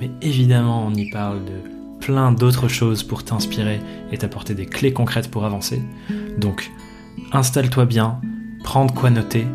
mais 0.00 0.10
évidemment 0.22 0.86
on 0.86 0.94
y 0.94 1.10
parle 1.10 1.44
de 1.44 2.00
plein 2.00 2.32
d'autres 2.32 2.68
choses 2.68 3.02
pour 3.02 3.24
t'inspirer 3.24 3.80
et 4.12 4.18
t'apporter 4.18 4.54
des 4.54 4.66
clés 4.66 4.92
concrètes 4.92 5.30
pour 5.30 5.44
avancer. 5.44 5.82
Donc 6.38 6.70
installe-toi 7.32 7.86
bien, 7.86 8.20
prends 8.62 8.86
de 8.86 8.92
quoi 8.92 9.10
noter 9.10 9.46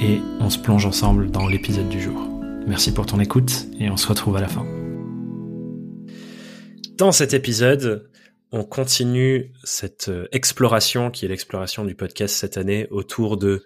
et 0.00 0.20
on 0.40 0.50
se 0.50 0.58
plonge 0.58 0.86
ensemble 0.86 1.30
dans 1.30 1.48
l'épisode 1.48 1.88
du 1.88 2.00
jour. 2.00 2.28
Merci 2.66 2.92
pour 2.92 3.06
ton 3.06 3.18
écoute 3.18 3.66
et 3.80 3.90
on 3.90 3.96
se 3.96 4.06
retrouve 4.06 4.36
à 4.36 4.40
la 4.40 4.48
fin. 4.48 4.66
Dans 6.96 7.12
cet 7.12 7.32
épisode, 7.32 8.10
on 8.52 8.64
continue 8.64 9.52
cette 9.64 10.08
euh, 10.08 10.26
exploration 10.32 11.10
qui 11.10 11.24
est 11.24 11.28
l'exploration 11.28 11.84
du 11.84 11.94
podcast 11.94 12.34
cette 12.34 12.56
année 12.56 12.86
autour 12.90 13.36
de 13.36 13.62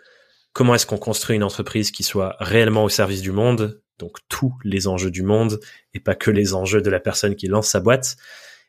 comment 0.52 0.74
est-ce 0.74 0.86
qu'on 0.86 0.98
construit 0.98 1.36
une 1.36 1.42
entreprise 1.42 1.90
qui 1.90 2.02
soit 2.02 2.36
réellement 2.40 2.84
au 2.84 2.88
service 2.88 3.22
du 3.22 3.32
monde, 3.32 3.81
donc 4.02 4.18
tous 4.28 4.52
les 4.64 4.88
enjeux 4.88 5.12
du 5.12 5.22
monde 5.22 5.60
et 5.94 6.00
pas 6.00 6.16
que 6.16 6.32
les 6.32 6.54
enjeux 6.54 6.82
de 6.82 6.90
la 6.90 6.98
personne 6.98 7.36
qui 7.36 7.46
lance 7.46 7.68
sa 7.68 7.78
boîte. 7.78 8.16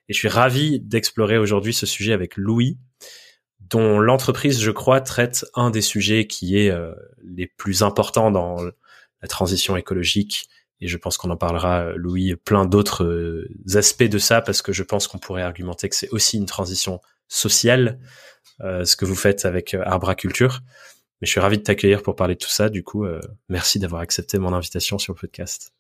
Et 0.07 0.13
je 0.13 0.19
suis 0.19 0.27
ravi 0.27 0.79
d'explorer 0.79 1.39
aujourd'hui 1.39 1.73
ce 1.73 1.87
sujet 1.87 2.13
avec 2.13 2.37
Louis, 2.37 2.77
dont 3.59 3.99
l'entreprise, 3.99 4.61
je 4.61 4.69
crois, 4.69 5.01
traite 5.01 5.45
un 5.55 5.71
des 5.71 5.81
sujets 5.81 6.27
qui 6.27 6.59
est 6.59 6.69
euh, 6.69 6.93
les 7.23 7.47
plus 7.47 7.81
importants 7.81 8.29
dans 8.29 8.57
la 8.63 9.27
transition 9.27 9.75
écologique. 9.75 10.47
Et 10.81 10.87
je 10.87 10.97
pense 10.97 11.17
qu'on 11.17 11.31
en 11.31 11.37
parlera, 11.37 11.93
Louis, 11.95 12.35
plein 12.35 12.65
d'autres 12.65 13.03
euh, 13.03 13.49
aspects 13.73 14.03
de 14.03 14.19
ça, 14.19 14.41
parce 14.41 14.61
que 14.61 14.71
je 14.71 14.83
pense 14.83 15.07
qu'on 15.07 15.17
pourrait 15.17 15.41
argumenter 15.41 15.89
que 15.89 15.95
c'est 15.95 16.09
aussi 16.09 16.37
une 16.37 16.45
transition 16.45 17.01
sociale, 17.27 17.99
euh, 18.61 18.85
ce 18.85 18.95
que 18.95 19.05
vous 19.05 19.15
faites 19.15 19.45
avec 19.45 19.73
Arbra 19.73 20.13
Culture. 20.13 20.61
Mais 21.23 21.27
je 21.27 21.31
suis 21.31 21.39
ravi 21.39 21.57
de 21.57 21.63
t'accueillir 21.63 22.03
pour 22.03 22.17
parler 22.17 22.33
de 22.33 22.39
tout 22.39 22.49
ça. 22.49 22.67
Du 22.67 22.83
coup, 22.83 23.05
euh, 23.05 23.21
merci 23.47 23.79
d'avoir 23.79 24.01
accepté 24.01 24.39
mon 24.39 24.51
invitation 24.51 24.97
sur 24.97 25.13
le 25.13 25.17
podcast. 25.17 25.71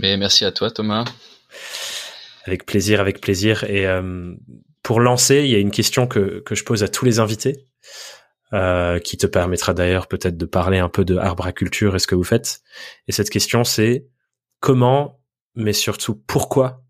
Mais 0.00 0.16
merci 0.16 0.44
à 0.44 0.50
toi, 0.50 0.72
Thomas. 0.72 1.04
Avec 2.46 2.66
plaisir, 2.66 3.00
avec 3.00 3.20
plaisir. 3.20 3.62
Et 3.62 3.86
euh, 3.86 4.34
pour 4.82 4.98
lancer, 4.98 5.44
il 5.44 5.50
y 5.50 5.54
a 5.54 5.58
une 5.58 5.70
question 5.70 6.08
que, 6.08 6.40
que 6.40 6.56
je 6.56 6.64
pose 6.64 6.82
à 6.82 6.88
tous 6.88 7.04
les 7.04 7.20
invités, 7.20 7.68
euh, 8.52 8.98
qui 8.98 9.16
te 9.16 9.28
permettra 9.28 9.72
d'ailleurs 9.72 10.08
peut-être 10.08 10.36
de 10.36 10.46
parler 10.46 10.78
un 10.78 10.88
peu 10.88 11.04
de 11.04 11.16
arbraculture 11.16 11.94
et 11.94 12.00
ce 12.00 12.08
que 12.08 12.16
vous 12.16 12.24
faites. 12.24 12.62
Et 13.06 13.12
cette 13.12 13.30
question, 13.30 13.62
c'est 13.62 14.04
comment, 14.58 15.20
mais 15.54 15.74
surtout 15.74 16.16
pourquoi 16.26 16.82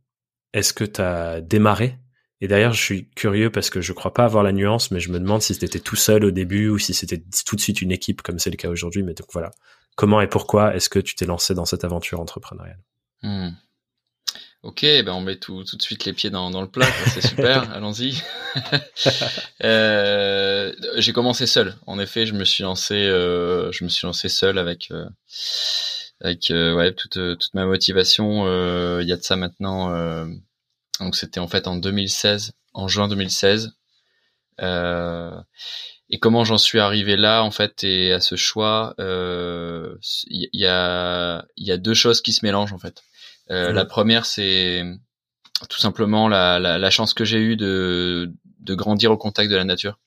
est-ce 0.54 0.72
que 0.72 0.84
tu 0.84 1.02
as 1.02 1.42
démarré 1.42 1.98
et 2.40 2.48
d'ailleurs, 2.48 2.72
je 2.72 2.82
suis 2.82 3.08
curieux 3.10 3.50
parce 3.50 3.68
que 3.68 3.80
je 3.80 3.92
crois 3.92 4.14
pas 4.14 4.24
avoir 4.24 4.44
la 4.44 4.52
nuance, 4.52 4.90
mais 4.90 5.00
je 5.00 5.10
me 5.10 5.18
demande 5.18 5.42
si 5.42 5.54
c'était 5.54 5.80
tout 5.80 5.96
seul 5.96 6.24
au 6.24 6.30
début 6.30 6.68
ou 6.68 6.78
si 6.78 6.94
c'était 6.94 7.22
tout 7.46 7.56
de 7.56 7.60
suite 7.60 7.82
une 7.82 7.90
équipe 7.90 8.22
comme 8.22 8.38
c'est 8.38 8.50
le 8.50 8.56
cas 8.56 8.68
aujourd'hui. 8.68 9.02
Mais 9.02 9.14
donc 9.14 9.26
voilà, 9.32 9.50
comment 9.96 10.20
et 10.20 10.28
pourquoi 10.28 10.74
est-ce 10.76 10.88
que 10.88 11.00
tu 11.00 11.16
t'es 11.16 11.26
lancé 11.26 11.54
dans 11.54 11.64
cette 11.64 11.84
aventure 11.84 12.20
entrepreneuriale? 12.20 12.78
Hmm. 13.22 13.50
Ok, 14.62 14.82
ben 14.82 15.12
on 15.12 15.20
met 15.20 15.36
tout, 15.36 15.62
tout 15.62 15.76
de 15.76 15.82
suite 15.82 16.04
les 16.04 16.12
pieds 16.12 16.30
dans, 16.30 16.50
dans 16.50 16.60
le 16.60 16.68
plat, 16.68 16.88
c'est 17.06 17.26
super, 17.26 17.70
allons-y. 17.74 18.20
euh, 19.64 20.72
j'ai 20.96 21.12
commencé 21.12 21.46
seul. 21.46 21.76
En 21.86 21.98
effet, 22.00 22.26
je 22.26 22.34
me 22.34 22.44
suis 22.44 22.64
lancé, 22.64 22.94
euh, 22.94 23.70
je 23.70 23.84
me 23.84 23.88
suis 23.88 24.06
lancé 24.06 24.28
seul 24.28 24.58
avec 24.58 24.90
euh, 24.90 25.08
avec 26.20 26.50
euh, 26.50 26.74
ouais 26.74 26.92
toute 26.92 27.12
toute 27.12 27.54
ma 27.54 27.66
motivation. 27.66 28.46
Il 29.00 29.08
y 29.08 29.12
a 29.12 29.16
de 29.16 29.22
ça 29.22 29.36
maintenant 29.36 29.90
donc 31.00 31.16
c'était 31.16 31.40
en 31.40 31.48
fait 31.48 31.66
en 31.66 31.76
2016, 31.76 32.52
en 32.74 32.88
juin 32.88 33.08
2016. 33.08 33.72
Euh, 34.60 35.40
et 36.10 36.18
comment 36.18 36.44
j'en 36.44 36.58
suis 36.58 36.80
arrivé 36.80 37.16
là 37.16 37.42
en 37.42 37.50
fait 37.50 37.84
et 37.84 38.12
à 38.12 38.20
ce 38.20 38.34
choix, 38.34 38.94
il 38.98 39.04
euh, 39.04 39.96
y, 40.30 40.66
a 40.66 41.44
il 41.56 41.66
y 41.66 41.72
a 41.72 41.76
deux 41.76 41.94
choses 41.94 42.22
qui 42.22 42.32
se 42.32 42.44
mélangent 42.44 42.72
en 42.72 42.78
fait. 42.78 43.02
Euh, 43.50 43.72
La 43.72 43.84
première 43.84 44.26
c'est 44.26 44.84
tout 45.68 45.78
simplement 45.78 46.28
la, 46.28 46.58
la, 46.58 46.78
la 46.78 46.90
chance 46.90 47.14
que 47.14 47.24
j'ai 47.24 47.38
eue 47.38 47.56
de, 47.56 48.32
de 48.60 48.74
grandir 48.74 49.10
au 49.12 49.16
contact 49.16 49.50
de 49.50 49.56
la 49.56 49.64
nature. 49.64 49.98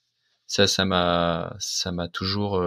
Ça, 0.47 0.67
ça 0.67 0.85
m'a, 0.85 1.55
ça 1.59 1.91
m'a 1.91 2.07
toujours, 2.09 2.61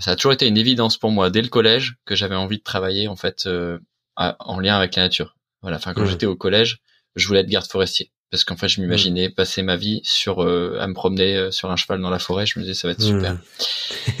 ça 0.00 0.12
a 0.12 0.16
toujours 0.16 0.32
été 0.32 0.46
une 0.46 0.56
évidence 0.56 0.96
pour 0.96 1.10
moi 1.10 1.30
dès 1.30 1.42
le 1.42 1.48
collège 1.48 1.96
que 2.04 2.14
j'avais 2.14 2.36
envie 2.36 2.58
de 2.58 2.62
travailler 2.62 3.08
en 3.08 3.16
fait 3.16 3.46
euh, 3.46 3.78
en 4.16 4.60
lien 4.60 4.76
avec 4.76 4.96
la 4.96 5.02
nature. 5.04 5.36
Voilà, 5.66 5.78
enfin 5.78 5.94
quand 5.94 6.06
j'étais 6.06 6.26
au 6.26 6.36
collège, 6.36 6.78
je 7.16 7.26
voulais 7.26 7.40
être 7.40 7.48
garde 7.48 7.66
forestier 7.66 8.12
parce 8.30 8.44
qu'en 8.44 8.56
fait 8.56 8.68
je 8.68 8.80
m'imaginais 8.80 9.30
passer 9.30 9.64
ma 9.64 9.74
vie 9.74 10.00
sur 10.04 10.44
euh, 10.44 10.78
à 10.78 10.86
me 10.86 10.94
promener 10.94 11.34
euh, 11.34 11.50
sur 11.50 11.72
un 11.72 11.74
cheval 11.74 12.00
dans 12.00 12.08
la 12.08 12.20
forêt. 12.20 12.46
Je 12.46 12.56
me 12.60 12.64
disais 12.64 12.74
ça 12.74 12.86
va 12.86 12.92
être 12.92 13.02
super. 13.02 13.36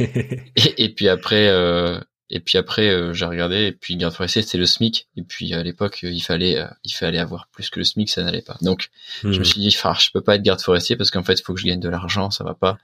et, 0.56 0.92
puis 0.92 1.08
après, 1.08 1.46
euh, 1.46 2.00
et 2.30 2.40
puis 2.40 2.58
après 2.58 3.14
j'ai 3.14 3.26
regardé 3.26 3.66
et 3.66 3.70
puis 3.70 3.96
garde 3.96 4.12
forestier 4.12 4.42
c'était 4.42 4.58
le 4.58 4.66
SMIC 4.66 5.06
et 5.16 5.22
puis 5.22 5.54
à 5.54 5.62
l'époque 5.62 6.00
il 6.02 6.20
fallait 6.20 6.60
il 6.82 6.90
fallait 6.92 7.20
avoir 7.20 7.46
plus 7.52 7.70
que 7.70 7.78
le 7.78 7.84
SMIC 7.84 8.10
ça 8.10 8.24
n'allait 8.24 8.42
pas. 8.42 8.56
Donc 8.60 8.88
je 9.22 9.38
me 9.38 9.44
suis 9.44 9.60
dit 9.60 9.70
je 9.70 10.10
peux 10.12 10.22
pas 10.22 10.34
être 10.34 10.42
garde 10.42 10.60
forestier 10.60 10.96
parce 10.96 11.12
qu'en 11.12 11.22
fait 11.22 11.38
il 11.38 11.44
faut 11.44 11.54
que 11.54 11.60
je 11.60 11.66
gagne 11.66 11.78
de 11.78 11.88
l'argent 11.88 12.32
ça 12.32 12.42
va 12.42 12.54
pas. 12.54 12.76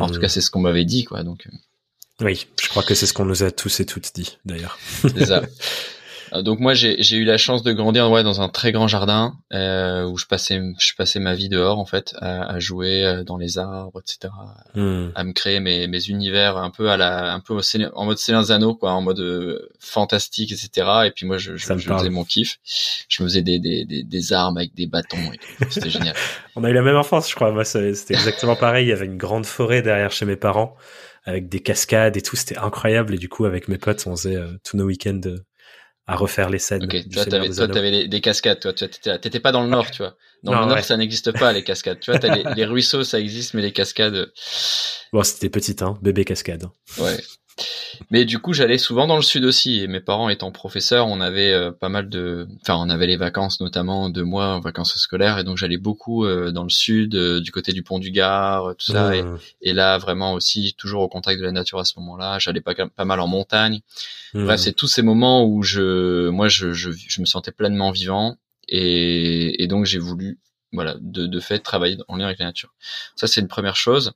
En 0.00 0.10
tout 0.10 0.18
cas 0.18 0.26
c'est 0.26 0.40
ce 0.40 0.50
qu'on 0.50 0.62
m'avait 0.62 0.84
dit 0.84 1.04
quoi 1.04 1.22
donc. 1.22 1.46
Oui, 2.20 2.48
je 2.60 2.66
crois 2.66 2.82
que 2.82 2.96
c'est 2.96 3.06
ce 3.06 3.12
qu'on 3.12 3.26
nous 3.26 3.44
a 3.44 3.52
tous 3.52 3.78
et 3.78 3.86
toutes 3.86 4.12
dit 4.12 4.38
d'ailleurs. 4.44 4.76
C'est 5.02 5.26
ça. 5.26 5.42
Euh, 6.32 6.42
donc 6.42 6.60
moi 6.60 6.74
j'ai 6.74 7.16
eu 7.16 7.24
la 7.24 7.38
chance 7.38 7.62
de 7.62 7.72
grandir 7.72 8.10
ouais 8.10 8.22
dans 8.22 8.40
un 8.40 8.48
très 8.48 8.72
grand 8.72 8.88
jardin 8.88 9.34
euh, 9.52 10.04
où 10.04 10.16
je 10.18 10.26
passais 10.26 10.60
je 10.78 10.92
passais 10.94 11.20
ma 11.20 11.34
vie 11.34 11.48
dehors 11.48 11.78
en 11.78 11.86
fait 11.86 12.14
à, 12.20 12.50
à 12.50 12.58
jouer 12.58 13.04
euh, 13.04 13.24
dans 13.24 13.36
les 13.36 13.58
arbres 13.58 14.00
etc 14.00 14.32
hmm. 14.74 15.08
à 15.14 15.24
me 15.24 15.32
créer 15.32 15.60
mes, 15.60 15.86
mes 15.86 16.08
univers 16.08 16.56
un 16.56 16.70
peu 16.70 16.90
à 16.90 16.96
la 16.96 17.32
un 17.32 17.40
peu 17.40 17.54
au, 17.54 17.60
en 17.94 18.04
mode 18.04 18.18
Céline 18.18 18.42
Zano 18.42 18.74
quoi 18.74 18.92
en 18.92 19.02
mode 19.02 19.20
euh, 19.20 19.68
fantastique 19.78 20.52
etc 20.52 20.86
et 21.06 21.10
puis 21.10 21.26
moi 21.26 21.38
je, 21.38 21.56
je, 21.56 21.76
je 21.76 21.88
faisais 21.88 22.10
mon 22.10 22.24
kiff. 22.24 22.58
Je 23.08 23.22
me 23.22 23.28
faisais 23.28 23.42
des, 23.42 23.58
des, 23.58 23.84
des, 23.84 24.02
des 24.02 24.32
armes 24.32 24.58
avec 24.58 24.74
des 24.74 24.86
bâtons 24.86 25.18
c'était 25.70 25.90
génial. 25.90 26.14
On 26.56 26.64
a 26.64 26.70
eu 26.70 26.74
la 26.74 26.82
même 26.82 26.96
enfance 26.96 27.28
je 27.30 27.34
crois. 27.34 27.52
Moi 27.52 27.64
c'était 27.64 28.14
exactement 28.14 28.56
pareil. 28.56 28.86
Il 28.86 28.88
y 28.88 28.92
avait 28.92 29.06
une 29.06 29.16
grande 29.16 29.46
forêt 29.46 29.82
derrière 29.82 30.10
chez 30.10 30.24
mes 30.24 30.36
parents 30.36 30.76
avec 31.24 31.48
des 31.48 31.60
cascades 31.60 32.16
et 32.16 32.22
tout. 32.22 32.36
C'était 32.36 32.58
incroyable. 32.58 33.14
Et 33.14 33.18
du 33.18 33.28
coup 33.28 33.44
avec 33.44 33.68
mes 33.68 33.78
potes 33.78 34.04
on 34.06 34.16
faisait 34.16 34.38
tous 34.64 34.76
nos 34.76 34.84
week-ends 34.84 35.20
à 36.08 36.16
refaire 36.16 36.48
les 36.48 36.58
scènes. 36.58 36.84
Ok, 36.84 36.96
toi, 37.12 37.24
t'avais, 37.26 37.50
toi, 37.50 37.68
t'avais 37.68 38.08
des, 38.08 38.20
cascades, 38.22 38.58
toi, 38.58 38.72
tu 38.72 38.88
t'étais 38.88 39.40
pas 39.40 39.52
dans 39.52 39.62
le 39.62 39.68
nord, 39.68 39.90
tu 39.90 39.98
vois. 39.98 40.16
Dans 40.42 40.58
le 40.58 40.66
nord, 40.66 40.80
ça 40.80 40.96
n'existe 40.96 41.38
pas, 41.38 41.52
les 41.52 41.62
cascades. 41.62 42.00
Tu 42.00 42.10
vois, 42.10 42.18
t'as 42.18 42.34
les, 42.34 42.44
les, 42.56 42.64
ruisseaux, 42.64 43.04
ça 43.04 43.20
existe, 43.20 43.52
mais 43.52 43.60
les 43.60 43.72
cascades. 43.72 44.32
Bon, 45.12 45.22
c'était 45.22 45.50
petit, 45.50 45.76
hein, 45.80 45.98
bébé 46.00 46.24
cascade. 46.24 46.64
Ouais. 46.98 47.18
Mais 48.10 48.24
du 48.24 48.38
coup, 48.38 48.52
j'allais 48.52 48.78
souvent 48.78 49.06
dans 49.06 49.16
le 49.16 49.22
sud 49.22 49.44
aussi. 49.44 49.80
Et 49.80 49.86
mes 49.86 50.00
parents 50.00 50.28
étant 50.28 50.50
professeurs, 50.50 51.06
on 51.06 51.20
avait 51.20 51.52
euh, 51.52 51.72
pas 51.72 51.88
mal 51.88 52.08
de, 52.08 52.48
enfin, 52.62 52.76
on 52.76 52.88
avait 52.88 53.06
les 53.06 53.16
vacances 53.16 53.60
notamment 53.60 54.08
deux 54.08 54.24
mois 54.24 54.54
en 54.54 54.60
vacances 54.60 54.96
scolaires, 54.96 55.38
et 55.38 55.44
donc 55.44 55.56
j'allais 55.56 55.76
beaucoup 55.76 56.24
euh, 56.24 56.50
dans 56.50 56.62
le 56.62 56.70
sud, 56.70 57.14
euh, 57.14 57.40
du 57.40 57.52
côté 57.52 57.72
du 57.72 57.82
pont 57.82 57.98
du 57.98 58.10
Gard, 58.10 58.74
tout 58.78 58.92
ça. 58.92 59.10
Mmh. 59.10 59.38
Et, 59.62 59.72
là, 59.72 59.98
vraiment 59.98 60.32
aussi 60.32 60.74
toujours 60.78 61.02
au 61.02 61.08
contact 61.08 61.40
de 61.40 61.44
la 61.44 61.52
nature 61.52 61.78
à 61.78 61.84
ce 61.84 61.98
moment-là. 61.98 62.38
J'allais 62.38 62.60
pas 62.60 62.74
pas 62.74 63.04
mal 63.04 63.20
en 63.20 63.26
montagne. 63.26 63.80
Mmh. 64.34 64.44
Bref, 64.44 64.60
c'est 64.60 64.72
tous 64.72 64.88
ces 64.88 65.02
moments 65.02 65.44
où 65.44 65.62
je, 65.62 66.28
moi, 66.28 66.48
je, 66.48 66.72
je, 66.72 66.90
je 66.90 67.20
me 67.20 67.26
sentais 67.26 67.52
pleinement 67.52 67.90
vivant, 67.90 68.36
et, 68.68 69.62
et 69.62 69.66
donc 69.66 69.86
j'ai 69.86 69.98
voulu, 69.98 70.38
voilà, 70.72 70.96
de, 71.00 71.26
de 71.26 71.40
fait 71.40 71.58
travailler 71.58 71.98
en 72.08 72.16
lien 72.16 72.26
avec 72.26 72.38
la 72.38 72.46
nature. 72.46 72.74
Ça, 73.16 73.26
c'est 73.26 73.40
une 73.40 73.48
première 73.48 73.76
chose. 73.76 74.12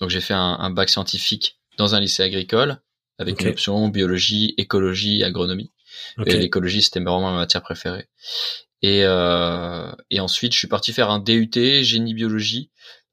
Donc 0.00 0.10
j'ai 0.10 0.20
fait 0.20 0.34
un, 0.34 0.56
un 0.60 0.70
bac 0.70 0.88
scientifique 0.88 1.57
dans 1.78 1.94
un 1.94 2.00
lycée 2.00 2.22
agricole 2.22 2.80
avec 3.18 3.40
une 3.40 3.48
option 3.48 3.88
biologie, 3.88 4.54
écologie, 4.58 5.24
agronomie. 5.24 5.72
Et 6.26 6.36
l'écologie, 6.36 6.82
c'était 6.82 7.00
vraiment 7.00 7.32
ma 7.32 7.36
matière 7.36 7.62
préférée. 7.62 8.08
Et, 8.82 9.00
euh, 9.04 9.90
et 10.10 10.20
ensuite, 10.20 10.52
je 10.52 10.58
suis 10.58 10.68
parti 10.68 10.92
faire 10.92 11.10
un 11.10 11.18
DUT, 11.18 11.50
génie 11.82 12.14
biologie, 12.14 12.70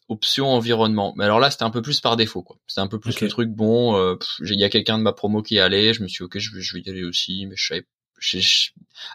option 0.09 0.47
environnement. 0.49 1.13
Mais 1.17 1.23
alors 1.25 1.39
là, 1.39 1.49
c'était 1.49 1.63
un 1.63 1.71
peu 1.71 1.81
plus 1.81 2.01
par 2.01 2.15
défaut, 2.15 2.43
quoi. 2.43 2.57
C'était 2.67 2.81
un 2.81 2.87
peu 2.87 2.99
plus 2.99 3.19
le 3.19 3.27
truc, 3.27 3.49
bon, 3.49 3.97
euh, 3.97 4.15
il 4.41 4.59
y 4.59 4.63
a 4.63 4.69
quelqu'un 4.69 4.97
de 4.97 5.03
ma 5.03 5.13
promo 5.13 5.41
qui 5.41 5.57
est 5.57 5.59
allé, 5.59 5.93
je 5.93 6.03
me 6.03 6.07
suis 6.07 6.23
dit, 6.23 6.25
ok, 6.25 6.37
je 6.37 6.55
vais, 6.55 6.61
je 6.61 6.75
vais 6.75 6.81
y 6.81 6.89
aller 6.89 7.03
aussi, 7.03 7.47
mais 7.47 7.55
je 7.55 7.67
savais, 7.67 7.85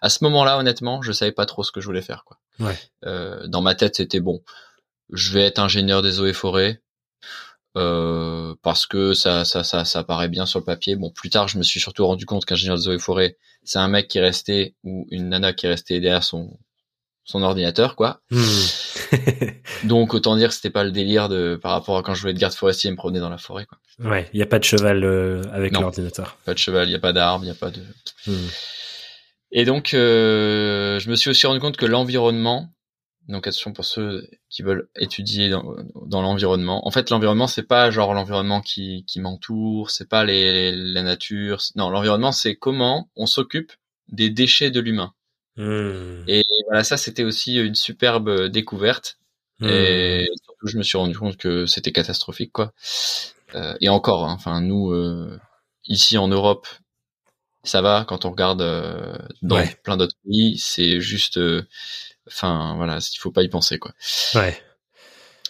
à 0.03 0.09
ce 0.09 0.25
moment-là, 0.25 0.59
honnêtement, 0.59 1.03
je 1.03 1.13
savais 1.13 1.33
pas 1.33 1.47
trop 1.47 1.63
ce 1.63 1.73
que 1.73 1.81
je 1.81 1.87
voulais 1.87 2.03
faire, 2.03 2.25
quoi. 2.25 2.41
Ouais. 2.59 2.77
Euh, 3.07 3.47
dans 3.47 3.63
ma 3.63 3.75
tête, 3.75 3.97
c'était 3.97 4.21
bon, 4.21 4.43
je 5.13 5.33
vais 5.33 5.43
être 5.43 5.59
ingénieur 5.59 6.03
des 6.03 6.21
eaux 6.21 6.27
et 6.27 6.33
forêts, 6.33 6.83
euh, 7.77 8.55
parce 8.63 8.87
que 8.87 9.15
ça, 9.15 9.45
ça, 9.45 9.63
ça, 9.63 9.85
ça 9.85 10.05
paraît 10.05 10.29
bien 10.29 10.47
sur 10.47 10.59
le 10.59 10.65
papier. 10.65 10.97
Bon, 10.97 11.11
plus 11.11 11.31
tard, 11.31 11.49
je 11.49 11.59
me 11.59 11.63
suis 11.63 11.81
surtout 11.81 12.07
rendu 12.07 12.27
compte 12.27 12.45
qu'ingénieur 12.45 12.77
de 12.77 12.83
zoé 12.83 12.99
forêt, 12.99 13.37
c'est 13.65 13.79
un 13.79 13.89
mec 13.89 14.09
qui 14.09 14.19
est 14.19 14.23
resté 14.23 14.75
ou 14.85 15.07
une 15.11 15.29
nana 15.29 15.53
qui 15.53 15.67
est 15.67 15.71
restée 15.71 16.01
derrière 16.01 16.25
son 16.25 16.59
son 17.25 17.43
ordinateur, 17.43 17.95
quoi. 17.95 18.21
Hmm. 18.31 18.41
Donc 19.85 20.15
autant 20.15 20.37
dire 20.37 20.49
que 20.49 20.55
c'était 20.55 20.71
pas 20.71 20.85
le 20.85 20.91
délire 20.91 21.29
de 21.29 21.59
par 21.61 21.73
rapport 21.73 21.97
à 21.97 22.03
quand 22.03 22.15
je 22.15 22.21
voulais 22.21 22.33
être 22.33 22.39
garde 22.39 22.55
forestier 22.55 22.89
et 22.89 22.91
me 22.91 22.97
promener 22.97 23.21
dans 23.21 23.29
la 23.29 23.39
forêt, 23.39 23.67
quoi. 23.67 23.79
Ouais, 24.11 24.29
il 24.33 24.41
y 24.41 24.43
a 24.43 24.47
pas 24.47 24.59
de 24.59 24.65
cheval 24.65 25.05
euh, 25.05 25.43
avec 25.53 25.73
l'ordinateur. 25.73 26.37
Pas 26.45 26.55
de 26.55 26.59
cheval, 26.59 26.89
il 26.89 26.93
y 26.93 26.97
a 26.97 27.01
pas 27.01 27.13
d'arbre, 27.13 27.45
il 27.45 27.49
y 27.49 27.53
a 27.53 27.55
pas 27.55 27.71
de. 27.71 27.83
Hmm. 28.27 28.49
Et 29.53 29.65
donc, 29.65 29.95
euh, 29.95 30.99
je 30.99 31.11
me 31.11 31.17
suis 31.17 31.31
aussi 31.31 31.47
rendu 31.47 31.61
compte 31.61 31.77
que 31.77 31.87
l'environnement, 31.87 32.69
donc 33.31 33.47
attention 33.47 33.73
pour 33.73 33.85
ceux 33.85 34.29
qui 34.49 34.63
veulent 34.63 34.89
étudier 34.97 35.49
dans, 35.49 35.77
dans 36.07 36.23
l'environnement. 36.23 36.87
En 36.87 36.91
fait, 36.91 37.11
l'environnement 37.11 37.47
c'est 37.47 37.67
pas 37.67 37.91
genre 37.91 38.13
l'environnement 38.15 38.61
qui, 38.61 39.05
qui 39.07 39.21
m'entoure, 39.21 39.91
c'est 39.91 40.09
pas 40.09 40.25
les, 40.25 40.73
la 40.73 41.03
nature. 41.03 41.61
Non, 41.77 41.91
l'environnement 41.91 42.33
c'est 42.33 42.57
comment 42.57 43.09
on 43.17 43.27
s'occupe 43.27 43.73
des 44.09 44.31
déchets 44.31 44.71
de 44.71 44.81
l'humain. 44.81 45.15
Hmm. 45.57 46.25
Et 46.29 46.43
voilà, 46.67 46.85
ça 46.85 46.97
c'était 46.97 47.25
aussi 47.25 47.57
une 47.57 47.75
superbe 47.75 48.49
découverte. 48.49 49.19
Hmm. 49.61 49.69
Et 49.69 50.29
surtout, 50.43 50.67
je 50.67 50.79
me 50.79 50.83
suis 50.83 50.99
rendu 50.99 51.17
compte 51.17 51.37
que 51.37 51.67
c'était 51.67 51.93
catastrophique, 51.93 52.53
quoi. 52.53 52.73
Euh, 53.55 53.75
et 53.81 53.89
encore, 53.89 54.25
hein, 54.25 54.35
enfin 54.35 54.61
nous 54.61 54.93
euh, 54.93 55.39
ici 55.85 56.17
en 56.19 56.29
Europe, 56.29 56.67
ça 57.63 57.83
va. 57.83 58.05
Quand 58.09 58.25
on 58.25 58.31
regarde 58.31 58.63
euh, 58.63 59.19
dans 59.43 59.63
plein 59.83 59.97
d'autres 59.97 60.17
pays, 60.25 60.57
c'est 60.59 61.01
juste 61.01 61.37
euh, 61.37 61.63
Enfin, 62.31 62.75
voilà, 62.77 62.99
il 62.99 63.19
faut 63.19 63.33
pas 63.33 63.43
y 63.43 63.49
penser, 63.49 63.79
quoi. 63.79 63.93
Ouais. 64.35 64.61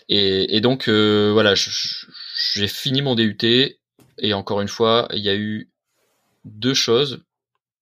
Et, 0.08 0.56
et 0.56 0.60
donc, 0.60 0.88
euh, 0.88 1.30
voilà, 1.32 1.54
j'ai 1.54 2.68
fini 2.68 3.02
mon 3.02 3.14
DUT 3.14 3.38
et 4.18 4.34
encore 4.34 4.60
une 4.60 4.68
fois, 4.68 5.08
il 5.12 5.22
y 5.22 5.28
a 5.28 5.36
eu 5.36 5.70
deux 6.44 6.74
choses. 6.74 7.22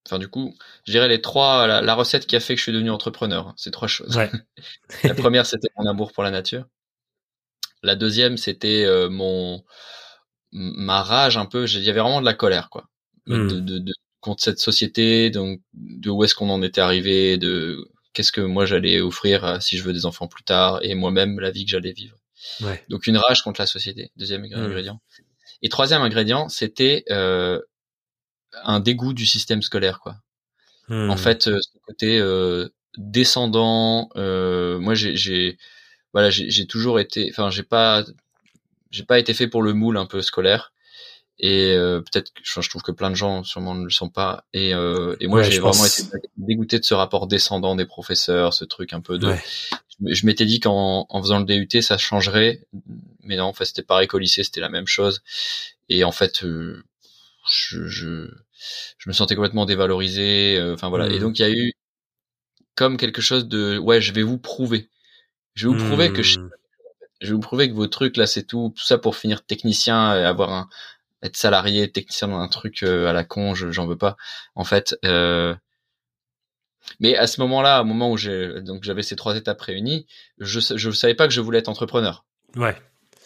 Enfin, 0.07 0.19
du 0.19 0.29
coup, 0.29 0.55
je 0.87 0.93
dirais 0.93 1.09
les 1.09 1.21
trois, 1.21 1.67
la, 1.67 1.95
recette 1.95 2.27
qui 2.27 2.37
a 2.37 2.41
fait 2.41 2.55
que 2.55 2.59
je 2.59 2.63
suis 2.65 2.73
devenu 2.73 2.91
entrepreneur. 2.91 3.49
Hein, 3.49 3.55
ces 3.57 3.71
trois 3.71 3.89
choses. 3.89 4.17
Ouais. 4.17 4.31
la 5.05 5.15
première, 5.15 5.47
c'était 5.47 5.69
mon 5.77 5.89
amour 5.89 6.13
pour 6.13 6.23
la 6.23 6.31
nature. 6.31 6.65
La 7.83 7.95
deuxième, 7.95 8.37
c'était 8.37 8.85
euh, 8.85 9.09
mon 9.09 9.65
ma 10.51 11.03
rage 11.03 11.37
un 11.37 11.47
peu. 11.47 11.67
Il 11.67 11.83
y 11.83 11.91
avait 11.91 12.01
vraiment 12.01 12.21
de 12.21 12.27
la 12.27 12.35
colère, 12.35 12.71
quoi, 12.71 12.89
hmm. 13.27 13.49
de, 13.49 13.61
de, 13.61 13.79
de, 13.79 13.93
contre 14.21 14.43
cette 14.43 14.59
société, 14.59 15.31
donc 15.31 15.61
de 15.75 16.11
où 16.11 16.25
est-ce 16.25 16.35
qu'on 16.35 16.51
en 16.51 16.63
était 16.63 16.81
arrivé, 16.81 17.37
de 17.37 17.89
qu'est-ce 18.13 18.33
que 18.33 18.41
moi 18.41 18.67
j'allais 18.67 19.01
offrir 19.01 19.45
euh, 19.45 19.61
si 19.61 19.77
je 19.77 19.83
veux 19.83 19.93
des 19.93 20.07
enfants 20.07 20.27
plus 20.27 20.45
tard 20.45 20.81
et 20.83 20.95
moi-même 20.95 21.41
la 21.41 21.51
vie 21.51 21.65
que 21.65 21.71
j'allais 21.71 21.93
vivre. 21.93 22.17
Ouais. 22.61 22.85
Donc 22.89 23.07
une 23.07 23.17
rage 23.17 23.43
contre 23.43 23.61
la 23.61 23.67
société, 23.67 24.11
deuxième 24.17 24.43
mmh. 24.43 24.55
ingrédient. 24.55 25.01
Et 25.63 25.69
troisième 25.69 26.03
ingrédient, 26.03 26.49
c'était 26.49 27.05
euh, 27.11 27.61
un 28.63 28.81
dégoût 28.81 29.13
du 29.13 29.27
système 29.27 29.63
scolaire, 29.63 30.01
quoi. 30.01 30.17
En 30.91 31.15
mmh. 31.15 31.19
fait, 31.19 31.49
euh, 31.49 31.59
ce 31.61 31.79
côté 31.87 32.19
euh, 32.19 32.69
descendant, 32.97 34.09
moi 34.15 34.95
j'ai, 34.95 35.59
voilà, 36.15 36.31
j'ai 36.31 36.67
toujours 36.67 36.99
été, 36.99 37.29
enfin 37.31 37.51
j'ai 37.51 37.63
pas, 37.63 38.05
j'ai 38.91 39.05
pas 39.05 39.19
été 39.19 39.35
fait 39.35 39.49
pour 39.49 39.63
le 39.63 39.75
moule 39.75 39.99
un 39.99 40.07
peu 40.07 40.23
scolaire 40.23 40.73
et 41.41 41.75
euh, 41.75 42.01
peut-être 42.01 42.33
je, 42.43 42.61
je 42.61 42.69
trouve 42.69 42.83
que 42.83 42.91
plein 42.91 43.11
de 43.11 43.15
gens 43.15 43.45
sûrement 43.45 43.75
ne 43.75 43.85
le 43.85 43.91
sont 43.91 44.09
pas. 44.09 44.45
Et, 44.53 44.75
euh, 44.75 45.17
et 45.21 45.29
moi 45.29 45.43
j'ai 45.43 45.61
vraiment 45.61 45.85
été 45.85 46.03
dégoûté 46.37 46.79
de 46.79 46.85
ce 46.85 46.95
rapport 46.95 47.27
descendant 47.27 47.77
des 47.77 47.87
professeurs 47.87 48.55
ce 48.55 48.65
truc 48.65 48.93
un 48.93 49.01
peu 49.01 49.19
de 49.19 49.33
je, 50.05 50.27
m'étais 50.27 50.47
dit 50.47 50.59
qu'en 50.61 51.07
en 51.09 51.23
faisant 51.23 51.39
le 51.39 51.45
DUT 51.45 51.81
ça 51.81 51.97
changerait. 51.97 52.67
Mais 53.23 53.37
non 53.37 53.45
en 53.45 53.53
fait 53.53 53.67
c'était 53.67 53.83
pareil 53.83 54.09
qu'au 54.09 54.19
lycée 54.19 54.43
c'était 54.43 54.61
la 54.61 54.69
même 54.69 54.89
chose. 54.89 55.23
Et 55.89 56.03
en 56.03 56.13
fait 56.13 56.43
euh, 56.43 56.83
je, 57.49 57.87
je, 57.87 58.29
je 58.99 59.09
me 59.09 59.13
sentais 59.13 59.37
complètement 59.37 59.65
dévalorisé 59.65 60.59
euh, 60.59 60.75
enfin 60.75 60.89
voilà. 60.89 61.09
Et 61.09 61.19
mmh. 61.19 61.23
donc 61.23 61.39
il 61.39 61.43
y 61.43 61.45
a 61.45 61.51
eu 61.51 61.73
comme 62.75 62.97
quelque 62.97 63.23
chose 63.23 63.47
de 63.47 63.79
ouais 63.79 64.01
je 64.01 64.13
vais 64.13 64.23
vous 64.23 64.39
prouver. 64.39 64.89
Je 65.55 65.69
vais 65.69 65.77
vous 65.77 65.87
prouver 65.87 66.13
que 66.13 66.23
je, 66.23 66.39
mmh. 66.39 66.51
je 67.21 67.27
vais 67.29 67.35
vous 67.35 67.41
prouver 67.41 67.69
que 67.69 67.75
vos 67.75 67.87
trucs 67.87 68.17
là 68.17 68.27
c'est 68.27 68.43
tout 68.43 68.73
tout 68.77 68.85
ça 68.85 68.99
pour 68.99 69.15
finir 69.15 69.45
technicien 69.45 70.17
et 70.17 70.25
avoir 70.25 70.53
un, 70.53 70.69
être 71.23 71.37
salarié, 71.37 71.91
technicien 71.91 72.29
dans 72.29 72.39
un 72.39 72.49
truc 72.49 72.83
euh, 72.83 73.09
à 73.09 73.13
la 73.13 73.25
con, 73.25 73.55
j'en 73.55 73.87
veux 73.87 73.99
pas. 73.99 74.17
En 74.55 74.65
fait, 74.65 74.97
euh... 75.05 75.55
mais 77.01 77.17
à 77.17 77.27
ce 77.27 77.41
moment-là, 77.41 77.83
au 77.83 77.85
moment 77.85 78.11
où 78.11 78.17
j'ai 78.17 78.61
donc 78.63 78.85
j'avais 78.85 79.03
ces 79.03 79.17
trois 79.17 79.37
étapes 79.37 79.61
réunies, 79.61 80.07
je 80.39 80.61
je 80.61 80.91
savais 80.91 81.15
pas 81.15 81.27
que 81.27 81.35
je 81.35 81.41
voulais 81.41 81.59
être 81.59 81.69
entrepreneur. 81.69 82.25
Ouais. 82.57 82.77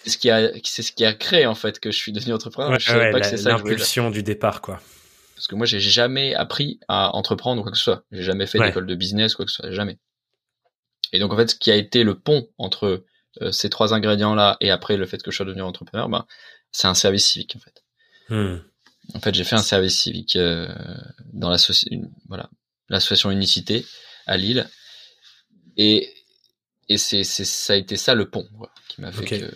C'est 0.04 0.10
ce 0.10 0.18
qui 0.18 0.30
a 0.30 0.50
c'est 0.64 0.82
ce 0.82 0.92
qui 0.92 1.04
a 1.04 1.14
créé 1.14 1.46
en 1.46 1.54
fait 1.54 1.78
que 1.78 1.90
je 1.90 1.96
suis 1.96 2.12
devenu 2.12 2.32
entrepreneur. 2.32 2.78
je 2.80 2.86
savais 2.86 3.10
pas 3.10 3.20
que 3.20 3.26
c'est 3.26 3.36
ça. 3.36 3.50
L'impulsion 3.50 4.10
du 4.10 4.22
départ, 4.22 4.60
quoi. 4.60 4.80
Parce 5.34 5.48
que 5.48 5.54
moi, 5.56 5.66
j'ai 5.66 5.80
jamais 5.80 6.34
appris 6.34 6.78
à 6.86 7.16
entreprendre 7.16 7.60
ou 7.60 7.62
quoi 7.64 7.72
que 7.72 7.78
ce 7.78 7.84
soit. 7.84 8.04
J'ai 8.12 8.22
jamais 8.22 8.46
fait 8.46 8.60
d'école 8.60 8.86
de 8.86 8.94
business, 8.94 9.34
quoi 9.34 9.44
que 9.44 9.50
ce 9.50 9.62
soit, 9.62 9.72
jamais. 9.72 9.98
Et 11.12 11.18
donc 11.18 11.32
en 11.32 11.36
fait, 11.36 11.48
ce 11.48 11.54
qui 11.54 11.70
a 11.70 11.74
été 11.76 12.04
le 12.04 12.18
pont 12.18 12.48
entre 12.58 13.04
euh, 13.40 13.52
ces 13.52 13.70
trois 13.70 13.94
ingrédients-là 13.94 14.56
et 14.60 14.70
après 14.70 14.96
le 14.96 15.06
fait 15.06 15.22
que 15.22 15.30
je 15.30 15.36
sois 15.36 15.46
devenu 15.46 15.62
entrepreneur, 15.62 16.08
ben 16.08 16.26
c'est 16.70 16.86
un 16.86 16.94
service 16.94 17.26
civique 17.26 17.54
en 17.56 17.60
fait. 17.60 17.81
Hmm. 18.32 18.60
En 19.12 19.20
fait, 19.20 19.34
j'ai 19.34 19.44
fait 19.44 19.56
un 19.56 19.62
service 19.62 20.00
civique 20.00 20.36
euh, 20.36 20.68
dans 21.34 21.50
l'association, 21.50 22.10
voilà, 22.28 22.48
l'association 22.88 23.30
Unicité 23.30 23.84
à 24.26 24.38
Lille, 24.38 24.66
et 25.76 26.08
et 26.88 26.96
c'est 26.96 27.24
ça 27.24 27.74
a 27.74 27.76
été 27.76 27.96
ça 27.96 28.14
le 28.14 28.30
pont 28.30 28.48
qui 28.88 29.02
m'a 29.02 29.12
fait 29.12 29.26
que. 29.26 29.52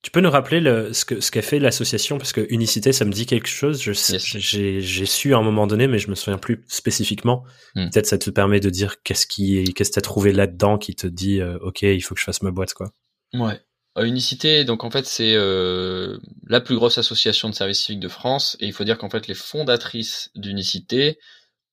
Tu 0.00 0.10
peux 0.10 0.20
nous 0.20 0.30
rappeler 0.30 0.60
le, 0.60 0.92
ce 0.92 1.04
que 1.04 1.20
ce 1.20 1.30
qu'a 1.30 1.42
fait 1.42 1.58
l'association? 1.58 2.16
Parce 2.16 2.32
que 2.32 2.46
Unicité, 2.48 2.92
ça 2.92 3.04
me 3.04 3.12
dit 3.12 3.26
quelque 3.26 3.48
chose. 3.48 3.82
Je 3.82 3.92
j'ai 3.92 5.06
su 5.06 5.34
à 5.34 5.38
un 5.38 5.42
moment 5.42 5.66
donné, 5.66 5.86
mais 5.86 5.98
je 5.98 6.08
me 6.08 6.14
souviens 6.14 6.38
plus 6.38 6.64
spécifiquement. 6.68 7.44
Hmm. 7.74 7.90
Peut-être 7.90 8.06
ça 8.06 8.16
te 8.16 8.30
permet 8.30 8.60
de 8.60 8.70
dire 8.70 9.02
qu'est-ce 9.02 9.26
qui 9.26 9.64
qu'est-ce 9.74 9.90
que 9.90 9.94
t'as 9.96 10.00
trouvé 10.00 10.32
là-dedans 10.32 10.78
qui 10.78 10.94
te 10.94 11.06
dit 11.06 11.42
euh, 11.42 11.58
ok, 11.60 11.82
il 11.82 12.00
faut 12.00 12.14
que 12.14 12.20
je 12.20 12.24
fasse 12.24 12.40
ma 12.40 12.52
boîte 12.52 12.72
quoi. 12.72 12.90
Ouais. 13.34 13.60
Euh, 13.96 14.04
Unicité, 14.04 14.64
donc 14.64 14.84
en 14.84 14.90
fait 14.90 15.06
c'est 15.06 15.34
euh, 15.34 16.18
la 16.46 16.60
plus 16.60 16.76
grosse 16.76 16.98
association 16.98 17.48
de 17.48 17.54
services 17.54 17.82
civiques 17.84 18.00
de 18.00 18.08
France 18.08 18.56
et 18.60 18.66
il 18.66 18.72
faut 18.72 18.84
dire 18.84 18.98
qu'en 18.98 19.08
fait 19.08 19.26
les 19.26 19.34
fondatrices 19.34 20.30
d'Unicité 20.34 21.18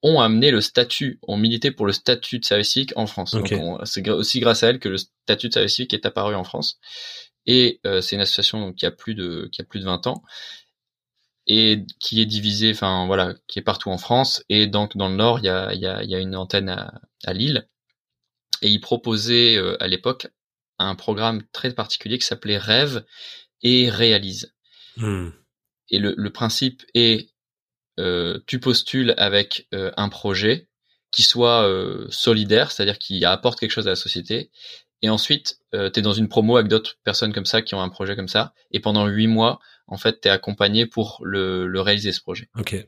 ont 0.04 0.20
amené 0.20 0.52
le 0.52 0.62
statut, 0.62 1.20
ont 1.28 1.38
milité 1.38 1.72
pour 1.72 1.86
le 1.86 1.94
statut 1.94 2.40
de 2.40 2.46
service 2.46 2.72
civique 2.72 2.94
en 2.96 3.08
France. 3.08 3.36
c'est 3.86 4.10
aussi 4.10 4.40
grâce 4.40 4.64
à 4.64 4.70
elles 4.70 4.80
que 4.80 4.90
le 4.90 4.98
statut 4.98 5.50
de 5.50 5.54
service 5.54 5.76
civique 5.76 5.94
est 5.94 6.06
apparu 6.06 6.36
en 6.36 6.44
France. 6.44 6.80
Et 7.46 7.80
euh, 7.86 8.02
c'est 8.02 8.16
une 8.16 8.22
association 8.22 8.60
donc, 8.60 8.76
qui 8.76 8.86
a 8.86 8.92
plus 8.92 9.16
de 9.16 9.50
qui 9.52 9.62
a 9.62 9.66
plus 9.66 9.80
de 9.80 9.86
20 9.86 10.08
ans 10.08 10.24
et 11.48 11.84
qui 12.00 12.22
est 12.22 12.26
divisée, 12.26 12.72
enfin 12.72 13.06
voilà, 13.06 13.34
qui 13.48 13.60
est 13.60 13.62
partout 13.62 13.90
en 13.90 13.98
France. 13.98 14.44
Et 14.50 14.68
donc 14.68 14.96
dans 14.98 15.10
le 15.10 15.16
Nord, 15.16 15.40
il 15.40 15.46
y 15.46 15.50
a, 15.50 15.74
y 15.74 15.86
a, 15.86 16.04
y 16.04 16.16
a 16.16 16.20
une 16.20 16.36
antenne 16.36 16.70
à, 16.70 17.02
à 17.26 17.34
Lille. 17.34 17.68
Et 18.62 18.70
ils 18.70 18.80
proposaient 18.80 19.58
à 19.80 19.88
l'époque 19.88 20.28
un 20.84 20.96
programme 20.96 21.44
très 21.52 21.74
particulier 21.74 22.18
qui 22.18 22.26
s'appelait 22.26 22.58
Rêve 22.58 23.04
et 23.62 23.90
Réalise. 23.90 24.54
Hmm. 24.98 25.30
Et 25.90 26.00
le, 26.00 26.14
le, 26.18 26.30
principe 26.32 26.84
est, 26.94 27.30
euh, 28.00 28.40
tu 28.48 28.60
postules 28.60 29.14
avec 29.18 29.68
euh, 29.74 29.92
un 29.98 30.10
projet 30.10 30.68
qui 31.12 31.24
soit 31.24 31.68
euh, 31.68 32.08
solidaire, 32.10 32.72
c'est-à-dire 32.72 32.98
qui 32.98 33.24
apporte 33.26 33.60
quelque 33.60 33.72
chose 33.72 33.88
à 33.88 33.92
la 33.92 33.96
société, 33.96 34.50
et 35.02 35.10
ensuite 35.10 35.60
tu 35.74 35.78
es 35.78 36.02
dans 36.02 36.14
une 36.14 36.30
promo 36.30 36.56
avec 36.56 36.70
d'autres 36.70 36.96
personnes 37.04 37.34
comme 37.34 37.46
ça 37.46 37.62
qui 37.62 37.76
ont 37.76 37.82
un 37.82 37.90
projet 37.90 38.16
comme 38.16 38.30
ça, 38.30 38.54
et 38.72 38.80
pendant 38.80 39.06
huit 39.08 39.28
mois, 39.28 39.60
en 39.88 39.98
fait, 39.98 40.22
tu 40.22 40.28
es 40.28 40.32
accompagné 40.32 40.86
pour 40.86 41.20
le, 41.24 41.68
le, 41.68 41.82
réaliser 41.82 42.14
ce 42.14 42.22
projet. 42.22 42.50
Ok. 42.58 42.84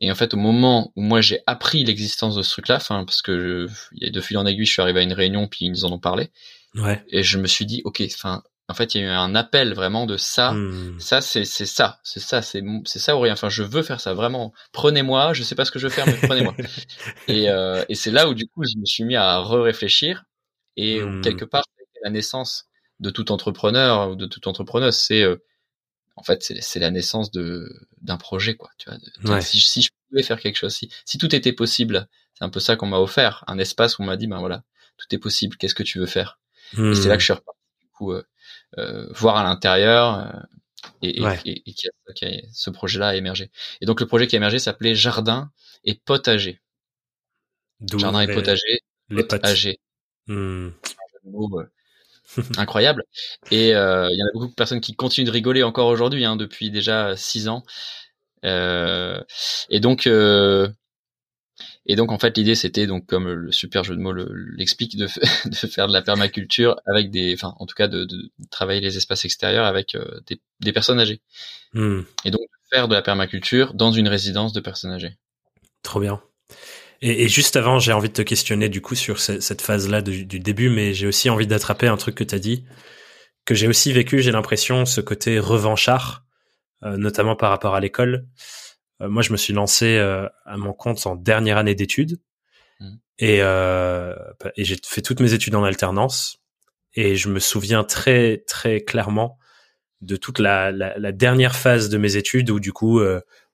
Et 0.00 0.10
en 0.10 0.14
fait, 0.14 0.34
au 0.34 0.38
moment 0.38 0.92
où 0.96 1.02
moi 1.02 1.20
j'ai 1.20 1.40
appris 1.46 1.84
l'existence 1.84 2.34
de 2.34 2.42
ce 2.42 2.50
truc-là, 2.50 2.76
enfin 2.76 3.04
parce 3.04 3.22
que 3.22 3.66
a 4.02 4.10
de 4.10 4.20
fil 4.20 4.38
en 4.38 4.46
aiguille, 4.46 4.66
je 4.66 4.72
suis 4.72 4.82
arrivé 4.82 5.00
à 5.00 5.02
une 5.02 5.12
réunion 5.12 5.46
puis 5.46 5.66
ils 5.66 5.84
en 5.84 5.92
ont 5.92 5.98
parlé, 5.98 6.30
Ouais. 6.74 7.02
Et 7.08 7.22
je 7.22 7.38
me 7.38 7.46
suis 7.46 7.66
dit, 7.66 7.82
ok, 7.84 8.02
enfin, 8.14 8.42
en 8.68 8.74
fait, 8.74 8.94
il 8.94 9.00
y 9.00 9.04
a 9.04 9.08
eu 9.08 9.10
un 9.10 9.34
appel 9.34 9.74
vraiment 9.74 10.06
de 10.06 10.16
ça. 10.16 10.52
Hmm. 10.52 10.98
Ça, 11.00 11.20
c'est 11.20 11.44
c'est 11.44 11.66
ça, 11.66 12.00
c'est 12.04 12.20
ça, 12.20 12.40
c'est 12.40 12.62
c'est 12.84 13.00
ça 13.00 13.16
ou 13.16 13.20
rien. 13.20 13.32
Enfin, 13.32 13.48
je 13.48 13.64
veux 13.64 13.82
faire 13.82 14.00
ça 14.00 14.14
vraiment. 14.14 14.52
Prenez-moi. 14.72 15.32
Je 15.32 15.42
sais 15.42 15.56
pas 15.56 15.64
ce 15.64 15.72
que 15.72 15.80
je 15.80 15.88
veux 15.88 15.92
faire, 15.92 16.06
mais 16.06 16.18
prenez-moi. 16.22 16.54
et 17.28 17.50
euh, 17.50 17.84
et 17.88 17.96
c'est 17.96 18.12
là 18.12 18.28
où 18.28 18.34
du 18.34 18.46
coup, 18.46 18.62
je 18.64 18.78
me 18.78 18.84
suis 18.84 19.02
mis 19.04 19.16
à 19.16 19.38
re-réfléchir 19.40 20.24
et 20.76 21.00
hmm. 21.02 21.20
quelque 21.22 21.44
part, 21.44 21.64
la 22.04 22.10
naissance 22.10 22.66
de 23.00 23.10
tout 23.10 23.32
entrepreneur 23.32 24.10
ou 24.10 24.16
de 24.16 24.26
toute 24.26 24.46
entrepreneuse, 24.46 24.96
c'est 24.96 25.22
euh, 25.22 25.36
en 26.16 26.22
fait, 26.22 26.42
c'est 26.42 26.80
la 26.80 26.90
naissance 26.90 27.30
de 27.30 27.68
d'un 28.02 28.18
projet, 28.18 28.54
quoi. 28.56 28.70
Tu 28.78 28.90
vois, 29.22 29.40
si, 29.40 29.60
si, 29.60 29.82
je 29.82 29.90
pouvais 30.08 30.22
faire 30.22 30.40
quelque 30.40 30.56
chose, 30.56 30.74
si, 30.74 30.90
si 31.04 31.18
tout 31.18 31.34
était 31.34 31.52
possible, 31.52 32.08
c'est 32.34 32.44
un 32.44 32.50
peu 32.50 32.60
ça 32.60 32.76
qu'on 32.76 32.86
m'a 32.86 32.98
offert, 32.98 33.44
un 33.46 33.58
espace 33.58 33.98
où 33.98 34.02
on 34.02 34.06
m'a 34.06 34.16
dit, 34.16 34.26
ben 34.26 34.38
voilà, 34.38 34.62
tout 34.96 35.06
est 35.14 35.18
possible. 35.18 35.56
Qu'est-ce 35.56 35.74
que 35.74 35.82
tu 35.82 35.98
veux 35.98 36.06
faire? 36.06 36.38
Et 36.78 36.94
c'est 36.94 37.08
là 37.08 37.14
que 37.14 37.20
je 37.20 37.24
suis 37.24 37.32
reparti 37.32 37.60
du 37.80 37.88
coup 37.88 38.12
euh, 38.12 38.22
euh 38.78 39.06
voir 39.12 39.36
à 39.36 39.42
l'intérieur 39.42 40.18
euh, 40.18 40.40
et, 41.02 41.20
et, 41.20 41.62
et, 41.66 41.72
qui 41.72 41.86
a, 41.86 42.30
ce 42.52 42.70
projet-là 42.70 43.08
a 43.08 43.14
émergé. 43.14 43.50
Et 43.80 43.86
donc 43.86 44.00
le 44.00 44.06
projet 44.06 44.26
qui 44.26 44.36
a 44.36 44.38
émergé 44.38 44.58
s'appelait 44.58 44.94
Jardin 44.94 45.50
et 45.84 45.94
Potager. 45.94 46.60
Jardin 47.82 48.20
et 48.20 48.32
Potager, 48.32 48.80
les 49.08 49.24
potager. 49.24 49.78
Hmm. 50.26 50.70
Euh, 51.26 51.64
incroyable. 52.58 53.04
Et 53.50 53.74
euh, 53.74 54.08
il 54.10 54.18
y 54.18 54.22
en 54.22 54.26
a 54.26 54.32
beaucoup 54.32 54.48
de 54.48 54.54
personnes 54.54 54.80
qui 54.80 54.94
continuent 54.94 55.26
de 55.26 55.32
rigoler 55.32 55.62
encore 55.62 55.88
aujourd'hui, 55.88 56.24
hein, 56.24 56.36
depuis 56.36 56.70
déjà 56.70 57.16
six 57.16 57.48
ans. 57.48 57.64
Euh, 58.44 59.20
et 59.68 59.80
donc, 59.80 60.06
euh, 60.06 60.68
et 61.86 61.96
donc 61.96 62.12
en 62.12 62.18
fait 62.18 62.36
l'idée 62.36 62.54
c'était 62.54 62.86
donc 62.86 63.06
comme 63.06 63.28
le 63.28 63.52
super 63.52 63.84
jeu 63.84 63.96
de 63.96 64.00
mots 64.00 64.12
l'explique 64.12 64.96
de, 64.96 65.06
de, 65.46 65.66
faire 65.66 65.88
de 65.88 65.92
la 65.92 66.02
permaculture 66.02 66.76
avec 66.86 67.10
des, 67.10 67.34
enfin 67.34 67.54
en 67.58 67.66
tout 67.66 67.74
cas 67.74 67.88
de, 67.88 68.04
de 68.04 68.30
travailler 68.50 68.80
les 68.80 68.96
espaces 68.96 69.24
extérieurs 69.24 69.64
avec 69.64 69.94
euh, 69.94 70.20
des, 70.26 70.40
des, 70.60 70.72
personnes 70.72 71.00
âgées. 71.00 71.20
Hmm. 71.72 72.02
Et 72.24 72.30
donc 72.30 72.42
faire 72.70 72.88
de 72.88 72.94
la 72.94 73.02
permaculture 73.02 73.74
dans 73.74 73.92
une 73.92 74.08
résidence 74.08 74.52
de 74.52 74.60
personnes 74.60 74.92
âgées. 74.92 75.16
Trop 75.82 76.00
bien. 76.00 76.22
Et, 77.02 77.24
et, 77.24 77.28
juste 77.28 77.56
avant, 77.56 77.78
j'ai 77.78 77.92
envie 77.92 78.08
de 78.08 78.14
te 78.14 78.22
questionner 78.22 78.68
du 78.68 78.80
coup 78.80 78.94
sur 78.94 79.18
cette 79.20 79.62
phase-là 79.62 80.02
du, 80.02 80.26
du, 80.26 80.38
début, 80.38 80.68
mais 80.68 80.92
j'ai 80.92 81.06
aussi 81.06 81.30
envie 81.30 81.46
d'attraper 81.46 81.86
un 81.86 81.96
truc 81.96 82.14
que 82.14 82.24
tu 82.24 82.34
as 82.34 82.38
dit, 82.38 82.64
que 83.46 83.54
j'ai 83.54 83.68
aussi 83.68 83.92
vécu, 83.92 84.20
j'ai 84.20 84.32
l'impression, 84.32 84.84
ce 84.84 85.00
côté 85.00 85.38
revanchard, 85.38 86.24
euh, 86.84 86.96
notamment 86.98 87.36
par 87.36 87.50
rapport 87.50 87.74
à 87.74 87.80
l'école. 87.80 88.26
Euh, 89.00 89.08
moi, 89.08 89.22
je 89.22 89.32
me 89.32 89.36
suis 89.36 89.52
lancé 89.52 89.96
euh, 89.96 90.26
à 90.44 90.56
mon 90.56 90.72
compte 90.72 91.06
en 91.06 91.16
dernière 91.16 91.56
année 91.56 91.74
d'études, 91.74 92.18
mmh. 92.80 92.94
et, 93.18 93.38
et 93.38 94.64
j'ai 94.64 94.76
fait 94.84 95.02
toutes 95.02 95.20
mes 95.20 95.34
études 95.34 95.54
en 95.54 95.64
alternance, 95.64 96.42
et 96.94 97.16
je 97.16 97.28
me 97.28 97.38
souviens 97.38 97.84
très 97.84 98.38
très 98.46 98.80
clairement 98.80 99.38
de 100.00 100.16
toute 100.16 100.38
la, 100.38 100.72
la, 100.72 100.98
la 100.98 101.12
dernière 101.12 101.54
phase 101.54 101.88
de 101.88 101.98
mes 101.98 102.16
études 102.16 102.50
où 102.50 102.58
du 102.58 102.72
coup 102.72 103.00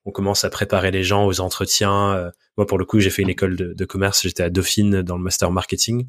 on 0.06 0.12
commence 0.12 0.44
à 0.44 0.50
préparer 0.50 0.92
les 0.92 1.02
gens 1.02 1.26
aux 1.26 1.40
entretiens. 1.40 2.14
Euh, 2.14 2.30
moi, 2.56 2.66
pour 2.66 2.78
le 2.78 2.84
coup, 2.84 3.00
j'ai 3.00 3.10
fait 3.10 3.22
une 3.22 3.28
école 3.28 3.56
de, 3.56 3.84
commerce, 3.84 4.22
j'étais 4.22 4.44
à 4.44 4.50
Dauphine 4.50 5.02
dans 5.02 5.16
le 5.16 5.22
master 5.22 5.50
marketing. 5.50 6.08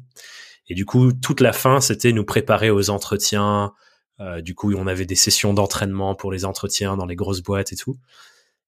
Et 0.68 0.74
du 0.74 0.86
coup, 0.86 1.12
toute 1.12 1.40
la 1.40 1.52
fin, 1.52 1.80
c'était 1.80 2.12
nous 2.12 2.24
préparer 2.24 2.70
aux 2.70 2.90
entretiens. 2.90 3.72
Euh, 4.20 4.40
du 4.40 4.54
coup, 4.54 4.72
on 4.74 4.86
avait 4.86 5.04
des 5.04 5.16
sessions 5.16 5.52
d'entraînement 5.52 6.14
pour 6.14 6.30
les 6.30 6.44
entretiens 6.44 6.96
dans 6.96 7.06
les 7.06 7.16
grosses 7.16 7.42
boîtes 7.42 7.72
et 7.72 7.76
tout. 7.76 7.98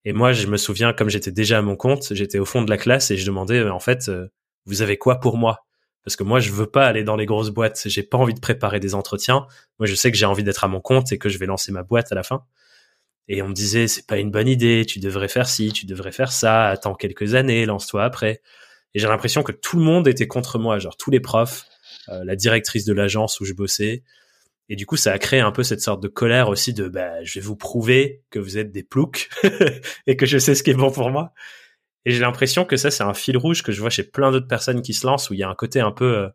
Et 0.04 0.12
moi, 0.12 0.32
je 0.32 0.46
me 0.46 0.56
souviens, 0.56 0.92
comme 0.92 1.10
j'étais 1.10 1.32
déjà 1.32 1.58
à 1.58 1.62
mon 1.62 1.76
compte, 1.76 2.14
j'étais 2.14 2.38
au 2.38 2.44
fond 2.44 2.62
de 2.62 2.70
la 2.70 2.78
classe 2.78 3.10
et 3.10 3.16
je 3.16 3.26
demandais, 3.26 3.68
en 3.68 3.80
fait, 3.80 4.08
euh, 4.08 4.28
vous 4.64 4.82
avez 4.82 4.96
quoi 4.96 5.20
pour 5.20 5.36
moi? 5.36 5.66
Parce 6.04 6.16
que 6.16 6.24
moi, 6.24 6.40
je 6.40 6.50
veux 6.50 6.66
pas 6.66 6.86
aller 6.86 7.04
dans 7.04 7.16
les 7.16 7.26
grosses 7.26 7.50
boîtes. 7.50 7.82
J'ai 7.86 8.02
pas 8.02 8.16
envie 8.16 8.32
de 8.32 8.40
préparer 8.40 8.80
des 8.80 8.94
entretiens. 8.94 9.46
Moi, 9.78 9.86
je 9.86 9.94
sais 9.94 10.10
que 10.10 10.16
j'ai 10.16 10.26
envie 10.26 10.42
d'être 10.42 10.64
à 10.64 10.68
mon 10.68 10.80
compte 10.80 11.12
et 11.12 11.18
que 11.18 11.28
je 11.28 11.38
vais 11.38 11.46
lancer 11.46 11.72
ma 11.72 11.82
boîte 11.82 12.10
à 12.12 12.14
la 12.14 12.22
fin. 12.22 12.44
Et 13.28 13.42
on 13.42 13.48
me 13.48 13.54
disait, 13.54 13.86
c'est 13.86 14.06
pas 14.06 14.18
une 14.18 14.30
bonne 14.30 14.48
idée, 14.48 14.84
tu 14.86 14.98
devrais 14.98 15.28
faire 15.28 15.48
ci, 15.48 15.72
tu 15.72 15.86
devrais 15.86 16.10
faire 16.10 16.32
ça, 16.32 16.68
attends 16.68 16.94
quelques 16.94 17.34
années, 17.34 17.64
lance-toi 17.64 18.02
après. 18.02 18.40
Et 18.94 18.98
j'ai 18.98 19.06
l'impression 19.06 19.42
que 19.42 19.52
tout 19.52 19.76
le 19.76 19.84
monde 19.84 20.08
était 20.08 20.26
contre 20.26 20.58
moi, 20.58 20.78
genre 20.78 20.96
tous 20.96 21.12
les 21.12 21.20
profs, 21.20 21.66
euh, 22.08 22.24
la 22.24 22.34
directrice 22.34 22.84
de 22.84 22.92
l'agence 22.92 23.38
où 23.38 23.44
je 23.44 23.52
bossais. 23.52 24.02
Et 24.70 24.76
du 24.76 24.86
coup, 24.86 24.96
ça 24.96 25.12
a 25.12 25.18
créé 25.18 25.40
un 25.40 25.50
peu 25.50 25.64
cette 25.64 25.80
sorte 25.80 26.00
de 26.00 26.06
colère 26.06 26.48
aussi 26.48 26.72
de, 26.72 26.86
bah, 26.86 27.22
je 27.24 27.40
vais 27.40 27.44
vous 27.44 27.56
prouver 27.56 28.22
que 28.30 28.38
vous 28.38 28.56
êtes 28.56 28.70
des 28.70 28.84
ploucs 28.84 29.28
et 30.06 30.16
que 30.16 30.26
je 30.26 30.38
sais 30.38 30.54
ce 30.54 30.62
qui 30.62 30.70
est 30.70 30.74
bon 30.74 30.92
pour 30.92 31.10
moi. 31.10 31.34
Et 32.06 32.12
j'ai 32.12 32.20
l'impression 32.20 32.64
que 32.64 32.76
ça, 32.76 32.92
c'est 32.92 33.02
un 33.02 33.12
fil 33.12 33.36
rouge 33.36 33.64
que 33.64 33.72
je 33.72 33.80
vois 33.80 33.90
chez 33.90 34.04
plein 34.04 34.30
d'autres 34.30 34.46
personnes 34.46 34.80
qui 34.80 34.94
se 34.94 35.04
lancent 35.04 35.28
où 35.28 35.34
il 35.34 35.40
y 35.40 35.42
a 35.42 35.48
un 35.48 35.56
côté 35.56 35.80
un 35.80 35.90
peu, 35.90 36.16
euh, 36.16 36.28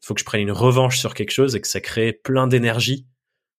faut 0.00 0.14
que 0.14 0.20
je 0.20 0.24
prenne 0.24 0.40
une 0.40 0.52
revanche 0.52 0.98
sur 0.98 1.12
quelque 1.12 1.32
chose 1.32 1.54
et 1.54 1.60
que 1.60 1.68
ça 1.68 1.82
crée 1.82 2.14
plein 2.14 2.46
d'énergie 2.46 3.06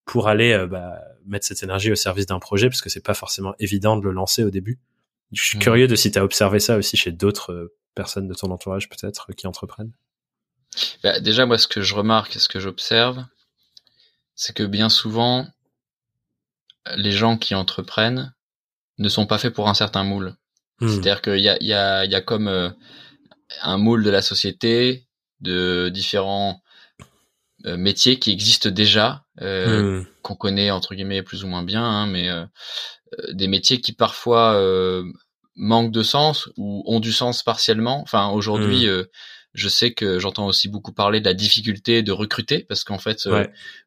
pour 0.05 0.27
aller 0.27 0.51
euh, 0.51 0.65
bah, 0.65 0.99
mettre 1.27 1.45
cette 1.45 1.61
énergie 1.61 1.91
au 1.91 1.95
service 1.95 2.25
d'un 2.25 2.39
projet 2.39 2.69
parce 2.69 2.81
que 2.81 2.89
c'est 2.89 3.05
pas 3.05 3.13
forcément 3.13 3.53
évident 3.59 3.97
de 3.97 4.03
le 4.03 4.11
lancer 4.11 4.43
au 4.43 4.49
début. 4.49 4.79
Je 5.31 5.43
suis 5.43 5.59
curieux 5.59 5.87
de 5.87 5.95
si 5.95 6.09
tu 6.09 6.17
as 6.17 6.23
observé 6.23 6.59
ça 6.59 6.77
aussi 6.77 6.97
chez 6.97 7.11
d'autres 7.11 7.53
euh, 7.53 7.75
personnes 7.93 8.27
de 8.27 8.33
ton 8.33 8.49
entourage 8.49 8.89
peut-être 8.89 9.31
qui 9.33 9.45
entreprennent. 9.45 9.93
Bah, 11.03 11.19
déjà 11.19 11.45
moi 11.45 11.59
ce 11.59 11.67
que 11.67 11.81
je 11.81 11.93
remarque 11.93 12.35
et 12.35 12.39
ce 12.39 12.49
que 12.49 12.59
j'observe, 12.59 13.23
c'est 14.37 14.55
que 14.55 14.63
bien 14.63 14.87
souvent 14.87 15.45
les 16.95 17.11
gens 17.11 17.37
qui 17.37 17.53
entreprennent 17.55 18.33
ne 18.99 19.09
sont 19.09 19.25
pas 19.25 19.37
faits 19.37 19.53
pour 19.53 19.67
un 19.67 19.73
certain 19.73 20.03
moule. 20.03 20.35
Hmm. 20.79 20.87
C'est-à-dire 20.87 21.21
qu'il 21.21 21.39
y 21.39 21.49
a, 21.49 21.57
y, 21.61 21.73
a, 21.73 22.05
y 22.05 22.15
a 22.15 22.21
comme 22.21 22.47
euh, 22.47 22.69
un 23.61 23.77
moule 23.77 24.03
de 24.03 24.09
la 24.09 24.21
société, 24.21 25.07
de 25.41 25.89
différents 25.89 26.61
euh, 27.65 27.77
métiers 27.77 28.19
qui 28.19 28.31
existent 28.31 28.69
déjà, 28.69 29.25
euh, 29.41 30.01
hmm. 30.01 30.05
qu'on 30.21 30.35
connaît 30.35 30.71
entre 30.71 30.95
guillemets 30.95 31.23
plus 31.23 31.43
ou 31.43 31.47
moins 31.47 31.63
bien, 31.63 31.83
hein, 31.83 32.07
mais 32.07 32.29
des 33.31 33.47
métiers 33.47 33.81
qui 33.81 33.93
parfois 33.93 34.61
manquent 35.55 35.91
de 35.91 36.03
sens 36.03 36.49
ou 36.57 36.83
ont 36.85 36.99
du 36.99 37.11
sens 37.11 37.41
partiellement. 37.41 38.01
Enfin, 38.01 38.29
aujourd'hui, 38.29 38.87
hmm. 38.87 39.05
Je 39.57 39.69
sais 39.69 39.91
que 39.91 40.19
j'entends 40.19 40.45
aussi 40.45 40.69
beaucoup 40.69 40.91
parler 40.91 41.19
de 41.19 41.25
la 41.25 41.33
difficulté 41.33 42.03
de 42.03 42.11
recruter 42.11 42.59
parce 42.59 42.83
qu'en 42.83 42.99
fait, 42.99 43.27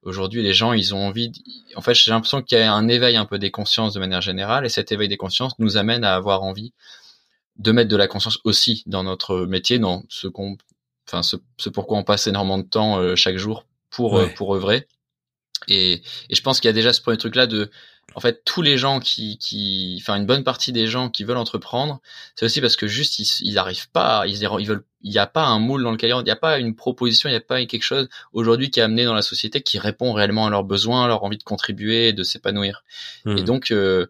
aujourd'hui, 0.02 0.42
les 0.42 0.52
gens, 0.52 0.72
ils 0.72 0.94
ont 0.94 1.06
envie. 1.06 1.30
En 1.76 1.80
fait, 1.80 1.94
j'ai 1.94 2.10
l'impression 2.10 2.42
qu'il 2.42 2.58
y 2.58 2.60
a 2.60 2.72
un 2.72 2.88
éveil 2.88 3.16
un 3.16 3.24
peu 3.24 3.38
des 3.38 3.52
consciences 3.52 3.94
de 3.94 4.00
manière 4.00 4.20
générale, 4.20 4.66
et 4.66 4.68
cet 4.68 4.90
éveil 4.90 5.08
des 5.08 5.16
consciences 5.16 5.56
nous 5.60 5.76
amène 5.76 6.02
à 6.02 6.14
avoir 6.16 6.42
envie 6.42 6.72
de 7.56 7.70
mettre 7.70 7.88
de 7.88 7.96
la 7.96 8.08
conscience 8.08 8.40
aussi 8.42 8.82
dans 8.86 9.04
notre 9.04 9.46
métier, 9.46 9.78
dans 9.78 10.02
ce 10.08 10.26
qu'on 10.26 10.56
enfin 11.06 11.22
ce, 11.22 11.36
ce, 11.56 11.68
pourquoi 11.68 11.98
on 11.98 12.04
passe 12.04 12.26
énormément 12.26 12.58
de 12.58 12.64
temps 12.64 12.98
euh, 12.98 13.14
chaque 13.14 13.36
jour 13.36 13.64
pour 13.90 14.18
euh, 14.18 14.26
pour 14.26 14.54
œuvrer. 14.54 14.88
Et, 15.68 16.02
et 16.30 16.34
je 16.34 16.42
pense 16.42 16.58
qu'il 16.58 16.68
y 16.68 16.70
a 16.70 16.74
déjà 16.74 16.92
ce 16.92 17.00
premier 17.00 17.18
truc 17.18 17.36
là 17.36 17.46
de 17.46 17.70
en 18.14 18.21
fait 18.21 18.43
tous 18.45 18.62
les 18.62 18.76
gens 18.79 19.00
qui 19.00 19.38
qui 19.38 19.99
enfin 20.00 20.17
une 20.17 20.26
bonne 20.26 20.45
partie 20.45 20.73
des 20.73 20.87
gens 20.87 21.11
qui 21.11 21.25
veulent 21.25 21.37
entreprendre 21.37 22.00
c'est 22.35 22.45
aussi 22.45 22.61
parce 22.61 22.76
que 22.76 22.87
juste 22.87 23.19
ils 23.19 23.29
ils 23.40 23.59
arrivent 23.59 23.90
pas 23.90 24.25
ils 24.26 24.43
ils 24.43 24.67
veulent 24.67 24.85
il 25.02 25.11
n'y 25.11 25.19
a 25.19 25.26
pas 25.26 25.45
un 25.45 25.59
moule 25.59 25.83
dans 25.83 25.93
lequel 25.93 26.11
il 26.11 26.25
n'y 26.25 26.31
a 26.31 26.37
pas 26.37 26.59
une 26.59 26.75
proposition 26.75 27.29
il 27.29 27.33
n'y 27.33 27.38
a 27.38 27.40
pas 27.40 27.64
quelque 27.67 27.83
chose 27.83 28.09
aujourd'hui 28.33 28.71
qui 28.71 28.81
est 28.81 28.83
amené 28.83 29.05
dans 29.05 29.14
la 29.14 29.23
société 29.23 29.62
qui 29.62 29.79
répond 29.79 30.12
réellement 30.12 30.47
à 30.47 30.50
leurs 30.50 30.64
besoins 30.64 31.05
à 31.05 31.09
leur 31.09 31.25
envie 31.25 31.38
de 31.38 31.43
contribuer 31.43 32.12
de 32.12 32.23
s'épanouir. 32.23 32.85
Mmh. 33.25 33.38
et 33.38 33.43
donc 33.43 33.71
euh, 33.71 34.07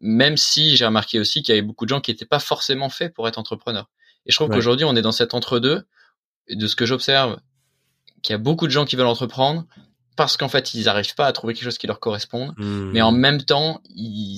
même 0.00 0.36
si 0.36 0.76
j'ai 0.76 0.86
remarqué 0.86 1.18
aussi 1.18 1.42
qu'il 1.42 1.54
y 1.54 1.58
avait 1.58 1.66
beaucoup 1.66 1.86
de 1.86 1.90
gens 1.90 2.00
qui 2.00 2.10
n'étaient 2.10 2.26
pas 2.26 2.38
forcément 2.38 2.88
faits 2.88 3.14
pour 3.14 3.26
être 3.28 3.38
entrepreneurs. 3.38 3.88
Et 4.26 4.32
je 4.32 4.36
trouve 4.36 4.50
qu'aujourd'hui 4.50 4.84
on 4.84 4.96
est 4.96 5.02
dans 5.02 5.12
cet 5.12 5.34
entre 5.34 5.58
deux 5.58 5.84
de 6.50 6.66
ce 6.66 6.76
que 6.76 6.84
j'observe, 6.84 7.38
qu'il 8.22 8.32
y 8.32 8.34
a 8.34 8.38
beaucoup 8.38 8.66
de 8.66 8.72
gens 8.72 8.84
qui 8.84 8.96
veulent 8.96 9.06
entreprendre 9.06 9.64
parce 10.16 10.36
qu'en 10.36 10.48
fait 10.48 10.74
ils 10.74 10.84
n'arrivent 10.84 11.14
pas 11.14 11.26
à 11.26 11.32
trouver 11.32 11.54
quelque 11.54 11.64
chose 11.64 11.78
qui 11.78 11.86
leur 11.86 12.00
corresponde, 12.00 12.54
hmm. 12.56 12.90
mais 12.92 13.02
en 13.02 13.12
même 13.12 13.42
temps 13.42 13.80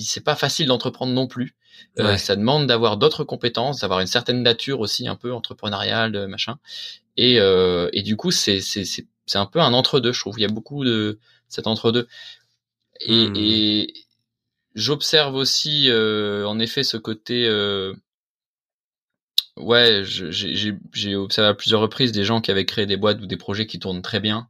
c'est 0.01 0.23
pas 0.23 0.35
facile 0.35 0.67
d'entreprendre 0.67 1.13
non 1.13 1.27
plus. 1.27 1.55
Euh, 1.99 2.17
ça 2.17 2.35
demande 2.35 2.65
d'avoir 2.65 2.97
d'autres 2.97 3.23
compétences, 3.23 3.81
d'avoir 3.81 3.99
une 3.99 4.07
certaine 4.07 4.41
nature 4.41 4.79
aussi 4.79 5.07
un 5.07 5.15
peu 5.15 5.31
entrepreneuriale, 5.31 6.27
machin. 6.27 6.57
Et, 7.17 7.39
euh, 7.39 7.89
et 7.93 8.01
du 8.01 8.15
coup 8.15 8.31
c'est 8.31 8.61
c'est 8.61 8.83
c'est 8.85 9.37
un 9.37 9.45
peu 9.45 9.59
un 9.59 9.73
entre 9.73 9.99
deux, 9.99 10.13
je 10.13 10.19
trouve. 10.19 10.39
Il 10.39 10.41
y 10.41 10.45
a 10.45 10.49
beaucoup 10.49 10.85
de 10.85 11.19
cet 11.49 11.67
entre 11.67 11.91
deux. 11.91 12.07
Et, 13.01 13.27
hmm. 13.29 13.35
et 13.35 13.93
j'observe 14.73 15.35
aussi 15.35 15.89
euh, 15.89 16.47
en 16.47 16.59
effet 16.59 16.83
ce 16.83 16.97
côté 16.97 17.45
euh, 17.47 17.93
ouais, 19.57 20.03
j'ai 20.05 21.15
observé 21.15 21.49
à 21.49 21.53
plusieurs 21.53 21.81
reprises 21.81 22.11
des 22.11 22.23
gens 22.23 22.41
qui 22.41 22.51
avaient 22.51 22.65
créé 22.65 22.85
des 22.85 22.97
boîtes 22.97 23.21
ou 23.21 23.25
des 23.25 23.37
projets 23.37 23.65
qui 23.65 23.79
tournent 23.79 24.01
très 24.01 24.19
bien, 24.19 24.47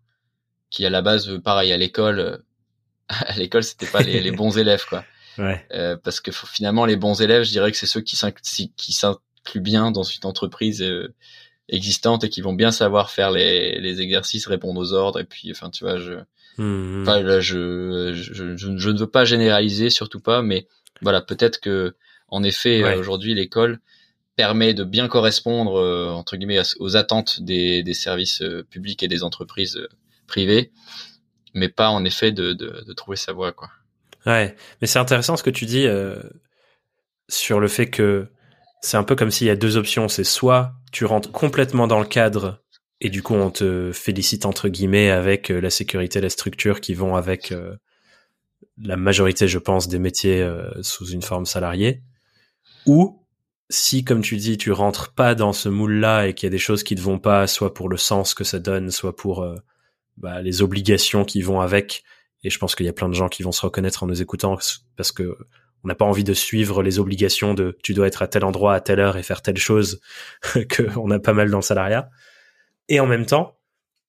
qui 0.78 0.86
à 0.86 0.92
la 0.92 1.02
base, 1.02 1.28
euh, 1.28 1.40
pareil, 1.40 1.74
à 1.74 1.78
l'école, 1.78 2.20
euh, 2.20 2.38
à 3.10 3.36
l'école, 3.36 3.64
c'était 3.64 3.88
pas 3.88 4.02
les, 4.04 4.22
les, 4.22 4.32
bons 4.42 4.58
élèves, 4.58 4.86
quoi. 4.88 5.04
Ouais. 5.40 5.66
Euh, 5.72 5.98
parce 5.98 6.20
que 6.20 6.32
finalement, 6.32 6.86
les 6.86 6.96
bons 6.96 7.20
élèves, 7.22 7.44
je 7.44 7.52
dirais 7.52 7.72
que 7.72 7.78
c'est 7.78 7.88
ceux 7.88 8.02
qui 8.02 8.16
s'incluent 8.16 9.62
bien 9.62 9.92
dans 9.92 10.04
une 10.04 10.26
entreprise 10.26 10.82
euh, 10.84 11.14
existante 11.68 12.24
et 12.24 12.30
qui 12.30 12.42
vont 12.42 12.54
bien 12.54 12.72
savoir 12.72 13.10
faire 13.10 13.32
les, 13.32 13.80
les 13.80 14.02
exercices, 14.02 14.48
répondre 14.48 14.80
aux 14.80 14.94
ordres, 14.94 15.20
et 15.20 15.26
puis, 15.26 15.52
enfin, 15.52 15.70
tu 15.72 15.84
vois, 15.84 15.98
je, 15.98 16.14
mmh, 16.58 17.06
là, 17.06 17.40
je, 17.40 18.14
je, 18.14 18.56
je, 18.56 18.90
ne 18.90 18.98
veux 18.98 19.10
pas 19.10 19.26
généraliser, 19.26 19.90
surtout 19.90 20.20
pas, 20.20 20.42
mais 20.44 20.68
voilà, 21.02 21.22
peut-être 21.22 21.60
que, 21.60 21.96
en 22.30 22.44
effet, 22.44 22.96
aujourd'hui, 22.96 23.34
l'école, 23.34 23.80
permet 24.36 24.76
de 24.76 24.84
bien 24.84 25.08
correspondre 25.08 25.78
euh, 25.78 26.10
entre 26.10 26.38
guillemets 26.38 26.62
aux 26.80 26.96
attentes 26.96 27.42
des, 27.42 27.82
des 27.82 27.96
services 27.96 28.44
publics 28.70 29.02
et 29.02 29.08
des 29.08 29.24
entreprises 29.24 29.80
euh, 30.28 30.32
privées, 30.32 30.72
mais 31.54 31.70
pas 31.70 31.90
en 31.90 32.04
effet 32.06 32.32
de, 32.32 32.54
de, 32.54 32.94
trouver 32.94 33.18
sa 33.18 33.34
voie 33.34 33.52
quoi. 33.52 33.70
Ouais, 34.26 34.56
mais 34.82 34.88
c'est 34.88 35.00
intéressant 35.00 35.38
ce 35.38 35.44
que 35.44 35.50
tu 35.50 35.66
dis 35.66 35.88
sur 37.30 37.60
le 37.60 37.68
fait 37.68 37.90
que 37.90 38.28
c'est 38.82 38.98
un 38.98 39.04
peu 39.04 39.16
comme 39.16 39.32
s'il 39.32 39.48
y 39.48 39.50
a 39.50 39.56
deux 39.56 39.78
options, 39.78 40.08
c'est 40.08 40.24
soit 40.24 40.74
tu 40.92 41.06
rentres 41.06 41.32
complètement 41.32 41.88
dans 41.88 42.00
le 42.00 42.06
cadre 42.06 42.62
et 43.00 43.10
du 43.10 43.24
coup 43.24 43.36
on 43.36 43.52
te 43.52 43.92
félicite 43.94 44.46
entre 44.46 44.70
guillemets 44.70 45.10
avec 45.10 45.50
la 45.50 45.70
sécurité, 45.70 46.20
la 46.20 46.30
structure 46.30 46.82
qui 46.82 46.94
vont 46.94 47.16
avec 47.16 47.54
la 48.82 48.98
majorité, 48.98 49.48
je 49.48 49.60
pense, 49.60 49.88
des 49.88 50.00
métiers 50.00 50.48
sous 50.82 51.08
une 51.08 51.22
forme 51.22 51.46
salariée, 51.46 52.04
ou 52.86 53.28
si, 53.70 54.04
comme 54.04 54.22
tu 54.22 54.38
dis, 54.38 54.58
tu 54.58 54.72
rentres 54.72 55.14
pas 55.14 55.36
dans 55.36 55.54
ce 55.54 55.70
moule-là 55.70 56.28
et 56.28 56.34
qu'il 56.34 56.48
y 56.48 56.50
a 56.50 56.52
des 56.52 56.58
choses 56.58 56.84
qui 56.84 56.96
ne 56.96 57.02
vont 57.02 57.20
pas, 57.20 57.48
soit 57.48 57.74
pour 57.74 57.90
le 57.90 57.98
sens 57.98 58.34
que 58.34 58.44
ça 58.44 58.60
donne, 58.60 58.92
soit 58.92 59.16
pour 59.16 59.44
euh, 59.44 59.56
bah, 60.18 60.42
les 60.42 60.62
obligations 60.62 61.26
qui 61.26 61.42
vont 61.42 61.62
avec, 61.62 62.04
et 62.44 62.50
je 62.50 62.58
pense 62.60 62.76
qu'il 62.76 62.86
y 62.86 62.90
a 62.90 62.94
plein 62.94 63.10
de 63.10 63.14
gens 63.14 63.30
qui 63.30 63.44
vont 63.44 63.52
se 63.52 63.62
reconnaître 63.62 64.04
en 64.04 64.08
nous 64.08 64.22
écoutant 64.22 64.58
parce 64.96 65.12
que 65.12 65.38
on 65.84 65.88
n'a 65.88 65.96
pas 65.96 66.06
envie 66.06 66.24
de 66.24 66.34
suivre 66.34 66.82
les 66.82 67.00
obligations 67.00 67.54
de 67.54 67.78
tu 67.84 67.94
dois 67.94 68.08
être 68.08 68.22
à 68.22 68.28
tel 68.28 68.44
endroit 68.44 68.74
à 68.74 68.82
telle 68.82 69.00
heure 69.00 69.16
et 69.16 69.24
faire 69.24 69.42
telle 69.42 69.58
chose 69.58 70.02
que 70.70 70.98
on 70.98 71.12
a 71.12 71.20
pas 71.20 71.34
mal 71.34 71.50
dans 71.50 71.60
le 71.60 71.64
salariat. 71.64 72.10
Et 72.90 73.00
en 73.00 73.06
même 73.06 73.26
temps, 73.26 73.58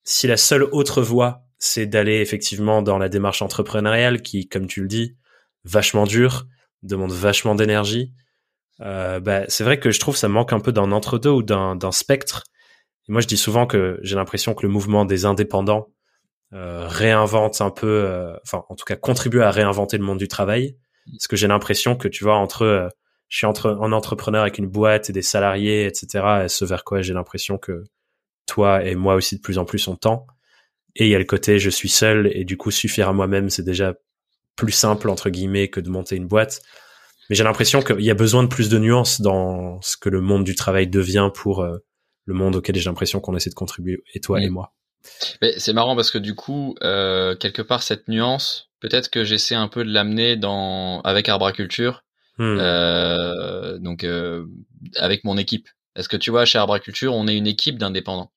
si 0.02 0.26
la 0.26 0.36
seule 0.36 0.62
autre 0.62 1.02
voie 1.02 1.48
c'est 1.58 1.86
d'aller 1.86 2.20
effectivement 2.20 2.82
dans 2.82 2.98
la 2.98 3.08
démarche 3.08 3.42
entrepreneuriale 3.42 4.22
qui, 4.22 4.48
comme 4.48 4.66
tu 4.66 4.80
le 4.80 4.88
dis, 4.88 5.16
vachement 5.64 6.04
dure, 6.04 6.46
demande 6.82 7.12
vachement 7.12 7.54
d'énergie. 7.54 8.12
Euh, 8.80 9.18
bah, 9.18 9.42
c'est 9.48 9.64
vrai 9.64 9.80
que 9.80 9.90
je 9.90 9.98
trouve 9.98 10.16
ça 10.16 10.28
manque 10.28 10.52
un 10.52 10.60
peu 10.60 10.72
d'un 10.72 10.92
entre-deux 10.92 11.30
ou 11.30 11.42
d'un 11.42 11.92
spectre. 11.92 12.44
Et 13.08 13.12
moi, 13.12 13.20
je 13.20 13.26
dis 13.26 13.36
souvent 13.36 13.66
que 13.66 13.98
j'ai 14.02 14.14
l'impression 14.14 14.54
que 14.54 14.64
le 14.64 14.72
mouvement 14.72 15.04
des 15.04 15.24
indépendants 15.24 15.88
réinvente 16.52 17.60
un 17.60 17.70
peu, 17.70 17.86
euh, 17.86 18.34
enfin, 18.42 18.64
en 18.68 18.74
tout 18.74 18.84
cas, 18.84 18.96
contribue 18.96 19.42
à 19.42 19.50
réinventer 19.50 19.98
le 19.98 20.04
monde 20.04 20.18
du 20.18 20.28
travail. 20.28 20.76
Parce 21.12 21.26
que 21.26 21.36
j'ai 21.36 21.46
l'impression 21.46 21.96
que, 21.96 22.08
tu 22.08 22.24
vois, 22.24 22.36
entre, 22.36 22.62
euh, 22.62 22.88
je 23.28 23.38
suis 23.38 23.46
entre 23.46 23.78
un 23.80 23.92
entrepreneur 23.92 24.42
avec 24.42 24.58
une 24.58 24.66
boîte 24.66 25.10
et 25.10 25.12
des 25.12 25.22
salariés, 25.22 25.86
etc., 25.86 26.44
et 26.44 26.48
ce 26.48 26.64
vers 26.64 26.84
quoi 26.84 27.02
j'ai 27.02 27.14
l'impression 27.14 27.58
que 27.58 27.84
toi 28.46 28.84
et 28.84 28.94
moi 28.94 29.14
aussi 29.14 29.36
de 29.36 29.40
plus 29.42 29.58
en 29.58 29.64
plus 29.64 29.86
on 29.88 29.96
tend. 29.96 30.26
Et 30.96 31.06
il 31.06 31.10
y 31.10 31.14
a 31.14 31.18
le 31.18 31.24
côté 31.24 31.58
je 31.58 31.70
suis 31.70 31.90
seul 31.90 32.30
et 32.34 32.44
du 32.44 32.56
coup 32.56 32.70
suffire 32.70 33.08
à 33.08 33.12
moi-même, 33.12 33.50
c'est 33.50 33.62
déjà 33.62 33.94
plus 34.56 34.72
simple 34.72 35.10
entre 35.10 35.30
guillemets 35.30 35.68
que 35.68 35.80
de 35.80 35.90
monter 35.90 36.16
une 36.16 36.26
boîte. 36.26 36.60
Mais 37.28 37.36
j'ai 37.36 37.44
l'impression 37.44 37.82
qu'il 37.82 38.00
y 38.00 38.10
a 38.10 38.14
besoin 38.14 38.42
de 38.42 38.48
plus 38.48 38.70
de 38.70 38.78
nuances 38.78 39.20
dans 39.20 39.80
ce 39.82 39.98
que 39.98 40.08
le 40.08 40.22
monde 40.22 40.44
du 40.44 40.54
travail 40.54 40.88
devient 40.88 41.30
pour 41.34 41.60
euh, 41.60 41.76
le 42.24 42.34
monde 42.34 42.56
auquel 42.56 42.76
j'ai 42.76 42.88
l'impression 42.88 43.20
qu'on 43.20 43.36
essaie 43.36 43.50
de 43.50 43.54
contribuer, 43.54 44.02
et 44.14 44.20
toi 44.20 44.40
et 44.40 44.48
moi. 44.48 44.72
Mais 45.42 45.58
c'est 45.58 45.72
marrant 45.72 45.96
parce 45.96 46.10
que 46.10 46.18
du 46.18 46.34
coup, 46.34 46.74
euh, 46.82 47.34
quelque 47.34 47.62
part, 47.62 47.82
cette 47.82 48.08
nuance, 48.08 48.70
peut-être 48.80 49.10
que 49.10 49.24
j'essaie 49.24 49.54
un 49.54 49.68
peu 49.68 49.84
de 49.84 49.92
l'amener 49.92 50.36
dans 50.36 51.00
avec 51.02 51.28
Arbraculture, 51.28 52.04
hmm. 52.38 52.58
euh, 52.60 53.78
donc 53.78 54.04
euh, 54.04 54.46
avec 54.96 55.24
mon 55.24 55.36
équipe. 55.36 55.68
Est-ce 55.96 56.08
que 56.08 56.16
tu 56.16 56.30
vois, 56.30 56.44
chez 56.44 56.58
Arbraculture, 56.58 57.14
on 57.14 57.26
est 57.26 57.36
une 57.36 57.46
équipe 57.46 57.78
d'indépendants. 57.78 58.30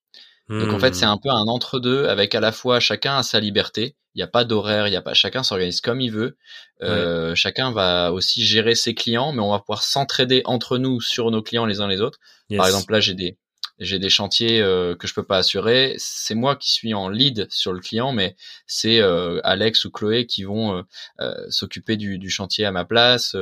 Donc 0.49 0.73
en 0.73 0.79
fait, 0.79 0.93
c'est 0.93 1.05
hmm. 1.05 1.09
un 1.09 1.17
peu 1.17 1.29
un 1.29 1.47
entre-deux 1.47 2.07
avec 2.07 2.35
à 2.35 2.41
la 2.41 2.51
fois 2.51 2.81
chacun 2.81 3.15
a 3.15 3.23
sa 3.23 3.39
liberté. 3.39 3.95
Il 4.15 4.17
n'y 4.17 4.23
a 4.23 4.27
pas 4.27 4.43
d'horaire, 4.43 4.87
il 4.87 4.93
y 4.93 4.97
a 4.97 5.01
pas 5.01 5.13
chacun 5.13 5.43
s'organise 5.43 5.79
comme 5.79 6.01
il 6.01 6.11
veut. 6.11 6.35
Euh, 6.83 7.35
Chacun 7.35 7.71
va 7.71 8.11
aussi 8.11 8.43
gérer 8.43 8.75
ses 8.75 8.93
clients, 8.93 9.31
mais 9.31 9.41
on 9.41 9.51
va 9.51 9.59
pouvoir 9.59 9.83
s'entraider 9.83 10.41
entre 10.43 10.77
nous 10.77 10.99
sur 10.99 11.31
nos 11.31 11.41
clients 11.41 11.65
les 11.65 11.79
uns 11.79 11.87
les 11.87 12.01
autres. 12.01 12.19
Par 12.57 12.65
exemple, 12.65 12.91
là, 12.91 12.99
j'ai 12.99 13.13
des 13.13 13.37
j'ai 13.81 14.00
des 14.00 14.09
chantiers 14.09 14.61
euh, 14.61 14.95
que 14.95 15.07
je 15.07 15.13
peux 15.13 15.23
pas 15.23 15.38
assurer. 15.38 15.95
C'est 15.97 16.35
moi 16.35 16.55
qui 16.55 16.71
suis 16.71 16.93
en 16.93 17.09
lead 17.09 17.47
sur 17.50 17.73
le 17.73 17.79
client, 17.79 18.13
mais 18.13 18.35
c'est 18.67 19.00
euh, 19.00 19.41
Alex 19.43 19.85
ou 19.85 19.91
Chloé 19.91 20.25
qui 20.25 20.43
vont 20.43 20.85
euh, 21.19 21.33
s'occuper 21.50 21.97
du, 21.97 22.17
du, 22.17 22.29
chantier 22.29 22.65
à 22.65 22.71
ma 22.71 22.85
place. 22.85 23.35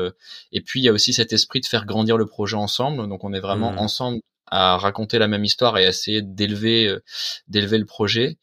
et 0.52 0.62
puis 0.62 0.80
il 0.80 0.84
y 0.84 0.90
a 0.90 0.94
aussi 0.94 1.14
cet 1.14 1.34
esprit 1.34 1.62
de 1.62 1.68
faire 1.68 1.86
grandir 1.86 2.18
le 2.18 2.26
projet 2.26 2.56
ensemble. 2.56 3.08
Donc 3.08 3.24
on 3.24 3.34
est 3.34 3.40
vraiment 3.40 3.74
mmh. 3.74 3.80
ensemble 3.80 4.22
à 4.50 4.78
raconter 4.78 5.20
la 5.20 5.28
même 5.28 5.46
histoire 5.46 5.78
et 5.78 5.86
à 5.86 5.90
essayer 5.90 6.22
d'élever 6.22 6.88
euh, 6.88 7.04
d'élever 7.48 7.78
le 7.78 7.86
projet. 7.86 8.38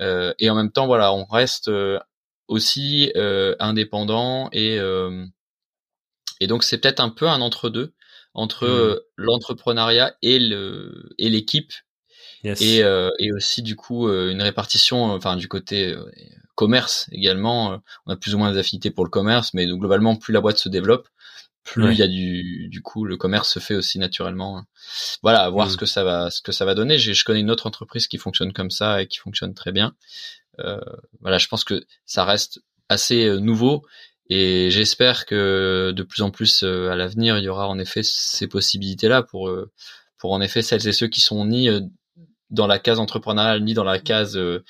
Euh, 0.00 0.34
et 0.38 0.50
en 0.50 0.54
même 0.54 0.72
temps, 0.72 0.86
voilà, 0.86 1.12
on 1.12 1.24
reste 1.24 1.68
euh, 1.68 1.98
aussi 2.48 3.12
indépendant 3.60 4.50
et 4.52 4.78
et 6.40 6.46
donc 6.46 6.64
c'est 6.64 6.78
peut-être 6.78 7.00
un 7.00 7.08
peu 7.08 7.28
un 7.28 7.40
entre 7.40 7.70
deux 7.70 7.94
entre 8.34 8.66
mmh. 8.66 9.00
l'entrepreneuriat 9.16 10.14
et 10.22 10.38
le 10.38 11.10
et 11.18 11.28
l'équipe 11.28 11.72
et 12.44 12.82
et 13.18 13.32
aussi 13.32 13.62
du 13.62 13.76
coup 13.76 14.08
une 14.08 14.42
répartition 14.42 15.04
enfin 15.04 15.36
du 15.36 15.48
côté 15.48 15.94
commerce 16.54 17.08
également 17.12 17.80
on 18.06 18.12
a 18.12 18.16
plus 18.16 18.34
ou 18.34 18.38
moins 18.38 18.52
d'affinités 18.52 18.90
pour 18.90 19.04
le 19.04 19.10
commerce 19.10 19.54
mais 19.54 19.66
globalement 19.66 20.16
plus 20.16 20.32
la 20.32 20.40
boîte 20.40 20.58
se 20.58 20.68
développe 20.68 21.08
plus 21.64 21.92
il 21.92 21.98
y 21.98 22.02
a 22.02 22.08
du 22.08 22.68
du 22.68 22.82
coup 22.82 23.04
le 23.04 23.16
commerce 23.16 23.52
se 23.52 23.58
fait 23.58 23.74
aussi 23.74 23.98
naturellement. 23.98 24.64
Voilà, 25.22 25.42
à 25.42 25.50
voir 25.50 25.70
ce 25.70 25.74
mm. 25.74 25.78
que 25.78 25.86
ça 25.86 26.04
va 26.04 26.30
ce 26.30 26.42
que 26.42 26.52
ça 26.52 26.64
va 26.64 26.74
donner. 26.74 26.98
Je 26.98 27.24
connais 27.24 27.40
une 27.40 27.50
autre 27.50 27.66
entreprise 27.66 28.08
qui 28.08 28.18
fonctionne 28.18 28.52
comme 28.52 28.70
ça 28.70 29.02
et 29.02 29.06
qui 29.06 29.18
fonctionne 29.18 29.54
très 29.54 29.72
bien. 29.72 29.94
Euh, 30.58 30.80
voilà, 31.20 31.38
je 31.38 31.48
pense 31.48 31.64
que 31.64 31.84
ça 32.04 32.24
reste 32.24 32.60
assez 32.88 33.26
euh, 33.26 33.38
nouveau 33.38 33.86
et 34.32 34.70
j'espère 34.70 35.26
que 35.26 35.92
de 35.94 36.02
plus 36.02 36.22
en 36.22 36.30
plus 36.30 36.62
euh, 36.62 36.90
à 36.90 36.96
l'avenir 36.96 37.38
il 37.38 37.44
y 37.44 37.48
aura 37.48 37.68
en 37.68 37.78
effet 37.78 38.02
ces 38.02 38.46
possibilités 38.46 39.08
là 39.08 39.22
pour 39.22 39.48
euh, 39.48 39.70
pour 40.18 40.32
en 40.32 40.40
effet 40.40 40.62
celles 40.62 40.86
et 40.86 40.92
ceux 40.92 41.08
qui 41.08 41.20
sont 41.20 41.44
ni 41.46 41.68
dans 42.50 42.66
la 42.66 42.78
case 42.78 42.98
entrepreneuriale 42.98 43.62
ni 43.62 43.74
dans 43.74 43.84
la 43.84 43.98
case 43.98 44.36
euh, 44.36 44.60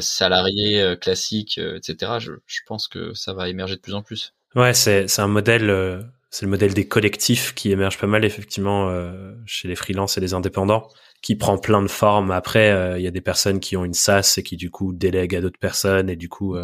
salarié 0.00 0.96
classique, 1.00 1.58
etc. 1.58 2.14
Je, 2.18 2.32
je 2.46 2.60
pense 2.66 2.88
que 2.88 3.14
ça 3.14 3.34
va 3.34 3.48
émerger 3.48 3.76
de 3.76 3.80
plus 3.80 3.94
en 3.94 4.02
plus. 4.02 4.34
Ouais, 4.54 4.74
c'est 4.74 5.08
c'est 5.08 5.22
un 5.22 5.28
modèle, 5.28 5.70
euh, 5.70 6.02
c'est 6.30 6.44
le 6.44 6.50
modèle 6.50 6.74
des 6.74 6.86
collectifs 6.86 7.54
qui 7.54 7.72
émerge 7.72 7.98
pas 7.98 8.06
mal 8.06 8.24
effectivement 8.24 8.90
euh, 8.90 9.32
chez 9.46 9.66
les 9.66 9.76
freelances 9.76 10.18
et 10.18 10.20
les 10.20 10.34
indépendants, 10.34 10.88
qui 11.22 11.36
prend 11.36 11.56
plein 11.56 11.80
de 11.82 11.88
formes. 11.88 12.30
Après, 12.30 12.70
euh, 12.70 12.98
il 12.98 13.04
y 13.04 13.06
a 13.06 13.10
des 13.10 13.22
personnes 13.22 13.60
qui 13.60 13.76
ont 13.76 13.84
une 13.84 13.94
SAS 13.94 14.36
et 14.38 14.42
qui 14.42 14.56
du 14.56 14.70
coup 14.70 14.92
délèguent 14.92 15.36
à 15.36 15.40
d'autres 15.40 15.58
personnes 15.58 16.10
et 16.10 16.16
du 16.16 16.28
coup 16.28 16.56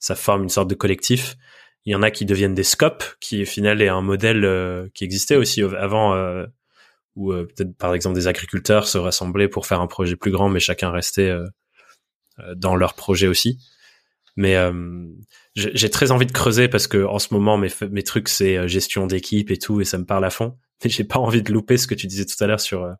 ça 0.00 0.16
forme 0.16 0.42
une 0.42 0.48
sorte 0.48 0.68
de 0.68 0.74
collectif. 0.74 1.36
Il 1.84 1.92
y 1.92 1.94
en 1.94 2.02
a 2.02 2.10
qui 2.10 2.26
deviennent 2.26 2.54
des 2.54 2.64
scopes, 2.64 3.04
qui 3.20 3.42
au 3.42 3.46
final 3.46 3.80
est 3.80 3.88
un 3.88 4.02
modèle 4.02 4.90
qui 4.92 5.04
existait 5.04 5.36
aussi 5.36 5.62
avant, 5.62 6.14
où 7.16 7.32
peut-être 7.32 7.74
par 7.78 7.94
exemple 7.94 8.16
des 8.16 8.26
agriculteurs 8.26 8.86
se 8.86 8.98
rassemblaient 8.98 9.48
pour 9.48 9.66
faire 9.66 9.80
un 9.80 9.86
projet 9.86 10.16
plus 10.16 10.30
grand, 10.30 10.50
mais 10.50 10.60
chacun 10.60 10.90
restait 10.90 11.32
dans 12.54 12.76
leur 12.76 12.94
projet 12.94 13.28
aussi. 13.28 13.58
Mais 14.36 14.56
euh, 14.56 15.06
j'ai 15.54 15.90
très 15.90 16.12
envie 16.12 16.26
de 16.26 16.32
creuser 16.32 16.68
parce 16.68 16.86
que 16.86 17.04
en 17.04 17.18
ce 17.18 17.34
moment 17.34 17.58
mes, 17.58 17.68
mes 17.90 18.02
trucs 18.02 18.28
c'est 18.28 18.56
euh, 18.56 18.66
gestion 18.66 19.06
d'équipe 19.06 19.50
et 19.50 19.58
tout 19.58 19.80
et 19.80 19.84
ça 19.84 19.98
me 19.98 20.04
parle 20.04 20.24
à 20.24 20.30
fond. 20.30 20.56
Mais 20.84 20.90
j'ai 20.90 21.04
pas 21.04 21.18
envie 21.18 21.42
de 21.42 21.52
louper 21.52 21.76
ce 21.76 21.86
que 21.86 21.94
tu 21.94 22.06
disais 22.06 22.24
tout 22.24 22.42
à 22.42 22.46
l'heure 22.46 22.60
sur 22.60 22.84
euh, 22.84 22.92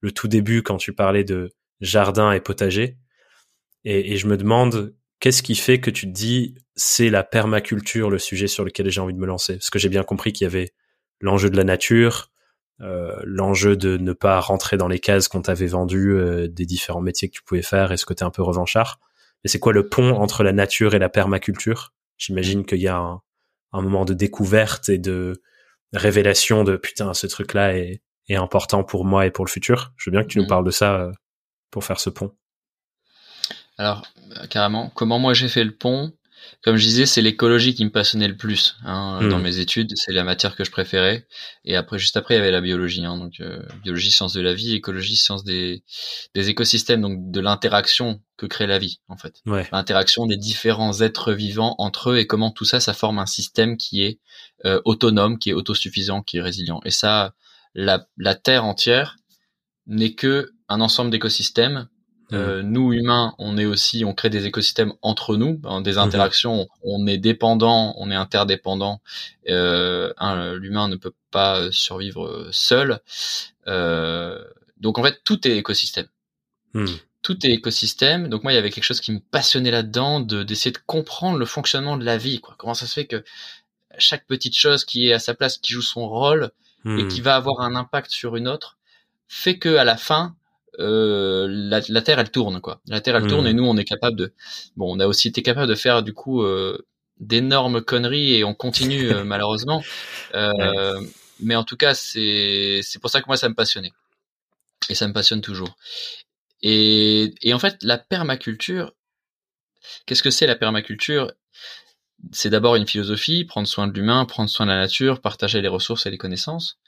le 0.00 0.12
tout 0.12 0.28
début 0.28 0.62
quand 0.62 0.76
tu 0.76 0.92
parlais 0.92 1.24
de 1.24 1.50
jardin 1.80 2.32
et 2.32 2.40
potager. 2.40 2.98
Et, 3.84 4.12
et 4.12 4.16
je 4.16 4.26
me 4.26 4.36
demande 4.36 4.94
qu'est-ce 5.20 5.42
qui 5.42 5.54
fait 5.54 5.80
que 5.80 5.90
tu 5.90 6.06
te 6.06 6.12
dis 6.12 6.54
c'est 6.74 7.10
la 7.10 7.24
permaculture 7.24 8.10
le 8.10 8.18
sujet 8.18 8.46
sur 8.46 8.64
lequel 8.64 8.90
j'ai 8.90 9.00
envie 9.00 9.14
de 9.14 9.18
me 9.18 9.26
lancer? 9.26 9.54
Parce 9.54 9.70
que 9.70 9.78
j'ai 9.78 9.88
bien 9.88 10.02
compris 10.02 10.32
qu'il 10.32 10.44
y 10.44 10.48
avait 10.48 10.72
l'enjeu 11.20 11.50
de 11.50 11.56
la 11.56 11.64
nature, 11.64 12.30
euh, 12.80 13.16
l'enjeu 13.24 13.76
de 13.76 13.96
ne 13.96 14.12
pas 14.12 14.40
rentrer 14.40 14.76
dans 14.76 14.88
les 14.88 14.98
cases 14.98 15.28
qu'on 15.28 15.42
t'avait 15.42 15.66
vendues 15.66 16.48
des 16.48 16.66
différents 16.66 17.00
métiers 17.00 17.28
que 17.28 17.34
tu 17.34 17.42
pouvais 17.42 17.62
faire 17.62 17.92
et 17.92 17.96
ce 17.96 18.04
côté 18.04 18.24
un 18.24 18.30
peu 18.30 18.42
revanchard. 18.42 19.00
Et 19.44 19.48
c'est 19.48 19.58
quoi 19.58 19.72
le 19.72 19.88
pont 19.88 20.10
entre 20.16 20.42
la 20.42 20.52
nature 20.52 20.94
et 20.94 20.98
la 20.98 21.08
permaculture? 21.08 21.94
J'imagine 22.18 22.64
qu'il 22.64 22.80
y 22.80 22.88
a 22.88 22.96
un, 22.96 23.22
moment 23.72 24.04
de 24.04 24.14
découverte 24.14 24.88
et 24.88 24.98
de 24.98 25.40
révélation 25.92 26.64
de 26.64 26.76
putain, 26.76 27.14
ce 27.14 27.26
truc-là 27.26 27.76
est, 27.76 28.02
important 28.30 28.82
pour 28.82 29.04
moi 29.04 29.24
et 29.24 29.30
pour 29.30 29.44
le 29.44 29.50
futur. 29.50 29.92
Je 29.96 30.10
veux 30.10 30.12
bien 30.12 30.24
que 30.24 30.28
tu 30.28 30.38
nous 30.38 30.46
mm. 30.46 30.48
parles 30.48 30.64
de 30.64 30.72
ça 30.72 30.96
euh, 30.96 31.12
pour 31.70 31.84
faire 31.84 32.00
ce 32.00 32.10
pont. 32.10 32.34
Alors, 33.78 34.06
carrément, 34.50 34.90
comment 34.94 35.18
moi 35.18 35.34
j'ai 35.34 35.48
fait 35.48 35.64
le 35.64 35.74
pont 35.74 36.12
comme 36.62 36.76
je 36.76 36.84
disais, 36.84 37.06
c'est 37.06 37.22
l'écologie 37.22 37.74
qui 37.74 37.84
me 37.84 37.90
passionnait 37.90 38.28
le 38.28 38.36
plus 38.36 38.76
hein, 38.84 39.20
dans 39.28 39.38
hmm. 39.38 39.42
mes 39.42 39.58
études. 39.58 39.92
C'est 39.94 40.12
la 40.12 40.24
matière 40.24 40.56
que 40.56 40.64
je 40.64 40.70
préférais. 40.70 41.26
Et 41.64 41.76
après, 41.76 41.98
juste 41.98 42.16
après, 42.16 42.34
il 42.34 42.38
y 42.38 42.40
avait 42.40 42.50
la 42.50 42.60
biologie. 42.60 43.04
Hein, 43.04 43.16
donc, 43.16 43.40
euh, 43.40 43.62
biologie, 43.82 44.10
science 44.10 44.32
de 44.32 44.40
la 44.40 44.54
vie, 44.54 44.74
écologie, 44.74 45.16
science 45.16 45.44
des, 45.44 45.82
des 46.34 46.48
écosystèmes, 46.48 47.00
donc 47.00 47.30
de 47.30 47.40
l'interaction 47.40 48.20
que 48.36 48.46
crée 48.46 48.66
la 48.66 48.78
vie, 48.78 49.00
en 49.08 49.16
fait. 49.16 49.42
L'interaction 49.72 50.26
des 50.26 50.36
différents 50.36 51.00
êtres 51.00 51.32
vivants 51.32 51.74
entre 51.78 52.10
eux 52.10 52.18
et 52.18 52.26
comment 52.26 52.50
tout 52.50 52.64
ça, 52.64 52.80
ça 52.80 52.94
forme 52.94 53.18
un 53.18 53.26
système 53.26 53.76
qui 53.76 54.02
est 54.02 54.18
euh, 54.64 54.80
autonome, 54.84 55.38
qui 55.38 55.50
est 55.50 55.54
autosuffisant, 55.54 56.22
qui 56.22 56.38
est 56.38 56.42
résilient. 56.42 56.80
Et 56.84 56.90
ça, 56.90 57.34
la, 57.74 58.06
la 58.16 58.34
Terre 58.34 58.64
entière 58.64 59.16
n'est 59.86 60.14
que 60.14 60.52
un 60.68 60.80
ensemble 60.80 61.10
d'écosystèmes 61.10 61.88
euh, 62.32 62.62
mm. 62.62 62.66
nous 62.66 62.92
humains, 62.92 63.34
on 63.38 63.56
est 63.56 63.66
aussi, 63.66 64.04
on 64.04 64.12
crée 64.12 64.30
des 64.30 64.46
écosystèmes 64.46 64.92
entre 65.02 65.36
nous, 65.36 65.56
dans 65.56 65.80
des 65.80 65.94
mm-hmm. 65.94 65.98
interactions. 65.98 66.68
On 66.82 67.06
est 67.06 67.18
dépendant, 67.18 67.94
on 67.98 68.10
est 68.10 68.16
interdépendant. 68.16 69.00
Euh, 69.48 70.12
L'humain 70.58 70.88
ne 70.88 70.96
peut 70.96 71.12
pas 71.30 71.70
survivre 71.70 72.48
seul. 72.50 73.00
Euh, 73.68 74.42
donc 74.78 74.98
en 74.98 75.02
fait, 75.02 75.20
tout 75.24 75.46
est 75.46 75.56
écosystème. 75.56 76.08
Mm. 76.74 76.86
Tout 77.22 77.46
est 77.46 77.50
écosystème. 77.50 78.28
Donc 78.28 78.42
moi, 78.42 78.52
il 78.52 78.56
y 78.56 78.58
avait 78.58 78.70
quelque 78.70 78.84
chose 78.84 79.00
qui 79.00 79.12
me 79.12 79.20
passionnait 79.20 79.70
là-dedans, 79.70 80.20
d'essayer 80.20 80.72
de, 80.72 80.78
comprendre 80.84 81.38
le 81.38 81.46
fonctionnement 81.46 81.96
de 81.96 82.04
la 82.04 82.18
vie. 82.18 82.40
Quoi. 82.40 82.54
Comment 82.58 82.74
ça 82.74 82.86
se 82.86 82.92
fait 82.92 83.06
que 83.06 83.24
chaque 83.98 84.26
petite 84.26 84.56
chose 84.56 84.84
qui 84.84 85.08
est 85.08 85.12
à 85.12 85.18
sa 85.18 85.34
place, 85.34 85.58
qui 85.58 85.72
joue 85.72 85.82
son 85.82 86.08
rôle 86.08 86.50
et 86.84 87.04
mm. 87.04 87.08
qui 87.08 87.20
va 87.20 87.36
avoir 87.36 87.60
un 87.60 87.74
impact 87.74 88.10
sur 88.10 88.36
une 88.36 88.46
autre, 88.48 88.78
fait 89.28 89.58
que 89.58 89.76
à 89.76 89.84
la 89.84 89.96
fin, 89.96 90.36
euh, 90.78 91.46
la, 91.48 91.80
la, 91.88 92.02
Terre 92.02 92.18
elle 92.18 92.30
tourne 92.30 92.60
quoi. 92.60 92.80
La 92.86 93.00
Terre 93.00 93.16
elle 93.16 93.26
tourne 93.26 93.44
hmm. 93.44 93.50
et 93.50 93.54
nous 93.54 93.64
on 93.64 93.76
est 93.76 93.84
capable 93.84 94.16
de. 94.16 94.32
Bon, 94.76 94.94
on 94.94 95.00
a 95.00 95.06
aussi 95.06 95.28
été 95.28 95.42
capable 95.42 95.68
de 95.68 95.74
faire 95.74 96.02
du 96.02 96.12
coup 96.12 96.42
euh, 96.42 96.86
d'énormes 97.18 97.82
conneries 97.82 98.34
et 98.34 98.44
on 98.44 98.54
continue 98.54 99.10
euh, 99.10 99.24
malheureusement. 99.24 99.82
Euh, 100.34 101.00
mais 101.40 101.56
en 101.56 101.64
tout 101.64 101.76
cas 101.76 101.94
c'est 101.94 102.80
c'est 102.82 102.98
pour 102.98 103.10
ça 103.10 103.20
que 103.20 103.26
moi 103.26 103.36
ça 103.36 103.48
me 103.48 103.54
passionnait 103.54 103.92
et 104.88 104.94
ça 104.94 105.08
me 105.08 105.12
passionne 105.12 105.40
toujours. 105.40 105.76
Et 106.62 107.34
et 107.42 107.54
en 107.54 107.58
fait 107.58 107.76
la 107.82 107.98
permaculture, 107.98 108.92
qu'est-ce 110.06 110.22
que 110.22 110.30
c'est 110.30 110.46
la 110.46 110.56
permaculture? 110.56 111.32
C'est 112.32 112.48
d'abord 112.48 112.76
une 112.76 112.86
philosophie, 112.86 113.44
prendre 113.44 113.68
soin 113.68 113.86
de 113.86 113.92
l'humain, 113.92 114.24
prendre 114.24 114.48
soin 114.48 114.64
de 114.66 114.70
la 114.70 114.78
nature, 114.78 115.20
partager 115.20 115.60
les 115.60 115.68
ressources 115.68 116.06
et 116.06 116.10
les 116.10 116.16
connaissances. 116.16 116.78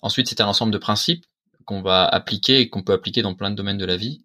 Ensuite, 0.00 0.28
c'est 0.28 0.40
un 0.40 0.46
ensemble 0.46 0.72
de 0.72 0.78
principes 0.78 1.24
qu'on 1.66 1.82
va 1.82 2.06
appliquer 2.06 2.60
et 2.60 2.70
qu'on 2.70 2.82
peut 2.82 2.94
appliquer 2.94 3.20
dans 3.20 3.34
plein 3.34 3.50
de 3.50 3.56
domaines 3.56 3.76
de 3.76 3.84
la 3.84 3.96
vie. 3.96 4.22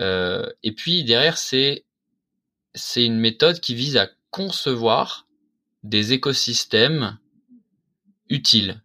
Euh, 0.00 0.48
et 0.64 0.72
puis 0.72 1.04
derrière, 1.04 1.38
c'est 1.38 1.84
c'est 2.74 3.04
une 3.04 3.20
méthode 3.20 3.60
qui 3.60 3.74
vise 3.74 3.96
à 3.96 4.08
concevoir 4.30 5.26
des 5.84 6.12
écosystèmes 6.12 7.18
utiles. 8.28 8.80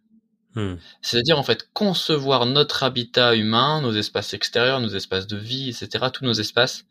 Hmm. 0.54 0.74
C'est-à-dire 1.02 1.38
en 1.38 1.42
fait 1.42 1.68
concevoir 1.72 2.46
notre 2.46 2.82
habitat 2.82 3.34
humain, 3.34 3.80
nos 3.80 3.92
espaces 3.92 4.34
extérieurs, 4.34 4.80
nos 4.80 4.94
espaces 4.94 5.26
de 5.26 5.36
vie, 5.36 5.70
etc., 5.70 6.06
tous 6.12 6.24
nos 6.24 6.34
espaces, 6.34 6.84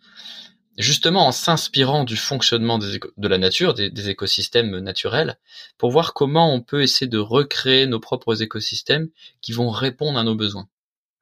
justement 0.78 1.28
en 1.28 1.32
s'inspirant 1.32 2.04
du 2.04 2.16
fonctionnement 2.16 2.78
de 2.78 3.28
la 3.28 3.38
nature, 3.38 3.74
des, 3.74 4.10
écosystèmes 4.10 4.80
naturels, 4.80 5.38
pour 5.78 5.92
voir 5.92 6.14
comment 6.14 6.54
on 6.54 6.62
peut 6.62 6.82
essayer 6.82 7.08
de 7.08 7.18
recréer 7.18 7.88
nos 7.88 8.00
propres 8.00 8.42
écosystèmes 8.42 9.10
qui 9.42 9.52
vont 9.52 9.70
répondre 9.70 10.20
à 10.20 10.24
nos 10.24 10.36
besoins. 10.36 10.68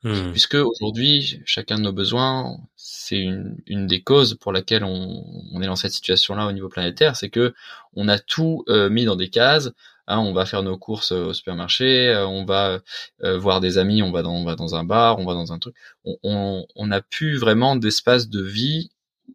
Hmm. 0.05 0.29
Puisque 0.29 0.53
aujourd'hui, 0.53 1.41
chacun 1.45 1.79
de 1.79 1.81
nos 1.81 1.91
besoins, 1.91 2.59
c'est 2.75 3.17
une, 3.17 3.57
une, 3.65 3.87
des 3.87 4.03
causes 4.03 4.35
pour 4.35 4.53
laquelle 4.53 4.83
on, 4.83 5.25
on 5.51 5.61
est 5.63 5.65
dans 5.65 5.75
cette 5.75 5.93
situation-là 5.93 6.45
au 6.45 6.51
niveau 6.51 6.69
planétaire, 6.69 7.15
c'est 7.15 7.31
que 7.31 7.55
on 7.95 8.07
a 8.07 8.19
tout 8.19 8.63
euh, 8.69 8.87
mis 8.87 9.05
dans 9.05 9.15
des 9.15 9.29
cases. 9.29 9.71
Hein, 10.07 10.19
on 10.19 10.31
va 10.31 10.45
faire 10.45 10.61
nos 10.61 10.77
courses 10.77 11.11
au 11.11 11.33
supermarché, 11.33 12.09
euh, 12.09 12.27
on 12.27 12.45
va 12.45 12.81
euh, 13.23 13.39
voir 13.39 13.61
des 13.61 13.79
amis, 13.79 14.03
on 14.03 14.11
va 14.11 14.21
dans, 14.21 14.35
on 14.35 14.45
va 14.45 14.55
dans 14.55 14.75
un 14.75 14.83
bar, 14.83 15.17
on 15.17 15.25
va 15.25 15.33
dans 15.33 15.51
un 15.51 15.57
truc. 15.57 15.73
On, 16.03 16.67
on, 16.75 16.91
a 16.91 17.01
plus 17.01 17.37
vraiment 17.37 17.75
d'espace 17.75 18.29
de 18.29 18.43
vie 18.43 18.91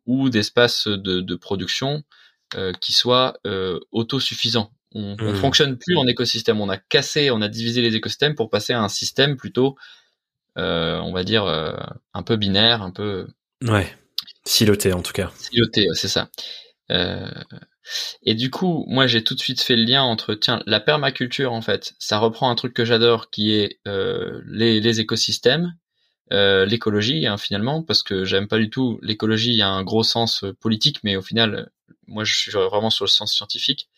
ou 0.06 0.30
d'espace 0.30 0.86
de, 0.86 1.20
de, 1.20 1.34
production 1.34 2.04
qui 2.80 2.92
soit 2.92 3.40
autosuffisant. 3.90 4.70
On, 4.94 5.16
on 5.20 5.32
hmm. 5.32 5.36
fonctionne 5.36 5.78
plus 5.78 5.96
en 5.96 6.06
écosystème. 6.06 6.60
On 6.60 6.68
a 6.68 6.76
cassé, 6.76 7.32
on 7.32 7.42
a 7.42 7.48
divisé 7.48 7.82
les 7.82 7.96
écosystèmes 7.96 8.36
pour 8.36 8.50
passer 8.50 8.72
à 8.72 8.80
un 8.80 8.88
système 8.88 9.36
plutôt 9.36 9.74
euh, 9.74 9.99
on 10.56 11.12
va 11.12 11.24
dire, 11.24 11.44
euh, 11.44 11.72
un 12.14 12.22
peu 12.22 12.36
binaire, 12.36 12.82
un 12.82 12.90
peu... 12.90 13.26
Ouais, 13.62 13.94
siloté 14.44 14.92
en 14.92 15.02
tout 15.02 15.12
cas. 15.12 15.30
Siloté, 15.36 15.86
c'est 15.94 16.08
ça. 16.08 16.30
Euh, 16.90 17.30
et 18.22 18.34
du 18.34 18.50
coup, 18.50 18.84
moi, 18.88 19.06
j'ai 19.06 19.24
tout 19.24 19.34
de 19.34 19.40
suite 19.40 19.60
fait 19.60 19.76
le 19.76 19.84
lien 19.84 20.02
entre, 20.02 20.34
tiens, 20.34 20.62
la 20.66 20.80
permaculture, 20.80 21.52
en 21.52 21.62
fait, 21.62 21.94
ça 21.98 22.18
reprend 22.18 22.50
un 22.50 22.54
truc 22.54 22.74
que 22.74 22.84
j'adore, 22.84 23.30
qui 23.30 23.52
est 23.52 23.80
les, 23.84 25.00
écosystèmes, 25.00 25.74
l'écologie, 26.30 27.26
hein, 27.26 27.36
finalement, 27.36 27.82
parce 27.82 28.02
que 28.02 28.24
j'aime 28.24 28.48
pas 28.48 28.58
du 28.58 28.70
tout 28.70 28.98
l'écologie. 29.02 29.50
Il 29.50 29.56
y 29.56 29.62
a 29.62 29.68
un 29.68 29.82
gros 29.82 30.04
sens 30.04 30.44
politique, 30.60 31.00
mais 31.02 31.16
au 31.16 31.22
final, 31.22 31.70
moi, 32.06 32.24
je 32.24 32.36
suis 32.36 32.52
vraiment 32.52 32.90
sur 32.90 33.04
le 33.04 33.10
sens 33.10 33.34
scientifique. 33.34 33.88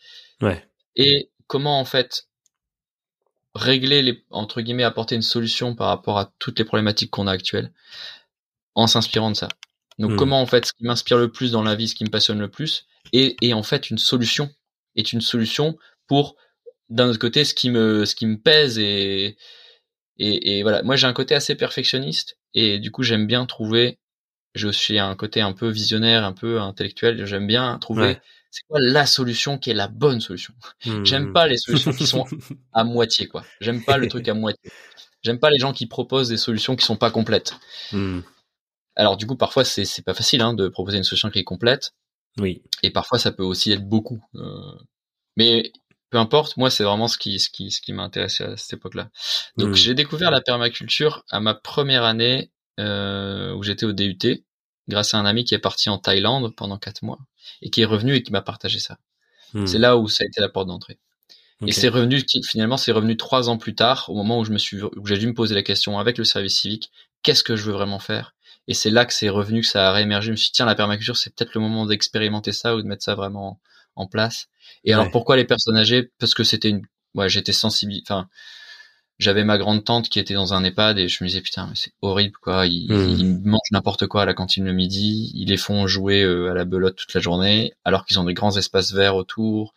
Ouais. 0.41 0.67
Et 0.97 1.31
comment, 1.47 1.79
en 1.79 1.85
fait, 1.85 2.29
régler 3.55 4.03
les 4.03 4.25
entre 4.31 4.61
guillemets 4.61 4.85
apporter 4.85 5.15
une 5.15 5.23
solution 5.23 5.75
par 5.75 5.89
rapport 5.89 6.19
à 6.19 6.33
toutes 6.39 6.59
les 6.59 6.65
problématiques 6.65 7.11
qu'on 7.11 7.27
a 7.27 7.33
actuelles 7.33 7.73
en 8.75 8.87
s'inspirant 8.87 9.31
de 9.31 9.37
ça. 9.37 9.49
Donc 9.99 10.13
hmm. 10.13 10.17
comment 10.17 10.41
en 10.41 10.47
fait 10.47 10.67
ce 10.67 10.73
qui 10.73 10.85
m'inspire 10.85 11.19
le 11.19 11.31
plus 11.31 11.53
dans 11.53 11.63
la 11.63 11.75
vie, 11.75 11.89
ce 11.89 11.95
qui 11.95 12.05
me 12.05 12.11
passionne 12.11 12.41
le 12.41 12.51
plus 12.51 12.87
est, 13.13 13.37
est 13.43 13.53
en 13.53 13.63
fait 13.63 13.91
une 13.91 13.99
solution 13.99 14.51
est 14.97 15.13
une 15.13 15.21
solution 15.21 15.77
pour 16.07 16.37
d'un 16.89 17.09
autre 17.09 17.19
côté 17.19 17.45
ce 17.45 17.55
qui 17.55 17.71
me 17.71 18.05
ce 18.05 18.15
qui 18.15 18.27
me 18.27 18.39
pèse 18.39 18.79
et 18.79 19.37
et, 20.19 20.59
et 20.59 20.63
voilà 20.63 20.83
moi 20.83 20.97
j'ai 20.97 21.07
un 21.07 21.13
côté 21.13 21.35
assez 21.35 21.55
perfectionniste 21.55 22.39
et 22.55 22.79
du 22.79 22.91
coup 22.91 23.03
j'aime 23.03 23.27
bien 23.27 23.47
trouver 23.47 23.99
je 24.55 24.69
suis 24.69 24.99
un 24.99 25.15
côté 25.17 25.41
un 25.41 25.53
peu 25.53 25.69
visionnaire 25.69 26.25
un 26.25 26.33
peu 26.33 26.61
intellectuel 26.61 27.25
j'aime 27.27 27.47
bien 27.47 27.79
trouver 27.79 28.19
c'est 28.53 28.67
quoi 28.69 28.81
la 28.81 29.07
solution 29.07 29.57
qui 29.57 29.71
est 29.71 29.75
la 29.75 29.89
bonne 29.89 30.21
solution? 30.21 30.53
J'aime 31.05 31.31
hmm. 31.31 31.33
pas 31.33 31.47
les 31.47 31.57
solutions 31.57 31.93
qui 31.93 32.07
sont 32.07 32.27
à 32.75 32.85
moitié, 32.85 33.27
quoi. 33.27 33.43
J'aime 33.63 33.83
pas 33.83 33.97
le 33.97 34.09
truc 34.09 34.29
à 34.29 34.35
moitié. 34.35 34.71
J'aime 35.23 35.39
pas 35.39 35.51
les 35.51 35.59
gens 35.59 35.73
qui 35.73 35.87
proposent 35.87 36.29
des 36.29 36.37
solutions 36.37 36.77
qui 36.77 36.85
sont 36.85 36.97
pas 36.97 37.11
complètes. 37.11 37.55
Hmm. 37.93 38.21
Alors 38.95 39.17
du 39.17 39.27
coup, 39.27 39.37
parfois 39.37 39.65
c'est 39.65 39.87
c'est 39.87 40.03
pas 40.03 40.13
facile 40.13 40.43
hein, 40.43 40.53
de 40.53 40.69
proposer 40.69 40.99
une 40.99 41.05
solution 41.05 41.31
qui 41.31 41.39
est 41.39 41.45
complète. 41.45 41.95
Oui. 42.39 42.63
Et 42.83 42.91
parfois 42.91 43.19
ça 43.19 43.33
peut 43.33 43.43
aussi 43.43 43.73
être 43.73 43.89
beaucoup. 43.89 44.23
Euh... 44.35 44.77
Mais 45.39 45.73
peu 46.11 46.19
importe, 46.19 46.59
moi 46.59 46.69
c'est 46.69 46.85
vraiment 46.85 47.09
ce 47.09 47.17
qui 47.17 47.41
ce 47.41 47.49
qui 47.49 47.71
ce 47.71 47.81
qui 47.81 47.95
m'a 47.95 48.03
intéressé 48.03 48.45
à 48.45 48.57
cette 48.59 48.75
époque-là. 48.75 49.09
Donc 49.57 49.71
hmm. 49.71 49.75
j'ai 49.75 49.95
découvert 49.95 50.31
la 50.31 50.43
permaculture 50.43 51.25
à 51.31 51.41
ma 51.41 51.55
première 51.55 52.05
année 52.05 52.51
euh, 52.79 53.55
où 53.55 53.63
j'étais 53.63 53.87
au 53.87 53.93
DUT 53.93 54.45
grâce 54.89 55.15
à 55.15 55.19
un 55.19 55.25
ami 55.25 55.45
qui 55.45 55.55
est 55.55 55.59
parti 55.59 55.89
en 55.89 55.99
Thaïlande 55.99 56.55
pendant 56.57 56.79
quatre 56.79 57.03
mois 57.03 57.19
et 57.61 57.71
qui 57.71 57.83
est 57.83 57.87
revenu 57.87 58.15
et 58.15 58.23
qui 58.23 58.33
m'a 58.33 58.43
partagé 58.43 58.79
ça. 58.79 58.99
Hmm. 59.55 59.67
C'est 59.67 59.79
là 59.79 59.97
où 59.97 60.09
ça 60.09 60.25
a 60.25 60.27
été 60.27 60.41
la 60.41 60.49
porte 60.49 60.69
d'entrée. 60.69 60.99
Et 61.67 61.73
c'est 61.73 61.89
revenu 61.89 62.25
finalement 62.45 62.77
c'est 62.77 62.93
revenu 62.93 63.17
trois 63.17 63.49
ans 63.49 63.57
plus 63.57 63.75
tard 63.75 64.07
au 64.09 64.15
moment 64.15 64.41
où 64.41 64.45
je 64.45 64.51
me 64.51 64.59
suis 64.59 64.83
où 64.83 65.07
j'ai 65.07 65.19
dû 65.19 65.29
me 65.29 65.35
poser 65.35 65.55
la 65.55 65.63
question 65.63 65.99
avec 65.99 66.19
le 66.19 66.25
service 66.25 66.61
civique 66.61 66.91
qu'est-ce 67.23 67.45
que 67.45 67.55
je 67.55 67.65
veux 67.65 67.73
vraiment 67.73 68.01
faire? 68.01 68.35
Et 68.67 68.75
c'est 68.75 68.91
là 68.91 69.05
que 69.05 69.13
c'est 69.13 69.29
revenu 69.29 69.61
que 69.61 69.67
ça 69.67 69.89
a 69.89 69.93
réémergé 69.93 70.27
je 70.27 70.31
me 70.33 70.37
suis 70.37 70.47
dit 70.47 70.53
tiens 70.55 70.67
la 70.67 70.75
permaculture 70.75 71.17
c'est 71.17 71.33
peut-être 71.35 71.55
le 71.55 71.61
moment 71.61 71.87
d'expérimenter 71.87 72.51
ça 72.53 72.75
ou 72.75 72.83
de 72.83 72.87
mettre 72.87 73.05
ça 73.05 73.15
vraiment 73.15 73.61
en, 73.95 74.07
place 74.09 74.49
et 74.85 74.93
alors 74.93 75.11
pourquoi 75.11 75.37
les 75.37 75.45
personnes 75.45 75.77
âgées? 75.77 76.11
Parce 76.19 76.35
que 76.35 76.43
c'était 76.43 76.71
une 76.71 76.83
ouais 77.15 77.29
j'étais 77.29 77.53
sensible 77.53 77.93
enfin 78.03 78.29
j'avais 79.23 79.45
ma 79.45 79.57
grande 79.57 79.85
tante 79.85 80.09
qui 80.09 80.19
était 80.19 80.35
dans 80.35 80.53
un 80.53 80.65
EHPAD 80.65 80.99
et 80.99 81.09
je 81.09 81.23
me 81.23 81.29
disais 81.29 81.41
putain 81.41 81.67
mais 81.69 81.77
c'est 81.77 81.93
horrible 82.03 82.37
quoi. 82.41 82.67
Ils, 82.67 82.93
hmm. 82.93 83.43
mangent 83.45 83.71
n'importe 83.71 84.07
quoi 84.07 84.23
à 84.23 84.25
la 84.27 84.35
cantine 84.35 84.65
le 84.65 84.73
midi. 84.73 85.31
Ils 85.35 85.49
les 85.49 85.57
font 85.57 85.87
jouer 85.87 86.23
euh, 86.23 86.51
à 86.51 86.55
la 86.55 86.65
belote 86.65 86.97
toute 86.97 87.15
la 87.15 87.21
journée 87.21 87.73
alors 87.85 88.05
qu'ils 88.05 88.19
ont 88.19 88.25
des 88.25 88.35
grands 88.35 88.57
espaces 88.57 88.93
verts 88.93 89.17
autour. 89.17 89.75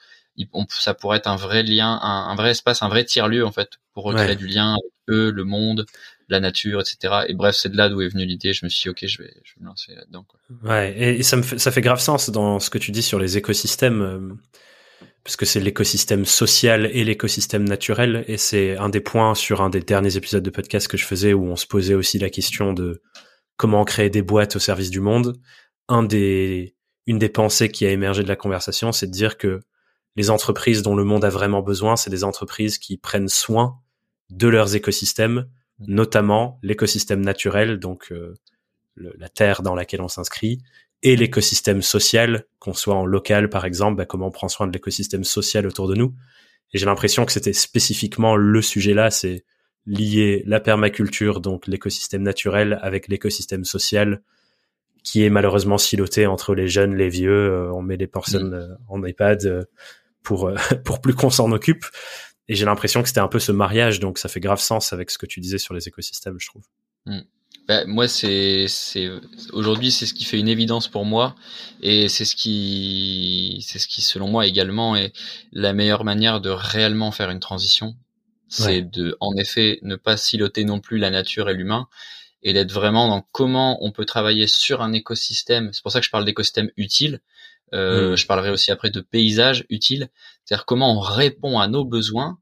Ça 0.69 0.93
pourrait 0.93 1.19
être 1.19 1.27
un 1.27 1.37
vrai 1.37 1.63
lien 1.63 1.97
un, 2.01 2.35
vrai 2.35 2.51
espace 2.51 2.81
un 2.81 2.89
vrai 2.89 3.05
tiers 3.05 3.29
lieu 3.29 3.45
en 3.45 3.53
fait 3.53 3.69
pour 3.93 4.03
recréer 4.03 4.35
du 4.35 4.47
lien 4.47 4.73
avec 4.73 4.91
eux 5.09 5.31
le 5.31 5.43
monde 5.45 5.85
la 6.27 6.41
nature 6.41 6.81
etc 6.81 7.21
et 7.27 7.33
bref 7.33 7.55
c'est 7.55 7.69
de 7.69 7.77
là 7.77 7.87
d'où 7.87 8.01
est 8.01 8.09
venue 8.09 8.25
l'idée. 8.25 8.51
Je 8.51 8.65
me 8.65 8.69
suis 8.69 8.81
dit 8.83 8.89
ok 8.89 9.07
je 9.07 9.21
vais 9.21 9.33
je 9.43 9.53
vais 9.53 9.61
me 9.61 9.67
lancer 9.67 9.95
là 9.95 10.03
dedans 10.07 10.25
quoi. 10.27 10.39
ouais 10.63 10.99
et 10.99 11.23
ça 11.23 11.37
me 11.37 11.43
fait, 11.43 11.59
ça 11.59 11.71
fait 11.71 11.81
grave 11.81 11.99
sens 11.99 12.29
dans 12.31 12.59
ce 12.59 12.69
que 12.69 12.79
tu 12.79 12.91
dis 12.91 13.03
sur 13.03 13.19
les 13.19 13.37
écosystèmes 13.37 14.37
parce 15.25 15.37
que 15.37 15.45
c'est 15.45 15.59
l'écosystème 15.59 16.23
social 16.23 16.85
et 16.85 17.03
l'écosystème 17.03 17.63
naturel, 17.67 18.23
et 18.27 18.37
c'est 18.37 18.77
un 18.77 18.89
des 18.89 19.01
points 19.01 19.33
sur 19.33 19.61
un 19.61 19.71
des 19.71 19.79
derniers 19.79 20.17
épisodes 20.17 20.43
de 20.43 20.49
podcast 20.51 20.87
que 20.87 20.97
je 20.97 21.05
faisais 21.05 21.33
où 21.33 21.45
on 21.45 21.55
se 21.55 21.65
posait 21.65 21.95
aussi 21.95 22.19
la 22.19 22.29
question 22.29 22.73
de 22.73 23.01
comment 23.57 23.83
créer 23.85 24.11
des 24.11 24.21
boîtes 24.21 24.55
au 24.55 24.59
service 24.59 24.91
du 24.91 24.99
monde. 24.99 25.35
Un 25.89 26.03
des, 26.03 26.75
une 27.07 27.17
des 27.17 27.29
pensées 27.29 27.69
qui 27.69 27.87
a 27.87 27.91
émergé 27.91 28.21
de 28.21 28.27
la 28.27 28.35
conversation, 28.35 28.91
c'est 28.91 29.07
de 29.07 29.11
dire 29.11 29.39
que 29.39 29.61
les 30.15 30.29
entreprises 30.29 30.83
dont 30.83 30.95
le 30.95 31.03
monde 31.03 31.25
a 31.25 31.29
vraiment 31.29 31.63
besoin, 31.63 31.95
c'est 31.95 32.11
des 32.11 32.23
entreprises 32.23 32.77
qui 32.77 32.95
prennent 32.95 33.27
soin 33.27 33.79
de 34.29 34.47
leurs 34.47 34.75
écosystèmes, 34.75 35.49
notamment 35.79 36.59
l'écosystème 36.61 37.21
naturel, 37.21 37.79
donc 37.79 38.11
euh, 38.11 38.35
la 38.95 39.29
terre 39.29 39.63
dans 39.63 39.73
laquelle 39.73 40.01
on 40.01 40.07
s'inscrit, 40.07 40.61
et 41.05 41.15
l'écosystème 41.15 41.83
social, 41.83 42.45
qu'on 42.57 42.73
soit 42.73 42.95
en 42.95 43.05
local 43.05 43.49
par 43.49 43.63
exemple, 43.63 43.97
bah, 43.97 44.05
comment 44.05 44.27
on 44.27 44.31
prend 44.31 44.49
soin 44.49 44.65
de 44.65 44.73
l'écosystème 44.73 45.23
social 45.23 45.67
autour 45.67 45.87
de 45.87 45.93
nous. 45.93 46.15
Et 46.73 46.79
j'ai 46.79 46.87
l'impression 46.87 47.25
que 47.25 47.31
c'était 47.31 47.53
spécifiquement 47.53 48.35
le 48.35 48.61
sujet 48.63 48.95
là, 48.95 49.11
c'est 49.11 49.45
lier 49.85 50.41
la 50.47 50.59
permaculture, 50.59 51.41
donc 51.41 51.67
l'écosystème 51.67 52.23
naturel, 52.23 52.79
avec 52.81 53.07
l'écosystème 53.07 53.65
social, 53.65 54.23
qui 55.03 55.23
est 55.23 55.29
malheureusement 55.29 55.77
siloté 55.77 56.25
entre 56.25 56.55
les 56.55 56.67
jeunes, 56.67 56.95
les 56.95 57.09
vieux. 57.09 57.51
Euh, 57.51 57.71
on 57.71 57.83
met 57.83 57.97
les 57.97 58.07
personnes 58.07 58.49
mm. 58.49 58.53
euh, 58.53 58.75
en 58.87 59.05
iPad 59.05 59.45
euh, 59.45 59.63
pour 60.23 60.51
pour 60.85 61.01
plus 61.01 61.13
qu'on 61.13 61.29
s'en 61.29 61.51
occupe. 61.51 61.85
Et 62.47 62.55
j'ai 62.55 62.65
l'impression 62.65 63.03
que 63.03 63.09
c'était 63.09 63.19
un 63.19 63.27
peu 63.27 63.39
ce 63.39 63.51
mariage, 63.51 63.99
donc 63.99 64.17
ça 64.17 64.27
fait 64.27 64.39
grave 64.39 64.59
sens 64.59 64.91
avec 64.91 65.11
ce 65.11 65.19
que 65.19 65.27
tu 65.27 65.39
disais 65.39 65.59
sur 65.59 65.75
les 65.75 65.87
écosystèmes, 65.87 66.37
je 66.39 66.47
trouve. 66.47 66.63
Mm. 67.05 67.19
Ben, 67.67 67.87
moi, 67.87 68.07
c'est, 68.07 68.67
c'est, 68.67 69.09
aujourd'hui, 69.51 69.91
c'est 69.91 70.05
ce 70.05 70.13
qui 70.13 70.23
fait 70.23 70.37
une 70.37 70.47
évidence 70.47 70.87
pour 70.87 71.03
moi, 71.03 71.35
et 71.81 72.09
c'est 72.09 72.25
ce 72.25 72.35
qui, 72.35 73.65
c'est 73.67 73.79
ce 73.79 73.87
qui, 73.87 74.01
selon 74.03 74.29
moi, 74.29 74.45
également 74.45 74.95
est 74.95 75.13
la 75.51 75.73
meilleure 75.73 76.03
manière 76.03 76.41
de 76.41 76.49
réellement 76.49 77.11
faire 77.11 77.31
une 77.31 77.39
transition. 77.39 77.95
C'est 78.47 78.83
de, 78.83 79.17
en 79.19 79.35
effet, 79.35 79.79
ne 79.81 79.95
pas 79.95 80.15
siloter 80.15 80.63
non 80.63 80.79
plus 80.79 80.99
la 80.99 81.09
nature 81.09 81.49
et 81.49 81.55
l'humain, 81.55 81.87
et 82.43 82.53
d'être 82.53 82.71
vraiment 82.71 83.07
dans 83.07 83.27
comment 83.31 83.83
on 83.83 83.91
peut 83.91 84.05
travailler 84.05 84.45
sur 84.45 84.83
un 84.83 84.93
écosystème. 84.93 85.71
C'est 85.73 85.81
pour 85.81 85.91
ça 85.91 85.99
que 85.99 86.05
je 86.05 86.11
parle 86.11 86.25
d'écosystème 86.25 86.69
utile. 86.77 87.19
Euh, 87.73 88.11
mm. 88.11 88.17
Je 88.17 88.27
parlerai 88.27 88.51
aussi 88.51 88.71
après 88.71 88.91
de 88.91 89.01
paysage 89.01 89.65
utile. 89.69 90.09
C'est-à-dire 90.43 90.65
comment 90.65 90.95
on 90.95 90.99
répond 90.99 91.57
à 91.57 91.67
nos 91.67 91.83
besoins, 91.83 92.37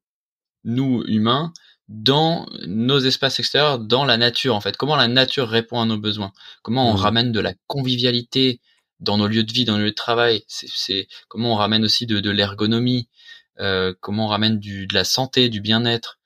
nous 0.65 1.03
humains, 1.07 1.53
dans 1.89 2.47
nos 2.65 2.99
espaces 2.99 3.39
extérieurs, 3.39 3.79
dans 3.79 4.05
la 4.05 4.17
nature 4.17 4.55
en 4.55 4.61
fait. 4.61 4.77
Comment 4.77 4.95
la 4.95 5.07
nature 5.07 5.49
répond 5.49 5.81
à 5.81 5.85
nos 5.85 5.97
besoins? 5.97 6.31
Comment 6.61 6.89
on 6.89 6.93
mmh. 6.93 6.97
ramène 6.97 7.31
de 7.31 7.39
la 7.39 7.53
convivialité 7.67 8.61
dans 8.99 9.17
nos 9.17 9.27
lieux 9.27 9.43
de 9.43 9.51
vie, 9.51 9.65
dans 9.65 9.73
nos 9.77 9.83
lieux 9.83 9.91
de 9.91 9.95
travail? 9.95 10.43
C'est 10.47 11.07
comment 11.27 11.53
on 11.53 11.55
ramène 11.55 11.83
aussi 11.83 12.05
de, 12.05 12.19
de 12.19 12.29
l'ergonomie 12.29 13.09
euh, 13.59 13.93
Comment 13.99 14.25
on 14.25 14.29
ramène 14.29 14.59
du, 14.59 14.87
de 14.87 14.93
la 14.93 15.03
santé, 15.03 15.49
du 15.49 15.61
bien-être, 15.61 16.19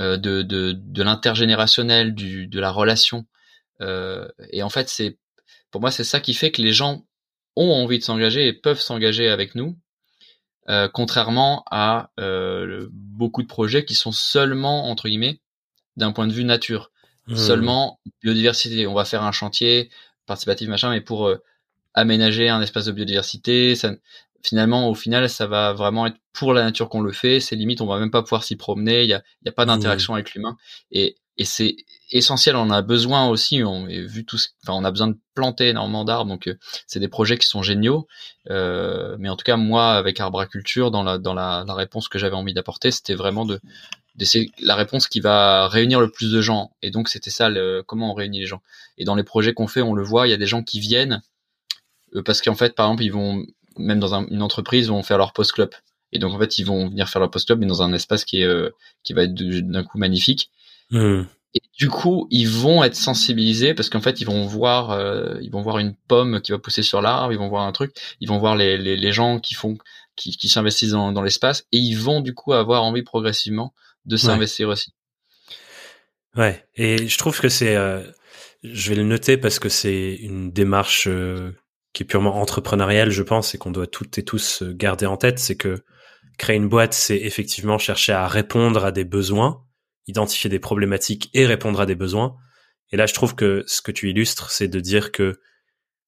euh, 0.00 0.16
de, 0.16 0.42
de, 0.42 0.72
de 0.72 1.02
l'intergénérationnel, 1.02 2.14
de 2.14 2.60
la 2.60 2.70
relation 2.70 3.26
euh, 3.82 4.26
Et 4.50 4.62
en 4.62 4.70
fait, 4.70 4.88
c'est 4.88 5.18
pour 5.70 5.80
moi 5.82 5.90
c'est 5.90 6.04
ça 6.04 6.20
qui 6.20 6.34
fait 6.34 6.50
que 6.50 6.62
les 6.62 6.72
gens 6.72 7.04
ont 7.56 7.72
envie 7.72 7.98
de 7.98 8.04
s'engager 8.04 8.46
et 8.46 8.52
peuvent 8.54 8.80
s'engager 8.80 9.28
avec 9.28 9.54
nous 9.54 9.76
euh, 10.68 10.86
contrairement 10.92 11.64
à 11.70 12.10
euh, 12.20 12.88
beaucoup 13.18 13.42
de 13.42 13.48
projets 13.48 13.84
qui 13.84 13.94
sont 13.94 14.12
seulement 14.12 14.88
entre 14.88 15.08
guillemets 15.08 15.40
d'un 15.96 16.12
point 16.12 16.26
de 16.26 16.32
vue 16.32 16.44
nature, 16.44 16.90
mmh. 17.26 17.36
seulement 17.36 18.00
biodiversité. 18.22 18.86
On 18.86 18.94
va 18.94 19.04
faire 19.04 19.24
un 19.24 19.32
chantier 19.32 19.90
participatif 20.26 20.68
machin, 20.68 20.90
mais 20.90 21.00
pour 21.00 21.26
euh, 21.26 21.42
aménager 21.94 22.48
un 22.48 22.62
espace 22.62 22.86
de 22.86 22.92
biodiversité. 22.92 23.74
Ça, 23.74 23.92
finalement, 24.42 24.88
au 24.88 24.94
final, 24.94 25.28
ça 25.28 25.46
va 25.46 25.72
vraiment 25.72 26.06
être 26.06 26.16
pour 26.32 26.54
la 26.54 26.62
nature 26.62 26.88
qu'on 26.88 27.00
le 27.00 27.12
fait. 27.12 27.40
C'est 27.40 27.56
limite, 27.56 27.80
on 27.80 27.86
va 27.86 27.98
même 27.98 28.12
pas 28.12 28.22
pouvoir 28.22 28.44
s'y 28.44 28.56
promener. 28.56 29.02
Il 29.02 29.10
y 29.10 29.14
a, 29.14 29.22
y 29.44 29.48
a 29.48 29.52
pas 29.52 29.66
d'interaction 29.66 30.14
avec 30.14 30.32
l'humain. 30.34 30.56
Et, 30.92 31.16
et 31.38 31.44
c'est 31.44 31.76
essentiel. 32.10 32.56
On 32.56 32.70
a 32.70 32.82
besoin 32.82 33.28
aussi. 33.28 33.62
On 33.64 33.86
vu 33.86 34.24
tout. 34.24 34.38
Enfin, 34.62 34.74
on 34.74 34.84
a 34.84 34.90
besoin 34.90 35.08
de 35.08 35.16
planter 35.34 35.68
énormément 35.68 36.04
d'arbres. 36.04 36.28
Donc, 36.28 36.48
euh, 36.48 36.58
c'est 36.86 37.00
des 37.00 37.08
projets 37.08 37.38
qui 37.38 37.46
sont 37.46 37.62
géniaux. 37.62 38.06
Euh, 38.50 39.16
mais 39.18 39.28
en 39.28 39.36
tout 39.36 39.44
cas, 39.44 39.56
moi, 39.56 39.92
avec 39.92 40.20
Arbraculture, 40.20 40.90
dans 40.90 41.02
la 41.02 41.18
dans 41.18 41.34
la, 41.34 41.64
réponse 41.74 42.08
que 42.08 42.18
j'avais 42.18 42.34
envie 42.34 42.54
d'apporter, 42.54 42.90
c'était 42.90 43.14
vraiment 43.14 43.46
de 43.46 43.60
la 44.60 44.74
réponse 44.74 45.06
qui 45.06 45.20
va 45.20 45.68
réunir 45.68 46.00
le 46.00 46.10
plus 46.10 46.32
de 46.32 46.40
gens. 46.40 46.72
Et 46.82 46.90
donc, 46.90 47.08
c'était 47.08 47.30
ça, 47.30 47.48
comment 47.86 48.10
on 48.10 48.14
réunit 48.14 48.40
les 48.40 48.46
gens. 48.46 48.62
Et 48.98 49.04
dans 49.04 49.14
les 49.14 49.22
projets 49.22 49.54
qu'on 49.54 49.68
fait, 49.68 49.82
on 49.82 49.94
le 49.94 50.02
voit. 50.02 50.26
Il 50.26 50.30
y 50.30 50.34
a 50.34 50.38
des 50.38 50.46
gens 50.46 50.62
qui 50.64 50.80
viennent 50.80 51.22
euh, 52.16 52.22
parce 52.22 52.42
qu'en 52.42 52.56
fait, 52.56 52.74
par 52.74 52.86
exemple, 52.86 53.04
ils 53.04 53.12
vont 53.12 53.46
même 53.76 54.00
dans 54.00 54.26
une 54.26 54.42
entreprise, 54.42 54.88
vont 54.88 55.04
faire 55.04 55.18
leur 55.18 55.32
post 55.32 55.52
club. 55.52 55.70
Et 56.10 56.18
donc 56.18 56.32
en 56.32 56.38
fait, 56.38 56.58
ils 56.58 56.64
vont 56.64 56.88
venir 56.88 57.08
faire 57.08 57.20
leur 57.20 57.30
post 57.30 57.46
club, 57.46 57.60
mais 57.60 57.66
dans 57.66 57.82
un 57.82 57.92
espace 57.92 58.24
qui 58.24 58.42
est 58.42 58.72
qui 59.04 59.12
va 59.12 59.22
être 59.22 59.34
d'un 59.34 59.84
coup 59.84 59.98
magnifique. 59.98 60.50
Hmm. 60.90 61.22
Et 61.54 61.60
du 61.78 61.88
coup, 61.88 62.26
ils 62.30 62.48
vont 62.48 62.84
être 62.84 62.94
sensibilisés 62.94 63.74
parce 63.74 63.88
qu'en 63.88 64.00
fait, 64.00 64.20
ils 64.20 64.26
vont 64.26 64.46
voir, 64.46 64.90
euh, 64.90 65.38
ils 65.40 65.50
vont 65.50 65.62
voir 65.62 65.78
une 65.78 65.94
pomme 66.08 66.40
qui 66.40 66.52
va 66.52 66.58
pousser 66.58 66.82
sur 66.82 67.00
l'arbre, 67.00 67.32
ils 67.32 67.38
vont 67.38 67.48
voir 67.48 67.66
un 67.66 67.72
truc, 67.72 67.94
ils 68.20 68.28
vont 68.28 68.38
voir 68.38 68.54
les, 68.54 68.76
les, 68.76 68.96
les 68.96 69.12
gens 69.12 69.40
qui 69.40 69.54
font, 69.54 69.78
qui, 70.14 70.36
qui 70.36 70.48
s'investissent 70.48 70.90
dans, 70.90 71.12
dans 71.12 71.22
l'espace, 71.22 71.66
et 71.72 71.78
ils 71.78 71.96
vont 71.96 72.20
du 72.20 72.34
coup 72.34 72.52
avoir 72.52 72.84
envie 72.84 73.02
progressivement 73.02 73.72
de 74.04 74.16
s'investir 74.16 74.68
aussi. 74.68 74.92
Ouais, 76.36 76.66
et 76.76 77.08
je 77.08 77.18
trouve 77.18 77.40
que 77.40 77.48
c'est, 77.48 77.76
euh, 77.76 78.02
je 78.62 78.90
vais 78.90 78.96
le 78.96 79.04
noter 79.04 79.36
parce 79.36 79.58
que 79.58 79.68
c'est 79.68 80.14
une 80.16 80.50
démarche 80.52 81.08
qui 81.92 82.02
est 82.02 82.06
purement 82.06 82.40
entrepreneurial, 82.40 83.10
je 83.10 83.22
pense, 83.22 83.54
et 83.54 83.58
qu'on 83.58 83.70
doit 83.70 83.86
toutes 83.86 84.18
et 84.18 84.24
tous 84.24 84.62
garder 84.62 85.06
en 85.06 85.16
tête, 85.16 85.38
c'est 85.38 85.56
que 85.56 85.82
créer 86.38 86.56
une 86.56 86.68
boîte, 86.68 86.92
c'est 86.92 87.16
effectivement 87.16 87.78
chercher 87.78 88.12
à 88.12 88.28
répondre 88.28 88.84
à 88.84 88.92
des 88.92 89.04
besoins, 89.04 89.64
identifier 90.08 90.50
des 90.50 90.58
problématiques 90.58 91.30
et 91.34 91.46
répondre 91.46 91.80
à 91.80 91.86
des 91.86 91.94
besoins. 91.94 92.36
Et 92.90 92.96
là, 92.96 93.06
je 93.06 93.14
trouve 93.14 93.36
que 93.36 93.62
ce 93.66 93.80
que 93.82 93.92
tu 93.92 94.10
illustres, 94.10 94.50
c'est 94.50 94.68
de 94.68 94.80
dire 94.80 95.12
que 95.12 95.38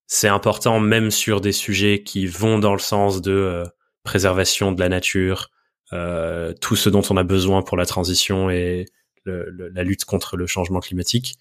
c'est 0.07 0.29
important, 0.29 0.81
même 0.81 1.13
sur 1.13 1.41
des 1.41 1.53
sujets 1.53 2.03
qui 2.03 2.27
vont 2.27 2.59
dans 2.59 2.73
le 2.73 2.81
sens 2.81 3.23
de 3.23 3.31
euh, 3.31 3.65
préservation 4.03 4.73
de 4.73 4.81
la 4.81 4.89
nature, 4.89 5.51
euh, 5.93 6.53
tout 6.61 6.75
ce 6.75 6.89
dont 6.89 7.03
on 7.11 7.17
a 7.17 7.23
besoin 7.23 7.63
pour 7.63 7.77
la 7.77 7.87
transition 7.87 8.51
et 8.51 8.87
la 9.27 9.85
lutte 9.85 10.07
contre 10.07 10.37
le 10.37 10.47
changement 10.47 10.81
climatique, 10.81 11.37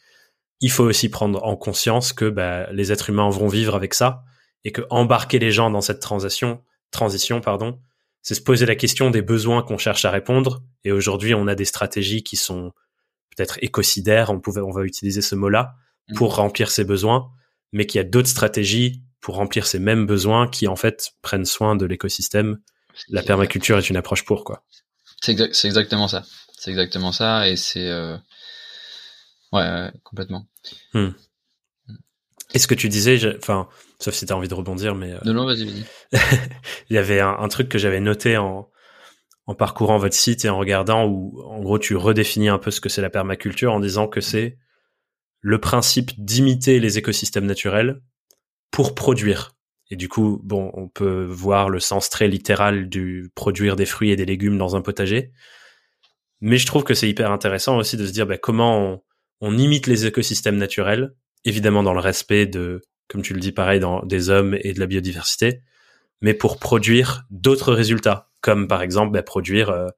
il 0.59 0.69
faut 0.69 0.83
aussi 0.83 1.09
prendre 1.09 1.43
en 1.43 1.55
conscience 1.55 2.13
que 2.13 2.29
bah, 2.29 2.71
les 2.71 2.91
êtres 2.91 3.09
humains 3.09 3.29
vont 3.29 3.47
vivre 3.47 3.73
avec 3.73 3.93
ça 3.93 4.23
et 4.65 4.71
que 4.71 4.81
embarquer 4.89 5.39
les 5.39 5.51
gens 5.51 5.71
dans 5.71 5.81
cette 5.81 6.01
transition, 6.01 6.61
transition 6.91 7.39
pardon, 7.39 7.79
c'est 8.21 8.35
se 8.35 8.41
poser 8.41 8.65
la 8.65 8.75
question 8.75 9.09
des 9.09 9.21
besoins 9.21 9.63
qu'on 9.63 9.77
cherche 9.77 10.05
à 10.05 10.11
répondre. 10.11 10.63
Et 10.83 10.91
aujourd'hui, 10.91 11.33
on 11.33 11.47
a 11.47 11.55
des 11.55 11.65
stratégies 11.65 12.23
qui 12.23 12.35
sont 12.35 12.71
peut-être 13.35 13.57
écocidaires, 13.61 14.29
on 14.29 14.39
pouvait, 14.39 14.61
on 14.61 14.71
va 14.71 14.83
utiliser 14.83 15.21
ce 15.21 15.35
mot-là 15.35 15.75
mmh. 16.09 16.15
pour 16.15 16.35
remplir 16.35 16.71
ces 16.71 16.83
besoins, 16.83 17.31
mais 17.71 17.85
qu'il 17.85 17.99
y 17.99 18.01
a 18.01 18.07
d'autres 18.07 18.29
stratégies 18.29 19.03
pour 19.21 19.35
remplir 19.35 19.67
ces 19.67 19.79
mêmes 19.79 20.05
besoins 20.05 20.47
qui 20.47 20.67
en 20.67 20.75
fait 20.75 21.11
prennent 21.21 21.45
soin 21.45 21.75
de 21.75 21.85
l'écosystème. 21.85 22.59
La 23.09 23.23
permaculture 23.23 23.77
est 23.77 23.89
une 23.89 23.97
approche 23.97 24.25
pour 24.25 24.43
quoi. 24.43 24.63
C'est 25.21 25.33
exactement 25.65 26.07
ça. 26.07 26.23
C'est 26.57 26.71
exactement 26.71 27.11
ça, 27.11 27.47
et 27.47 27.55
c'est 27.55 27.87
euh, 27.87 28.17
Ouais, 29.51 29.91
complètement. 30.03 30.47
Hmm. 30.93 31.09
Et 32.53 32.59
ce 32.59 32.67
que 32.67 32.75
tu 32.75 32.89
disais, 32.89 33.19
enfin, 33.37 33.67
sauf 33.99 34.13
si 34.13 34.25
tu 34.25 34.33
as 34.33 34.37
envie 34.37 34.47
de 34.47 34.53
rebondir, 34.53 34.95
mais. 34.95 35.13
Euh, 35.13 35.19
non, 35.25 35.33
non, 35.33 35.45
vas-y, 35.45 35.65
vas-y. 35.65 35.85
il 36.89 36.95
y 36.95 36.97
avait 36.97 37.19
un, 37.19 37.47
truc 37.47 37.69
que 37.69 37.77
j'avais 37.77 37.99
noté 37.99 38.37
en, 38.37 38.69
en 39.45 39.55
parcourant 39.55 39.97
votre 39.97 40.15
site 40.15 40.45
et 40.45 40.49
en 40.49 40.57
regardant 40.57 41.05
où, 41.05 41.41
en 41.45 41.61
gros, 41.61 41.79
tu 41.79 41.95
redéfinis 41.95 42.49
un 42.49 42.59
peu 42.59 42.71
ce 42.71 42.81
que 42.81 42.89
c'est 42.89 43.01
la 43.01 43.09
permaculture 43.09 43.73
en 43.73 43.79
disant 43.79 44.07
que 44.07 44.21
c'est 44.21 44.57
le 45.41 45.59
principe 45.59 46.11
d'imiter 46.17 46.79
les 46.79 46.97
écosystèmes 46.97 47.45
naturels 47.45 48.01
pour 48.71 48.95
produire. 48.95 49.55
Et 49.91 49.95
du 49.95 50.07
coup, 50.07 50.39
bon, 50.43 50.71
on 50.75 50.87
peut 50.87 51.25
voir 51.25 51.69
le 51.69 51.79
sens 51.79 52.09
très 52.09 52.27
littéral 52.27 52.89
du 52.89 53.31
produire 53.35 53.75
des 53.75 53.85
fruits 53.85 54.11
et 54.11 54.15
des 54.15 54.25
légumes 54.25 54.57
dans 54.57 54.75
un 54.75 54.81
potager. 54.81 55.31
Mais 56.41 56.57
je 56.57 56.65
trouve 56.67 56.83
que 56.83 56.93
c'est 56.93 57.09
hyper 57.09 57.31
intéressant 57.31 57.77
aussi 57.77 57.97
de 57.97 58.05
se 58.05 58.11
dire 58.11 58.27
bah, 58.27 58.37
comment 58.37 58.79
on, 58.79 59.01
on 59.41 59.57
imite 59.57 59.87
les 59.87 60.05
écosystèmes 60.05 60.57
naturels, 60.57 61.15
évidemment 61.43 61.81
dans 61.81 61.93
le 61.93 61.99
respect 61.99 62.45
de, 62.45 62.81
comme 63.09 63.21
tu 63.23 63.33
le 63.33 63.41
dis 63.41 63.51
pareil, 63.51 63.79
dans 63.81 64.05
des 64.05 64.29
hommes 64.29 64.57
et 64.61 64.73
de 64.73 64.79
la 64.79 64.85
biodiversité, 64.85 65.61
mais 66.21 66.33
pour 66.33 66.59
produire 66.59 67.25
d'autres 67.29 67.73
résultats, 67.73 68.29
comme 68.39 68.67
par 68.67 68.81
exemple 68.81 69.11
bah, 69.11 69.23
produire 69.23 69.69
euh, 69.69 69.89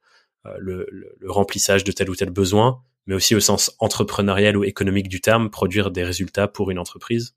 euh, 0.48 0.56
le, 0.58 0.88
remplissage 1.28 1.84
de 1.84 1.92
tel 1.92 2.10
ou 2.10 2.16
tel 2.16 2.30
besoin, 2.30 2.82
mais 3.06 3.14
aussi 3.14 3.36
au 3.36 3.40
sens 3.40 3.76
entrepreneurial 3.80 4.58
ou 4.58 4.64
économique 4.64 5.10
du 5.10 5.22
terme, 5.22 5.50
produire 5.50 5.92
des 5.92 6.04
résultats 6.04 6.48
pour 6.48 6.72
une 6.72 6.80
entreprise. 6.80 7.36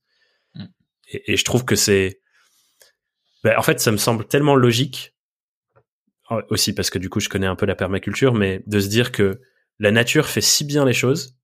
Mm. 0.55 0.65
Et, 1.09 1.37
je 1.37 1.45
trouve 1.45 1.65
que 1.65 1.77
c'est, 1.77 2.21
bah, 3.43 3.55
en 3.59 3.63
fait, 3.63 3.81
ça 3.81 3.91
me 3.91 3.97
semble 3.97 4.25
tellement 4.27 4.55
logique, 4.55 5.13
aussi 6.49 6.75
parce 6.75 6.91
que 6.91 6.99
du 6.99 7.11
coup 7.11 7.21
je 7.21 7.29
connais 7.29 7.47
un 7.47 7.55
peu 7.55 7.67
la 7.67 7.75
permaculture, 7.75 8.35
mais 8.35 8.63
de 8.67 8.81
se 8.81 8.89
dire 8.89 9.13
que 9.13 9.41
la 9.79 9.91
nature 9.91 10.27
fait 10.27 10.41
si 10.41 10.65
bien 10.65 10.85
les 10.85 10.95
choses 10.95 11.37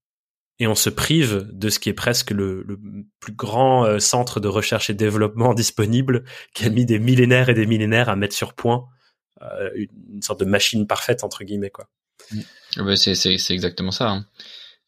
et 0.61 0.67
on 0.67 0.75
se 0.75 0.91
prive 0.91 1.47
de 1.51 1.69
ce 1.69 1.79
qui 1.79 1.89
est 1.89 1.93
presque 1.93 2.29
le, 2.29 2.63
plus 3.19 3.33
grand 3.33 3.83
euh, 3.83 3.97
centre 3.97 4.39
de 4.39 4.47
recherche 4.47 4.91
et 4.91 4.93
développement 4.93 5.55
disponible, 5.55 6.23
qui 6.53 6.65
a 6.65 6.69
mis 6.69 6.85
des 6.85 6.99
millénaires 6.99 7.49
et 7.49 7.55
des 7.55 7.65
millénaires 7.65 8.09
à 8.09 8.15
mettre 8.15 8.35
sur 8.35 8.53
point 8.53 8.85
euh, 9.41 9.71
une, 9.73 10.21
sorte 10.21 10.39
de 10.39 10.45
machine 10.45 10.85
parfaite 10.85 11.23
entre 11.23 11.43
guillemets 11.43 11.71
quoi. 11.71 11.89
C'est 12.95 13.53
exactement 13.53 13.89
ça. 13.89 14.11
Hein. 14.11 14.27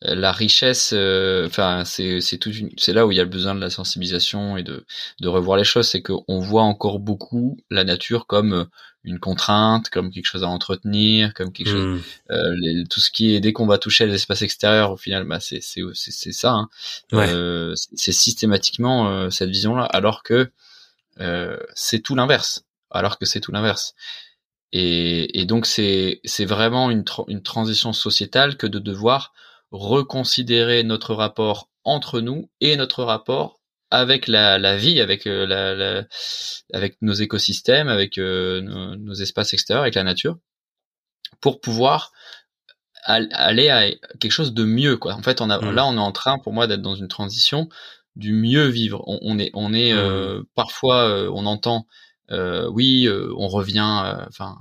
Euh, 0.06 0.16
la 0.16 0.32
richesse, 0.32 0.94
enfin 0.94 1.84
c'est 1.86 2.22
c'est 2.22 2.38
tout, 2.38 2.52
c'est 2.78 2.94
là 2.94 3.06
où 3.06 3.12
il 3.12 3.18
y 3.18 3.20
a 3.20 3.24
le 3.24 3.30
besoin 3.30 3.56
de 3.56 3.62
la 3.62 3.70
sensibilisation 3.70 4.58
et 4.58 4.64
de 4.64 4.86
de 5.22 5.28
revoir 5.28 5.58
les 5.58 5.64
choses, 5.64 5.88
c'est 5.88 6.02
qu'on 6.02 6.40
voit 6.40 6.64
encore 6.64 7.00
beaucoup 7.00 7.58
la 7.70 7.84
nature 7.84 8.28
comme 8.28 8.68
une 9.04 9.20
contrainte, 9.20 9.90
comme 9.90 10.12
quelque 10.12 10.26
chose 10.26 10.44
à 10.44 10.48
entretenir, 10.48 11.34
comme 11.34 11.52
quelque 11.52 11.70
chose, 11.70 12.00
hmm. 12.00 12.32
euh, 12.32 12.84
tout 12.90 13.02
ce 13.02 13.12
qui 13.12 13.36
est 13.36 13.42
dès 13.42 13.52
qu'on 13.52 13.66
va 13.66 13.78
toucher 13.78 14.06
l'espace 14.06 14.42
extérieur, 14.42 14.92
au 14.92 14.98
final, 14.98 15.26
bah 15.26 15.40
c'est 15.40 15.62
c'est 15.62 15.82
c'est 15.94 16.32
ça, 16.32 16.54
hein. 16.54 16.70
euh, 17.14 17.74
c'est 17.76 18.14
systématiquement 18.14 19.10
euh, 19.10 19.30
cette 19.30 19.50
vision-là, 19.50 19.84
alors 19.86 20.24
que 20.24 20.52
euh, 21.20 21.58
c'est 21.76 22.00
tout 22.00 22.16
l'inverse, 22.16 22.64
alors 22.92 23.20
que 23.20 23.26
c'est 23.26 23.42
tout 23.42 23.52
l'inverse. 23.52 23.94
Et, 24.72 25.40
et 25.40 25.46
donc 25.46 25.66
c'est 25.66 26.22
c'est 26.24 26.46
vraiment 26.46 26.90
une 26.90 27.04
une 27.28 27.44
transition 27.44 27.94
sociétale 27.94 28.56
que 28.58 28.68
de 28.68 28.80
devoir 28.80 29.34
reconsidérer 29.74 30.84
notre 30.84 31.16
rapport 31.16 31.70
entre 31.84 32.22
nous 32.22 32.50
et 32.62 32.78
notre 32.78 33.04
rapport 33.04 33.60
avec 33.90 34.28
la, 34.28 34.58
la 34.58 34.78
vie, 34.78 35.02
avec 35.02 35.28
euh, 35.28 35.46
la, 35.46 35.76
la, 35.76 36.06
avec 36.74 36.98
nos 37.02 37.14
écosystèmes, 37.14 37.90
avec 37.90 38.18
euh, 38.18 38.62
nos, 38.62 39.14
espaces 39.14 39.54
extérieurs, 39.54 39.84
avec 39.84 39.96
la 39.96 40.04
nature, 40.04 40.38
pour 41.42 41.60
pouvoir 41.60 42.14
aller 43.06 43.70
à 43.70 43.92
quelque 44.20 44.32
chose 44.32 44.54
de 44.54 44.64
mieux 44.64 44.96
quoi. 44.96 45.14
En 45.14 45.22
fait, 45.22 45.42
on 45.42 45.50
a 45.50 45.60
mmh. 45.60 45.76
là 45.76 45.86
on 45.86 45.96
est 45.96 46.00
en 46.00 46.14
train 46.14 46.40
pour 46.40 46.54
moi 46.54 46.68
d'être 46.68 46.82
dans 46.82 46.96
une 46.96 47.10
transition 47.10 47.68
du 48.16 48.32
mieux 48.32 48.68
vivre. 48.68 49.04
On, 49.08 49.20
on 49.22 49.38
est 49.40 49.52
on 49.54 49.74
est 49.74 49.94
mmh. 49.94 49.98
euh, 49.98 50.44
parfois 50.56 51.30
on 51.32 51.46
entend 51.46 51.86
oui, 52.32 53.08
on 53.38 53.48
revient 53.48 54.16
enfin 54.28 54.58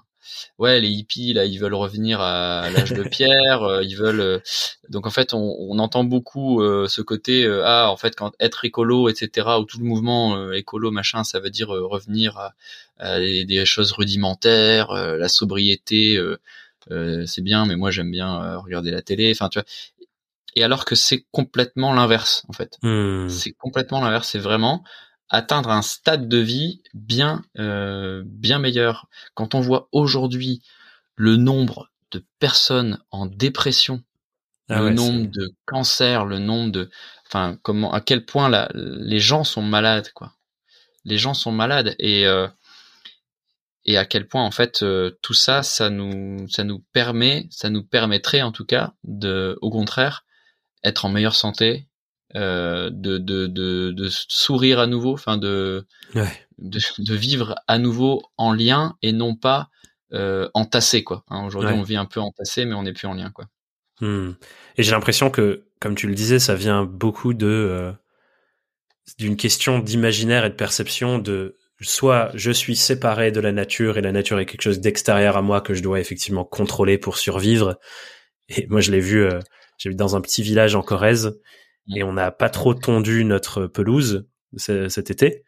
ouais 0.58 0.80
les 0.80 0.88
hippies 0.88 1.32
là 1.32 1.44
ils 1.44 1.58
veulent 1.58 1.74
revenir 1.74 2.20
à 2.20 2.70
l'âge 2.70 2.92
de 2.92 3.02
pierre 3.08 3.62
euh, 3.62 3.82
ils 3.82 3.96
veulent 3.96 4.20
euh, 4.20 4.38
donc 4.88 5.06
en 5.06 5.10
fait 5.10 5.34
on, 5.34 5.56
on 5.58 5.78
entend 5.78 6.04
beaucoup 6.04 6.62
euh, 6.62 6.88
ce 6.88 7.02
côté 7.02 7.46
ah 7.64 7.90
en 7.90 7.96
fait 7.96 8.16
quand 8.16 8.32
être 8.40 8.64
écolo 8.64 9.08
etc 9.08 9.48
ou 9.58 9.64
tout 9.64 9.78
le 9.78 9.84
mouvement 9.84 10.52
écolo 10.52 10.90
machin 10.90 11.24
ça 11.24 11.40
veut 11.40 11.50
dire 11.50 11.68
revenir 11.68 12.52
à, 12.98 13.18
des, 13.18 13.64
choses 13.64 13.92
rudimentaires 13.92 14.92
la 14.92 15.28
sobriété 15.28 16.20
c'est 16.88 17.42
bien 17.42 17.66
mais 17.66 17.76
moi 17.76 17.90
j'aime 17.90 18.10
bien 18.10 18.56
regarder 18.58 18.90
la 18.90 19.02
télé 19.02 19.32
enfin 19.34 19.48
tu 19.48 19.58
vois 19.58 19.66
et 20.54 20.62
alors 20.62 20.84
que 20.84 20.94
c'est 20.94 21.24
complètement 21.30 21.94
l'inverse 21.94 22.44
en 22.48 22.52
fait 22.52 22.78
hmm. 22.82 23.28
c'est 23.28 23.52
complètement 23.52 24.00
l'inverse 24.00 24.28
c'est 24.28 24.38
vraiment 24.38 24.84
atteindre 25.32 25.70
un 25.70 25.82
stade 25.82 26.28
de 26.28 26.36
vie 26.36 26.82
bien 26.94 27.42
euh, 27.58 28.22
bien 28.26 28.58
meilleur. 28.58 29.08
Quand 29.34 29.54
on 29.54 29.60
voit 29.60 29.88
aujourd'hui 29.90 30.62
le 31.16 31.36
nombre 31.36 31.90
de 32.12 32.24
personnes 32.38 33.02
en 33.10 33.26
dépression, 33.26 34.04
ah 34.68 34.80
le 34.80 34.90
nombre 34.90 35.26
de 35.30 35.48
cancers, 35.64 36.26
le 36.26 36.38
nombre 36.38 36.70
de, 36.70 36.90
enfin 37.26 37.58
comment, 37.62 37.92
à 37.92 38.02
quel 38.02 38.26
point 38.26 38.50
la, 38.50 38.70
les 38.74 39.18
gens 39.18 39.42
sont 39.42 39.62
malades 39.62 40.12
quoi. 40.12 40.34
Les 41.04 41.18
gens 41.18 41.34
sont 41.34 41.50
malades 41.50 41.96
et 41.98 42.26
euh, 42.26 42.46
et 43.84 43.96
à 43.96 44.04
quel 44.04 44.28
point 44.28 44.44
en 44.44 44.50
fait 44.50 44.82
euh, 44.82 45.18
tout 45.22 45.34
ça, 45.34 45.62
ça 45.62 45.88
nous 45.88 46.46
ça 46.48 46.62
nous 46.62 46.80
permet, 46.92 47.48
ça 47.50 47.70
nous 47.70 47.82
permettrait 47.82 48.42
en 48.42 48.52
tout 48.52 48.66
cas 48.66 48.92
de, 49.02 49.58
au 49.62 49.70
contraire, 49.70 50.26
être 50.84 51.06
en 51.06 51.08
meilleure 51.08 51.34
santé, 51.34 51.88
euh, 52.34 52.90
de, 52.90 53.18
de, 53.18 53.46
de, 53.46 53.90
de, 53.90 54.08
sourire 54.10 54.78
à 54.78 54.86
nouveau, 54.86 55.12
enfin 55.12 55.36
de, 55.36 55.86
de, 56.14 56.78
de, 56.98 57.14
vivre 57.14 57.56
à 57.68 57.78
nouveau 57.78 58.22
en 58.38 58.52
lien 58.54 58.96
et 59.02 59.12
non 59.12 59.36
pas 59.36 59.68
euh, 60.12 60.48
entassé 60.54 61.04
quoi. 61.04 61.24
Hein, 61.28 61.44
Aujourd'hui, 61.44 61.74
on 61.74 61.82
vit 61.82 61.96
un 61.96 62.06
peu 62.06 62.20
entassé, 62.20 62.64
mais 62.64 62.74
on 62.74 62.84
n'est 62.84 62.92
plus 62.92 63.06
en 63.06 63.14
lien 63.14 63.30
quoi. 63.30 63.46
Hmm. 64.00 64.32
Et 64.76 64.82
j'ai 64.82 64.92
l'impression 64.92 65.30
que, 65.30 65.64
comme 65.80 65.94
tu 65.94 66.08
le 66.08 66.14
disais, 66.14 66.38
ça 66.38 66.54
vient 66.54 66.84
beaucoup 66.84 67.34
de 67.34 67.46
euh, 67.46 67.92
d'une 69.18 69.36
question 69.36 69.78
d'imaginaire 69.78 70.44
et 70.44 70.50
de 70.50 70.54
perception 70.54 71.18
de 71.18 71.56
soit 71.80 72.30
je 72.34 72.50
suis 72.50 72.76
séparé 72.76 73.32
de 73.32 73.40
la 73.40 73.52
nature 73.52 73.98
et 73.98 74.00
la 74.00 74.12
nature 74.12 74.38
est 74.38 74.46
quelque 74.46 74.62
chose 74.62 74.80
d'extérieur 74.80 75.36
à 75.36 75.42
moi 75.42 75.60
que 75.60 75.74
je 75.74 75.82
dois 75.82 76.00
effectivement 76.00 76.44
contrôler 76.44 76.96
pour 76.96 77.18
survivre. 77.18 77.78
Et 78.48 78.66
moi, 78.68 78.80
je 78.80 78.90
l'ai 78.90 79.00
vu, 79.00 79.22
euh, 79.22 79.38
j'ai 79.78 79.90
vu 79.90 79.94
dans 79.94 80.16
un 80.16 80.20
petit 80.20 80.42
village 80.42 80.74
en 80.74 80.82
Corrèze 80.82 81.38
et 81.88 82.02
on 82.02 82.12
n'a 82.12 82.30
pas 82.30 82.48
trop 82.48 82.74
tondu 82.74 83.24
notre 83.24 83.66
pelouse 83.66 84.26
cet 84.56 85.10
été 85.10 85.44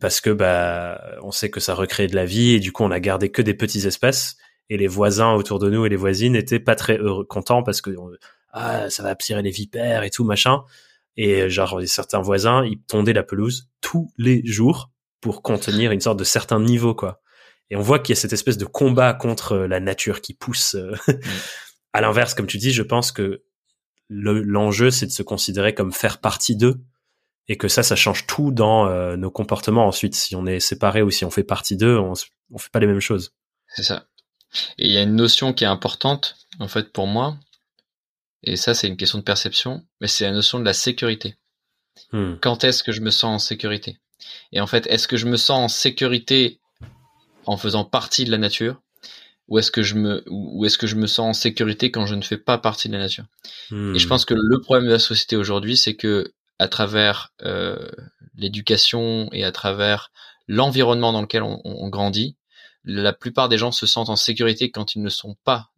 parce 0.00 0.20
que 0.20 0.30
bah 0.30 1.00
on 1.22 1.30
sait 1.30 1.50
que 1.50 1.60
ça 1.60 1.74
recrée 1.74 2.06
de 2.06 2.16
la 2.16 2.24
vie 2.24 2.54
et 2.54 2.60
du 2.60 2.72
coup 2.72 2.84
on 2.84 2.90
a 2.90 3.00
gardé 3.00 3.30
que 3.30 3.42
des 3.42 3.54
petits 3.54 3.86
espaces 3.86 4.36
et 4.70 4.76
les 4.76 4.86
voisins 4.86 5.32
autour 5.32 5.58
de 5.58 5.70
nous 5.70 5.86
et 5.86 5.88
les 5.88 5.96
voisines 5.96 6.36
étaient 6.36 6.60
pas 6.60 6.74
très 6.74 6.98
heureux, 6.98 7.24
contents 7.24 7.62
parce 7.62 7.80
que 7.80 7.90
ah 8.52 8.90
ça 8.90 9.02
va 9.02 9.10
attirer 9.10 9.42
les 9.42 9.50
vipères 9.50 10.02
et 10.02 10.10
tout 10.10 10.24
machin. 10.24 10.62
Et 11.16 11.50
genre 11.50 11.80
certains 11.86 12.20
voisins 12.20 12.64
ils 12.64 12.80
tondaient 12.82 13.12
la 13.12 13.22
pelouse 13.22 13.68
tous 13.80 14.12
les 14.16 14.44
jours 14.44 14.90
pour 15.20 15.42
contenir 15.42 15.90
une 15.90 16.00
sorte 16.00 16.18
de 16.18 16.24
certain 16.24 16.60
niveau 16.60 16.94
quoi. 16.94 17.20
Et 17.70 17.76
on 17.76 17.82
voit 17.82 17.98
qu'il 17.98 18.14
y 18.14 18.18
a 18.18 18.20
cette 18.20 18.32
espèce 18.32 18.56
de 18.56 18.64
combat 18.64 19.12
contre 19.12 19.58
la 19.58 19.80
nature 19.80 20.22
qui 20.22 20.32
pousse 20.32 20.74
euh, 20.74 20.92
mm. 21.08 21.20
à 21.92 22.00
l'inverse. 22.00 22.34
Comme 22.34 22.46
tu 22.46 22.58
dis 22.58 22.72
je 22.72 22.82
pense 22.82 23.10
que 23.12 23.42
l'enjeu 24.08 24.90
c'est 24.90 25.06
de 25.06 25.12
se 25.12 25.22
considérer 25.22 25.74
comme 25.74 25.92
faire 25.92 26.18
partie 26.18 26.56
d'eux 26.56 26.80
et 27.48 27.56
que 27.56 27.68
ça 27.68 27.82
ça 27.82 27.96
change 27.96 28.26
tout 28.26 28.50
dans 28.50 28.86
euh, 28.86 29.16
nos 29.16 29.30
comportements 29.30 29.86
ensuite. 29.86 30.14
Si 30.14 30.36
on 30.36 30.46
est 30.46 30.60
séparé 30.60 31.02
ou 31.02 31.10
si 31.10 31.24
on 31.24 31.30
fait 31.30 31.44
partie 31.44 31.76
d'eux 31.76 31.98
on, 31.98 32.14
on 32.52 32.58
fait 32.58 32.70
pas 32.70 32.80
les 32.80 32.86
mêmes 32.86 33.00
choses. 33.00 33.34
C'est 33.68 33.82
ça. 33.82 34.06
Et 34.78 34.86
il 34.86 34.92
y 34.92 34.96
a 34.96 35.02
une 35.02 35.16
notion 35.16 35.52
qui 35.52 35.64
est 35.64 35.68
importante, 35.68 36.36
en 36.58 36.68
fait, 36.68 36.90
pour 36.90 37.06
moi, 37.06 37.38
et 38.42 38.56
ça, 38.56 38.74
c'est 38.74 38.88
une 38.88 38.96
question 38.96 39.18
de 39.18 39.24
perception, 39.24 39.84
mais 40.00 40.08
c'est 40.08 40.24
la 40.24 40.32
notion 40.32 40.58
de 40.60 40.64
la 40.64 40.72
sécurité. 40.72 41.36
Hmm. 42.12 42.34
Quand 42.40 42.64
est-ce 42.64 42.82
que 42.82 42.92
je 42.92 43.00
me 43.00 43.10
sens 43.10 43.34
en 43.34 43.38
sécurité? 43.38 43.98
Et 44.52 44.60
en 44.60 44.66
fait, 44.66 44.86
est-ce 44.86 45.08
que 45.08 45.16
je 45.16 45.26
me 45.26 45.36
sens 45.36 45.58
en 45.58 45.68
sécurité 45.68 46.60
en 47.46 47.56
faisant 47.56 47.84
partie 47.84 48.24
de 48.24 48.30
la 48.30 48.38
nature? 48.38 48.80
Ou 49.48 49.58
est-ce 49.58 49.70
que 49.70 49.82
je 49.82 49.94
me 49.94 50.22
ou 50.28 50.64
est-ce 50.64 50.78
que 50.78 50.86
je 50.86 50.96
me 50.96 51.06
sens 51.06 51.26
en 51.30 51.32
sécurité 51.32 51.90
quand 51.90 52.06
je 52.06 52.14
ne 52.14 52.22
fais 52.22 52.36
pas 52.36 52.58
partie 52.58 52.88
de 52.88 52.92
la 52.94 53.00
nature 53.00 53.24
hmm. 53.70 53.96
Et 53.96 53.98
je 53.98 54.06
pense 54.06 54.24
que 54.24 54.34
le 54.34 54.60
problème 54.60 54.86
de 54.86 54.92
la 54.92 54.98
société 54.98 55.36
aujourd'hui, 55.36 55.76
c'est 55.76 55.94
que 55.94 56.32
à 56.58 56.68
travers 56.68 57.32
euh, 57.42 57.88
l'éducation 58.36 59.28
et 59.32 59.44
à 59.44 59.52
travers 59.52 60.10
l'environnement 60.46 61.12
dans 61.12 61.22
lequel 61.22 61.42
on, 61.42 61.60
on 61.64 61.88
grandit, 61.88 62.36
la 62.84 63.12
plupart 63.12 63.48
des 63.48 63.58
gens 63.58 63.72
se 63.72 63.86
sentent 63.86 64.08
en 64.10 64.16
sécurité 64.16 64.70
quand 64.70 64.94
ils 64.94 65.02
ne 65.02 65.08
sont 65.08 65.36
pas, 65.44 65.70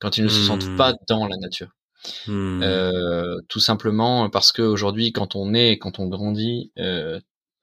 quand 0.00 0.16
ils 0.16 0.24
ne 0.24 0.28
se 0.28 0.42
sentent 0.42 0.76
pas 0.76 0.92
hmm. 0.92 0.98
dans 1.08 1.26
la 1.26 1.36
nature. 1.36 1.70
Hmm. 2.26 2.62
Euh, 2.62 3.36
tout 3.48 3.60
simplement 3.60 4.28
parce 4.28 4.52
qu'aujourd'hui, 4.52 5.12
quand 5.12 5.36
on 5.36 5.54
est, 5.54 5.78
quand 5.78 5.98
on 5.98 6.08
grandit, 6.08 6.72
euh, 6.78 7.20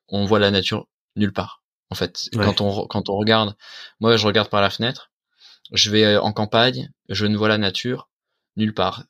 on 0.08 0.26
voit 0.26 0.40
la 0.40 0.52
nature 0.52 0.88
nulle 1.16 1.34
part. 1.34 1.62
En 1.90 1.96
fait, 1.96 2.30
quand 2.34 2.62
on 2.62 2.86
quand 2.88 3.10
on 3.10 3.18
regarde, 3.18 3.56
moi 4.00 4.16
je 4.16 4.28
regarde 4.28 4.50
par 4.50 4.62
la 4.62 4.70
fenêtre, 4.70 5.12
je 5.72 5.92
vais 5.92 6.18
en 6.18 6.32
campagne, 6.32 6.92
je 7.10 7.26
ne 7.26 7.38
vois 7.38 7.48
la 7.48 7.58
nature 7.58 8.10
nulle 8.56 8.74
part. 8.74 9.04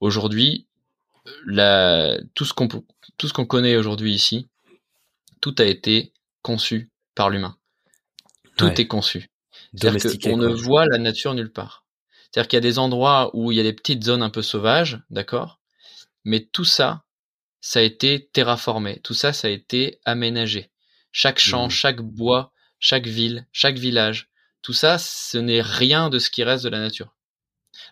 Aujourd'hui, 0.00 0.66
la 1.46 2.18
tout 2.34 2.44
ce 2.44 2.54
qu'on 2.54 2.68
tout 2.68 3.28
ce 3.28 3.32
qu'on 3.32 3.46
connaît 3.46 3.76
aujourd'hui 3.76 4.12
ici, 4.12 4.48
tout 5.40 5.54
a 5.58 5.64
été 5.64 6.12
conçu 6.42 6.90
par 7.14 7.30
l'humain. 7.30 7.56
Tout 8.56 8.80
est 8.80 8.86
conçu. 8.86 9.30
C'est-à-dire 9.74 10.18
qu'on 10.22 10.36
ne 10.36 10.48
voit 10.48 10.86
la 10.86 10.98
nature 10.98 11.34
nulle 11.34 11.52
part. 11.52 11.84
C'est-à-dire 12.30 12.48
qu'il 12.48 12.56
y 12.56 12.58
a 12.58 12.60
des 12.60 12.78
endroits 12.78 13.30
où 13.34 13.52
il 13.52 13.56
y 13.56 13.60
a 13.60 13.64
des 13.64 13.72
petites 13.72 14.04
zones 14.04 14.22
un 14.22 14.30
peu 14.30 14.42
sauvages, 14.42 15.00
d'accord 15.10 15.60
Mais 16.24 16.40
tout 16.40 16.64
ça, 16.64 17.04
ça 17.60 17.80
a 17.80 17.82
été 17.82 18.28
terraformé. 18.32 19.00
Tout 19.00 19.14
ça, 19.14 19.32
ça 19.32 19.48
a 19.48 19.50
été 19.50 20.00
aménagé. 20.04 20.70
Chaque 21.12 21.38
champ, 21.38 21.66
mmh. 21.66 21.70
chaque 21.70 22.00
bois, 22.00 22.52
chaque 22.78 23.06
ville, 23.06 23.46
chaque 23.52 23.78
village, 23.78 24.28
tout 24.66 24.72
ça, 24.72 24.98
ce 24.98 25.38
n'est 25.38 25.62
rien 25.62 26.10
de 26.10 26.18
ce 26.18 26.28
qui 26.28 26.42
reste 26.42 26.64
de 26.64 26.70
la 26.70 26.80
nature. 26.80 27.14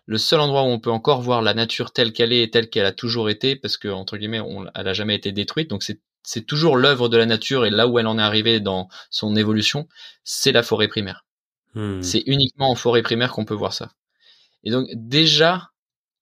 Le 0.07 0.19
seul 0.19 0.41
endroit 0.41 0.65
où 0.65 0.67
on 0.67 0.81
peut 0.81 0.91
encore 0.91 1.23
voir 1.23 1.41
la 1.41 1.55
nature 1.55 1.93
telle 1.93 2.13
qu'elle 2.13 2.33
est 2.33 2.43
et 2.43 2.51
telle 2.51 2.69
qu'elle 2.69 2.85
a 2.85 2.91
toujours 2.91 3.31
été, 3.31 3.55
parce 3.55 3.77
que 3.77 3.87
entre 3.87 4.17
guillemets, 4.17 4.41
on, 4.41 4.67
elle 4.75 4.89
a 4.89 4.93
jamais 4.93 5.15
été 5.15 5.31
détruite, 5.31 5.71
donc 5.71 5.85
c'est 5.85 6.01
c'est 6.25 6.45
toujours 6.45 6.77
l'œuvre 6.77 7.09
de 7.09 7.17
la 7.17 7.27
nature 7.27 7.65
et 7.65 7.71
là 7.71 7.87
où 7.87 8.01
elle 8.01 8.09
en 8.09 8.19
est 8.19 8.23
arrivée 8.23 8.59
dans 8.59 8.89
son 9.09 9.37
évolution, 9.37 9.87
c'est 10.25 10.51
la 10.51 10.65
forêt 10.65 10.89
primaire. 10.89 11.25
Hmm. 11.75 12.03
C'est 12.03 12.25
uniquement 12.27 12.73
en 12.73 12.75
forêt 12.75 13.03
primaire 13.03 13.31
qu'on 13.31 13.45
peut 13.45 13.55
voir 13.55 13.73
ça. 13.73 13.93
Et 14.65 14.73
donc 14.73 14.89
déjà, 14.95 15.71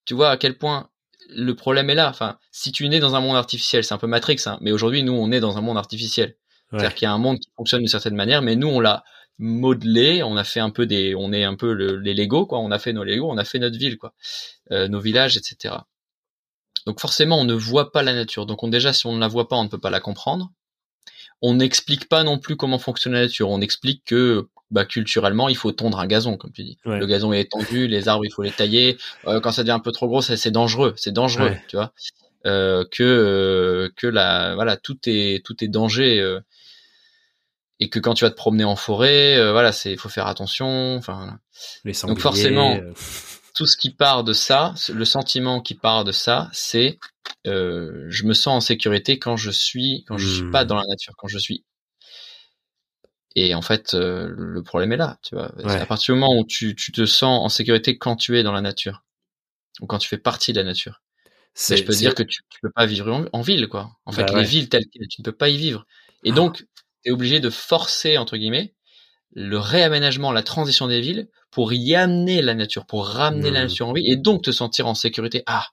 tu 0.04 0.12
vois 0.12 0.28
à 0.28 0.36
quel 0.36 0.58
point 0.58 0.90
le 1.30 1.54
problème 1.54 1.88
est 1.88 1.94
là. 1.94 2.10
Enfin, 2.10 2.38
si 2.50 2.72
tu 2.72 2.86
nais 2.90 3.00
dans 3.00 3.14
un 3.14 3.20
monde 3.20 3.36
artificiel, 3.36 3.84
c'est 3.84 3.94
un 3.94 3.98
peu 3.98 4.06
Matrix, 4.06 4.42
hein, 4.44 4.58
mais 4.60 4.70
aujourd'hui 4.70 5.02
nous 5.02 5.14
on 5.14 5.32
est 5.32 5.40
dans 5.40 5.56
un 5.56 5.62
monde 5.62 5.78
artificiel. 5.78 6.36
C'est-à-dire 6.70 6.94
qu'il 6.94 7.06
y 7.06 7.08
a 7.08 7.12
un 7.12 7.18
monde 7.18 7.38
qui 7.38 7.50
fonctionne 7.56 7.80
d'une 7.80 7.88
certaine 7.88 8.16
manière, 8.16 8.42
mais 8.42 8.54
nous 8.54 8.68
on 8.68 8.80
l'a 8.80 9.02
modelé, 9.38 10.22
on 10.22 10.36
a 10.36 10.44
fait 10.44 10.60
un 10.60 10.70
peu 10.70 10.86
des, 10.86 11.14
on 11.14 11.32
est 11.32 11.44
un 11.44 11.54
peu 11.54 11.72
les 11.72 12.14
Lego 12.14 12.46
quoi, 12.46 12.58
on 12.58 12.70
a 12.70 12.78
fait 12.78 12.92
nos 12.92 13.04
Lego, 13.04 13.30
on 13.30 13.38
a 13.38 13.44
fait 13.44 13.58
notre 13.58 13.78
ville 13.78 13.98
quoi, 13.98 14.12
euh, 14.70 14.88
nos 14.88 15.00
villages, 15.00 15.36
etc. 15.36 15.74
Donc 16.86 17.00
forcément, 17.00 17.38
on 17.38 17.44
ne 17.44 17.54
voit 17.54 17.92
pas 17.92 18.02
la 18.02 18.14
nature. 18.14 18.46
Donc 18.46 18.62
on, 18.62 18.68
déjà, 18.68 18.92
si 18.92 19.06
on 19.06 19.14
ne 19.14 19.20
la 19.20 19.28
voit 19.28 19.48
pas, 19.48 19.56
on 19.56 19.64
ne 19.64 19.68
peut 19.68 19.78
pas 19.78 19.90
la 19.90 20.00
comprendre. 20.00 20.50
On 21.40 21.54
n'explique 21.54 22.08
pas 22.08 22.22
non 22.22 22.38
plus 22.38 22.56
comment 22.56 22.78
fonctionne 22.78 23.14
la 23.14 23.22
nature. 23.22 23.50
On 23.50 23.60
explique 23.60 24.02
que 24.04 24.48
bah, 24.70 24.84
culturellement, 24.84 25.48
il 25.48 25.56
faut 25.56 25.72
tondre 25.72 25.98
un 25.98 26.06
gazon, 26.06 26.36
comme 26.36 26.52
tu 26.52 26.62
dis. 26.62 26.78
Le 26.84 27.04
gazon 27.06 27.32
est 27.32 27.50
tendu, 27.50 27.88
les 27.88 28.08
arbres, 28.08 28.24
il 28.24 28.32
faut 28.32 28.42
les 28.42 28.52
tailler. 28.52 28.96
Euh, 29.26 29.40
quand 29.40 29.52
ça 29.52 29.62
devient 29.62 29.72
un 29.72 29.80
peu 29.80 29.92
trop 29.92 30.08
gros, 30.08 30.22
c'est 30.22 30.50
dangereux. 30.50 30.94
C'est 30.96 31.12
dangereux, 31.12 31.52
tu 31.68 31.76
vois. 31.76 31.92
Euh, 32.44 32.84
que 32.90 33.04
euh, 33.04 33.88
que 33.94 34.08
la 34.08 34.56
voilà 34.56 34.76
tout 34.76 34.98
est 35.06 35.44
tout 35.46 35.62
est 35.62 35.68
danger 35.68 36.18
euh, 36.18 36.40
et 37.82 37.88
que 37.88 37.98
quand 37.98 38.14
tu 38.14 38.24
vas 38.24 38.30
te 38.30 38.36
promener 38.36 38.64
en 38.64 38.76
forêt 38.76 39.52
voilà 39.52 39.72
c'est 39.72 39.96
faut 39.96 40.08
faire 40.08 40.26
attention 40.26 40.96
enfin 40.96 41.38
donc 41.84 42.20
forcément 42.20 42.78
tout 43.54 43.66
ce 43.66 43.76
qui 43.76 43.90
part 43.90 44.24
de 44.24 44.32
ça, 44.32 44.74
le 44.92 45.04
sentiment 45.04 45.60
qui 45.60 45.74
part 45.74 46.04
de 46.04 46.12
ça, 46.12 46.48
c'est 46.52 46.98
euh, 47.46 48.06
je 48.08 48.24
me 48.24 48.34
sens 48.34 48.54
en 48.56 48.60
sécurité 48.60 49.18
quand 49.18 49.36
je 49.36 49.50
suis 49.50 50.04
quand 50.06 50.18
je 50.18 50.26
suis 50.26 50.50
pas 50.50 50.64
hmm. 50.64 50.68
dans 50.68 50.76
la 50.76 50.86
nature, 50.86 51.14
quand 51.16 51.28
je 51.28 51.38
suis. 51.38 51.64
Et 53.34 53.54
en 53.54 53.62
fait, 53.62 53.94
euh, 53.94 54.28
le 54.36 54.62
problème 54.62 54.92
est 54.92 54.96
là, 54.98 55.18
tu 55.22 55.34
vois. 55.34 55.52
À 55.66 55.86
partir 55.86 56.14
du 56.14 56.20
moment 56.20 56.38
où 56.38 56.44
tu, 56.44 56.76
tu 56.76 56.92
te 56.92 57.06
sens 57.06 57.44
en 57.44 57.48
sécurité 57.48 57.96
quand 57.96 58.16
tu 58.16 58.38
es 58.38 58.42
dans 58.42 58.52
la 58.52 58.60
nature 58.60 59.04
ou 59.80 59.86
quand 59.86 59.98
tu 59.98 60.08
fais 60.08 60.18
partie 60.18 60.52
de 60.52 60.58
la 60.58 60.64
nature, 60.64 61.00
ben, 61.68 61.76
je 61.76 61.82
peux 61.82 61.94
dire 61.94 62.14
que 62.14 62.22
tu, 62.22 62.42
tu 62.50 62.60
peux 62.60 62.70
pas 62.70 62.84
vivre 62.84 63.26
en, 63.32 63.40
ville, 63.40 63.68
quoi. 63.68 63.96
En 64.04 64.12
fait, 64.12 64.24
bah 64.24 64.38
les 64.38 64.44
villes 64.44 64.68
telles 64.68 64.84
quelles, 64.92 65.08
tu 65.08 65.22
ne 65.22 65.24
peux 65.24 65.32
pas 65.32 65.48
y 65.48 65.56
vivre. 65.56 65.86
Et 66.24 66.30
ah. 66.30 66.34
donc, 66.34 66.66
tu 67.02 67.10
es 67.10 67.12
obligé 67.12 67.40
de 67.40 67.50
forcer 67.50 68.18
entre 68.18 68.36
guillemets 68.36 68.74
le 69.34 69.58
réaménagement, 69.58 70.30
la 70.30 70.42
transition 70.42 70.88
des 70.88 71.00
villes 71.00 71.28
pour 71.50 71.72
y 71.72 71.94
amener 71.94 72.42
la 72.42 72.54
nature, 72.54 72.86
pour 72.86 73.06
ramener 73.06 73.50
la 73.50 73.60
mmh. 73.60 73.68
nature 73.68 73.88
en 73.88 73.92
vie 73.92 74.10
et 74.10 74.16
donc 74.16 74.42
te 74.42 74.50
sentir 74.50 74.86
en 74.86 74.94
sécurité. 74.94 75.42
Ah, 75.46 75.68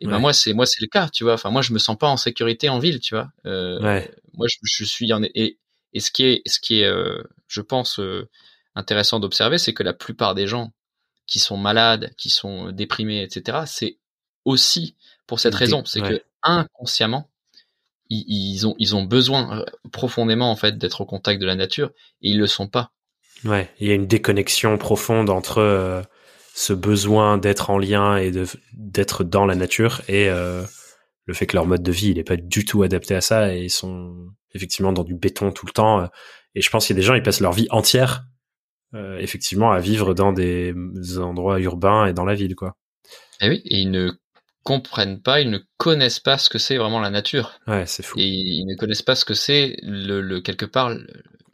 et 0.00 0.06
ben 0.06 0.18
moi 0.18 0.32
c'est 0.32 0.52
moi 0.52 0.66
c'est 0.66 0.80
le 0.80 0.88
cas, 0.88 1.08
tu 1.08 1.22
vois. 1.22 1.34
Enfin 1.34 1.50
moi 1.50 1.62
je 1.62 1.72
me 1.72 1.78
sens 1.78 1.96
pas 1.96 2.08
en 2.08 2.16
sécurité 2.16 2.68
en 2.68 2.80
ville, 2.80 2.98
tu 3.00 3.14
vois. 3.14 3.30
Euh, 3.46 4.00
Moi 4.34 4.46
je, 4.48 4.56
je, 4.62 4.84
suis 4.84 5.12
en 5.12 5.22
et, 5.22 5.58
et 5.92 6.00
ce 6.00 6.10
qui 6.10 6.24
est 6.24 6.42
ce 6.46 6.58
qui 6.58 6.80
est 6.80 6.86
euh, 6.86 7.22
je 7.46 7.60
pense 7.60 8.00
euh, 8.00 8.28
intéressant 8.74 9.20
d'observer, 9.20 9.58
c'est 9.58 9.74
que 9.74 9.84
la 9.84 9.92
plupart 9.92 10.34
des 10.34 10.48
gens 10.48 10.72
qui 11.26 11.38
sont 11.38 11.56
malades, 11.56 12.12
qui 12.16 12.30
sont 12.30 12.72
déprimés, 12.72 13.22
etc. 13.22 13.58
C'est 13.66 13.98
aussi 14.44 14.96
pour 15.28 15.38
cette 15.38 15.54
raison, 15.54 15.84
c'est 15.84 16.00
que 16.00 16.22
inconsciemment 16.42 17.30
ils, 18.12 18.66
ont 18.66 18.74
ils 18.78 18.94
ont 18.94 19.04
besoin 19.04 19.60
euh, 19.60 19.64
profondément 19.90 20.50
en 20.50 20.56
fait 20.56 20.78
d'être 20.78 21.00
au 21.00 21.06
contact 21.06 21.40
de 21.40 21.46
la 21.46 21.54
nature 21.54 21.90
et 22.22 22.30
ils 22.30 22.38
le 22.38 22.46
sont 22.46 22.68
pas. 22.68 22.92
Ouais, 23.44 23.70
il 23.80 23.88
y 23.88 23.90
a 23.90 23.94
une 23.94 24.06
déconnexion 24.06 24.78
profonde 24.78 25.30
entre 25.30 25.58
euh, 25.58 26.02
ce 26.54 26.72
besoin 26.72 27.38
d'être 27.38 27.70
en 27.70 27.78
lien 27.78 28.16
et 28.16 28.32
d'être 28.74 29.24
dans 29.24 29.46
la 29.46 29.54
nature 29.54 30.02
et 30.08 30.28
euh, 30.28 30.62
le 31.26 31.34
fait 31.34 31.46
que 31.46 31.56
leur 31.56 31.66
mode 31.66 31.82
de 31.82 31.92
vie 31.92 32.10
il 32.10 32.18
est 32.18 32.24
pas 32.24 32.36
du 32.36 32.64
tout 32.64 32.82
adapté 32.82 33.14
à 33.14 33.20
ça 33.20 33.54
et 33.54 33.64
ils 33.64 33.70
sont 33.70 34.14
effectivement 34.54 34.92
dans 34.92 35.04
du 35.04 35.14
béton 35.14 35.50
tout 35.50 35.66
le 35.66 35.72
temps 35.72 36.08
et 36.54 36.60
je 36.60 36.70
pense 36.70 36.86
qu'il 36.86 36.94
y 36.94 36.98
a 36.98 37.00
des 37.00 37.06
gens 37.06 37.14
ils 37.14 37.22
passent 37.22 37.40
leur 37.40 37.52
vie 37.52 37.68
entière 37.70 38.24
effectivement 39.18 39.72
à 39.72 39.80
vivre 39.80 40.12
dans 40.12 40.34
des 40.34 40.74
endroits 41.18 41.58
urbains 41.58 42.06
et 42.06 42.12
dans 42.12 42.26
la 42.26 42.34
ville 42.34 42.54
quoi. 42.54 42.76
Et 43.40 43.46
eh 43.46 43.48
oui, 43.48 43.62
et 43.64 43.78
ils 43.78 43.90
ne 43.90 44.12
comprennent 44.62 45.20
pas, 45.20 45.40
ils 45.40 45.50
ne 45.50 45.58
connaissent 45.76 46.20
pas 46.20 46.38
ce 46.38 46.48
que 46.48 46.58
c'est 46.58 46.76
vraiment 46.76 47.00
la 47.00 47.10
nature. 47.10 47.52
Ouais, 47.66 47.86
c'est 47.86 48.02
fou. 48.02 48.18
Et 48.18 48.26
ils 48.26 48.66
ne 48.66 48.76
connaissent 48.76 49.02
pas 49.02 49.14
ce 49.14 49.24
que 49.24 49.34
c'est 49.34 49.76
le, 49.82 50.20
le, 50.20 50.40
quelque 50.40 50.66
part 50.66 50.90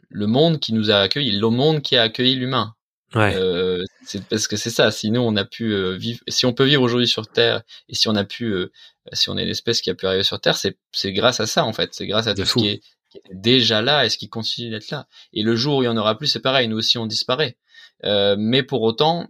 le, 0.09 0.27
monde 0.27 0.59
qui 0.59 0.73
nous 0.73 0.91
a 0.91 0.97
accueillis, 0.97 1.31
le 1.31 1.49
monde 1.49 1.81
qui 1.81 1.97
a 1.97 2.03
accueilli 2.03 2.35
l'humain. 2.35 2.75
Ouais. 3.15 3.35
Euh, 3.35 3.83
c'est 4.05 4.23
parce 4.25 4.47
que 4.47 4.55
c'est 4.55 4.69
ça. 4.69 4.91
Sinon, 4.91 5.27
on 5.27 5.35
a 5.35 5.45
pu 5.45 5.73
euh, 5.73 5.95
vivre. 5.95 6.19
Si 6.27 6.45
on 6.45 6.53
peut 6.53 6.65
vivre 6.65 6.83
aujourd'hui 6.83 7.07
sur 7.07 7.27
Terre, 7.27 7.63
et 7.87 7.95
si 7.95 8.07
on 8.07 8.15
a 8.15 8.23
pu, 8.23 8.45
euh, 8.45 8.71
si 9.13 9.29
on 9.29 9.37
est 9.37 9.45
l'espèce 9.45 9.81
qui 9.81 9.89
a 9.89 9.95
pu 9.95 10.05
arriver 10.05 10.23
sur 10.23 10.39
Terre, 10.39 10.57
c'est 10.57 10.77
c'est 10.91 11.11
grâce 11.11 11.39
à 11.39 11.47
ça 11.47 11.65
en 11.65 11.73
fait. 11.73 11.89
C'est 11.93 12.05
grâce 12.05 12.27
à 12.27 12.35
tout 12.35 12.45
ce 12.45 12.53
qui 12.53 12.67
est, 12.67 12.83
qui 13.09 13.17
est 13.17 13.23
déjà 13.33 13.81
là 13.81 14.05
et 14.05 14.09
ce 14.09 14.17
qui 14.19 14.29
continue 14.29 14.69
d'être 14.69 14.91
là. 14.91 15.07
Et 15.33 15.41
le 15.41 15.55
jour 15.55 15.77
où 15.77 15.81
il 15.81 15.85
y 15.85 15.89
en 15.89 15.97
aura 15.97 16.17
plus, 16.17 16.27
c'est 16.27 16.39
pareil. 16.39 16.67
Nous 16.67 16.77
aussi, 16.77 16.99
on 16.99 17.07
disparaît. 17.07 17.57
Euh, 18.05 18.35
mais 18.37 18.63
pour 18.63 18.81
autant, 18.81 19.27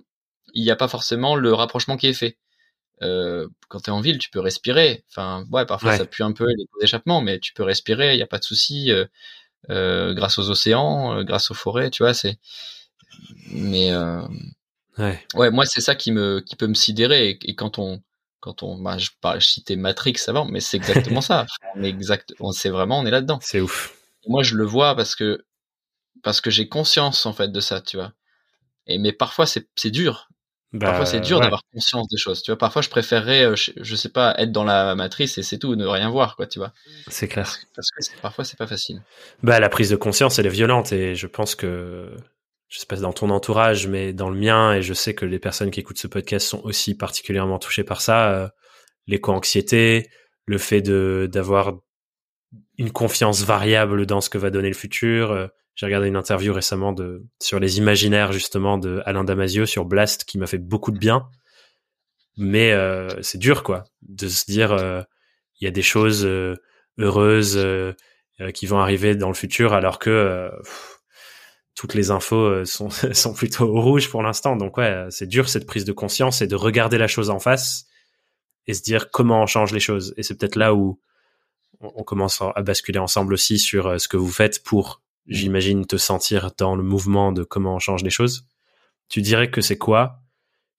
il 0.53 0.63
n'y 0.63 0.71
a 0.71 0.75
pas 0.75 0.88
forcément 0.88 1.36
le 1.36 1.53
rapprochement 1.53 1.97
qui 1.97 2.07
est 2.07 2.13
fait. 2.13 2.38
Euh, 3.02 3.47
quand 3.70 3.82
tu 3.82 3.89
es 3.89 3.93
en 3.93 4.02
ville, 4.02 4.18
tu 4.20 4.30
peux 4.30 4.39
respirer. 4.41 5.06
Enfin, 5.10 5.45
ouais, 5.52 5.66
parfois 5.66 5.91
Ouais. 5.91 5.97
ça 5.97 6.06
pue 6.06 6.24
un 6.24 6.34
peu 6.34 6.45
les 6.47 6.66
échappements, 6.82 7.22
mais 7.22 7.39
tu 7.39 7.54
peux 7.54 7.64
respirer. 7.64 8.14
Il 8.14 8.18
n'y 8.18 8.24
a 8.24 8.28
pas 8.28 8.39
de 8.39 8.43
souci. 8.43 8.91
euh, 8.91 9.06
euh, 9.70 10.14
grâce 10.14 10.39
aux 10.39 10.50
océans, 10.50 11.18
euh, 11.20 11.24
grâce 11.24 11.52
aux 11.52 11.56
forêts, 11.56 11.89
tu 11.91 12.04
vois, 12.04 12.14
c'est. 12.14 12.39
Mais 13.52 13.91
Ouais. 14.97 15.26
ouais, 15.36 15.50
moi 15.52 15.66
c'est 15.66 15.82
ça 15.82 15.95
qui 15.95 16.12
me 16.12 16.41
qui 16.41 16.56
peut 16.58 16.68
me 16.68 16.74
sidérer. 16.74 17.30
Et, 17.30 17.39
et 17.50 17.56
quand 17.56 17.80
on 17.80 18.02
quand 18.41 18.64
on, 18.64 18.78
bah, 18.78 18.97
je 18.97 19.10
parle, 19.22 19.41
je 19.41 19.47
citais 19.47 19.76
Matrix 19.76 20.16
avant, 20.28 20.45
mais 20.45 20.62
c'est 20.62 20.78
exactement 20.78 21.20
ça. 21.22 21.45
On 21.76 21.84
est 21.84 21.89
exact, 21.89 22.34
on 22.39 22.54
sait 22.54 22.70
vraiment, 22.70 23.00
on 23.00 23.06
est 23.06 23.12
là-dedans. 23.12 23.39
C'est 23.41 23.60
ouf. 23.60 23.93
Moi, 24.28 24.43
je 24.43 24.56
le 24.56 24.64
vois 24.64 24.95
parce 24.95 25.16
que 25.16 25.43
parce 26.24 26.39
que 26.41 26.50
j'ai 26.50 26.70
conscience 26.70 27.26
en 27.26 27.34
fait 27.34 27.50
de 27.52 27.60
ça, 27.60 27.82
tu 27.82 27.97
vois. 27.97 28.14
Et 28.88 28.97
mais 28.97 29.14
parfois 29.14 29.45
c'est 29.45 29.91
dur. 29.91 30.30
Bah, 30.72 30.88
Parfois 30.88 31.05
c'est 31.07 31.20
dur 31.20 31.38
ouais. 31.38 31.43
d'avoir 31.43 31.63
conscience 31.74 32.07
des 32.09 32.17
choses. 32.17 32.43
Tu 32.43 32.51
vois, 32.51 32.57
parfois 32.57 32.82
je 32.82 32.89
préférerais, 32.89 33.45
euh, 33.45 33.55
je, 33.55 33.72
je 33.76 33.95
sais 33.95 34.09
pas, 34.09 34.36
être 34.38 34.51
dans 34.51 34.63
la 34.63 34.93
matrice 34.93 35.38
et 35.39 35.43
c'est 35.43 35.57
tout, 35.57 35.76
ne 35.76 35.86
rien 35.86 36.09
voir, 36.09 36.36
quoi, 36.36 36.45
tu 36.45 36.59
vois. 36.59 36.74
C'est 37.07 37.28
clair. 37.28 37.57
Parce 37.76 37.89
que 37.89 38.22
parfois 38.22 38.45
c'est 38.45 38.57
pas 38.57 38.67
facile. 38.67 39.01
Bah, 39.41 39.59
la 39.59 39.70
prise 39.70 39.89
de 39.89 39.95
conscience, 39.95 40.38
elle 40.38 40.45
est 40.45 40.49
violente 40.49 40.91
et 40.91 41.15
je 41.15 41.26
pense 41.26 41.55
que, 41.55 42.15
je 42.67 42.78
sais 42.78 42.86
pas 42.86 42.97
dans 42.97 43.13
ton 43.13 43.32
entourage, 43.32 43.88
mais 43.88 44.13
dans 44.13 44.30
le 44.30 44.38
mien, 44.39 44.74
et 44.74 44.84
je 44.84 44.93
sais 44.93 45.15
que 45.15 45.26
les 45.26 45.39
personnes 45.39 45.72
qui 45.72 45.80
écoutent 45.80 45.97
ce 45.97 46.07
podcast 46.07 46.47
sont 46.47 46.61
aussi 46.63 46.95
particulièrement 46.95 47.57
touchées 47.57 47.84
par 47.84 48.01
ça, 48.01 48.32
euh, 48.32 48.47
l'éco-anxiété, 49.07 50.07
le 50.45 50.59
fait 50.59 50.82
de, 50.82 51.28
d'avoir 51.32 51.80
une 52.78 52.91
confiance 52.91 53.43
variable 53.43 54.05
dans 54.05 54.22
ce 54.22 54.30
que 54.30 54.38
va 54.38 54.51
donner 54.51 54.70
le 54.70 54.76
futur. 54.76 55.32
Euh, 55.32 55.47
J'ai 55.80 55.86
regardé 55.86 56.09
une 56.09 56.17
interview 56.17 56.53
récemment 56.53 56.91
de, 56.91 57.23
sur 57.41 57.57
les 57.57 57.77
imaginaires, 57.77 58.34
justement, 58.34 58.77
de 58.77 59.01
Alain 59.05 59.23
Damasio 59.23 59.65
sur 59.65 59.86
Blast 59.86 60.25
qui 60.25 60.38
m'a 60.38 60.45
fait 60.45 60.57
beaucoup 60.57 60.91
de 60.91 60.97
bien. 60.97 61.30
Mais 62.36 62.73
euh, 62.73 63.07
c'est 63.21 63.38
dur, 63.38 63.63
quoi, 63.63 63.86
de 64.01 64.27
se 64.27 64.43
dire, 64.43 64.73
euh, 64.73 65.01
il 65.61 65.63
y 65.63 65.67
a 65.69 65.71
des 65.71 65.82
choses 65.82 66.25
euh, 66.25 66.57
heureuses 66.97 67.55
euh, 67.55 67.93
euh, 68.41 68.51
qui 68.51 68.65
vont 68.65 68.80
arriver 68.80 69.15
dans 69.15 69.30
le 69.30 69.34
futur 69.34 69.71
alors 69.71 69.99
que 69.99 70.51
pff, 70.61 70.99
toutes 71.75 71.93
les 71.93 72.11
infos 72.11 72.65
sont, 72.65 72.89
sont 73.13 73.34
plutôt 73.34 73.73
au 73.73 73.80
rouge 73.80 74.09
pour 74.09 74.21
l'instant. 74.21 74.57
Donc 74.57 74.75
ouais, 74.75 75.05
c'est 75.11 75.27
dur 75.27 75.47
cette 75.47 75.65
prise 75.65 75.86
de 75.86 75.93
conscience 75.93 76.41
et 76.41 76.47
de 76.47 76.57
regarder 76.57 76.97
la 76.97 77.07
chose 77.07 77.30
en 77.30 77.39
face 77.39 77.86
et 78.67 78.73
se 78.73 78.82
dire 78.82 79.11
comment 79.11 79.43
on 79.43 79.45
change 79.45 79.71
les 79.71 79.80
choses. 79.80 80.13
Et 80.17 80.23
c'est 80.23 80.36
peut-être 80.36 80.57
là 80.57 80.75
où 80.75 80.99
on 81.80 82.03
commence 82.03 82.41
à 82.41 82.61
basculer 82.63 82.99
ensemble 82.99 83.34
aussi 83.34 83.59
sur 83.59 83.97
ce 84.01 84.09
que 84.09 84.17
vous 84.17 84.30
faites 84.30 84.61
pour, 84.61 85.01
j'imagine, 85.30 85.86
te 85.86 85.97
sentir 85.97 86.51
dans 86.57 86.75
le 86.75 86.84
mouvement 86.84 87.32
de 87.32 87.43
comment 87.43 87.75
on 87.75 87.80
change 87.80 88.03
les 88.03 88.09
choses. 88.09 88.47
Tu 89.07 89.21
dirais 89.21 89.49
que 89.49 89.61
c'est 89.61 89.77
quoi? 89.77 90.21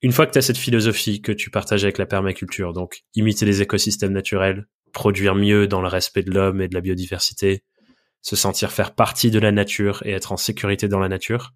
Une 0.02 0.12
fois 0.12 0.26
que 0.26 0.32
tu 0.32 0.38
as 0.38 0.42
cette 0.42 0.56
philosophie 0.56 1.20
que 1.20 1.32
tu 1.32 1.50
partages 1.50 1.84
avec 1.84 1.98
la 1.98 2.06
permaculture, 2.06 2.72
donc 2.72 3.02
imiter 3.14 3.44
les 3.44 3.62
écosystèmes 3.62 4.12
naturels, 4.12 4.66
produire 4.92 5.34
mieux 5.34 5.66
dans 5.66 5.82
le 5.82 5.88
respect 5.88 6.22
de 6.22 6.30
l'homme 6.30 6.60
et 6.60 6.68
de 6.68 6.74
la 6.74 6.80
biodiversité, 6.80 7.64
se 8.22 8.36
sentir 8.36 8.72
faire 8.72 8.94
partie 8.94 9.30
de 9.30 9.38
la 9.38 9.52
nature 9.52 10.02
et 10.04 10.12
être 10.12 10.32
en 10.32 10.36
sécurité 10.36 10.88
dans 10.88 11.00
la 11.00 11.08
nature. 11.08 11.54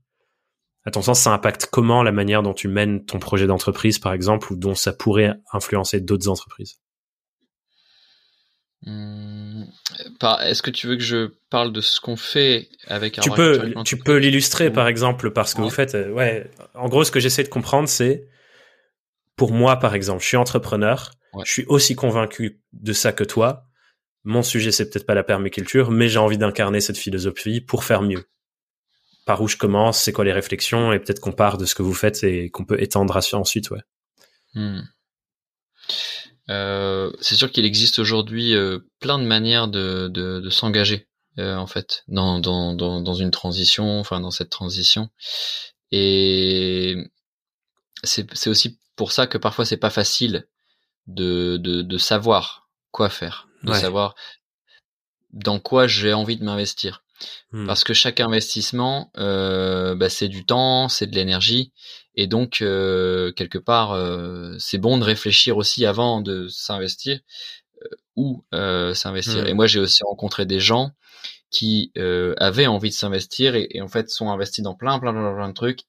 À 0.84 0.90
ton 0.90 1.02
sens, 1.02 1.20
ça 1.20 1.32
impacte 1.32 1.66
comment 1.66 2.02
la 2.02 2.12
manière 2.12 2.42
dont 2.42 2.52
tu 2.52 2.68
mènes 2.68 3.04
ton 3.04 3.18
projet 3.18 3.46
d'entreprise, 3.46 3.98
par 3.98 4.12
exemple, 4.12 4.52
ou 4.52 4.56
dont 4.56 4.74
ça 4.74 4.92
pourrait 4.92 5.34
influencer 5.52 6.00
d'autres 6.00 6.28
entreprises? 6.28 6.80
Hum, 8.86 9.66
par- 10.20 10.42
Est-ce 10.42 10.62
que 10.62 10.70
tu 10.70 10.86
veux 10.86 10.96
que 10.96 11.02
je 11.02 11.30
parle 11.50 11.72
de 11.72 11.80
ce 11.80 12.00
qu'on 12.00 12.16
fait 12.16 12.68
avec 12.86 13.18
Tu 13.20 13.30
peux, 13.30 13.72
tu 13.84 13.96
peux 13.96 14.16
l'illustrer, 14.18 14.70
par 14.70 14.88
exemple, 14.88 15.30
par 15.30 15.48
ce 15.48 15.54
que 15.54 15.60
Ouais. 15.60 15.68
vous 15.68 15.74
faites. 15.74 15.94
Euh, 15.94 16.10
Ouais. 16.10 16.50
En 16.74 16.88
gros, 16.88 17.04
ce 17.04 17.10
que 17.10 17.20
j'essaie 17.20 17.44
de 17.44 17.48
comprendre, 17.48 17.88
c'est, 17.88 18.28
pour 19.36 19.52
moi, 19.52 19.78
par 19.78 19.94
exemple, 19.94 20.22
je 20.22 20.28
suis 20.28 20.36
entrepreneur, 20.36 21.12
Ouais. 21.32 21.44
je 21.46 21.50
suis 21.52 21.64
aussi 21.66 21.94
convaincu 21.96 22.60
de 22.72 22.92
ça 22.92 23.12
que 23.12 23.24
toi. 23.24 23.64
Mon 24.24 24.42
sujet, 24.42 24.70
c'est 24.72 24.88
peut-être 24.90 25.06
pas 25.06 25.14
la 25.14 25.24
permaculture, 25.24 25.90
mais 25.90 26.08
j'ai 26.08 26.18
envie 26.18 26.38
d'incarner 26.38 26.80
cette 26.80 26.98
philosophie 26.98 27.60
pour 27.60 27.84
faire 27.84 28.02
mieux. 28.02 28.24
Par 29.26 29.40
où 29.40 29.48
je 29.48 29.56
commence, 29.56 30.00
c'est 30.02 30.12
quoi 30.12 30.24
les 30.26 30.32
réflexions, 30.32 30.92
et 30.92 30.98
peut-être 30.98 31.20
qu'on 31.20 31.32
part 31.32 31.56
de 31.56 31.64
ce 31.64 31.74
que 31.74 31.82
vous 31.82 31.94
faites 31.94 32.22
et 32.24 32.50
qu'on 32.50 32.64
peut 32.66 32.80
étendre 32.82 33.16
à- 33.16 33.36
ensuite, 33.36 33.70
ouais. 33.70 33.80
Hmm. 34.54 34.80
Euh, 36.50 37.10
c'est 37.20 37.36
sûr 37.36 37.50
qu'il 37.50 37.64
existe 37.64 37.98
aujourd'hui 37.98 38.54
euh, 38.54 38.80
plein 39.00 39.18
de 39.18 39.24
manières 39.24 39.68
de, 39.68 40.08
de, 40.08 40.40
de 40.40 40.50
s'engager 40.50 41.08
euh, 41.38 41.56
en 41.56 41.66
fait 41.66 42.04
dans, 42.08 42.38
dans, 42.38 42.74
dans, 42.74 43.00
dans 43.00 43.14
une 43.14 43.30
transition, 43.30 43.98
enfin 44.00 44.20
dans 44.20 44.30
cette 44.30 44.50
transition. 44.50 45.08
Et 45.90 46.96
c'est 48.02 48.48
aussi 48.48 48.78
pour 48.96 49.12
ça 49.12 49.26
que 49.26 49.38
parfois 49.38 49.64
c'est 49.64 49.76
pas 49.78 49.90
facile 49.90 50.46
de, 51.06 51.56
de, 51.56 51.82
de 51.82 51.98
savoir 51.98 52.68
quoi 52.90 53.08
faire, 53.08 53.48
de 53.62 53.70
Ouais. 53.70 53.80
savoir 53.80 54.14
dans 55.32 55.58
quoi 55.58 55.86
j'ai 55.86 56.12
envie 56.12 56.36
de 56.36 56.44
m'investir. 56.44 57.02
Hmm. 57.52 57.66
Parce 57.66 57.84
que 57.84 57.94
chaque 57.94 58.20
investissement, 58.20 59.10
euh, 59.16 59.94
bah, 59.94 60.10
c'est 60.10 60.28
du 60.28 60.44
temps, 60.44 60.88
c'est 60.88 61.06
de 61.06 61.14
l'énergie, 61.14 61.72
et 62.16 62.26
donc 62.26 62.60
euh, 62.62 63.32
quelque 63.32 63.58
part, 63.58 63.92
euh, 63.92 64.54
c'est 64.58 64.78
bon 64.78 64.98
de 64.98 65.04
réfléchir 65.04 65.56
aussi 65.56 65.84
avant 65.86 66.20
de 66.20 66.48
s'investir 66.48 67.18
euh, 67.82 67.88
où 68.16 68.44
euh, 68.54 68.94
s'investir. 68.94 69.44
Mm. 69.44 69.48
Et 69.48 69.54
moi, 69.54 69.66
j'ai 69.66 69.80
aussi 69.80 70.02
rencontré 70.04 70.46
des 70.46 70.60
gens 70.60 70.92
qui 71.50 71.92
euh, 71.98 72.34
avaient 72.38 72.66
envie 72.66 72.90
de 72.90 72.94
s'investir 72.94 73.54
et, 73.54 73.68
et 73.70 73.80
en 73.80 73.88
fait 73.88 74.10
sont 74.10 74.30
investis 74.30 74.62
dans 74.62 74.74
plein, 74.74 74.98
plein, 74.98 75.12
plein, 75.12 75.34
plein 75.34 75.48
de 75.48 75.54
trucs, 75.54 75.80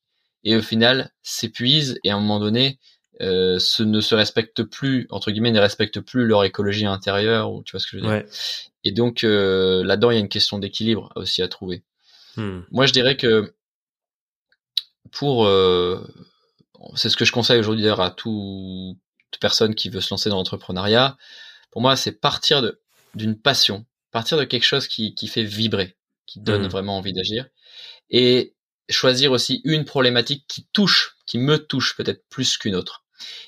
et 0.43 0.55
au 0.55 0.61
final 0.61 1.11
s'épuisent 1.23 1.99
et 2.03 2.11
à 2.11 2.15
un 2.15 2.19
moment 2.19 2.39
donné, 2.39 2.79
euh, 3.21 3.57
ce 3.59 3.81
ne 3.81 4.01
se 4.01 4.13
respectent 4.13 4.63
plus 4.63 5.07
entre 5.09 5.31
guillemets, 5.31 5.51
ne 5.51 5.59
respectent 5.59 6.01
plus 6.01 6.25
leur 6.25 6.43
écologie 6.43 6.85
intérieure 6.85 7.51
ou 7.51 7.63
tu 7.63 7.71
vois 7.71 7.79
ce 7.79 7.87
que 7.87 7.97
je 7.97 8.03
veux 8.03 8.07
dire. 8.07 8.11
Ouais. 8.11 8.25
Et 8.83 8.91
donc 8.91 9.23
euh, 9.23 9.83
là-dedans, 9.83 10.11
il 10.11 10.15
y 10.15 10.17
a 10.17 10.21
une 10.21 10.29
question 10.29 10.59
d'équilibre 10.59 11.11
aussi 11.15 11.41
à 11.41 11.47
trouver. 11.47 11.83
Hmm. 12.37 12.61
Moi, 12.71 12.85
je 12.85 12.93
dirais 12.93 13.17
que 13.17 13.53
pour, 15.15 15.47
euh, 15.47 16.01
c'est 16.95 17.09
ce 17.09 17.17
que 17.17 17.25
je 17.25 17.31
conseille 17.31 17.59
aujourd'hui 17.59 17.83
d'ailleurs 17.83 18.01
à 18.01 18.11
tout- 18.11 18.97
toute 19.31 19.41
personne 19.41 19.75
qui 19.75 19.89
veut 19.89 20.01
se 20.01 20.11
lancer 20.11 20.29
dans 20.29 20.37
l'entrepreneuriat. 20.37 21.17
Pour 21.71 21.81
moi, 21.81 21.95
c'est 21.97 22.13
partir 22.13 22.61
de 22.61 22.81
d'une 23.15 23.39
passion, 23.39 23.85
partir 24.11 24.37
de 24.37 24.43
quelque 24.43 24.65
chose 24.65 24.87
qui, 24.89 25.15
qui 25.15 25.27
fait 25.29 25.43
vibrer, 25.45 25.97
qui 26.27 26.41
donne 26.41 26.63
Mhm. 26.63 26.69
vraiment 26.69 26.97
envie 26.97 27.13
d'agir, 27.13 27.47
et 28.09 28.55
choisir 28.89 29.31
aussi 29.33 29.61
une 29.65 29.85
problématique 29.85 30.45
qui 30.49 30.67
touche, 30.73 31.17
qui 31.27 31.39
me 31.39 31.57
touche 31.59 31.95
peut-être 31.97 32.25
plus 32.29 32.57
qu'une 32.57 32.75
autre. 32.75 33.04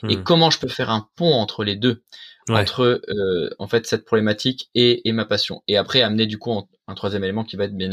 Et 0.09 0.15
Hmm. 0.17 0.23
comment 0.23 0.49
je 0.49 0.59
peux 0.59 0.67
faire 0.67 0.89
un 0.89 1.07
pont 1.15 1.33
entre 1.33 1.63
les 1.63 1.75
deux? 1.75 2.01
Ouais. 2.49 2.63
entre 2.63 3.01
euh, 3.09 3.49
en 3.59 3.67
fait 3.67 3.85
cette 3.85 4.05
problématique 4.05 4.69
et, 4.73 5.05
et 5.07 5.11
ma 5.11 5.25
passion 5.25 5.63
et 5.67 5.75
après 5.75 6.01
amener 6.01 6.25
du 6.27 6.37
coup 6.37 6.53
un, 6.53 6.65
un 6.87 6.95
troisième 6.95 7.25
élément 7.25 7.43
qui 7.43 7.57
va 7.57 7.65
être 7.65 7.75
bien 7.75 7.91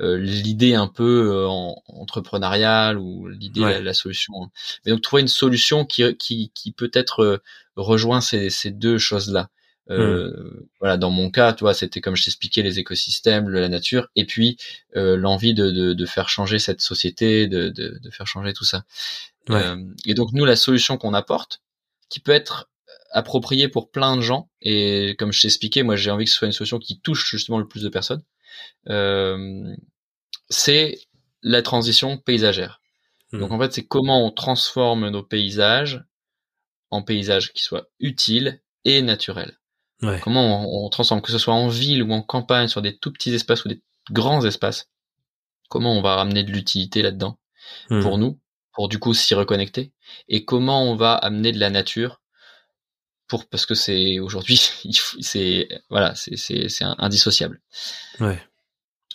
euh, 0.00 0.16
l'idée 0.18 0.74
un 0.74 0.88
peu 0.88 1.30
euh, 1.32 1.46
en, 1.48 1.80
entrepreneuriale 1.86 2.98
ou 2.98 3.28
l'idée 3.28 3.60
Ouais. 3.60 3.74
la, 3.74 3.80
la 3.80 3.94
solution 3.94 4.32
mais 4.84 4.90
donc 4.90 5.02
trouver 5.02 5.22
une 5.22 5.28
solution 5.28 5.84
qui 5.84 6.16
qui, 6.16 6.50
qui 6.52 6.72
peut-être 6.72 7.20
euh, 7.22 7.38
rejoint 7.76 8.20
ces, 8.20 8.50
ces 8.50 8.72
deux 8.72 8.98
choses 8.98 9.30
là 9.32 9.50
euh, 9.90 10.68
voilà 10.80 10.96
dans 10.96 11.10
mon 11.10 11.30
cas 11.30 11.52
tu 11.52 11.64
vois 11.64 11.74
c'était 11.74 12.00
comme 12.00 12.14
je 12.14 12.24
t'expliquais 12.24 12.62
les 12.62 12.78
écosystèmes 12.78 13.48
la 13.48 13.68
nature 13.68 14.08
et 14.14 14.24
puis 14.24 14.56
euh, 14.96 15.16
l'envie 15.16 15.54
de, 15.54 15.70
de, 15.70 15.92
de 15.92 16.06
faire 16.06 16.28
changer 16.28 16.58
cette 16.60 16.80
société 16.80 17.48
de, 17.48 17.68
de, 17.68 17.98
de 18.00 18.10
faire 18.10 18.26
changer 18.26 18.52
tout 18.52 18.64
ça 18.64 18.84
Ouais. 19.48 19.56
Euh, 19.56 19.76
et 20.06 20.14
donc 20.14 20.32
nous 20.32 20.44
la 20.44 20.54
solution 20.54 20.96
qu'on 20.98 21.14
apporte 21.14 21.62
qui 22.08 22.20
peut 22.20 22.30
être 22.30 22.70
appropriée 23.10 23.68
pour 23.68 23.90
plein 23.90 24.16
de 24.16 24.20
gens 24.22 24.48
et 24.60 25.16
comme 25.18 25.32
je 25.32 25.40
t'ai 25.40 25.48
expliqué 25.48 25.82
moi 25.82 25.96
j'ai 25.96 26.12
envie 26.12 26.26
que 26.26 26.30
ce 26.30 26.36
soit 26.36 26.46
une 26.46 26.52
solution 26.52 26.78
qui 26.78 27.00
touche 27.00 27.28
justement 27.28 27.58
le 27.58 27.66
plus 27.66 27.82
de 27.82 27.88
personnes 27.88 28.22
euh, 28.88 29.74
c'est 30.48 30.98
la 31.42 31.62
transition 31.62 32.18
paysagère 32.18 32.78
Hmm. 33.32 33.40
donc 33.40 33.50
en 33.50 33.58
fait 33.58 33.72
c'est 33.72 33.86
comment 33.86 34.26
on 34.26 34.30
transforme 34.30 35.08
nos 35.08 35.22
paysages 35.22 36.04
en 36.90 37.02
paysages 37.02 37.52
qui 37.54 37.62
soient 37.62 37.88
utiles 37.98 38.60
et 38.84 39.00
naturels 39.00 39.58
Ouais. 40.02 40.18
comment 40.20 40.68
on, 40.82 40.86
on 40.86 40.88
transforme 40.90 41.22
que 41.22 41.30
ce 41.32 41.38
soit 41.38 41.54
en 41.54 41.68
ville 41.68 42.02
ou 42.02 42.12
en 42.12 42.22
campagne 42.22 42.68
sur 42.68 42.82
des 42.82 42.96
tout 42.98 43.12
petits 43.12 43.32
espaces 43.34 43.64
ou 43.64 43.68
des 43.68 43.80
grands 44.10 44.44
espaces 44.44 44.88
comment 45.68 45.92
on 45.96 46.02
va 46.02 46.16
ramener 46.16 46.42
de 46.44 46.50
l'utilité 46.52 47.02
là-dedans 47.02 47.38
Hmm. 47.90 48.02
pour 48.02 48.18
nous, 48.18 48.40
pour 48.72 48.88
du 48.88 48.98
coup 48.98 49.14
s'y 49.14 49.34
reconnecter, 49.34 49.92
et 50.28 50.44
comment 50.44 50.82
on 50.90 50.96
va 50.96 51.14
amener 51.14 51.52
de 51.52 51.60
la 51.60 51.70
nature 51.70 52.20
pour 53.28 53.46
parce 53.48 53.66
que 53.66 53.74
c'est 53.74 54.18
aujourd'hui 54.18 54.60
c'est 55.20 55.68
voilà 55.88 56.14
c'est 56.16 56.36
c'est 56.36 56.68
c'est 56.68 56.84
un- 56.84 56.96
indissociable. 56.98 57.62
Ouais. 58.20 58.42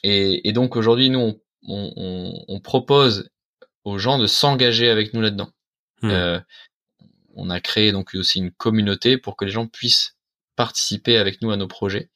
Et, 0.04 0.48
et 0.48 0.54
donc 0.54 0.76
aujourd'hui 0.78 1.10
nous 1.10 1.20
on, 1.20 1.40
on, 1.68 2.46
on- 2.48 2.60
propose 2.62 3.30
aux 3.84 3.98
gens 4.00 4.18
de 4.18 4.28
s'engager 4.28 4.90
avec 4.90 5.14
nous 5.14 5.22
là-dedans. 5.22 5.50
Hmm. 6.02 6.10
Euh, 6.10 6.40
on 7.36 7.50
a 7.50 7.60
créé 7.60 7.92
donc 7.92 8.16
aussi 8.16 8.40
une 8.40 8.52
communauté 8.52 9.18
pour 9.18 9.36
que 9.36 9.44
les 9.46 9.52
gens 9.52 9.68
puissent 9.68 10.16
participer 10.58 11.18
avec 11.18 11.42
nous 11.42 11.52
à 11.52 11.56
nos 11.56 11.68
projets. 11.68 12.10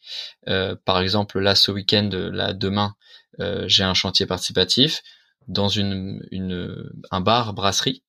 Euh, 0.49 0.75
par 0.83 0.99
exemple, 0.99 1.39
là, 1.39 1.55
ce 1.55 1.71
week-end, 1.71 2.09
là, 2.11 2.51
demain, 2.51 2.95
euh, 3.39 3.63
j'ai 3.67 3.83
un 3.83 3.93
chantier 3.93 4.25
participatif 4.25 5.01
dans 5.47 5.69
une, 5.69 6.21
une 6.31 6.89
un 7.11 7.21
bar 7.21 7.53
brasserie 7.53 8.03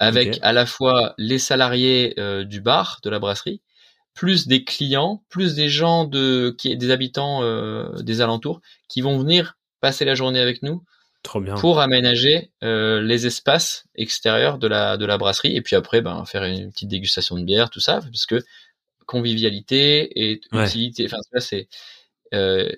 avec 0.00 0.38
à 0.42 0.52
la 0.52 0.66
fois 0.66 1.14
les 1.18 1.38
salariés 1.38 2.14
euh, 2.18 2.44
du 2.44 2.60
bar 2.60 2.98
de 3.04 3.10
la 3.10 3.20
brasserie 3.20 3.62
plus 4.12 4.46
des 4.46 4.64
clients 4.64 5.22
plus 5.28 5.54
des 5.54 5.68
gens 5.68 6.04
de 6.04 6.54
qui 6.58 6.76
des 6.76 6.90
habitants 6.90 7.40
des 8.02 8.20
alentours 8.20 8.60
qui 8.88 9.00
vont 9.00 9.18
venir 9.18 9.56
passer 9.80 10.04
la 10.04 10.14
journée 10.14 10.40
avec 10.40 10.62
nous 10.62 10.84
Trop 11.22 11.40
bien. 11.40 11.54
pour 11.54 11.80
aménager 11.80 12.50
les 12.60 13.26
espaces 13.26 13.86
extérieurs 13.94 14.58
de 14.58 14.66
la 14.66 14.98
de 14.98 15.06
la 15.06 15.16
brasserie 15.16 15.56
et 15.56 15.62
puis 15.62 15.74
après 15.74 16.02
ben 16.02 16.24
faire 16.26 16.44
une 16.44 16.70
petite 16.70 16.88
dégustation 16.88 17.36
de 17.38 17.44
bière 17.44 17.70
tout 17.70 17.80
ça 17.80 18.00
parce 18.02 18.26
que 18.26 18.42
convivialité 19.06 20.30
et 20.30 20.40
Ouais. 20.52 20.66
utilité 20.66 21.06
enfin 21.06 21.18
ça 21.32 21.40
c'est 21.40 21.68
euh, 22.32 22.70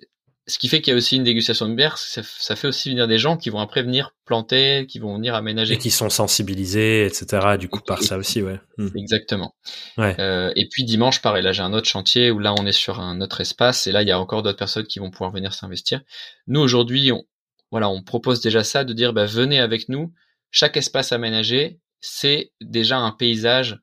ce 0.49 0.61
qui 0.61 0.68
fait 0.68 0.81
qu'il 0.81 0.93
y 0.93 0.95
a 0.95 0.97
aussi 0.97 1.16
une 1.16 1.24
dégustation 1.24 1.68
de 1.68 1.74
bière 1.74 1.99
ça, 1.99 2.22
ça 2.22 2.55
fait 2.55 2.68
aussi 2.68 2.91
venir 2.91 3.09
des 3.09 3.18
gens 3.18 3.37
qui 3.37 3.51
vont 3.51 3.59
après 3.59 3.83
venir 3.83 4.14
planter 4.24 4.87
qui 4.89 4.99
vont 5.01 5.16
venir 5.16 5.35
aménager 5.35 5.74
Et 5.74 5.79
qui 5.79 5.91
sont 5.91 6.09
sensibilisés, 6.09 7.05
etc. 7.07 7.57
Du 7.59 7.68
coup, 7.68 7.81
par 7.81 8.01
ça 8.03 8.16
aussi, 8.16 8.43
ouais. 8.43 8.61
Hmm. 8.79 8.89
exactement 8.97 9.57
Ouais. 9.99 10.14
Euh, 10.20 10.53
et 10.55 10.68
puis 10.70 10.85
dimanche 10.85 11.20
pareil 11.20 11.43
là 11.43 11.53
j'ai 11.53 11.62
un 11.62 11.72
autre 11.72 11.89
chantier 11.89 12.31
où 12.31 12.39
là 12.39 12.55
on 12.59 12.64
est 12.66 12.72
sur 12.72 13.01
un 13.01 13.20
autre 13.20 13.41
espace 13.41 13.87
et 13.89 13.93
là 13.93 14.03
il 14.03 14.09
y 14.09 14.12
a 14.12 14.20
encore 14.20 14.43
d'autres 14.43 14.59
personnes 14.59 14.87
qui 14.87 14.99
vont 15.01 15.11
pouvoir 15.11 15.33
venir 15.33 15.53
s'investir 15.53 16.01
nous 16.47 16.61
aujourd'hui 16.61 17.11
on 17.11 17.24
voilà 17.72 17.89
on 17.89 18.03
propose 18.03 18.41
déjà 18.41 18.62
ça 18.62 18.85
de 18.85 18.93
dire 18.93 19.12
bah, 19.12 19.27
venez 19.27 19.59
avec 19.59 19.89
nous 19.89 20.12
chaque 20.53 20.77
espace 20.77 21.11
aménagé 21.11 21.81
c'est 22.01 22.53
déjà 22.61 22.99
un 22.99 23.11
paysage 23.11 23.81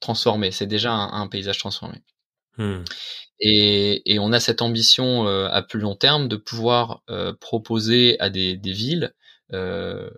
transformé 0.00 0.50
c'est 0.50 0.66
déjà 0.66 0.92
un, 0.92 1.22
un 1.22 1.28
paysage 1.28 1.58
transformé 1.58 2.02
Hmm. 2.58 2.82
et, 3.40 4.02
et 4.12 4.18
on 4.18 4.32
a 4.32 4.40
cette 4.40 4.60
ambition 4.60 5.26
euh, 5.26 5.48
à 5.50 5.62
plus 5.62 5.80
long 5.80 5.94
terme 5.94 6.28
de 6.28 6.36
pouvoir 6.36 7.02
euh, 7.08 7.32
proposer 7.40 8.18
à 8.20 8.28
des, 8.28 8.56
des 8.56 8.72
villes. 8.72 9.14
Euh, 9.52 10.10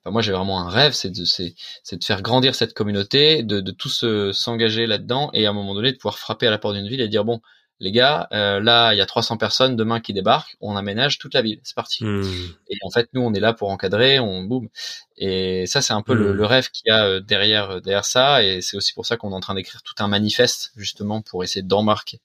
enfin, 0.00 0.10
moi, 0.12 0.22
j'ai 0.22 0.32
vraiment 0.32 0.60
un 0.60 0.70
rêve, 0.70 0.92
c'est 0.92 1.10
de, 1.10 1.24
c'est, 1.24 1.54
de 1.92 2.04
faire 2.04 2.22
grandir 2.22 2.54
cette 2.54 2.72
communauté, 2.72 3.42
de, 3.42 3.60
de 3.60 3.70
tous 3.72 4.04
s'engager 4.32 4.86
là-dedans, 4.86 5.30
et 5.34 5.44
à 5.46 5.50
un 5.50 5.52
moment 5.52 5.74
donné 5.74 5.92
de 5.92 5.96
pouvoir 5.98 6.18
frapper 6.18 6.46
à 6.46 6.50
la 6.50 6.58
porte 6.58 6.76
d'une 6.76 6.88
ville 6.88 7.00
et 7.00 7.08
dire 7.08 7.24
bon, 7.24 7.40
les 7.82 7.90
gars, 7.90 8.28
euh, 8.32 8.60
là, 8.60 8.94
il 8.94 8.98
y 8.98 9.00
a 9.00 9.06
300 9.06 9.36
personnes 9.38 9.74
demain 9.74 9.98
qui 9.98 10.12
débarquent, 10.12 10.56
on 10.60 10.76
aménage 10.76 11.18
toute 11.18 11.34
la 11.34 11.42
ville, 11.42 11.58
c'est 11.64 11.74
parti. 11.74 12.04
Hmm. 12.04 12.22
Et 12.68 12.76
en 12.84 12.90
fait, 12.90 13.08
nous, 13.12 13.22
on 13.22 13.34
est 13.34 13.40
là 13.40 13.52
pour 13.54 13.70
encadrer, 13.70 14.20
on 14.20 14.44
boum. 14.44 14.68
Et 15.16 15.66
ça, 15.66 15.82
c'est 15.82 15.92
un 15.92 16.00
peu 16.02 16.14
le, 16.14 16.32
Mm. 16.32 16.36
le 16.36 16.46
rêve 16.46 16.70
qu'il 16.70 16.84
y 16.86 16.90
a 16.94 17.04
euh, 17.06 17.20
derrière 17.20 17.70
euh, 17.70 17.80
derrière 17.80 18.04
ça. 18.04 18.44
Et 18.44 18.60
c'est 18.62 18.76
aussi 18.76 18.92
pour 18.94 19.04
ça 19.04 19.16
qu'on 19.16 19.32
est 19.32 19.34
en 19.34 19.40
train 19.40 19.54
d'écrire 19.56 19.82
tout 19.82 19.94
un 19.98 20.06
manifeste 20.06 20.70
justement 20.76 21.22
pour 21.22 21.42
essayer 21.42 21.62
d'embarquer 21.64 22.20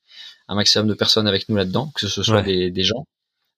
un 0.47 0.53
maximum 0.55 0.88
de 0.88 0.93
personnes 0.93 1.28
avec 1.28 1.49
nous 1.49 1.55
là-dedans, 1.55 1.91
que 1.95 2.08
ce 2.08 2.22
soit 2.22 2.36
Ouais. 2.38 2.43
des, 2.43 2.70
des 2.70 2.84
gens, 2.84 3.08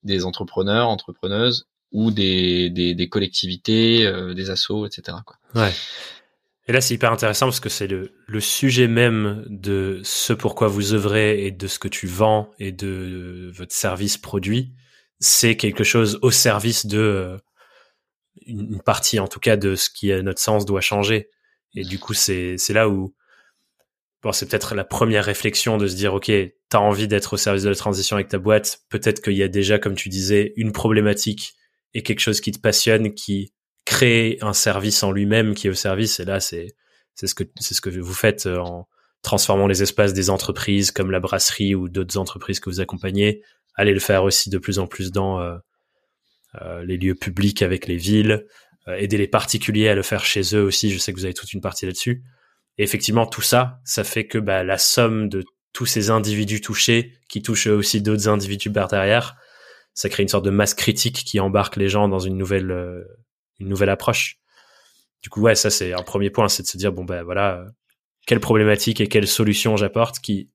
des 0.02 0.24
entrepreneurs, 0.24 0.88
entrepreneuses 0.88 1.66
ou 1.92 2.10
des, 2.10 2.70
des, 2.70 2.94
des 2.94 3.08
collectivités, 3.10 4.06
euh, 4.06 4.32
des 4.32 4.48
assos, 4.48 4.86
etc. 4.86 5.18
Quoi. 5.26 5.36
Ouais. 5.54 5.72
Et 6.70 6.72
là, 6.72 6.80
c'est 6.80 6.94
hyper 6.94 7.10
intéressant 7.10 7.46
parce 7.46 7.58
que 7.58 7.68
c'est 7.68 7.88
le, 7.88 8.12
sujet 8.38 8.86
même 8.86 9.44
de 9.48 10.00
ce 10.04 10.32
pourquoi 10.32 10.68
vous 10.68 10.94
œuvrez 10.94 11.44
et 11.44 11.50
de 11.50 11.66
ce 11.66 11.80
que 11.80 11.88
tu 11.88 12.06
vends 12.06 12.52
et 12.60 12.70
de 12.70 13.50
votre 13.52 13.74
service 13.74 14.16
produit. 14.16 14.72
C'est 15.18 15.56
quelque 15.56 15.82
chose 15.82 16.20
au 16.22 16.30
service 16.30 16.86
de 16.86 16.98
euh, 17.00 17.36
une 18.46 18.80
partie, 18.80 19.18
en 19.18 19.26
tout 19.26 19.40
cas, 19.40 19.56
de 19.56 19.74
ce 19.74 19.90
qui, 19.90 20.12
à 20.12 20.22
notre 20.22 20.38
sens, 20.38 20.64
doit 20.64 20.80
changer. 20.80 21.28
Et 21.74 21.82
du 21.82 21.98
coup, 21.98 22.14
c'est 22.14 22.56
là 22.68 22.88
où 22.88 23.16
bon, 24.22 24.30
c'est 24.30 24.48
peut-être 24.48 24.76
la 24.76 24.84
première 24.84 25.24
réflexion 25.24 25.76
de 25.76 25.88
se 25.88 25.96
dire, 25.96 26.14
OK, 26.14 26.30
t'as 26.68 26.78
envie 26.78 27.08
d'être 27.08 27.32
au 27.32 27.36
service 27.36 27.64
de 27.64 27.70
la 27.70 27.74
transition 27.74 28.14
avec 28.14 28.28
ta 28.28 28.38
boîte. 28.38 28.82
Peut-être 28.90 29.20
qu'il 29.22 29.36
y 29.36 29.42
a 29.42 29.48
déjà, 29.48 29.80
comme 29.80 29.96
tu 29.96 30.08
disais, 30.08 30.52
une 30.54 30.70
problématique 30.70 31.54
et 31.94 32.04
quelque 32.04 32.20
chose 32.20 32.40
qui 32.40 32.52
te 32.52 32.60
passionne, 32.60 33.12
qui 33.12 33.54
crée 33.90 34.38
un 34.40 34.52
service 34.52 35.02
en 35.02 35.10
lui-même 35.10 35.54
qui 35.54 35.66
est 35.66 35.70
au 35.70 35.74
service. 35.74 36.20
Et 36.20 36.24
là, 36.24 36.38
c'est 36.38 36.76
c'est 37.14 37.26
ce 37.26 37.34
que 37.34 37.44
c'est 37.58 37.74
ce 37.74 37.80
que 37.80 37.90
vous 37.90 38.14
faites 38.14 38.46
euh, 38.46 38.58
en 38.58 38.88
transformant 39.22 39.66
les 39.66 39.82
espaces 39.82 40.12
des 40.12 40.30
entreprises 40.30 40.92
comme 40.92 41.10
la 41.10 41.20
brasserie 41.20 41.74
ou 41.74 41.88
d'autres 41.88 42.16
entreprises 42.16 42.60
que 42.60 42.70
vous 42.70 42.80
accompagnez. 42.80 43.42
Allez 43.74 43.92
le 43.92 44.00
faire 44.00 44.22
aussi 44.22 44.48
de 44.48 44.58
plus 44.58 44.78
en 44.78 44.86
plus 44.86 45.10
dans 45.10 45.40
euh, 45.40 45.56
euh, 46.62 46.84
les 46.84 46.96
lieux 46.96 47.16
publics 47.16 47.62
avec 47.62 47.86
les 47.88 47.96
villes. 47.96 48.46
Euh, 48.88 48.94
aider 48.94 49.18
les 49.18 49.28
particuliers 49.28 49.88
à 49.88 49.94
le 49.94 50.02
faire 50.02 50.24
chez 50.24 50.42
eux 50.54 50.62
aussi. 50.62 50.90
Je 50.90 50.98
sais 50.98 51.12
que 51.12 51.18
vous 51.18 51.24
avez 51.24 51.34
toute 51.34 51.52
une 51.52 51.60
partie 51.60 51.84
là-dessus. 51.84 52.22
Et 52.78 52.84
effectivement, 52.84 53.26
tout 53.26 53.42
ça, 53.42 53.80
ça 53.84 54.04
fait 54.04 54.26
que 54.26 54.38
bah, 54.38 54.62
la 54.62 54.78
somme 54.78 55.28
de 55.28 55.44
tous 55.72 55.86
ces 55.86 56.10
individus 56.10 56.60
touchés, 56.60 57.12
qui 57.28 57.42
touchent 57.42 57.66
aussi 57.66 58.00
d'autres 58.00 58.28
individus 58.28 58.72
par 58.72 58.88
derrière, 58.88 59.36
ça 59.94 60.08
crée 60.08 60.22
une 60.22 60.28
sorte 60.28 60.44
de 60.44 60.50
masse 60.50 60.74
critique 60.74 61.24
qui 61.24 61.40
embarque 61.40 61.76
les 61.76 61.88
gens 61.88 62.08
dans 62.08 62.18
une 62.18 62.36
nouvelle, 62.36 63.04
une 63.60 63.68
nouvelle 63.68 63.90
approche. 63.90 64.38
Du 65.22 65.28
coup, 65.28 65.42
ouais, 65.42 65.54
ça 65.54 65.70
c'est 65.70 65.92
un 65.92 66.02
premier 66.02 66.30
point, 66.30 66.48
c'est 66.48 66.62
de 66.62 66.68
se 66.68 66.78
dire 66.78 66.92
bon 66.92 67.04
ben 67.04 67.22
voilà, 67.22 67.58
euh, 67.58 67.64
quelle 68.26 68.40
problématique 68.40 69.00
et 69.00 69.08
quelle 69.08 69.28
solution 69.28 69.76
j'apporte 69.76 70.18
qui, 70.20 70.50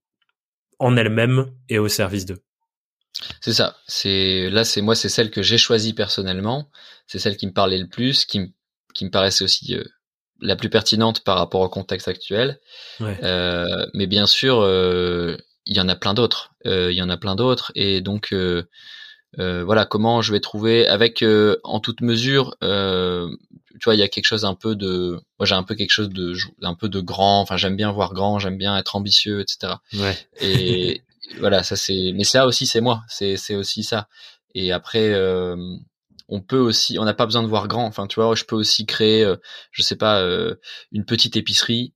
en 0.79 0.97
elle-même, 0.97 1.51
est 1.69 1.77
au 1.77 1.87
service 1.87 2.25
d'eux. 2.25 2.41
C'est 3.41 3.53
ça. 3.53 3.77
C'est 3.87 4.49
là, 4.49 4.63
c'est 4.63 4.81
moi, 4.81 4.95
c'est 4.95 5.09
celle 5.09 5.31
que 5.31 5.41
j'ai 5.41 5.57
choisie 5.57 5.93
personnellement. 5.93 6.69
C'est 7.07 7.19
celle 7.19 7.37
qui 7.37 7.47
me 7.47 7.53
parlait 7.53 7.77
le 7.77 7.87
plus, 7.87 8.25
qui 8.25 8.39
me 8.39 8.47
qui 8.95 9.05
me 9.05 9.11
paraissait 9.11 9.43
aussi 9.43 9.75
euh, 9.75 9.83
la 10.41 10.55
plus 10.55 10.69
pertinente 10.69 11.23
par 11.23 11.37
rapport 11.37 11.61
au 11.61 11.69
contexte 11.69 12.07
actuel. 12.07 12.59
Ouais. 12.99 13.19
Euh, 13.23 13.85
mais 13.93 14.07
bien 14.07 14.25
sûr, 14.25 14.61
euh, 14.61 15.37
il 15.65 15.77
y 15.77 15.79
en 15.79 15.89
a 15.89 15.95
plein 15.95 16.15
d'autres. 16.15 16.55
Il 16.65 16.93
y 16.93 17.01
en 17.01 17.09
a 17.09 17.17
plein 17.17 17.35
d'autres. 17.35 17.71
Et 17.75 18.01
donc, 18.01 18.33
voilà, 19.37 19.85
comment 19.85 20.21
je 20.21 20.31
vais 20.31 20.39
trouver, 20.39 20.87
avec 20.87 21.21
euh, 21.21 21.57
en 21.63 21.79
toute 21.79 22.01
mesure, 22.01 22.55
euh, 22.63 23.29
tu 23.79 23.85
vois, 23.85 23.95
il 23.95 23.99
y 23.99 24.03
a 24.03 24.07
quelque 24.07 24.25
chose 24.25 24.45
un 24.45 24.55
peu 24.55 24.75
de, 24.75 25.19
moi 25.39 25.45
j'ai 25.45 25.55
un 25.55 25.63
peu 25.63 25.75
quelque 25.75 25.91
chose 25.91 26.09
de, 26.09 26.33
un 26.61 26.75
peu 26.75 26.89
de 26.89 26.99
grand. 27.01 27.41
Enfin, 27.41 27.57
j'aime 27.57 27.75
bien 27.75 27.91
voir 27.91 28.13
grand, 28.13 28.39
j'aime 28.39 28.57
bien 28.57 28.77
être 28.77 28.95
ambitieux, 28.95 29.41
etc. 29.41 29.73
Ouais. 29.93 30.17
Et 30.41 31.01
voilà, 31.39 31.63
ça 31.63 31.75
c'est. 31.75 32.11
Mais 32.15 32.23
ça 32.23 32.45
aussi, 32.45 32.67
c'est 32.67 32.81
moi. 32.81 33.03
C'est 33.07 33.37
c'est 33.37 33.55
aussi 33.55 33.83
ça. 33.83 34.07
Et 34.53 34.71
après, 34.71 35.11
euh, 35.13 35.57
on 36.29 36.41
peut 36.41 36.57
aussi, 36.57 36.97
on 36.99 37.05
n'a 37.05 37.13
pas 37.13 37.25
besoin 37.25 37.43
de 37.43 37.47
voir 37.47 37.67
grand. 37.67 37.85
Enfin, 37.85 38.07
tu 38.07 38.19
vois, 38.19 38.35
je 38.35 38.45
peux 38.45 38.55
aussi 38.55 38.85
créer, 38.85 39.23
euh, 39.23 39.35
je 39.71 39.83
sais 39.83 39.97
pas, 39.97 40.21
euh, 40.21 40.55
une 40.91 41.05
petite 41.05 41.35
épicerie. 41.35 41.93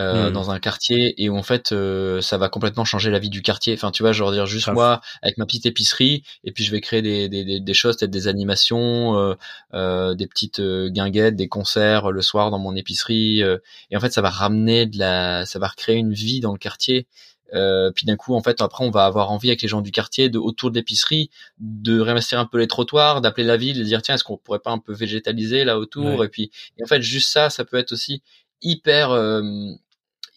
Euh, 0.00 0.30
Mm. 0.30 0.32
dans 0.32 0.50
un 0.50 0.58
quartier 0.58 1.22
et 1.22 1.28
où 1.28 1.36
en 1.36 1.42
fait 1.42 1.70
euh, 1.72 2.22
ça 2.22 2.38
va 2.38 2.48
complètement 2.48 2.86
changer 2.86 3.10
la 3.10 3.18
vie 3.18 3.28
du 3.28 3.42
quartier 3.42 3.74
enfin 3.74 3.90
tu 3.90 4.02
vois 4.02 4.12
je 4.12 4.24
veux 4.24 4.32
dire 4.32 4.46
juste 4.46 4.68
moi 4.72 5.02
avec 5.20 5.36
ma 5.36 5.44
petite 5.44 5.66
épicerie 5.66 6.22
et 6.44 6.52
puis 6.52 6.64
je 6.64 6.70
vais 6.70 6.80
créer 6.80 7.02
des, 7.02 7.28
des, 7.28 7.44
des, 7.44 7.60
des 7.60 7.74
choses 7.74 7.98
peut-être 7.98 8.10
des 8.10 8.26
animations 8.26 9.18
euh, 9.18 9.34
euh, 9.74 10.14
des 10.14 10.26
petites 10.26 10.60
euh, 10.60 10.88
guinguettes 10.88 11.36
des 11.36 11.46
concerts 11.46 12.08
euh, 12.08 12.10
le 12.10 12.22
soir 12.22 12.50
dans 12.50 12.58
mon 12.58 12.74
épicerie 12.74 13.42
euh, 13.42 13.58
et 13.90 13.96
en 13.98 14.00
fait 14.00 14.14
ça 14.14 14.22
va 14.22 14.30
ramener 14.30 14.86
de 14.86 14.98
la 14.98 15.44
ça 15.44 15.58
va 15.58 15.68
recréer 15.68 15.96
une 15.96 16.14
vie 16.14 16.40
dans 16.40 16.52
le 16.52 16.58
quartier 16.58 17.06
euh, 17.54 17.90
puis 17.94 18.06
d'un 18.06 18.16
coup, 18.16 18.34
en 18.34 18.42
fait, 18.42 18.62
après, 18.62 18.82
on 18.82 18.90
va 18.90 19.04
avoir 19.04 19.30
envie 19.30 19.50
avec 19.50 19.60
les 19.60 19.68
gens 19.68 19.82
du 19.82 19.90
quartier, 19.90 20.30
de 20.30 20.38
autour 20.38 20.70
de 20.70 20.76
l'épicerie, 20.76 21.28
de 21.58 22.00
réinvestir 22.00 22.38
un 22.38 22.46
peu 22.46 22.56
les 22.58 22.66
trottoirs, 22.66 23.20
d'appeler 23.20 23.46
la 23.46 23.58
ville, 23.58 23.76
de 23.78 23.84
dire 23.84 24.00
tiens, 24.00 24.14
est-ce 24.14 24.24
qu'on 24.24 24.38
pourrait 24.38 24.60
pas 24.60 24.70
un 24.70 24.78
peu 24.78 24.94
végétaliser 24.94 25.64
là 25.64 25.78
autour? 25.78 26.20
Ouais. 26.20 26.26
Et 26.26 26.28
puis, 26.30 26.50
et 26.78 26.82
en 26.82 26.86
fait, 26.86 27.02
juste 27.02 27.28
ça, 27.28 27.50
ça 27.50 27.66
peut 27.66 27.76
être 27.76 27.92
aussi 27.92 28.22
hyper, 28.62 29.10
euh, 29.10 29.42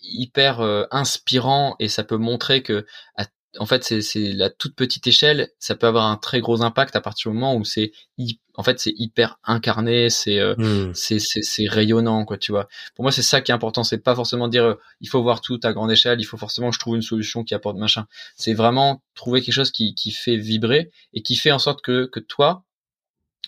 hyper 0.07 0.61
euh, 0.61 0.83
inspirant 0.91 1.75
et 1.79 1.87
ça 1.89 2.03
peut 2.03 2.17
montrer 2.17 2.63
que, 2.63 2.85
à- 3.17 3.25
en 3.57 3.65
fait, 3.65 3.85
c'est 3.85 4.01
c'est 4.01 4.33
la 4.33 4.49
toute 4.49 4.75
petite 4.75 5.07
échelle, 5.07 5.49
ça 5.59 5.75
peut 5.75 5.87
avoir 5.87 6.07
un 6.07 6.17
très 6.17 6.41
gros 6.41 6.61
impact 6.61 6.95
à 6.97 7.01
partir 7.01 7.31
du 7.31 7.37
moment 7.37 7.55
où 7.55 7.63
c'est, 7.63 7.93
en 8.57 8.63
fait, 8.63 8.79
c'est 8.81 8.93
hyper 8.97 9.39
incarné, 9.45 10.09
c'est 10.09 10.39
euh, 10.39 10.55
c'est 10.93 11.19
c'est 11.19 11.41
c'est 11.41 11.67
rayonnant 11.69 12.25
quoi 12.25 12.37
tu 12.37 12.51
vois. 12.51 12.67
Pour 12.95 13.03
moi 13.03 13.11
c'est 13.13 13.21
ça 13.21 13.39
qui 13.41 13.51
est 13.51 13.55
important 13.55 13.85
c'est 13.85 13.97
pas 13.99 14.13
forcément 14.15 14.49
dire 14.49 14.63
euh, 14.65 14.75
il 14.99 15.07
faut 15.07 15.21
voir 15.23 15.39
tout 15.41 15.57
à 15.63 15.71
grande 15.71 15.89
échelle 15.91 16.19
il 16.19 16.25
faut 16.25 16.35
forcément 16.37 16.69
que 16.69 16.75
je 16.75 16.79
trouve 16.79 16.95
une 16.97 17.01
solution 17.01 17.43
qui 17.45 17.53
apporte 17.53 17.77
machin. 17.77 18.07
C'est 18.35 18.53
vraiment 18.53 19.01
trouver 19.15 19.41
quelque 19.41 19.53
chose 19.55 19.71
qui 19.71 19.95
qui 19.95 20.11
fait 20.11 20.35
vibrer 20.37 20.91
et 21.13 21.21
qui 21.21 21.37
fait 21.37 21.51
en 21.53 21.59
sorte 21.59 21.81
que 21.81 22.05
que 22.07 22.19
toi 22.19 22.63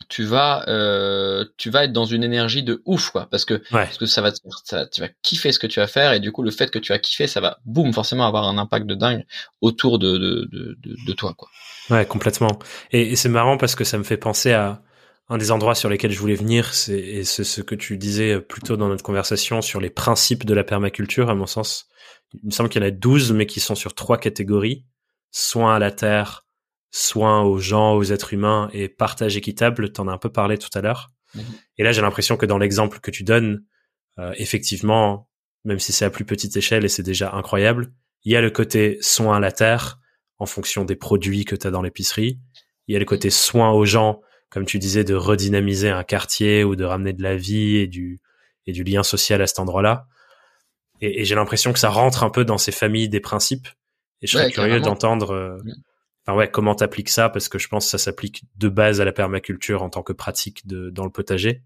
tu 0.10 0.24
vas 0.24 0.64
euh, 0.68 1.46
tu 1.58 1.70
vas 1.70 1.84
être 1.86 1.94
dans 1.94 2.06
une 2.06 2.24
énergie 2.24 2.64
de 2.64 2.82
ouf 2.86 3.10
quoi 3.10 3.28
parce 3.30 3.46
que 3.46 3.56
Ouais. 3.56 3.86
parce 3.86 3.98
que 3.98 4.06
ça 4.06 4.22
va 4.22 4.32
te- 4.32 4.38
ça, 4.64 4.86
tu 4.88 5.02
vas 5.02 5.10
kiffer 5.22 5.52
ce 5.52 5.60
que 5.60 5.68
tu 5.68 5.80
vas 5.80 5.88
faire 5.88 6.14
et 6.14 6.20
du 6.20 6.32
coup 6.32 6.44
le 6.44 6.52
fait 6.52 6.70
que 6.72 6.80
tu 6.80 6.92
vas 6.92 7.00
kiffer 7.00 7.28
ça 7.28 7.42
va 7.42 7.60
boum 7.66 7.94
forcément 7.94 8.28
avoir 8.28 8.46
un 8.48 8.58
impact 8.58 8.86
de 8.86 8.96
dingue 8.96 9.26
autour 9.62 10.00
de 10.00 10.18
de 10.18 10.48
de, 10.52 10.78
de, 11.08 11.14
toi 11.14 11.34
quoi 11.36 11.50
Ouais, 11.90 12.06
complètement. 12.06 12.60
Et, 12.92 13.12
et 13.14 13.16
c'est 13.16 13.30
marrant 13.30 13.58
parce 13.58 13.76
que 13.76 13.84
ça 13.86 13.98
me 13.98 14.04
fait 14.04 14.18
penser 14.18 14.52
à 14.54 14.82
un 15.30 15.38
des 15.38 15.52
endroits 15.52 15.76
sur 15.76 15.90
lesquels 15.90 16.12
je 16.12 16.20
voulais 16.20 16.36
venir, 16.36 16.74
c'est 16.74 17.00
et 17.00 17.24
c'est 17.24 17.44
ce 17.44 17.62
que 17.62 17.76
tu 17.76 17.98
disais 17.98 18.40
plus 18.42 18.62
tôt 18.62 18.78
dans 18.78 18.88
notre 18.90 19.04
conversation 19.04 19.62
sur 19.62 19.80
les 19.82 19.90
principes 19.90 20.46
de 20.46 20.54
la 20.54 20.64
permaculture, 20.64 21.30
à 21.30 21.36
mon 21.36 21.46
sens. 21.48 21.88
Il 22.34 22.46
me 22.48 22.52
semble 22.52 22.70
qu'il 22.70 22.82
y 22.82 22.86
en 22.86 22.88
a 22.88 22.92
12, 22.92 23.32
mais 23.34 23.46
qui 23.46 23.60
sont 23.62 23.76
sur 23.76 23.94
trois 23.94 24.18
catégories. 24.18 24.84
Soins 25.32 25.76
à 25.76 25.80
la 25.80 25.92
terre, 25.92 26.46
soins 26.92 27.44
aux 27.44 27.60
gens, 27.60 27.96
aux 27.96 28.04
êtres 28.04 28.34
humains 28.34 28.70
et 28.74 28.88
partage 28.90 29.38
équitable. 29.38 29.92
T'en 29.92 30.08
as 30.08 30.14
un 30.14 30.18
peu 30.18 30.32
parlé 30.32 30.58
tout 30.58 30.70
à 30.74 30.82
l'heure. 30.82 31.10
Mhm. 31.36 31.44
Et 31.78 31.84
là, 31.84 31.92
j'ai 31.92 32.02
l'impression 32.02 32.38
que 32.38 32.46
dans 32.46 32.58
l'exemple 32.58 33.00
que 33.00 33.12
tu 33.12 33.24
donnes, 33.24 33.64
euh, 34.20 34.34
effectivement, 34.38 35.30
même 35.66 35.80
si 35.80 35.92
c'est 35.92 36.06
à 36.06 36.10
plus 36.10 36.26
petite 36.26 36.56
échelle 36.56 36.86
et 36.86 36.90
c'est 36.90 37.04
déjà 37.04 37.34
incroyable, 37.34 37.92
il 38.24 38.32
y 38.32 38.36
a 38.36 38.42
le 38.42 38.50
côté 38.50 38.98
soin 39.02 39.38
à 39.38 39.40
la 39.40 39.52
terre 39.52 40.00
en 40.40 40.46
fonction 40.46 40.86
des 40.86 40.96
produits 40.96 41.46
que 41.46 41.56
tu 41.56 41.68
as 41.68 41.72
dans 41.72 41.82
l'épicerie. 41.82 42.40
Il 42.88 42.94
y 42.94 42.96
a 42.96 43.00
le 43.00 43.06
côté 43.06 43.30
soin 43.30 43.72
aux 43.72 43.86
gens, 43.86 44.22
comme 44.50 44.66
tu 44.66 44.80
disais, 44.80 45.04
de 45.04 45.16
redynamiser 45.16 45.90
un 45.90 46.04
quartier 46.04 46.64
ou 46.64 46.76
de 46.76 46.84
ramener 46.84 47.14
de 47.14 47.24
la 47.24 47.36
vie 47.36 47.78
et 47.78 47.88
du, 47.88 48.20
et 48.66 48.72
du 48.72 48.84
lien 48.84 49.04
social 49.04 49.42
à 49.42 49.48
cet 49.48 49.60
endroit-là. 49.60 50.08
Et, 51.02 51.26
j'ai 51.26 51.36
l'impression 51.36 51.74
que 51.74 51.80
ça 51.80 51.90
rentre 51.90 52.24
un 52.24 52.30
peu 52.30 52.44
dans 52.46 52.58
ces 52.58 52.72
familles 52.72 53.10
des 53.10 53.20
principes. 53.20 53.68
Et 54.22 54.28
je 54.28 54.34
serais 54.34 54.52
curieux 54.52 54.80
d'entendre 54.80 55.32
euh. 55.32 55.58
Enfin 56.28 56.38
ouais, 56.38 56.52
comment 56.52 56.76
t'appliques 56.76 57.10
ça, 57.10 57.30
parce 57.30 57.50
que 57.50 57.58
je 57.58 57.68
pense 57.68 57.86
que 57.86 57.92
ça 57.92 57.98
s'applique 57.98 58.44
de 58.58 58.70
base 58.70 59.02
à 59.02 59.06
la 59.06 59.14
permaculture 59.14 59.82
en 59.82 59.90
tant 59.90 60.04
que 60.04 60.14
pratique 60.14 60.68
de, 60.68 60.90
dans 60.90 61.06
le 61.06 61.12
potager 61.12 61.64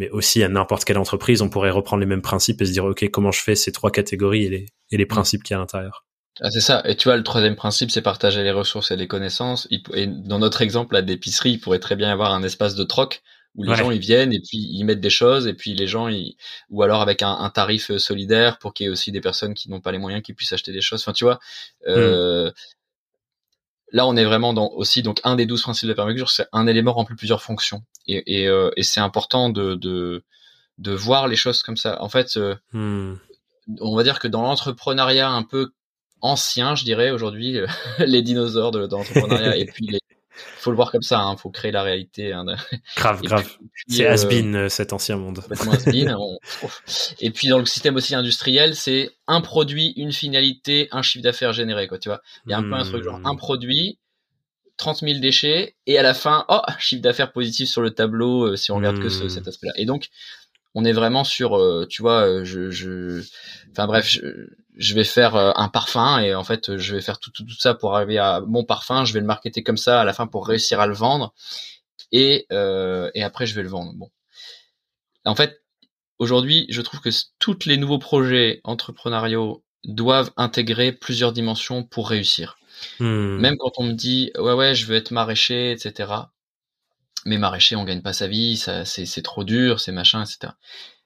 mais 0.00 0.08
aussi 0.08 0.42
à 0.42 0.48
n'importe 0.48 0.84
quelle 0.84 0.96
entreprise, 0.96 1.42
on 1.42 1.50
pourrait 1.50 1.70
reprendre 1.70 2.00
les 2.00 2.06
mêmes 2.06 2.22
principes 2.22 2.62
et 2.62 2.64
se 2.64 2.72
dire, 2.72 2.86
OK, 2.86 3.06
comment 3.10 3.32
je 3.32 3.42
fais 3.42 3.54
ces 3.54 3.70
trois 3.70 3.90
catégories 3.90 4.46
et 4.46 4.48
les, 4.48 4.66
et 4.90 4.96
les 4.96 5.04
mm. 5.04 5.08
principes 5.08 5.42
qu'il 5.42 5.52
y 5.52 5.54
a 5.54 5.58
à 5.58 5.60
l'intérieur? 5.60 6.06
Ah, 6.40 6.50
c'est 6.50 6.62
ça. 6.62 6.82
Et 6.86 6.96
tu 6.96 7.08
vois, 7.08 7.18
le 7.18 7.22
troisième 7.22 7.54
principe, 7.54 7.90
c'est 7.90 8.00
partager 8.00 8.42
les 8.42 8.50
ressources 8.50 8.90
et 8.90 8.96
les 8.96 9.06
connaissances. 9.06 9.68
Et 9.70 10.06
dans 10.06 10.38
notre 10.38 10.62
exemple 10.62 10.94
là 10.94 11.02
d'épicerie, 11.02 11.52
il 11.52 11.60
pourrait 11.60 11.80
très 11.80 11.96
bien 11.96 12.08
y 12.08 12.12
avoir 12.12 12.32
un 12.32 12.42
espace 12.42 12.74
de 12.74 12.84
troc 12.84 13.22
où 13.56 13.64
les 13.64 13.74
gens 13.74 13.90
ils 13.90 13.98
viennent 13.98 14.32
et 14.32 14.38
puis 14.38 14.58
ils 14.58 14.84
mettent 14.84 15.00
des 15.00 15.10
choses 15.10 15.48
et 15.48 15.54
puis 15.54 15.74
les 15.74 15.88
gens 15.88 16.06
ils... 16.06 16.36
ou 16.70 16.84
alors 16.84 17.02
avec 17.02 17.20
un, 17.20 17.32
un 17.32 17.50
tarif 17.50 17.90
solidaire 17.96 18.58
pour 18.58 18.72
qu'il 18.72 18.84
y 18.84 18.86
ait 18.86 18.90
aussi 18.92 19.10
des 19.10 19.20
personnes 19.20 19.54
qui 19.54 19.68
n'ont 19.68 19.80
pas 19.80 19.90
les 19.90 19.98
moyens 19.98 20.22
qui 20.22 20.34
puissent 20.34 20.52
acheter 20.52 20.70
des 20.70 20.80
choses. 20.80 21.02
Enfin, 21.02 21.12
tu 21.12 21.24
vois. 21.24 21.40
Euh, 21.88 22.48
mm. 22.48 22.52
Là, 23.92 24.06
on 24.06 24.16
est 24.16 24.24
vraiment 24.24 24.52
dans 24.52 24.70
aussi 24.70 25.02
donc 25.02 25.20
un 25.24 25.36
des 25.36 25.46
douze 25.46 25.62
principes 25.62 25.86
de 25.86 25.92
la 25.92 25.96
permaculture, 25.96 26.30
c'est 26.30 26.46
un 26.52 26.66
élément 26.66 26.92
remplit 26.92 27.16
plusieurs 27.16 27.42
fonctions 27.42 27.82
et, 28.06 28.42
et, 28.42 28.48
euh, 28.48 28.70
et 28.76 28.82
c'est 28.82 29.00
important 29.00 29.50
de, 29.50 29.74
de, 29.74 30.24
de 30.78 30.92
voir 30.92 31.28
les 31.28 31.36
choses 31.36 31.62
comme 31.62 31.76
ça. 31.76 32.02
En 32.02 32.08
fait, 32.08 32.36
euh, 32.36 32.54
hmm. 32.72 33.14
on 33.80 33.96
va 33.96 34.02
dire 34.02 34.18
que 34.18 34.28
dans 34.28 34.42
l'entrepreneuriat 34.42 35.28
un 35.28 35.42
peu 35.42 35.72
ancien, 36.20 36.74
je 36.74 36.84
dirais 36.84 37.10
aujourd'hui, 37.10 37.58
les 37.98 38.22
dinosaures 38.22 38.70
de, 38.70 38.80
l'entrepreneuriat 38.80 39.56
et 39.56 39.64
puis 39.74 39.86
les 39.86 40.00
faut 40.32 40.70
le 40.70 40.76
voir 40.76 40.90
comme 40.90 41.02
ça, 41.02 41.20
hein, 41.20 41.36
faut 41.36 41.50
créer 41.50 41.72
la 41.72 41.82
réalité. 41.82 42.32
Hein, 42.32 42.44
grave, 42.96 43.22
grave. 43.22 43.56
C'est 43.88 44.06
euh, 44.06 44.12
has-been 44.12 44.54
euh, 44.54 44.68
cet 44.68 44.92
ancien 44.92 45.16
monde. 45.16 45.42
Et 47.20 47.30
puis 47.30 47.48
dans 47.48 47.58
le 47.58 47.66
système 47.66 47.96
aussi 47.96 48.14
industriel, 48.14 48.74
c'est 48.74 49.10
un 49.26 49.40
produit, 49.40 49.92
une 49.96 50.12
finalité, 50.12 50.88
un 50.92 51.02
chiffre 51.02 51.22
d'affaires 51.22 51.52
généré, 51.52 51.88
quoi. 51.88 51.98
Tu 51.98 52.08
vois, 52.08 52.22
il 52.46 52.50
y 52.50 52.54
a 52.54 52.58
un 52.58 52.62
peu 52.62 52.74
un 52.74 52.84
truc 52.84 53.02
genre 53.02 53.20
un 53.24 53.34
hmm. 53.34 53.38
produit, 53.38 53.98
30 54.76 55.00
000 55.00 55.18
déchets, 55.20 55.76
et 55.86 55.98
à 55.98 56.02
la 56.02 56.14
fin, 56.14 56.44
oh, 56.48 56.60
chiffre 56.78 57.02
d'affaires 57.02 57.32
positif 57.32 57.68
sur 57.68 57.82
le 57.82 57.90
tableau 57.90 58.46
euh, 58.46 58.56
si 58.56 58.70
on 58.70 58.76
regarde 58.76 59.00
que 59.00 59.08
ce, 59.08 59.24
hmm. 59.24 59.28
cet 59.28 59.48
aspect-là. 59.48 59.72
Et 59.76 59.84
donc, 59.84 60.08
on 60.74 60.84
est 60.84 60.92
vraiment 60.92 61.24
sur, 61.24 61.58
tu 61.88 62.00
vois, 62.00 62.44
je, 62.44 62.70
je, 62.70 63.22
enfin 63.72 63.88
bref, 63.88 64.08
je, 64.08 64.20
je 64.80 64.94
vais 64.94 65.04
faire 65.04 65.36
euh, 65.36 65.52
un 65.56 65.68
parfum 65.68 66.18
et 66.20 66.34
en 66.34 66.42
fait 66.42 66.78
je 66.78 66.94
vais 66.94 67.02
faire 67.02 67.20
tout, 67.20 67.30
tout, 67.30 67.44
tout, 67.44 67.58
ça 67.58 67.74
pour 67.74 67.94
arriver 67.94 68.18
à 68.18 68.40
mon 68.40 68.64
parfum, 68.64 69.04
je 69.04 69.12
vais 69.12 69.20
le 69.20 69.26
marketer 69.26 69.62
comme 69.62 69.76
ça 69.76 70.00
à 70.00 70.04
la 70.04 70.14
fin 70.14 70.26
pour 70.26 70.46
réussir 70.48 70.80
à 70.80 70.86
le 70.86 70.94
vendre 70.94 71.34
et, 72.12 72.46
euh, 72.50 73.10
et 73.14 73.22
après 73.22 73.44
je 73.46 73.54
vais 73.54 73.62
le 73.62 73.68
vendre. 73.68 73.92
Bon, 73.94 74.10
en 75.26 75.34
fait 75.34 75.62
aujourd'hui 76.18 76.66
je 76.70 76.80
trouve 76.80 77.00
que 77.00 77.10
tous 77.38 77.66
les 77.66 77.76
nouveaux 77.76 77.98
projets 77.98 78.62
entrepreneuriaux 78.64 79.62
doivent 79.84 80.32
intégrer 80.38 80.92
plusieurs 80.92 81.34
dimensions 81.34 81.84
pour 81.84 82.08
réussir. 82.08 82.56
Hmm. 83.00 83.36
Même 83.36 83.58
quand 83.58 83.72
on 83.76 83.84
me 83.84 83.92
dit 83.92 84.32
ouais 84.38 84.54
ouais 84.54 84.74
je 84.74 84.86
veux 84.86 84.96
être 84.96 85.10
maraîcher 85.10 85.72
etc. 85.72 86.10
Mais 87.26 87.36
maraîcher 87.36 87.76
on 87.76 87.84
gagne 87.84 88.00
pas 88.00 88.14
sa 88.14 88.28
vie, 88.28 88.56
ça 88.56 88.86
c'est 88.86 89.22
trop 89.22 89.44
dur, 89.44 89.78
c'est 89.78 89.92
machin 89.92 90.22
etc. 90.22 90.54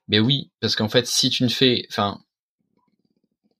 Mais 0.06 0.20
oui 0.20 0.52
parce 0.60 0.76
qu'en 0.76 0.88
fait 0.88 1.08
si 1.08 1.28
tu 1.28 1.42
ne 1.42 1.48
fais, 1.48 1.86
enfin 1.90 2.20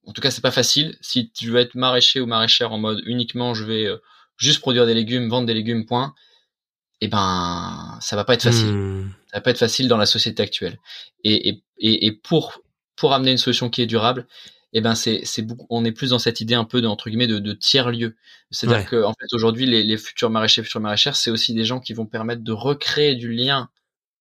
en 0.05 0.13
tout 0.13 0.21
cas, 0.21 0.31
c'est 0.31 0.41
pas 0.41 0.51
facile. 0.51 0.97
Si 1.01 1.31
tu 1.31 1.49
veux 1.49 1.59
être 1.59 1.75
maraîcher 1.75 2.19
ou 2.19 2.25
maraîchère 2.25 2.71
en 2.71 2.77
mode 2.77 3.01
uniquement 3.05 3.53
je 3.53 3.63
vais 3.63 3.85
euh, 3.85 3.97
juste 4.37 4.59
produire 4.59 4.85
des 4.85 4.93
légumes, 4.93 5.29
vendre 5.29 5.47
des 5.47 5.53
légumes, 5.53 5.85
point, 5.85 6.13
eh 7.01 7.07
ben, 7.07 7.97
ça 8.01 8.15
va 8.15 8.23
pas 8.23 8.33
être 8.33 8.43
facile. 8.43 8.73
Hmm. 8.73 9.11
Ça 9.31 9.37
va 9.37 9.41
pas 9.41 9.51
être 9.51 9.57
facile 9.57 9.87
dans 9.87 9.97
la 9.97 10.05
société 10.05 10.41
actuelle. 10.43 10.77
Et, 11.23 11.61
et, 11.77 12.05
et, 12.05 12.11
pour, 12.11 12.61
pour 12.95 13.13
amener 13.13 13.31
une 13.31 13.37
solution 13.37 13.69
qui 13.69 13.81
est 13.81 13.85
durable, 13.85 14.27
eh 14.73 14.81
ben, 14.81 14.95
c'est, 14.95 15.21
c'est 15.23 15.45
on 15.69 15.85
est 15.85 15.91
plus 15.91 16.09
dans 16.09 16.19
cette 16.19 16.41
idée 16.41 16.55
un 16.55 16.65
peu 16.65 16.81
de, 16.81 16.87
entre 16.87 17.09
guillemets, 17.09 17.27
de, 17.27 17.39
de 17.39 17.53
tiers 17.53 17.91
lieu. 17.91 18.15
C'est-à-dire 18.51 18.89
que, 18.89 19.03
en 19.03 19.13
fait, 19.13 19.33
aujourd'hui, 19.33 19.65
les, 19.65 19.83
les 19.83 19.97
futurs 19.97 20.29
maraîchers, 20.29 20.63
futures 20.63 20.81
maraîchères, 20.81 21.15
c'est 21.15 21.31
aussi 21.31 21.53
des 21.53 21.65
gens 21.65 21.79
qui 21.79 21.93
vont 21.93 22.05
permettre 22.05 22.43
de 22.43 22.51
recréer 22.51 23.15
du 23.15 23.31
lien 23.31 23.69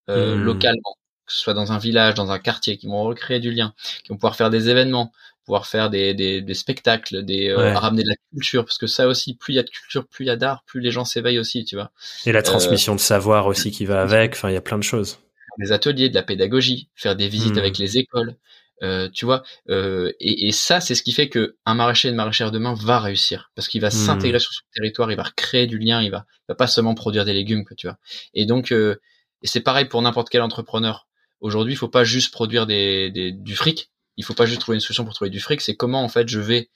euh, 0.08 0.36
hmm. 0.36 0.42
localement 0.42 0.96
que 1.26 1.32
ce 1.32 1.40
soit 1.40 1.54
dans 1.54 1.72
un 1.72 1.78
village, 1.78 2.14
dans 2.14 2.30
un 2.30 2.38
quartier, 2.38 2.76
qui 2.76 2.86
vont 2.86 3.02
recréer 3.02 3.40
du 3.40 3.50
lien, 3.50 3.74
qui 4.02 4.10
vont 4.10 4.16
pouvoir 4.16 4.36
faire 4.36 4.50
des 4.50 4.68
événements, 4.68 5.12
pouvoir 5.44 5.66
faire 5.66 5.90
des, 5.90 6.14
des, 6.14 6.40
des 6.40 6.54
spectacles, 6.54 7.22
des 7.24 7.48
euh, 7.48 7.78
ramener 7.78 8.02
de 8.02 8.08
la 8.08 8.16
culture, 8.32 8.64
parce 8.64 8.78
que 8.78 8.86
ça 8.86 9.06
aussi, 9.06 9.36
plus 9.36 9.52
il 9.52 9.56
y 9.56 9.58
a 9.58 9.62
de 9.62 9.70
culture, 9.70 10.06
plus 10.06 10.24
il 10.24 10.28
y 10.28 10.30
a 10.30 10.36
d'art, 10.36 10.64
plus 10.66 10.80
les 10.80 10.90
gens 10.90 11.04
s'éveillent 11.04 11.38
aussi, 11.38 11.64
tu 11.64 11.76
vois. 11.76 11.90
Et 12.26 12.32
la 12.32 12.42
transmission 12.42 12.92
euh, 12.92 12.96
de 12.96 13.00
savoir 13.00 13.46
aussi 13.46 13.70
qui 13.70 13.84
va 13.84 14.00
avec. 14.00 14.32
Enfin, 14.32 14.50
il 14.50 14.54
y 14.54 14.58
a 14.58 14.62
plein 14.62 14.78
de 14.78 14.82
choses. 14.82 15.18
Des 15.58 15.72
ateliers, 15.72 16.08
de 16.08 16.14
la 16.14 16.22
pédagogie, 16.22 16.88
faire 16.94 17.14
des 17.14 17.28
visites 17.28 17.54
hmm. 17.54 17.58
avec 17.58 17.78
les 17.78 17.98
écoles. 17.98 18.36
Euh, 18.82 19.08
tu 19.08 19.24
vois, 19.24 19.44
euh, 19.70 20.12
et, 20.18 20.48
et, 20.48 20.52
ça, 20.52 20.80
c'est 20.80 20.96
ce 20.96 21.02
qui 21.04 21.12
fait 21.12 21.28
que 21.28 21.56
un 21.64 21.74
maraîcher 21.74 22.08
et 22.08 22.10
une 22.10 22.16
maraîchère 22.16 22.50
demain 22.50 22.74
va 22.74 22.98
réussir 22.98 23.52
parce 23.54 23.68
qu'il 23.68 23.80
va 23.80 23.88
hmm. 23.88 23.92
s'intégrer 23.92 24.40
sur 24.40 24.52
son 24.52 24.62
territoire, 24.74 25.12
il 25.12 25.16
va 25.16 25.24
créer 25.36 25.68
du 25.68 25.78
lien, 25.78 26.02
il 26.02 26.10
va, 26.10 26.26
il 26.40 26.44
va 26.48 26.54
pas 26.56 26.66
seulement 26.66 26.94
produire 26.94 27.24
des 27.24 27.32
légumes, 27.32 27.64
que 27.64 27.74
tu 27.74 27.86
vois. 27.86 27.98
Et 28.34 28.46
donc, 28.46 28.72
euh, 28.72 28.96
et 29.42 29.46
c'est 29.46 29.60
pareil 29.60 29.84
pour 29.84 30.02
n'importe 30.02 30.28
quel 30.28 30.42
entrepreneur. 30.42 31.06
Aujourd'hui, 31.40 31.74
il 31.74 31.76
faut 31.76 31.88
pas 31.88 32.04
juste 32.04 32.32
produire 32.32 32.66
des, 32.66 33.10
des, 33.10 33.30
du 33.30 33.54
fric, 33.54 33.90
il 34.16 34.24
faut 34.24 34.34
pas 34.34 34.46
juste 34.46 34.60
trouver 34.60 34.76
une 34.76 34.80
solution 34.80 35.04
pour 35.04 35.14
trouver 35.14 35.30
du 35.30 35.40
fric, 35.40 35.60
c'est 35.60 35.76
comment 35.76 36.02
en 36.02 36.08
fait 36.08 36.28
je 36.28 36.40
vais 36.40 36.68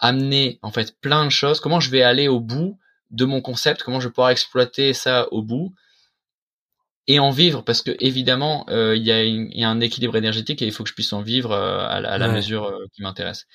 amener 0.00 0.58
en 0.62 0.70
fait 0.70 0.96
plein 1.00 1.24
de 1.24 1.30
choses, 1.30 1.60
comment 1.60 1.80
je 1.80 1.90
vais 1.90 2.02
aller 2.02 2.28
au 2.28 2.40
bout 2.40 2.78
de 3.10 3.24
mon 3.24 3.40
concept, 3.40 3.82
comment 3.82 4.00
je 4.00 4.08
vais 4.08 4.12
pouvoir 4.12 4.30
exploiter 4.30 4.94
ça 4.94 5.28
au 5.32 5.42
bout 5.42 5.74
et 7.08 7.18
en 7.18 7.30
vivre 7.30 7.62
parce 7.62 7.82
que 7.82 7.90
évidemment 7.98 8.64
euh, 8.70 8.94
il 8.96 9.02
y, 9.02 9.10
a 9.10 9.24
y, 9.24 9.64
a 9.64 9.68
un 9.68 9.80
équilibre 9.80 10.16
énergétique 10.16 10.62
et 10.62 10.66
il 10.66 10.72
faut 10.72 10.84
que 10.84 10.88
je 10.88 10.94
puisse 10.94 11.12
en 11.12 11.20
vivre 11.20 11.50
euh, 11.50 11.84
à, 11.86 12.00
la, 12.00 12.28
mesure 12.28 12.66
euh, 12.66 12.86
qui 12.94 13.02
m'intéresse. 13.02 13.46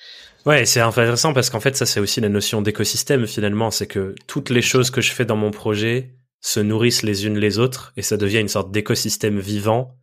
Ouais, 0.44 0.66
c'est 0.66 0.80
intéressant 0.80 1.32
parce 1.32 1.48
qu'en 1.48 1.60
fait 1.60 1.76
ça 1.76 1.86
c'est 1.86 2.00
aussi 2.00 2.20
la 2.20 2.28
notion 2.28 2.60
d'écosystème 2.60 3.26
finalement, 3.26 3.70
c'est 3.70 3.86
que 3.86 4.14
toutes 4.26 4.50
les 4.50 4.62
choses 4.62 4.90
que 4.90 5.00
je 5.00 5.12
fais 5.12 5.24
dans 5.24 5.36
mon 5.36 5.50
projet 5.50 6.14
se 6.40 6.60
nourrissent 6.60 7.02
les 7.02 7.26
unes 7.26 7.38
les 7.38 7.58
autres 7.58 7.92
et 7.96 8.02
ça 8.02 8.16
devient 8.16 8.40
une 8.40 8.48
sorte 8.48 8.70
d'écosystème 8.70 9.40
vivant 9.40 9.96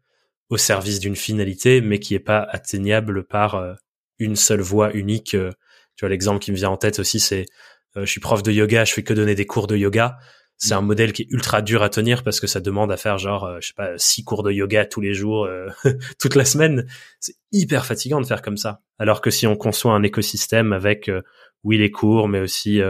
au 0.50 0.58
service 0.58 1.00
d'une 1.00 1.16
finalité, 1.16 1.82
mais 1.82 2.00
qui 2.00 2.16
est 2.16 2.20
pas 2.20 2.48
atteignable 2.50 3.26
par 3.26 3.56
euh, 3.56 3.74
une 4.20 4.36
seule 4.36 4.62
voie 4.62 4.94
unique. 4.94 5.36
Euh. 5.36 5.52
tu 5.96 6.02
vois, 6.06 6.10
l'exemple 6.10 6.40
qui 6.40 6.52
me 6.52 6.58
vient 6.58 6.70
en 6.70 6.78
tête 6.78 7.00
aussi, 7.00 7.20
c'est 7.20 7.46
euh, 7.98 8.06
je 8.06 8.12
suis 8.12 8.22
prof 8.22 8.44
de 8.44 8.52
yoga, 8.52 8.86
je 8.86 8.94
fais 8.94 9.04
que 9.04 9.14
donner 9.14 9.36
des 9.36 9.46
cours 9.46 9.68
de 9.68 9.76
yoga. 9.76 10.18
C'est 10.58 10.74
un 10.74 10.82
modèle 10.82 11.12
qui 11.12 11.24
est 11.24 11.32
ultra 11.32 11.62
dur 11.62 11.84
à 11.84 11.90
tenir 11.90 12.24
parce 12.24 12.40
que 12.40 12.48
ça 12.48 12.62
demande 12.62 12.90
à 12.90 12.96
faire 12.96 13.18
genre, 13.18 13.58
je 13.60 13.68
sais 13.68 13.74
pas, 13.76 13.98
six 13.98 14.24
cours 14.24 14.42
de 14.42 14.54
yoga 14.54 14.86
tous 14.86 15.02
les 15.02 15.14
jours, 15.14 15.50
toute 16.20 16.36
la 16.36 16.46
semaine. 16.46 16.88
C'est 17.20 17.36
hyper 17.52 17.86
fatigant 17.86 18.22
de 18.22 18.26
faire 18.26 18.42
comme 18.42 18.56
ça. 18.56 18.80
Alors 18.98 19.20
que 19.20 19.32
si 19.32 19.48
on 19.48 19.58
conçoit 19.58 19.92
un 19.92 20.04
écosystème 20.04 20.72
avec, 20.72 21.12
oui, 21.66 21.78
les 21.78 21.92
cours, 21.92 22.30
mais 22.30 22.40
aussi, 22.40 22.82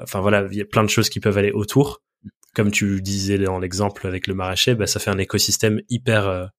enfin 0.00 0.20
voilà, 0.20 0.46
il 0.48 0.56
y 0.56 0.60
a 0.60 0.64
plein 0.64 0.84
de 0.84 0.88
choses 0.88 1.08
qui 1.08 1.18
peuvent 1.18 1.36
aller 1.36 1.50
autour. 1.50 2.00
Comme 2.54 2.70
tu 2.70 3.02
disais 3.02 3.38
dans 3.38 3.58
l'exemple 3.58 4.06
avec 4.06 4.28
le 4.28 4.34
maraîcher, 4.34 4.76
bah, 4.76 4.86
ça 4.86 5.00
fait 5.00 5.10
un 5.10 5.18
écosystème 5.18 5.80
hyper 5.88 6.52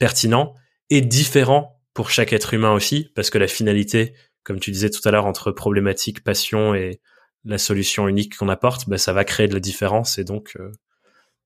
pertinent 0.00 0.54
et 0.88 1.02
différent 1.02 1.80
pour 1.94 2.10
chaque 2.10 2.32
être 2.32 2.54
humain 2.54 2.72
aussi, 2.72 3.12
parce 3.14 3.30
que 3.30 3.38
la 3.38 3.46
finalité, 3.46 4.14
comme 4.42 4.58
tu 4.58 4.72
disais 4.72 4.90
tout 4.90 5.06
à 5.06 5.12
l'heure, 5.12 5.26
entre 5.26 5.52
problématique, 5.52 6.24
passion 6.24 6.74
et 6.74 7.00
la 7.44 7.58
solution 7.58 8.08
unique 8.08 8.36
qu'on 8.36 8.48
apporte, 8.48 8.88
bah, 8.88 8.98
ça 8.98 9.12
va 9.12 9.24
créer 9.24 9.46
de 9.46 9.54
la 9.54 9.60
différence 9.60 10.18
et 10.18 10.24
donc 10.24 10.56
euh, 10.58 10.72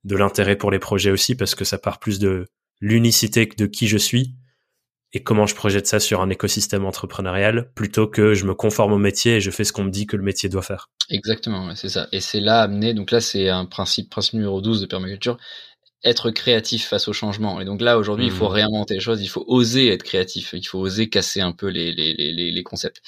de 0.05 0.17
l'intérêt 0.17 0.57
pour 0.57 0.71
les 0.71 0.79
projets 0.79 1.11
aussi, 1.11 1.35
parce 1.35 1.55
que 1.55 1.65
ça 1.65 1.77
part 1.77 1.99
plus 1.99 2.19
de 2.19 2.47
l'unicité 2.81 3.47
de 3.47 3.67
qui 3.67 3.89
je 3.89 3.99
suis 3.99 4.35
et 5.13 5.23
comment 5.23 5.47
je 5.47 5.55
projette 5.55 5.87
ça 5.87 6.01
sur 6.01 6.21
un 6.21 6.29
écosystème 6.29 6.85
entrepreneurial, 6.85 7.71
plutôt 7.75 8.09
que 8.09 8.35
je 8.35 8.45
me 8.47 8.55
conforme 8.55 8.93
au 8.93 8.99
métier 8.99 9.37
et 9.37 9.41
je 9.41 9.51
fais 9.51 9.63
ce 9.63 9.73
qu'on 9.73 9.85
me 9.85 9.91
dit 9.91 10.07
que 10.07 10.17
le 10.17 10.25
métier 10.25 10.49
doit 10.49 10.63
faire. 10.63 10.91
Exactement, 11.09 11.73
c'est 11.77 11.89
ça. 11.89 12.09
Et 12.11 12.21
c'est 12.21 12.41
là 12.41 12.63
amené, 12.63 12.95
donc 12.95 13.13
là 13.13 13.21
c'est 13.21 13.49
un 13.49 13.65
principe, 13.65 14.11
principe 14.11 14.35
numéro 14.35 14.61
12 14.61 14.81
de 14.81 14.87
permaculture, 14.87 15.39
être 16.05 16.31
créatif 16.31 16.87
face 16.87 17.09
au 17.09 17.13
changement. 17.13 17.61
Et 17.61 17.65
donc 17.65 17.81
là, 17.81 17.99
aujourd'hui, 17.99 18.27
il 18.27 18.33
faut 18.33 18.49
hmm. 18.49 18.53
réinventer 18.53 18.95
les 18.95 19.01
choses, 19.01 19.23
il 19.23 19.29
faut 19.29 19.45
oser 19.47 19.89
être 19.89 20.03
créatif, 20.03 20.51
il 20.53 20.67
faut 20.67 20.79
oser 20.79 21.09
casser 21.09 21.41
un 21.41 21.53
peu 21.53 21.69
les, 21.69 21.93
les, 21.93 22.13
les, 22.15 22.53
les 22.53 22.63
concepts. 22.63 23.01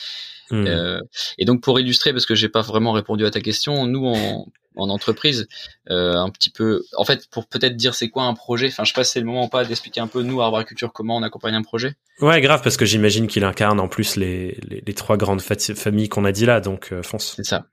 Hmm. 0.50 0.66
Euh, 0.66 1.00
et 1.38 1.44
donc 1.44 1.62
pour 1.62 1.78
illustrer, 1.78 2.12
parce 2.12 2.26
que 2.26 2.34
j'ai 2.34 2.48
pas 2.48 2.62
vraiment 2.62 2.92
répondu 2.92 3.26
à 3.26 3.30
ta 3.30 3.40
question, 3.40 3.86
nous 3.86 4.06
en, 4.06 4.46
en 4.76 4.88
entreprise, 4.90 5.48
euh, 5.90 6.14
un 6.14 6.30
petit 6.30 6.50
peu, 6.50 6.84
en 6.96 7.04
fait, 7.04 7.28
pour 7.30 7.46
peut-être 7.46 7.76
dire 7.76 7.94
c'est 7.94 8.08
quoi 8.08 8.24
un 8.24 8.34
projet. 8.34 8.68
Enfin, 8.68 8.84
je 8.84 8.90
sais 8.90 8.94
pas 8.94 9.04
si 9.04 9.12
c'est 9.12 9.20
le 9.20 9.26
moment 9.26 9.46
ou 9.46 9.48
pas 9.48 9.64
d'expliquer 9.64 10.00
un 10.00 10.06
peu 10.06 10.22
nous, 10.22 10.40
Arboriculture, 10.40 10.92
comment 10.92 11.16
on 11.16 11.22
accompagne 11.22 11.54
un 11.54 11.62
projet. 11.62 11.94
Ouais, 12.20 12.40
grave, 12.40 12.62
parce 12.62 12.76
que 12.76 12.84
j'imagine 12.84 13.26
qu'il 13.26 13.44
incarne 13.44 13.80
en 13.80 13.88
plus 13.88 14.16
les, 14.16 14.58
les, 14.68 14.82
les 14.86 14.94
trois 14.94 15.16
grandes 15.16 15.40
familles 15.40 16.08
qu'on 16.08 16.24
a 16.24 16.32
dit 16.32 16.46
là, 16.46 16.60
donc 16.60 16.92
euh, 16.92 17.02
fonce. 17.02 17.34
C'est 17.36 17.44
ça. 17.44 17.66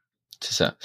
C'est 0.43 0.55
ça. 0.55 0.75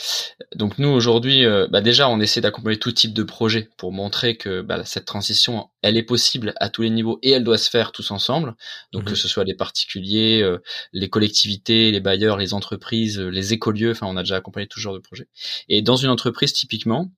Donc 0.55 0.79
nous 0.79 0.89
aujourd'hui, 0.89 1.45
euh, 1.45 1.67
bah 1.69 1.81
déjà 1.81 2.09
on 2.09 2.21
essaie 2.21 2.41
d'accompagner 2.41 2.79
tout 2.79 2.93
type 2.93 3.13
de 3.13 3.25
projet 3.25 3.69
pour 3.77 3.91
montrer 3.91 4.37
que 4.37 4.61
bah, 4.61 4.85
cette 4.85 5.05
transition, 5.05 5.69
elle 5.83 5.97
est 5.97 6.05
possible 6.05 6.53
à 6.61 6.69
tous 6.69 6.83
les 6.83 6.91
niveaux 6.91 7.19
et 7.23 7.33
elle 7.33 7.43
doit 7.43 7.59
se 7.59 7.69
faire 7.69 7.91
tous 7.91 8.13
ensemble. 8.13 8.55
Donc 8.93 9.05
que 9.05 9.11
mhm. 9.11 9.17
ce 9.17 9.27
soit 9.27 9.43
les 9.43 9.55
particuliers, 9.55 10.43
euh, 10.43 10.63
les 10.93 11.09
collectivités, 11.09 11.91
les 11.91 11.99
bailleurs, 11.99 12.37
les 12.37 12.55
entreprises, 12.55 13.19
euh, 13.19 13.31
les 13.31 13.53
écolieux. 13.53 13.91
Enfin, 13.91 14.07
on 14.07 14.17
a 14.17 14.23
déjà 14.23 14.37
accompagné 14.37 14.69
tout 14.69 14.79
genre 14.79 14.95
de 14.95 15.01
projets. 15.01 15.27
Et 15.69 15.83
dans 15.83 15.97
une 15.97 16.11
entreprise 16.11 16.53
typiquement, 16.53 17.11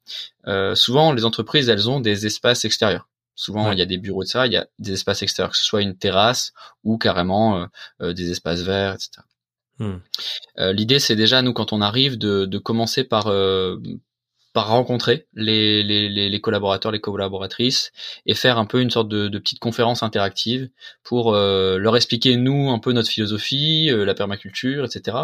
souvent 0.74 1.12
les 1.12 1.26
entreprises 1.26 1.68
elles 1.68 1.90
ont 1.90 2.00
des 2.00 2.24
espaces 2.24 2.64
extérieurs. 2.64 3.06
Souvent, 3.34 3.72
il 3.72 3.78
y 3.78 3.82
a 3.82 3.86
des 3.86 3.96
bureaux 3.98 4.22
de 4.22 4.28
ça, 4.28 4.46
il 4.46 4.52
y 4.52 4.56
a 4.56 4.66
des 4.78 4.92
espaces 4.92 5.22
extérieurs, 5.22 5.50
que 5.50 5.56
ce 5.56 5.64
soit 5.64 5.82
une 5.82 5.96
terrasse 5.96 6.52
ou 6.84 6.98
carrément 6.98 7.66
des 8.00 8.30
espaces 8.30 8.60
verts, 8.60 8.94
etc. 8.94 9.22
Hmm. 9.80 9.96
Euh, 10.58 10.72
l'idée, 10.74 10.98
c'est 10.98 11.16
déjà 11.16 11.40
nous 11.40 11.54
quand 11.54 11.72
on 11.72 11.80
arrive 11.80 12.18
de, 12.18 12.58
commencer 12.58 13.02
par 13.02 13.28
euh, 13.28 13.78
par 14.52 14.68
rencontrer 14.68 15.26
les, 15.34 15.82
les, 15.82 16.08
les, 16.08 16.40
collaborateurs, 16.40 16.92
les 16.92 17.00
collaboratrices 17.00 17.92
et 18.26 18.34
faire 18.34 18.58
un 18.58 18.66
peu 18.66 18.80
une 18.80 18.90
sorte 18.90 19.08
de, 19.08 19.28
de 19.28 19.38
petite 19.38 19.60
conférence 19.60 20.02
interactive 20.02 20.68
pour 21.04 21.34
euh, 21.34 21.78
leur 21.78 21.96
expliquer 21.96 22.36
nous 22.36 22.70
un 22.70 22.78
peu 22.78 22.92
notre 22.92 23.08
philosophie, 23.08 23.90
la 23.92 24.14
permaculture, 24.14 24.84
etc. 24.84 25.16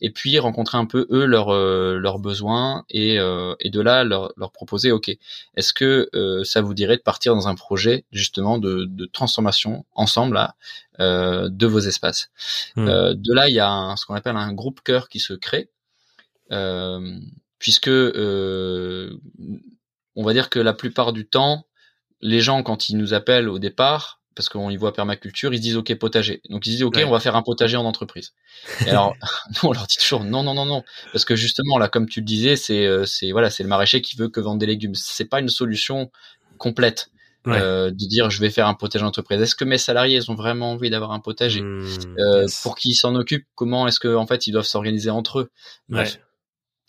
Et 0.00 0.10
puis 0.10 0.38
rencontrer 0.38 0.78
un 0.78 0.86
peu 0.86 1.06
eux 1.10 1.24
leurs 1.24 1.54
leurs 1.54 2.18
besoins 2.18 2.84
et, 2.90 3.14
et 3.14 3.70
de 3.70 3.80
là 3.80 4.04
leur, 4.04 4.32
leur 4.36 4.52
proposer 4.52 4.92
ok 4.92 5.10
est-ce 5.56 5.72
que 5.72 6.10
ça 6.44 6.60
vous 6.60 6.74
dirait 6.74 6.96
de 6.96 7.02
partir 7.02 7.34
dans 7.34 7.48
un 7.48 7.54
projet 7.54 8.04
justement 8.12 8.58
de, 8.58 8.84
de 8.84 9.06
transformation 9.06 9.84
ensemble 9.94 10.34
là 10.34 10.54
euh, 11.00 11.48
de 11.48 11.66
vos 11.66 11.80
espaces? 11.80 12.30
Hmm. 12.76 12.88
Euh, 12.88 13.14
de 13.14 13.32
là, 13.32 13.48
il 13.48 13.54
y 13.54 13.60
a 13.60 13.94
ce 13.96 14.06
qu'on 14.06 14.14
appelle 14.14 14.36
un 14.36 14.52
groupe 14.52 14.80
cœur 14.82 15.08
qui 15.08 15.20
se 15.20 15.32
crée, 15.32 15.70
euh, 16.52 17.18
puisque 17.64 17.88
on 17.88 19.08
va 20.22 20.32
dire 20.34 20.50
que 20.50 20.58
la 20.58 20.74
plupart 20.74 21.14
du 21.14 21.26
temps, 21.26 21.64
les 22.20 22.42
gens 22.42 22.62
quand 22.62 22.90
ils 22.90 22.98
nous 22.98 23.14
appellent 23.14 23.48
au 23.48 23.58
départ, 23.58 24.20
parce 24.34 24.50
qu'on 24.50 24.68
y 24.68 24.76
voit 24.76 24.92
permaculture, 24.92 25.54
ils 25.54 25.56
se 25.56 25.62
disent 25.62 25.76
ok 25.78 25.94
potager. 25.94 26.42
Donc 26.50 26.66
ils 26.66 26.72
disent 26.72 26.82
ok 26.82 27.00
on 27.06 27.10
va 27.10 27.20
faire 27.20 27.36
un 27.36 27.42
potager 27.42 27.78
en 27.78 27.86
entreprise. 27.86 28.34
Et 28.86 28.90
alors 28.90 29.14
nous 29.48 29.70
on 29.70 29.72
leur 29.72 29.86
dit 29.86 29.96
toujours 29.96 30.24
non 30.24 30.42
non 30.42 30.52
non 30.52 30.66
non 30.66 30.84
parce 31.12 31.24
que 31.24 31.36
justement 31.36 31.78
là 31.78 31.88
comme 31.88 32.06
tu 32.06 32.20
le 32.20 32.26
disais 32.26 32.56
c'est 32.56 32.86
c'est 33.06 33.32
voilà 33.32 33.48
c'est 33.48 33.62
le 33.62 33.70
maraîcher 33.70 34.02
qui 34.02 34.14
veut 34.14 34.28
que 34.28 34.40
vendre 34.40 34.58
des 34.58 34.66
légumes. 34.66 34.94
C'est 34.94 35.24
pas 35.24 35.40
une 35.40 35.48
solution 35.48 36.10
complète. 36.58 37.08
Euh, 37.46 37.90
de 37.90 38.08
dire 38.08 38.30
je 38.30 38.40
vais 38.40 38.50
faire 38.50 38.66
un 38.66 38.74
potager 38.74 39.04
entreprise. 39.06 39.40
Est-ce 39.40 39.54
que 39.54 39.64
mes 39.64 39.78
salariés 39.78 40.16
ils 40.16 40.30
ont 40.30 40.34
vraiment 40.34 40.72
envie 40.72 40.90
d'avoir 40.90 41.12
un 41.12 41.20
potager? 41.20 41.62
Euh, 41.62 42.46
Pour 42.62 42.74
qui 42.74 42.94
s'en 42.94 43.14
occupe 43.14 43.46
Comment 43.54 43.86
est-ce 43.86 44.00
que 44.00 44.14
en 44.14 44.26
fait 44.26 44.46
ils 44.46 44.52
doivent 44.52 44.64
s'organiser 44.64 45.10
entre 45.10 45.40
eux? 45.40 45.50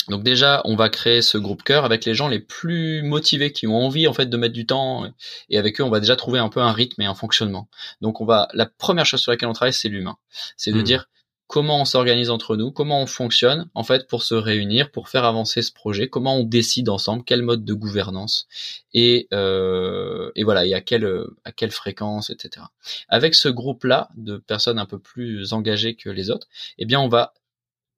Donc 0.09 0.23
déjà, 0.23 0.61
on 0.65 0.75
va 0.75 0.89
créer 0.89 1.21
ce 1.21 1.37
groupe 1.37 1.63
cœur 1.63 1.85
avec 1.85 2.05
les 2.05 2.13
gens 2.13 2.27
les 2.27 2.39
plus 2.39 3.01
motivés 3.01 3.51
qui 3.51 3.67
ont 3.67 3.75
envie 3.75 4.07
en 4.07 4.13
fait 4.13 4.27
de 4.27 4.37
mettre 4.37 4.53
du 4.53 4.65
temps 4.65 5.05
et 5.49 5.57
avec 5.57 5.79
eux, 5.79 5.83
on 5.83 5.89
va 5.89 5.99
déjà 5.99 6.15
trouver 6.15 6.39
un 6.39 6.49
peu 6.49 6.61
un 6.61 6.71
rythme 6.71 7.01
et 7.01 7.05
un 7.05 7.15
fonctionnement. 7.15 7.67
Donc 8.01 8.21
on 8.21 8.25
va 8.25 8.47
la 8.53 8.65
première 8.65 9.05
chose 9.05 9.21
sur 9.21 9.31
laquelle 9.31 9.49
on 9.49 9.53
travaille, 9.53 9.73
c'est 9.73 9.89
l'humain. 9.89 10.17
C'est 10.57 10.71
de 10.71 10.79
hmm. 10.79 10.83
dire 10.83 11.09
comment 11.47 11.81
on 11.81 11.85
s'organise 11.85 12.29
entre 12.29 12.55
nous, 12.55 12.71
comment 12.71 13.01
on 13.01 13.05
fonctionne 13.05 13.69
en 13.75 13.83
fait 13.83 14.07
pour 14.07 14.23
se 14.23 14.33
réunir, 14.35 14.91
pour 14.91 15.09
faire 15.09 15.25
avancer 15.25 15.61
ce 15.61 15.71
projet, 15.71 16.07
comment 16.07 16.37
on 16.37 16.43
décide 16.43 16.89
ensemble, 16.89 17.23
quel 17.23 17.41
mode 17.41 17.63
de 17.63 17.73
gouvernance 17.73 18.47
et, 18.93 19.27
euh, 19.33 20.31
et 20.35 20.43
voilà 20.43 20.65
et 20.65 20.73
à 20.73 20.81
quelle 20.81 21.25
à 21.43 21.51
quelle 21.51 21.71
fréquence, 21.71 22.29
etc. 22.29 22.65
Avec 23.09 23.35
ce 23.35 23.49
groupe-là 23.49 24.09
de 24.15 24.37
personnes 24.37 24.79
un 24.79 24.85
peu 24.85 24.99
plus 24.99 25.53
engagées 25.53 25.95
que 25.95 26.09
les 26.09 26.29
autres, 26.29 26.47
eh 26.77 26.85
bien 26.85 26.99
on 26.99 27.09
va 27.09 27.33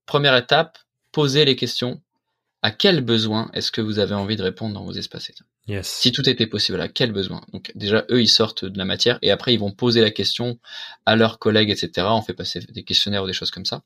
première 0.06 0.36
étape 0.36 0.78
poser 1.18 1.46
les 1.46 1.56
questions 1.56 2.00
à 2.62 2.70
quel 2.70 3.02
besoin 3.02 3.50
est-ce 3.54 3.72
que 3.72 3.82
vous 3.82 3.98
avez 3.98 4.14
envie 4.14 4.36
de 4.36 4.44
répondre 4.44 4.76
dans 4.76 4.84
vos 4.84 4.92
espaces 4.92 5.32
si 5.82 6.12
tout 6.12 6.30
était 6.30 6.46
possible, 6.46 6.80
à 6.80 6.90
quel 6.90 7.12
besoin? 7.12 7.42
Donc 7.52 7.72
déjà, 7.74 8.06
eux, 8.12 8.22
ils 8.22 8.28
sortent 8.28 8.66
de 8.66 8.78
la 8.78 8.86
matière 8.86 9.18
et 9.24 9.32
après, 9.32 9.52
ils 9.56 9.60
vont 9.60 9.72
poser 9.72 10.02
la 10.02 10.12
question 10.12 10.60
à 11.08 11.16
leurs 11.16 11.40
collègues, 11.40 11.72
etc. 11.72 12.06
On 12.12 12.22
fait 12.22 12.36
passer 12.36 12.60
des 12.60 12.84
questionnaires 12.84 13.24
ou 13.24 13.26
des 13.26 13.34
choses 13.34 13.50
comme 13.50 13.66
ça. 13.66 13.82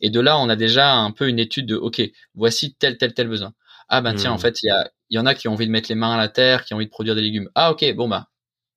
Et 0.00 0.10
de 0.10 0.20
là, 0.20 0.38
on 0.38 0.48
a 0.48 0.54
déjà 0.54 0.94
un 0.94 1.10
peu 1.10 1.28
une 1.28 1.40
étude 1.40 1.66
de, 1.66 1.74
OK, 1.74 2.00
voici 2.36 2.74
tel, 2.74 2.98
tel, 2.98 3.14
tel 3.14 3.26
besoin. 3.26 3.52
Ah 3.88 4.00
ben 4.00 4.14
tiens, 4.14 4.30
en 4.30 4.36
hmm. 4.36 4.38
fait, 4.38 4.62
il 4.62 4.66
y, 4.66 4.70
a, 4.70 4.88
y 5.10 5.18
en 5.18 5.26
a 5.26 5.34
qui 5.34 5.48
ont 5.48 5.54
envie 5.54 5.66
de 5.66 5.72
mettre 5.72 5.88
les 5.88 5.96
mains 5.96 6.12
à 6.12 6.16
la 6.16 6.28
terre, 6.28 6.64
qui 6.64 6.72
ont 6.72 6.76
envie 6.76 6.86
de 6.86 6.90
produire 6.90 7.16
des 7.16 7.22
légumes. 7.22 7.50
Ah 7.56 7.72
ok, 7.72 7.84
bon 7.96 8.06
bah, 8.06 8.28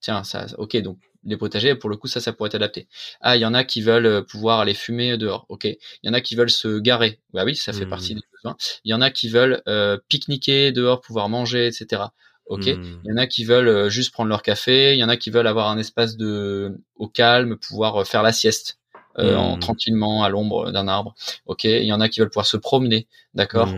tiens, 0.02 0.24
ça, 0.24 0.48
ok, 0.58 0.78
donc 0.78 0.98
les 1.24 1.38
potagers, 1.38 1.76
pour 1.76 1.90
le 1.90 1.98
coup, 1.98 2.08
ça, 2.08 2.22
ça 2.22 2.34
pourrait 2.34 2.48
être 2.48 2.56
adapté. 2.56 2.88
Ah, 3.22 3.36
il 3.36 3.42
y 3.42 3.46
en 3.46 3.54
a 3.54 3.64
qui 3.64 3.82
veulent 3.82 4.06
euh, 4.06 4.22
pouvoir 4.22 4.60
aller 4.60 4.74
fumer 4.74 5.18
dehors. 5.18 5.46
Ok. 5.50 5.66
Il 5.66 5.78
y 6.04 6.10
en 6.10 6.14
a 6.14 6.22
qui 6.22 6.36
veulent 6.36 6.50
se 6.50 6.80
garer. 6.80 7.20
Bah 7.34 7.44
oui, 7.46 7.56
ça 7.56 7.74
fait 7.74 7.86
hmm. 7.86 7.90
partie 7.90 8.16
des 8.16 8.22
besoins. 8.34 8.56
Il 8.86 8.92
y 8.92 8.94
en 8.94 9.02
a 9.02 9.12
qui 9.12 9.30
veulent 9.30 9.62
euh, 9.68 9.98
pique-niquer 10.08 10.72
dehors, 10.72 11.02
pouvoir 11.02 11.30
manger, 11.30 11.68
etc. 11.68 12.04
Ok. 12.46 12.68
Hmm. 12.68 13.00
Il 13.04 13.10
y 13.10 13.14
en 13.14 13.18
a 13.18 13.28
qui 13.28 13.44
veulent 13.44 13.68
euh, 13.68 13.90
juste 13.90 14.12
prendre 14.12 14.30
leur 14.30 14.42
café. 14.42 14.94
Il 14.94 15.00
y 15.00 15.04
en 15.04 15.10
a 15.10 15.18
qui 15.18 15.30
veulent 15.30 15.48
avoir 15.48 15.70
un 15.70 15.78
espace 15.78 16.16
de 16.16 16.78
au 16.96 17.08
calme, 17.08 17.58
pouvoir 17.58 18.08
faire 18.08 18.24
la 18.24 18.32
sieste 18.32 18.80
euh, 19.18 19.36
en 19.36 19.58
hmm. 19.58 19.60
tranquillement 19.60 20.24
à 20.24 20.30
l'ombre 20.30 20.72
d'un 20.72 20.88
arbre. 20.88 21.16
Ok. 21.46 21.66
Il 21.66 21.86
y 21.86 21.94
en 21.94 22.00
a 22.00 22.08
qui 22.08 22.22
veulent 22.22 22.30
pouvoir 22.30 22.48
se 22.48 22.58
promener. 22.58 23.08
D'accord. 23.34 23.70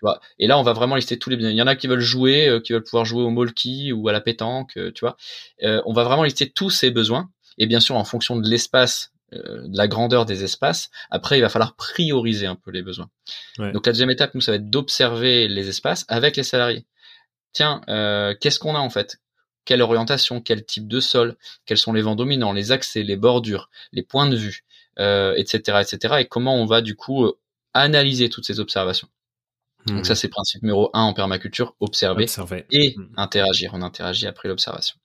Tu 0.00 0.06
vois. 0.06 0.20
Et 0.38 0.46
là, 0.46 0.58
on 0.58 0.62
va 0.62 0.72
vraiment 0.72 0.96
lister 0.96 1.18
tous 1.18 1.30
les 1.30 1.36
besoins. 1.36 1.50
Il 1.50 1.56
y 1.56 1.62
en 1.62 1.66
a 1.66 1.76
qui 1.76 1.86
veulent 1.86 2.00
jouer, 2.00 2.60
qui 2.64 2.72
veulent 2.72 2.82
pouvoir 2.82 3.04
jouer 3.04 3.22
au 3.22 3.30
molki 3.30 3.92
ou 3.92 4.08
à 4.08 4.12
la 4.12 4.20
pétanque. 4.20 4.72
tu 4.94 5.00
vois. 5.00 5.16
on 5.62 5.92
va 5.92 6.04
vraiment 6.04 6.24
lister 6.24 6.48
tous 6.50 6.70
ces 6.70 6.90
besoins. 6.90 7.30
Et 7.58 7.66
bien 7.66 7.80
sûr, 7.80 7.96
en 7.96 8.04
fonction 8.04 8.36
de 8.36 8.48
l'espace 8.48 9.12
de 9.32 9.76
la 9.76 9.86
grandeur 9.86 10.24
des 10.24 10.42
espaces. 10.42 10.90
Après, 11.10 11.38
il 11.38 11.42
va 11.42 11.48
falloir 11.48 11.76
prioriser 11.76 12.46
un 12.46 12.56
peu 12.56 12.70
les 12.70 12.82
besoins. 12.82 13.10
Donc 13.58 13.86
la 13.86 13.92
deuxième 13.92 14.10
étape, 14.10 14.34
nous, 14.34 14.40
ça 14.40 14.52
va 14.52 14.56
être 14.56 14.70
d'observer 14.70 15.46
les 15.46 15.68
espaces 15.68 16.04
avec 16.08 16.36
les 16.36 16.42
salariés 16.42 16.86
tiens, 17.52 17.82
euh, 17.88 18.34
qu'est-ce 18.38 18.58
qu'on 18.58 18.74
a 18.74 18.78
en 18.78 18.90
fait? 18.90 19.20
Quelle 19.64 19.82
orientation 19.82 20.40
Quel 20.40 20.64
type 20.64 20.88
de 20.88 21.00
sol? 21.00 21.36
Quels 21.66 21.78
sont 21.78 21.92
les 21.92 22.02
vents 22.02 22.16
dominants, 22.16 22.52
les 22.52 22.72
accès, 22.72 23.02
les 23.02 23.16
bordures, 23.16 23.70
les 23.92 24.02
points 24.02 24.28
de 24.28 24.36
vue, 24.36 24.64
euh, 24.98 25.34
etc., 25.36 25.80
etc. 25.82 26.16
Et 26.20 26.24
comment 26.26 26.56
on 26.56 26.66
va 26.66 26.80
du 26.80 26.96
coup 26.96 27.24
euh, 27.24 27.38
analyser 27.74 28.28
toutes 28.28 28.46
ces 28.46 28.60
observations? 28.60 29.08
Donc 29.86 30.06
ça, 30.06 30.12
hmm. 30.12 30.16
c'est 30.16 30.28
principe 30.28 30.62
numéro 30.62 30.90
un 30.92 31.02
en 31.02 31.14
permaculture 31.14 31.74
observer, 31.80 32.26
et 32.70 32.94
hmm. 32.96 33.12
interagir. 33.16 33.70
On 33.74 33.82
interagit 33.82 34.26
après 34.26 34.48
l'observation. 34.48 34.96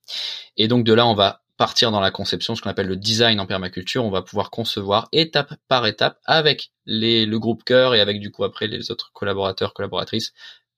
Et 0.57 0.67
donc 0.67 0.83
de 0.85 0.93
là, 0.93 1.05
on 1.07 1.13
va 1.13 1.41
partir 1.57 1.91
dans 1.91 2.01
la 2.01 2.11
conception, 2.11 2.55
ce 2.55 2.61
qu'on 2.61 2.69
appelle 2.69 2.87
le 2.87 2.97
design 2.97 3.39
en 3.39 3.45
permaculture. 3.45 4.03
On 4.03 4.09
va 4.09 4.21
pouvoir 4.21 4.49
concevoir 4.49 5.07
étape 5.11 5.53
par 5.67 5.87
étape 5.87 6.19
avec 6.25 6.71
les, 6.85 7.25
le 7.25 7.39
groupe 7.39 7.63
cœur 7.63 7.95
et 7.95 8.01
avec 8.01 8.19
du 8.19 8.31
coup 8.31 8.43
après 8.43 8.67
les 8.67 8.91
autres 8.91 9.11
collaborateurs, 9.13 9.73
collaboratrices, 9.73 10.33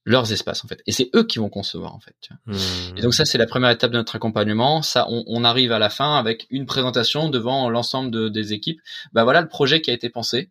leurs 0.06 0.32
espaces 0.32 0.64
en 0.64 0.68
fait. 0.68 0.82
Et 0.88 0.92
c'est 0.92 1.10
eux 1.16 1.24
qui 1.24 1.40
vont 1.40 1.50
concevoir 1.50 1.94
en 1.94 2.00
fait. 2.00 2.30
Et 2.96 3.02
donc 3.02 3.14
ça 3.14 3.26
c'est 3.26 3.38
la 3.38 3.46
première 3.46 3.70
étape 3.72 3.92
de 3.92 3.98
notre 3.98 4.16
accompagnement. 4.16 4.82
Ça, 4.82 5.06
on, 5.10 5.24
on, 5.28 5.44
arrive 5.44 5.72
à 5.74 5.80
la 5.80 5.90
fin 5.90 6.16
avec 6.16 6.48
une 6.50 6.66
présentation 6.66 7.30
devant 7.30 7.70
l'ensemble 7.70 8.10
de, 8.10 8.30
des 8.30 8.54
équipes. 8.54 8.80
Bah 9.12 9.26
voilà 9.26 9.42
le 9.42 9.50
projet 9.50 9.82
qui 9.82 9.92
a 9.92 9.94
été 9.94 10.10
pensé. 10.10 10.50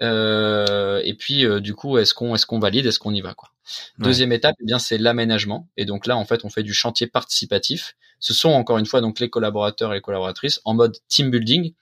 Euh, 0.00 1.02
et 1.04 1.14
puis 1.14 1.44
euh, 1.44 1.60
du 1.60 1.74
coup 1.74 1.98
est-ce 1.98 2.14
qu'on 2.14 2.34
est-ce 2.34 2.46
qu'on 2.46 2.60
valide, 2.60 2.86
est-ce 2.86 3.00
qu'on 3.00 3.12
y 3.12 3.20
va 3.20 3.34
quoi. 3.34 3.50
Deuxième 3.98 4.32
étape, 4.32 4.54
eh 4.60 4.64
bien 4.64 4.78
c'est 4.78 4.98
l'aménagement. 4.98 5.68
Et 5.76 5.84
donc 5.84 6.06
là 6.06 6.16
en 6.16 6.24
fait 6.24 6.44
on 6.44 6.50
fait 6.50 6.62
du 6.62 6.72
chantier 6.72 7.06
participatif. 7.06 7.96
Ce 8.20 8.32
sont 8.32 8.50
encore 8.50 8.78
une 8.78 8.86
fois 8.86 9.00
donc 9.00 9.20
les 9.20 9.30
collaborateurs 9.30 9.92
et 9.92 9.96
les 9.96 10.00
collaboratrices 10.00 10.60
en 10.64 10.74
mode 10.74 10.96
team 11.08 11.30
building 11.30 11.72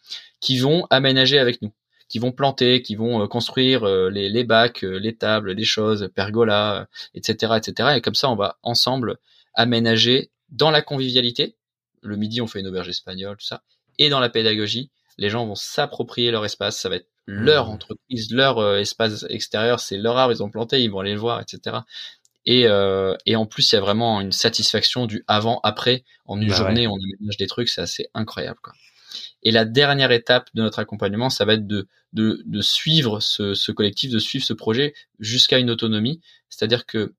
qui 0.40 0.58
vont 0.58 0.86
aménager 0.90 1.38
avec 1.38 1.60
nous 1.62 1.72
qui 2.08 2.18
vont 2.18 2.32
planter, 2.32 2.82
qui 2.82 2.94
vont 2.94 3.22
euh, 3.22 3.26
construire 3.26 3.84
euh, 3.84 4.10
les, 4.10 4.28
les 4.28 4.44
bacs, 4.44 4.84
euh, 4.84 4.98
les 4.98 5.16
tables, 5.16 5.52
les 5.52 5.64
choses, 5.64 6.08
pergola, 6.14 6.88
etc., 7.14 7.54
etc. 7.56 7.94
Et 7.96 8.00
comme 8.00 8.14
ça, 8.14 8.30
on 8.30 8.36
va 8.36 8.58
ensemble 8.62 9.18
aménager 9.54 10.30
dans 10.50 10.70
la 10.70 10.82
convivialité. 10.82 11.56
Le 12.02 12.16
midi, 12.16 12.40
on 12.40 12.46
fait 12.46 12.60
une 12.60 12.68
auberge 12.68 12.88
espagnole, 12.88 13.36
tout 13.36 13.46
ça. 13.46 13.62
Et 13.98 14.08
dans 14.08 14.20
la 14.20 14.28
pédagogie, 14.28 14.90
les 15.18 15.30
gens 15.30 15.46
vont 15.46 15.54
s'approprier 15.54 16.30
leur 16.30 16.44
espace. 16.44 16.78
Ça 16.78 16.88
va 16.88 16.96
être 16.96 17.08
leur 17.26 17.66
mmh. 17.66 17.70
entreprise, 17.70 18.32
leur 18.32 18.76
espace 18.76 19.26
extérieur, 19.28 19.80
c'est 19.80 19.98
leur 19.98 20.16
arbre, 20.16 20.32
ils 20.32 20.42
ont 20.42 20.50
planté, 20.50 20.82
ils 20.82 20.90
vont 20.90 21.00
aller 21.00 21.14
le 21.14 21.18
voir, 21.18 21.40
etc. 21.40 21.78
Et, 22.46 22.68
euh, 22.68 23.16
et 23.26 23.34
en 23.36 23.44
plus, 23.44 23.72
il 23.72 23.74
y 23.74 23.78
a 23.78 23.80
vraiment 23.80 24.20
une 24.20 24.32
satisfaction 24.32 25.06
du 25.06 25.24
avant-après. 25.26 26.04
En 26.26 26.40
une 26.40 26.48
bah 26.48 26.54
journée, 26.54 26.86
on 26.86 26.94
aménage 26.94 27.36
des 27.36 27.48
trucs, 27.48 27.68
c'est 27.68 27.80
assez 27.80 28.08
incroyable. 28.14 28.60
Quoi. 28.62 28.72
Et 29.42 29.50
la 29.50 29.64
dernière 29.64 30.12
étape 30.12 30.48
de 30.54 30.62
notre 30.62 30.78
accompagnement, 30.78 31.28
ça 31.28 31.44
va 31.44 31.54
être 31.54 31.66
de, 31.66 31.88
de, 32.12 32.42
de 32.46 32.60
suivre 32.60 33.20
ce, 33.20 33.54
ce, 33.54 33.72
collectif, 33.72 34.10
de 34.10 34.18
suivre 34.20 34.44
ce 34.44 34.52
projet 34.52 34.94
jusqu'à 35.18 35.58
une 35.58 35.70
autonomie. 35.70 36.20
C'est-à-dire 36.48 36.86
que 36.86 37.14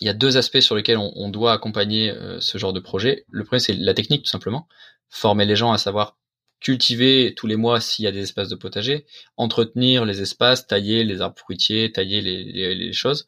il 0.00 0.06
y 0.06 0.10
a 0.10 0.14
deux 0.14 0.36
aspects 0.36 0.60
sur 0.60 0.74
lesquels 0.74 0.98
on, 0.98 1.12
on 1.16 1.30
doit 1.30 1.52
accompagner 1.52 2.10
euh, 2.10 2.38
ce 2.40 2.58
genre 2.58 2.74
de 2.74 2.80
projet. 2.80 3.24
Le 3.30 3.44
premier, 3.44 3.60
c'est 3.60 3.72
la 3.72 3.94
technique, 3.94 4.24
tout 4.24 4.30
simplement. 4.30 4.68
Former 5.08 5.46
les 5.46 5.56
gens 5.56 5.72
à 5.72 5.78
savoir 5.78 6.18
cultiver 6.60 7.34
tous 7.36 7.46
les 7.46 7.56
mois 7.56 7.80
s'il 7.80 8.04
y 8.04 8.08
a 8.08 8.12
des 8.12 8.22
espaces 8.22 8.48
de 8.48 8.56
potager, 8.56 9.06
entretenir 9.36 10.04
les 10.04 10.20
espaces, 10.22 10.66
tailler 10.66 11.04
les 11.04 11.20
arbres 11.20 11.38
fruitiers, 11.38 11.92
tailler 11.92 12.20
les, 12.20 12.44
les, 12.44 12.74
les 12.74 12.92
choses. 12.92 13.26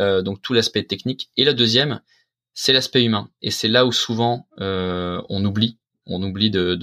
Euh, 0.00 0.22
donc 0.22 0.42
tout 0.42 0.52
l'aspect 0.52 0.84
technique. 0.84 1.30
Et 1.36 1.44
la 1.44 1.54
deuxième, 1.54 2.00
c'est 2.54 2.72
l'aspect 2.72 3.02
humain. 3.04 3.30
Et 3.42 3.50
c'est 3.50 3.68
là 3.68 3.86
où 3.86 3.92
souvent 3.92 4.46
euh, 4.60 5.20
on 5.28 5.44
oublie 5.44 5.78
on 6.08 6.22
oublie 6.22 6.50
de 6.50 6.76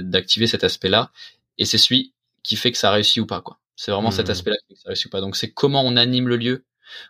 d'activer 0.00 0.46
cet 0.46 0.64
aspect-là, 0.64 1.12
et 1.58 1.66
c'est 1.66 1.76
celui 1.78 2.14
qui 2.42 2.56
fait 2.56 2.72
que 2.72 2.78
ça 2.78 2.90
réussit 2.90 3.22
ou 3.22 3.26
pas 3.26 3.42
quoi. 3.42 3.58
C'est 3.76 3.90
vraiment 3.90 4.10
cet 4.10 4.28
Hmm. 4.28 4.30
aspect-là 4.30 4.56
qui 4.56 4.68
fait 4.68 4.74
que 4.74 4.80
ça 4.80 4.88
réussit 4.88 5.12
pas. 5.12 5.20
Donc 5.20 5.36
c'est 5.36 5.50
comment 5.52 5.82
on 5.82 5.94
anime 5.96 6.28
le 6.28 6.36
lieu, 6.38 6.64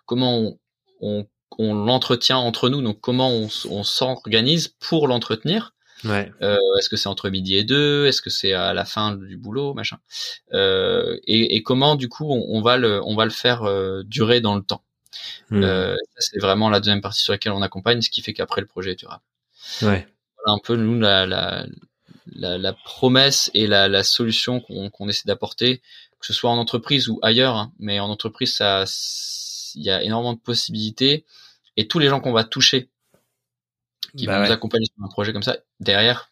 comment 0.07 0.39
on, 0.41 0.59
on, 1.01 1.26
on 1.59 1.74
l'entretient 1.74 2.39
entre 2.39 2.68
nous, 2.68 2.82
donc 2.82 3.01
comment 3.01 3.30
on 3.30 3.84
s'organise 3.84 4.68
pour 4.80 5.07
l'entretenir. 5.07 5.76
Ouais. 6.05 6.30
Euh, 6.42 6.59
est-ce 6.78 6.88
que 6.90 6.97
c'est 6.97 7.09
entre 7.09 7.30
midi 7.30 7.57
et 7.57 7.64
deux? 7.64 8.07
Est-ce 8.07 8.20
que 8.20 8.30
c'est 8.30 8.53
à 8.53 8.74
la 8.74 8.84
fin 8.84 9.14
du 9.16 9.36
boulot, 9.38 9.72
machin 9.74 9.99
euh, 10.53 11.18
et, 11.24 11.57
et 11.57 11.62
comment 11.62 11.97
du 11.97 12.09
coup 12.09 12.30
on, 12.30 12.44
on 12.49 12.61
va 12.61 12.76
le 12.76 13.03
on 13.05 13.14
va 13.16 13.24
le 13.24 13.30
faire 13.30 13.62
euh, 13.64 14.03
durer 14.05 14.40
dans 14.40 14.55
le 14.57 14.62
temps? 14.62 14.82
Ça, 15.51 15.97
c'est 16.18 16.38
vraiment 16.38 16.68
la 16.68 16.80
deuxième 16.80 17.01
partie 17.01 17.22
sur 17.22 17.32
laquelle 17.32 17.53
on 17.53 17.62
accompagne, 17.62 18.03
ce 18.03 18.11
qui 18.11 18.20
fait 18.20 18.34
qu'après 18.34 18.61
le 18.61 18.66
projet 18.66 18.92
est 18.92 18.97
durable. 18.97 19.22
Ouais. 19.82 20.07
Voilà 20.36 20.57
un 20.57 20.59
peu 20.62 20.76
nous 20.76 21.01
la 21.01 21.24
la, 21.26 21.64
la, 22.34 22.59
la 22.59 22.72
promesse 22.74 23.51
et 23.55 23.66
la, 23.66 23.88
la 23.88 24.03
solution 24.05 24.61
qu'on 24.61 24.90
qu'on 24.90 25.09
essaie 25.09 25.26
d'apporter, 25.26 25.78
que 26.20 26.26
ce 26.26 26.34
soit 26.34 26.51
en 26.51 26.59
entreprise 26.59 27.09
ou 27.09 27.18
ailleurs. 27.22 27.57
hein. 27.57 27.72
mais 27.78 28.01
en 28.01 28.11
entreprise, 28.11 28.55
ça 28.55 28.84
il 29.74 29.82
y 29.82 29.90
a 29.90 30.03
énormément 30.03 30.34
de 30.34 30.38
possibilités 30.40 31.24
et 31.78 31.88
tous 31.88 31.99
les 31.99 32.09
gens 32.09 32.20
qu'on 32.20 32.32
va 32.32 32.44
toucher 32.44 32.90
qui 34.16 34.26
Bah 34.26 34.34
vont 34.36 34.40
ouais. 34.42 34.47
nous 34.49 34.53
accompagner 34.53 34.86
sur 34.86 35.05
un 35.05 35.09
projet 35.09 35.32
comme 35.34 35.42
ça, 35.42 35.59
derrière, 35.81 36.31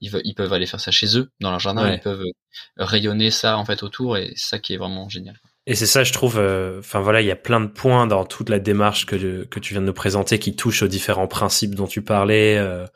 ils, 0.00 0.10
ils 0.24 0.34
peuvent 0.34 0.52
aller 0.52 0.66
faire 0.66 0.80
ça 0.80 0.90
chez 0.90 1.18
eux, 1.18 1.30
dans 1.40 1.50
leur 1.50 1.60
jardin, 1.60 1.84
Ouais. 1.84 1.96
ils 1.96 2.00
peuvent 2.00 2.20
euh, 2.22 2.32
rayonner 2.76 3.30
ça 3.30 3.56
en 3.58 3.64
fait 3.64 3.82
autour, 3.82 4.16
et 4.16 4.32
c'est 4.36 4.48
ça 4.48 4.58
qui 4.58 4.74
est 4.74 4.76
vraiment 4.76 5.08
génial. 5.08 5.36
Et 5.66 5.74
c'est 5.74 5.86
ça, 5.86 6.02
je 6.04 6.12
trouve. 6.12 6.38
euh, 6.38 6.78
Enfin 6.78 7.00
voilà, 7.00 7.20
il 7.20 7.26
y 7.26 7.30
a 7.30 7.36
plein 7.36 7.60
de 7.60 7.66
points 7.66 8.06
dans 8.06 8.24
toute 8.24 8.48
la 8.48 8.58
démarche 8.58 9.04
que 9.06 9.44
que 9.44 9.60
tu 9.60 9.74
viens 9.74 9.82
de 9.82 9.86
nous 9.86 9.92
présenter 9.92 10.38
qui 10.38 10.56
touchent 10.56 10.82
aux 10.82 10.88
différents 10.88 11.26
principes 11.28 11.74
dont 11.74 11.86
tu 11.86 12.00
parlais. 12.02 12.56
euh, 12.56 12.86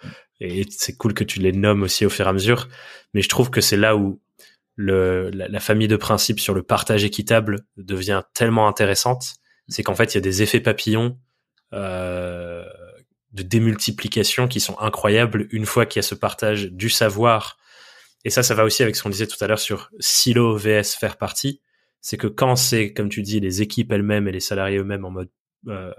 et 0.41 0.65
c'est 0.71 0.97
cool 0.97 1.13
que 1.15 1.23
tu 1.25 1.39
les 1.41 1.53
nommes 1.53 1.83
aussi 1.83 2.07
au 2.07 2.11
fur 2.11 2.27
et 2.27 2.29
à 2.31 2.33
mesure. 2.33 2.69
Mais 3.15 3.21
je 3.23 3.29
trouve 3.29 3.51
que 3.51 3.61
c'est 3.61 3.77
là 3.77 3.95
où 3.97 4.21
le 4.77 5.31
la, 5.31 5.49
la 5.49 5.61
famille 5.61 5.87
de 5.89 5.97
principes 5.97 6.41
sur 6.41 6.55
le 6.55 6.63
partage 6.63 7.05
équitable 7.05 7.67
devient 7.77 8.23
tellement 8.33 8.67
intéressante. 8.69 9.35
C'est 9.69 9.83
qu'en 9.83 9.95
fait, 9.95 10.15
il 10.15 10.17
y 10.17 10.19
a 10.19 10.23
des 10.23 10.43
effets 10.43 10.61
papillons 10.61 11.19
euh, 11.75 12.65
de 13.33 13.43
démultiplication 13.43 14.49
qui 14.49 14.61
sont 14.61 14.79
incroyables 14.79 15.47
une 15.51 15.67
fois 15.67 15.87
qu'il 15.87 16.01
y 16.01 16.05
a 16.05 16.09
ce 16.09 16.15
partage 16.15 16.71
du 16.71 16.91
savoir. 16.91 17.57
Et 18.25 18.31
ça, 18.31 18.43
ça 18.43 18.55
va 18.55 18.65
aussi 18.65 18.83
avec 18.83 18.97
ce 18.97 19.03
qu'on 19.03 19.11
disait 19.11 19.27
tout 19.27 19.43
à 19.43 19.47
l'heure 19.47 19.59
sur 19.59 19.91
silo 20.01 20.57
vs 20.57 20.97
faire 20.99 21.17
partie 21.17 21.61
c'est 22.03 22.17
que 22.17 22.27
quand 22.27 22.57
c'est, 22.57 22.93
comme 22.93 23.09
tu 23.09 23.23
dis, 23.23 23.41
les 23.41 23.63
équipes 23.63 23.93
elles-mêmes 23.93 24.29
et 24.29 24.33
les 24.33 24.41
salariés 24.41 24.79
eux-mêmes 24.79 25.05
en 25.05 25.11
mode 25.11 25.31
euh, 25.69 25.95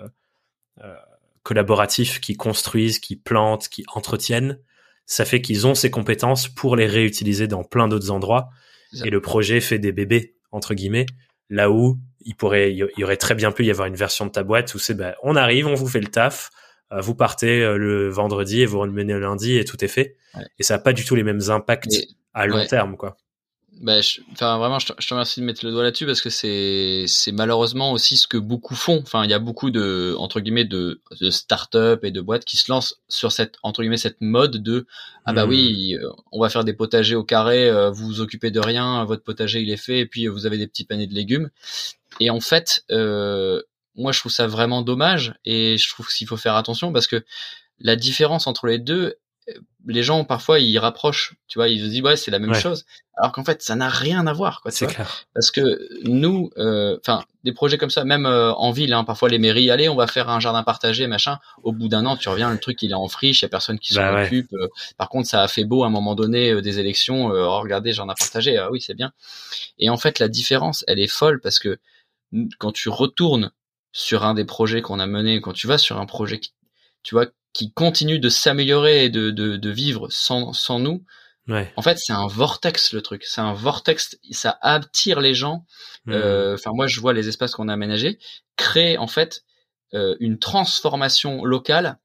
euh, 0.84 0.96
collaboratif, 1.44 2.20
qui 2.20 2.36
construisent, 2.36 3.00
qui 3.00 3.16
plantent, 3.16 3.70
qui 3.70 3.86
entretiennent, 3.88 4.60
ça 5.06 5.24
fait 5.24 5.42
qu'ils 5.42 5.66
ont 5.66 5.76
ces 5.76 5.90
compétences 5.90 6.50
pour 6.50 6.76
les 6.76 6.88
réutiliser 6.88 7.48
dans 7.48 7.64
plein 7.64 7.88
d'autres 7.88 8.12
endroits. 8.12 8.50
Et 9.04 9.10
le 9.10 9.22
projet 9.22 9.60
fait 9.60 9.80
des 9.80 9.92
bébés, 9.92 10.36
entre 10.52 10.76
guillemets, 10.76 11.08
là 11.50 11.72
où 11.72 11.98
il 12.22 12.36
pourrait, 12.36 12.72
il 12.72 12.88
y 12.96 13.04
aurait 13.04 13.18
très 13.18 13.34
bien 13.34 13.52
pu 13.52 13.66
y 13.66 13.72
avoir 13.72 13.88
une 13.88 13.96
version 13.96 14.28
de 14.28 14.32
ta 14.32 14.44
boîte 14.44 14.76
où 14.76 14.80
c'est, 14.80 14.94
ben, 14.94 15.16
on 15.24 15.36
arrive, 15.36 15.66
on 15.66 15.74
vous 15.74 15.88
fait 15.88 16.00
le 16.00 16.08
taf, 16.08 16.52
vous 17.02 17.16
partez 17.16 17.62
euh, 17.64 17.78
le 17.78 18.10
vendredi 18.10 18.62
et 18.62 18.66
vous 18.66 18.80
revenez 18.80 19.14
le 19.14 19.20
lundi 19.20 19.58
et 19.58 19.66
tout 19.66 19.84
est 19.84 19.88
fait. 19.88 20.16
Ouais. 20.36 20.46
Et 20.60 20.64
ça 20.64 20.76
n'a 20.76 20.80
pas 20.80 20.94
du 20.94 21.06
tout 21.06 21.16
les 21.16 21.24
mêmes 21.24 21.42
impacts 21.50 21.94
Et- 21.94 22.08
à 22.34 22.46
long 22.48 22.58
ouais. 22.58 22.68
terme, 22.68 22.98
quoi. 22.98 23.18
Bah, 23.82 24.02
je- 24.02 24.22
enfin 24.32 24.60
vraiment, 24.60 24.78
je 24.78 24.86
te, 24.88 24.94
je 25.00 25.08
te 25.08 25.14
remercie 25.16 25.40
de 25.42 25.46
mettre 25.46 25.66
le 25.66 25.72
doigt 25.72 25.82
là-dessus 25.82 26.06
parce 26.06 26.22
que 26.22 26.30
c'est 26.30 27.06
c'est 27.08 27.32
malheureusement 27.32 27.92
aussi 27.92 28.18
ce 28.18 28.28
que 28.28 28.38
beaucoup 28.38 28.76
font. 28.76 29.00
Enfin, 29.02 29.24
il 29.24 29.32
y 29.32 29.34
a 29.34 29.40
beaucoup 29.40 29.72
de 29.72 30.14
entre 30.20 30.40
guillemets 30.42 30.64
de, 30.64 31.02
de 31.20 31.30
start-up 31.32 32.04
et 32.06 32.12
de 32.12 32.22
boîtes 32.22 32.46
qui 32.46 32.56
se 32.58 32.72
lancent 32.72 33.02
sur 33.10 33.32
cette 33.32 33.56
entre 33.64 33.82
guillemets 33.82 33.98
cette 33.98 34.22
mode 34.22 34.58
de 34.62 34.86
ah 35.26 35.34
bah 35.34 35.46
Hmm. 35.48 35.50
oui, 35.50 35.98
euh, 36.00 36.08
on 36.32 36.40
va 36.40 36.50
faire 36.50 36.64
des 36.64 36.74
potagers 36.74 37.16
au 37.16 37.24
carré, 37.24 37.68
euh, 37.68 37.90
vous 37.90 38.06
vous 38.06 38.22
occupez 38.22 38.52
de 38.52 38.60
rien, 38.60 39.04
votre 39.06 39.24
potager 39.24 39.60
il 39.62 39.72
est 39.72 39.76
fait 39.78 40.00
et 40.00 40.06
puis 40.06 40.28
euh, 40.28 40.32
vous 40.32 40.46
avez 40.46 40.60
des 40.60 40.68
petits 40.68 40.86
paniers 40.86 41.08
de 41.08 41.16
légumes. 41.16 41.50
Et 42.20 42.30
en 42.30 42.40
fait, 42.40 42.84
euh, 42.92 43.60
moi 43.96 44.12
je 44.12 44.20
trouve 44.20 44.32
ça 44.32 44.48
vraiment 44.48 44.82
dommage 44.82 45.34
et 45.46 45.78
je 45.78 45.90
trouve 45.90 46.08
qu'il 46.08 46.28
faut 46.28 46.38
faire 46.38 46.56
attention 46.56 46.92
parce 46.94 47.08
que 47.08 47.24
la 47.80 47.96
différence 47.96 48.48
entre 48.48 48.68
les 48.68 48.80
deux, 48.80 49.16
euh, 49.50 49.54
les 49.88 50.04
gens 50.04 50.24
parfois 50.26 50.60
ils 50.60 50.78
rapprochent, 50.80 51.36
tu 51.48 51.60
vois, 51.60 51.68
ils 51.68 51.82
se 51.82 51.86
disent 51.88 52.02
ouais 52.02 52.16
c'est 52.16 52.32
la 52.32 52.40
même 52.40 52.52
Ouais. 52.52 52.60
chose, 52.62 52.86
alors 53.18 53.32
qu'en 53.34 53.44
fait 53.44 53.62
ça 53.62 53.76
n'a 53.76 53.90
rien 53.90 54.26
à 54.28 54.34
voir 54.34 54.62
quoi. 54.62 54.72
C'est 54.72 54.88
clair. 54.88 55.26
Parce 55.34 55.52
que 55.52 55.62
nous, 56.08 56.50
euh, 56.58 56.98
enfin, 57.02 57.24
des 57.44 57.52
projets 57.52 57.78
comme 57.78 57.90
ça, 57.90 58.06
même 58.06 58.26
euh, 58.26 58.54
en 58.54 58.72
ville, 58.72 58.94
hein, 58.94 59.04
parfois 59.04 59.28
les 59.30 59.38
mairies, 59.38 59.70
allez, 59.70 59.90
on 59.90 59.96
va 59.96 60.08
faire 60.08 60.30
un 60.30 60.40
jardin 60.40 60.64
partagé, 60.64 61.08
machin. 61.08 61.40
Au 61.64 61.74
bout 61.74 61.90
d'un 61.90 62.06
an, 62.06 62.16
tu 62.16 62.30
reviens, 62.30 62.52
le 62.52 62.58
truc 62.60 62.82
il 62.82 62.92
est 62.92 62.96
en 62.96 63.10
friche, 63.10 63.42
il 63.42 63.46
y 63.46 63.48
a 63.48 63.50
personne 63.50 63.80
qui 63.80 63.94
s'en 63.94 64.02
Bah 64.02 64.24
occupe. 64.24 64.54
euh, 64.54 64.70
par 64.98 65.10
contre, 65.10 65.28
ça 65.28 65.42
a 65.44 65.48
fait 65.50 65.66
beau 65.66 65.84
à 65.84 65.88
un 65.88 65.90
moment 65.90 66.16
donné 66.16 66.52
euh, 66.52 66.62
des 66.62 66.80
élections. 66.80 67.34
euh, 67.34 67.44
oh, 67.46 67.60
regardez, 67.60 67.92
jardin 67.92 68.14
partagé, 68.18 68.58
ah 68.58 68.72
oui, 68.72 68.80
c'est 68.82 68.94
bien. 68.96 69.12
Et 69.78 69.90
en 69.90 69.98
fait, 69.98 70.20
la 70.20 70.30
différence, 70.30 70.86
elle 70.88 71.00
est 71.00 71.08
folle 71.08 71.42
parce 71.42 71.60
que 71.60 71.78
quand 72.60 72.72
tu 72.72 72.88
retournes 72.90 73.52
sur 73.94 74.26
un 74.26 74.34
des 74.34 74.44
projets 74.46 74.82
qu'on 74.82 75.00
a 75.00 75.08
mené, 75.08 75.40
quand 75.40 75.54
tu 75.54 75.68
vas 75.68 75.78
sur 75.78 76.00
un 76.00 76.06
projet 76.06 76.40
qui, 76.42 76.54
tu 77.04 77.16
vois, 77.16 77.28
qui 77.54 77.72
continue 77.72 78.20
de 78.20 78.28
s'améliorer 78.30 79.06
et 79.06 79.10
de, 79.10 79.32
de, 79.32 79.56
de 79.56 79.70
vivre 79.70 80.08
sans, 80.10 80.52
sans 80.54 80.80
nous, 80.80 81.06
Ouais. 81.46 81.74
en 81.76 81.82
fait, 81.82 81.98
c'est 82.00 82.14
un 82.14 82.26
vortex 82.28 82.94
le 82.94 83.02
truc. 83.02 83.26
C'est 83.26 83.42
un 83.42 83.52
vortex, 83.52 84.18
ça 84.32 84.58
attire 84.62 85.20
les 85.20 85.34
gens. 85.34 85.66
Hmm. 86.06 86.12
Euh, 86.14 86.54
Enfin, 86.54 86.72
moi, 86.74 86.88
je 86.88 87.02
vois 87.02 87.12
les 87.12 87.28
espaces 87.28 87.52
qu'on 87.54 87.68
a 87.68 87.74
aménagés 87.74 88.18
créer 88.56 88.98
en 88.98 89.08
fait 89.08 89.44
euh, 89.94 90.16
une 90.22 90.40
transformation 90.40 91.44
locale 91.44 92.00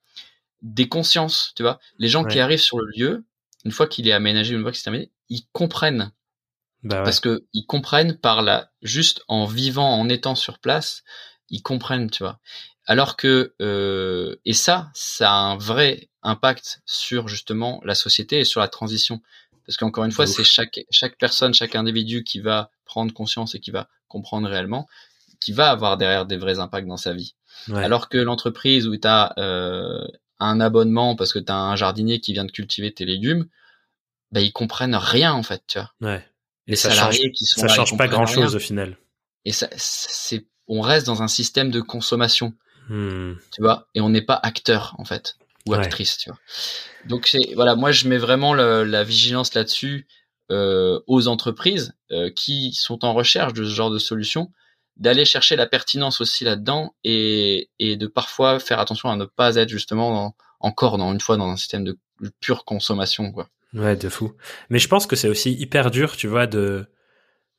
des 0.62 0.89
consciences. 0.89 1.53
Tu 1.55 1.62
vois, 1.62 1.78
les 1.99 2.09
gens 2.09 2.24
qui 2.24 2.41
arrivent 2.41 2.59
sur 2.61 2.78
le 2.80 2.86
lieu, 2.97 3.24
une 3.64 3.70
fois 3.70 3.86
qu'il 3.86 4.09
est 4.09 4.12
aménagé, 4.12 4.55
une 4.57 4.62
fois 4.62 4.72
qu'il 4.72 4.80
est 4.80 4.82
terminé, 4.82 5.12
ils 5.28 5.47
comprennent 5.53 6.11
Bah 6.82 6.97
ouais. 6.99 7.03
parce 7.05 7.20
que 7.20 7.45
ils 7.53 7.64
comprennent 7.64 8.18
par 8.18 8.43
la 8.43 8.72
juste 8.82 9.22
en 9.28 9.45
vivant, 9.45 9.89
en 10.01 10.09
étant 10.09 10.34
sur 10.34 10.59
place, 10.59 11.05
ils 11.51 11.62
comprennent, 11.62 12.11
tu 12.11 12.22
vois. 12.22 12.38
Alors 12.86 13.16
que 13.16 13.55
euh, 13.61 14.36
et 14.44 14.55
ça, 14.55 14.90
ça 14.94 15.30
a 15.30 15.34
un 15.34 15.57
vrai 15.57 16.09
impact 16.22 16.80
sur 16.86 17.28
justement 17.28 17.80
la 17.84 17.94
société 17.94 18.40
et 18.40 18.44
sur 18.44 18.61
la 18.61 18.68
transition, 18.68 19.20
parce 19.66 19.76
qu'encore 19.76 20.05
une 20.05 20.12
fois, 20.12 20.26
c'est 20.26 20.44
chaque 20.44 20.80
chaque 20.90 21.18
personne, 21.18 21.53
chaque 21.53 21.74
individu 21.74 22.24
qui 22.24 22.40
va 22.40 22.70
prendre 22.84 23.12
conscience 23.12 23.55
et 23.55 23.61
qui 23.61 23.70
va 23.70 23.88
comprendre 24.09 24.49
réellement, 24.49 24.88
qui 25.40 25.53
va 25.53 25.70
avoir 25.70 25.99
derrière 25.99 26.24
des 26.24 26.38
vrais 26.38 26.59
impacts 26.59 26.88
dans 26.88 26.96
sa 26.96 27.12
vie. 27.12 27.34
Ouais. 27.68 27.84
Alors 27.84 28.09
que 28.09 28.16
l'entreprise 28.18 28.86
où 28.86 28.96
tu 28.96 29.07
as 29.07 29.34
euh, 29.38 30.07
un 30.40 30.61
abonnement 30.61 31.16
parce 31.16 31.32
que 31.32 31.38
tu 31.38 31.53
as 31.53 31.57
un 31.57 31.76
jardinier 31.76 32.20
qui 32.20 32.32
vient 32.32 32.44
de 32.44 32.53
cultiver 32.53 32.92
tes 32.92 33.05
légumes, 33.05 33.46
bah, 34.32 34.40
ils 34.40 34.53
comprennent 34.53 34.96
rien 34.96 35.32
en 35.32 35.42
fait, 35.42 35.62
tu 35.66 35.78
vois. 35.78 35.92
ouais. 36.01 36.26
Les 36.66 36.76
ça 36.76 36.90
salariés 36.90 37.22
change, 37.22 37.32
qui 37.32 37.44
sont 37.46 37.61
ça 37.62 37.66
là, 37.66 37.74
change 37.74 37.90
pas 37.96 38.05
comprennent 38.05 38.11
grand 38.11 38.26
chose 38.26 38.51
rien. 38.51 38.57
au 38.57 38.61
final. 38.61 38.99
Et 39.46 39.53
ça, 39.53 39.68
c'est, 39.76 40.44
on 40.69 40.81
reste 40.81 41.07
dans 41.07 41.23
un 41.23 41.29
système 41.29 41.71
de 41.71 41.81
consommation, 41.81 42.55
Hmm. 42.89 43.35
tu 43.53 43.61
vois, 43.61 43.87
et 43.95 44.01
on 44.01 44.09
n'est 44.09 44.23
pas 44.23 44.39
acteur 44.43 44.95
en 44.99 45.05
fait 45.05 45.37
ou 45.66 45.73
Ouais. 45.73 45.79
actrice, 45.79 46.16
tu 46.16 46.31
vois. 46.31 46.39
Donc 47.07 47.27
c'est 47.27 47.53
voilà, 47.55 47.75
moi 47.77 47.93
je 47.93 48.09
mets 48.09 48.16
vraiment 48.16 48.55
le- 48.55 48.85
la 48.85 49.05
vigilance 49.05 49.53
là-dessus 49.55 50.07
euh, 50.51 50.99
aux 51.07 51.29
entreprises 51.29 51.93
euh, 52.11 52.31
qui 52.31 52.73
sont 52.73 53.05
en 53.05 53.12
recherche 53.12 53.53
de 53.53 53.64
ce 53.64 53.75
genre 53.75 53.91
de 53.91 53.99
solution, 53.99 54.51
d'aller 54.97 55.27
chercher 55.27 55.57
la 55.57 55.66
pertinence 55.66 56.23
aussi 56.23 56.45
là-dedans 56.45 56.95
et, 57.05 57.69
et 57.79 57.97
de 57.97 58.07
parfois 58.07 58.59
faire 58.59 58.79
attention 58.81 59.11
à 59.11 59.16
ne 59.16 59.27
pas 59.27 59.57
être 59.57 59.69
justement 59.69 60.11
dans- 60.14 60.35
encore 60.61 60.97
dans 60.97 61.12
une 61.12 61.21
fois 61.21 61.37
dans 61.37 61.49
un 61.51 61.57
système 61.59 61.85
de 61.85 61.99
pure 62.41 62.64
consommation 62.64 63.31
quoi. 63.33 63.49
Ouais, 63.75 63.95
de 63.97 64.09
fou. 64.09 64.33
Mais 64.71 64.79
je 64.79 64.89
pense 64.89 65.07
que 65.07 65.14
c'est 65.14 65.29
aussi 65.29 65.53
hyper 65.53 65.91
dur, 65.91 66.16
tu 66.16 66.27
vois, 66.27 66.47
de 66.47 66.87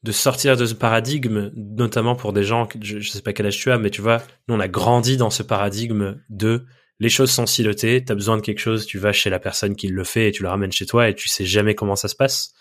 de 0.04 0.12
sortir 0.12 0.56
de 0.56 0.66
ce 0.66 0.74
paradigme, 0.74 1.52
notamment 1.56 2.16
pour 2.16 2.32
des 2.34 2.44
gens, 2.44 2.68
je, 2.82 3.00
je 3.00 3.10
sais 3.10 3.22
pas 3.22 3.34
quel 3.34 3.48
âge 3.48 3.58
tu 3.58 3.70
as, 3.72 3.78
mais 3.78 3.90
tu 3.90 4.02
vois, 4.02 4.22
nous 4.48 4.56
on 4.56 4.60
a 4.60 4.68
grandi 4.68 5.18
dans 5.18 5.30
ce 5.30 5.44
paradigme 5.44 6.22
de 6.30 6.66
les 7.02 7.10
choses 7.10 7.32
sont 7.32 7.46
silotées, 7.46 8.04
t'as 8.04 8.16
besoin 8.16 8.36
de 8.38 8.42
quelque 8.42 8.60
chose, 8.60 8.86
tu 8.86 8.98
vas 8.98 9.12
chez 9.14 9.30
la 9.30 9.40
personne 9.40 9.76
qui 9.76 9.88
le 9.88 10.04
fait 10.04 10.28
et 10.30 10.32
tu 10.32 10.44
le 10.44 10.50
ramènes 10.50 10.72
chez 10.72 10.86
toi 10.86 11.08
et 11.10 11.16
tu 11.16 11.28
sais 11.30 11.46
jamais 11.46 11.74
comment 11.76 11.96
ça 11.96 12.08
se 12.10 12.16
passe. 12.16 12.54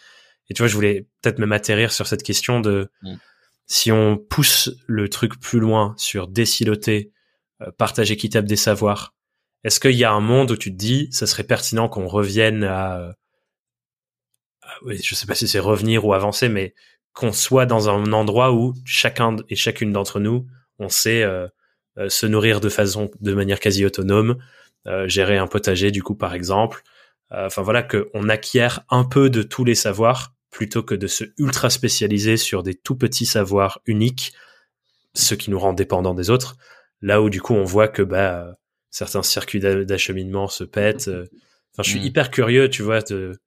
Et 0.48 0.54
tu 0.54 0.62
vois, 0.62 0.68
je 0.68 0.74
voulais 0.74 1.06
peut-être 1.22 1.38
même 1.40 1.52
atterrir 1.52 1.92
sur 1.92 2.06
cette 2.06 2.22
question 2.22 2.60
de 2.60 2.88
Mm. 3.02 3.14
si 3.66 3.92
on 3.92 4.16
pousse 4.16 4.70
le 4.86 5.08
truc 5.08 5.38
plus 5.40 5.58
loin 5.60 5.94
sur 5.96 6.26
désiloter, 6.28 7.12
euh, 7.62 7.70
partage 7.76 8.10
équitable 8.12 8.48
des 8.48 8.56
savoirs, 8.56 9.14
est-ce 9.64 9.78
qu'il 9.80 9.92
y 9.96 10.04
a 10.04 10.12
un 10.12 10.20
monde 10.20 10.52
où 10.52 10.56
tu 10.56 10.70
te 10.70 10.76
dis, 10.76 11.08
ça 11.12 11.26
serait 11.26 11.42
pertinent 11.44 11.88
qu'on 11.88 12.06
revienne 12.06 12.62
à, 12.64 12.98
euh, 13.00 13.12
à- 14.62 14.76
je 15.02 15.14
sais 15.14 15.26
pas 15.26 15.34
si 15.34 15.48
c'est 15.48 15.58
revenir 15.58 16.04
ou 16.04 16.14
avancer, 16.14 16.48
mais 16.48 16.74
qu'on 17.18 17.32
soit 17.32 17.66
dans 17.66 17.88
un 17.88 18.12
endroit 18.12 18.52
où 18.52 18.74
chacun 18.84 19.34
et 19.48 19.56
chacune 19.56 19.92
d'entre 19.92 20.20
nous, 20.20 20.46
on 20.78 20.88
sait 20.88 21.24
euh, 21.24 21.48
euh, 21.98 22.08
se 22.08 22.26
nourrir 22.26 22.60
de 22.60 22.68
façon, 22.68 23.10
de 23.20 23.34
manière 23.34 23.58
quasi 23.58 23.84
autonome, 23.84 24.38
euh, 24.86 25.08
gérer 25.08 25.36
un 25.36 25.48
potager 25.48 25.90
du 25.90 26.00
coup 26.04 26.14
par 26.14 26.32
exemple. 26.32 26.82
Enfin 27.30 27.60
voilà 27.62 27.82
que 27.82 28.08
on 28.14 28.28
acquiert 28.28 28.84
un 28.88 29.04
peu 29.04 29.28
de 29.30 29.42
tous 29.42 29.64
les 29.64 29.74
savoirs 29.74 30.32
plutôt 30.50 30.82
que 30.84 30.94
de 30.94 31.06
se 31.08 31.24
ultra 31.38 31.68
spécialiser 31.70 32.36
sur 32.38 32.62
des 32.62 32.74
tout 32.74 32.94
petits 32.96 33.26
savoirs 33.26 33.80
uniques, 33.84 34.32
ce 35.14 35.34
qui 35.34 35.50
nous 35.50 35.58
rend 35.58 35.72
dépendants 35.74 36.14
des 36.14 36.30
autres. 36.30 36.56
Là 37.02 37.20
où 37.20 37.28
du 37.30 37.42
coup 37.42 37.54
on 37.54 37.64
voit 37.64 37.88
que 37.88 38.02
bah 38.02 38.54
certains 38.90 39.22
circuits 39.24 39.60
d'a- 39.60 39.84
d'acheminement 39.84 40.48
se 40.48 40.64
pètent. 40.64 41.08
Enfin 41.72 41.82
je 41.82 41.90
suis 41.90 42.00
Mm. 42.00 42.04
hyper 42.04 42.30
curieux, 42.30 42.70
tu 42.70 42.82
vois, 42.82 43.00
de 43.02 43.38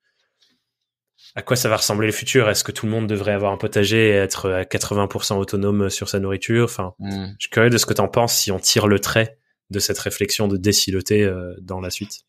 À 1.35 1.41
quoi 1.41 1.55
ça 1.55 1.69
va 1.69 1.77
ressembler 1.77 2.07
le 2.07 2.13
futur? 2.13 2.49
Est-ce 2.49 2.63
que 2.63 2.71
tout 2.71 2.85
le 2.85 2.91
monde 2.91 3.07
devrait 3.07 3.31
avoir 3.31 3.53
un 3.53 3.57
potager 3.57 4.09
et 4.09 4.11
être 4.11 4.49
à 4.51 4.63
80% 4.63 5.37
autonome 5.37 5.89
sur 5.89 6.09
sa 6.09 6.19
nourriture? 6.19 6.65
Enfin, 6.65 6.93
hmm. 6.99 7.27
je 7.37 7.45
suis 7.45 7.49
curieux 7.49 7.69
de 7.69 7.77
ce 7.77 7.85
que 7.85 7.93
tu 7.93 8.01
en 8.01 8.09
penses 8.09 8.35
si 8.35 8.51
on 8.51 8.59
tire 8.59 8.87
le 8.87 8.99
trait 8.99 9.37
de 9.69 9.79
cette 9.79 9.99
réflexion 9.99 10.49
de 10.49 10.57
déciloter 10.57 11.23
euh, 11.23 11.55
dans 11.61 11.79
la 11.79 11.89
suite. 11.89 12.21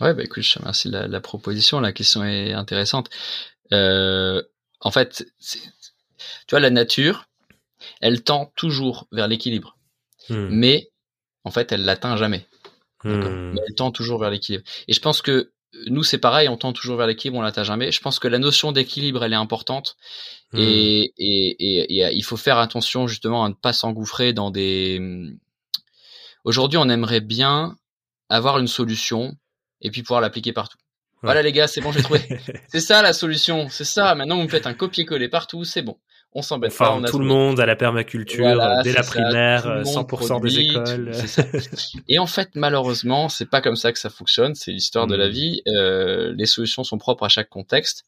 Ouais, 0.00 0.14
bah 0.14 0.22
écoute, 0.22 0.44
je 0.44 0.54
te 0.54 0.58
remercie 0.60 0.88
de 0.88 0.92
la, 0.92 1.08
la 1.08 1.20
proposition. 1.20 1.80
La 1.80 1.92
question 1.92 2.24
est 2.24 2.52
intéressante. 2.52 3.10
Euh, 3.72 4.42
en 4.80 4.90
fait, 4.90 5.26
tu 5.40 5.58
vois, 6.50 6.60
la 6.60 6.70
nature, 6.70 7.26
elle 8.00 8.22
tend 8.22 8.52
toujours 8.56 9.08
vers 9.10 9.28
l'équilibre. 9.28 9.76
Hmm. 10.28 10.48
Mais, 10.50 10.90
en 11.44 11.50
fait, 11.50 11.72
elle 11.72 11.84
l'atteint 11.84 12.16
jamais. 12.16 12.46
Hmm. 13.02 13.52
Mais 13.52 13.60
elle 13.66 13.74
tend 13.74 13.90
toujours 13.90 14.20
vers 14.20 14.30
l'équilibre. 14.30 14.64
Et 14.86 14.92
je 14.92 15.00
pense 15.00 15.20
que 15.22 15.50
nous, 15.86 16.02
c'est 16.02 16.18
pareil, 16.18 16.48
on 16.48 16.56
tend 16.56 16.72
toujours 16.72 16.96
vers 16.96 17.06
l'équilibre, 17.06 17.38
on 17.38 17.42
l'atteint 17.42 17.64
jamais. 17.64 17.92
Je 17.92 18.00
pense 18.00 18.18
que 18.18 18.28
la 18.28 18.38
notion 18.38 18.72
d'équilibre, 18.72 19.24
elle 19.24 19.32
est 19.32 19.36
importante. 19.36 19.96
Hmm. 20.52 20.58
Et, 20.58 21.12
et, 21.16 21.98
et, 21.98 22.12
il 22.12 22.22
faut 22.22 22.36
faire 22.36 22.58
attention 22.58 23.06
justement 23.06 23.44
à 23.44 23.48
ne 23.48 23.54
pas 23.54 23.72
s'engouffrer 23.72 24.32
dans 24.32 24.50
des... 24.50 25.00
Aujourd'hui, 26.44 26.78
on 26.78 26.88
aimerait 26.88 27.20
bien 27.20 27.76
avoir 28.28 28.58
une 28.58 28.66
solution 28.66 29.36
et 29.80 29.90
puis 29.90 30.02
pouvoir 30.02 30.20
l'appliquer 30.20 30.52
partout. 30.52 30.78
Voilà 31.22 31.42
les 31.42 31.52
gars, 31.52 31.68
c'est 31.68 31.82
bon, 31.82 31.92
j'ai 31.92 32.02
trouvé. 32.02 32.20
c'est 32.68 32.80
ça 32.80 33.02
la 33.02 33.12
solution, 33.12 33.68
c'est 33.68 33.84
ça. 33.84 34.14
Maintenant, 34.14 34.36
vous 34.36 34.44
me 34.44 34.48
faites 34.48 34.66
un 34.66 34.72
copier-coller 34.74 35.28
partout, 35.28 35.64
c'est 35.64 35.82
bon. 35.82 35.98
On 36.32 36.42
s'embête 36.42 36.76
pas. 36.76 36.92
On 36.92 37.02
tout 37.02 37.18
le 37.18 37.24
monde 37.24 37.58
à 37.58 37.66
la 37.66 37.74
permaculture 37.74 38.60
dès 38.84 38.92
la 38.92 39.02
primaire, 39.02 39.82
100% 39.82 40.40
des 40.40 40.60
écoles. 40.60 41.12
Et 42.08 42.20
en 42.20 42.26
fait, 42.26 42.50
malheureusement, 42.54 43.28
c'est 43.28 43.50
pas 43.50 43.60
comme 43.60 43.74
ça 43.74 43.92
que 43.92 43.98
ça 43.98 44.10
fonctionne. 44.10 44.54
C'est 44.54 44.70
l'histoire 44.70 45.08
de 45.08 45.16
la 45.16 45.26
hmm. 45.26 45.32
vie. 45.32 45.62
Euh, 45.66 46.32
les 46.36 46.46
solutions 46.46 46.84
sont 46.84 46.98
propres 46.98 47.24
à 47.24 47.28
chaque 47.28 47.48
contexte. 47.48 48.04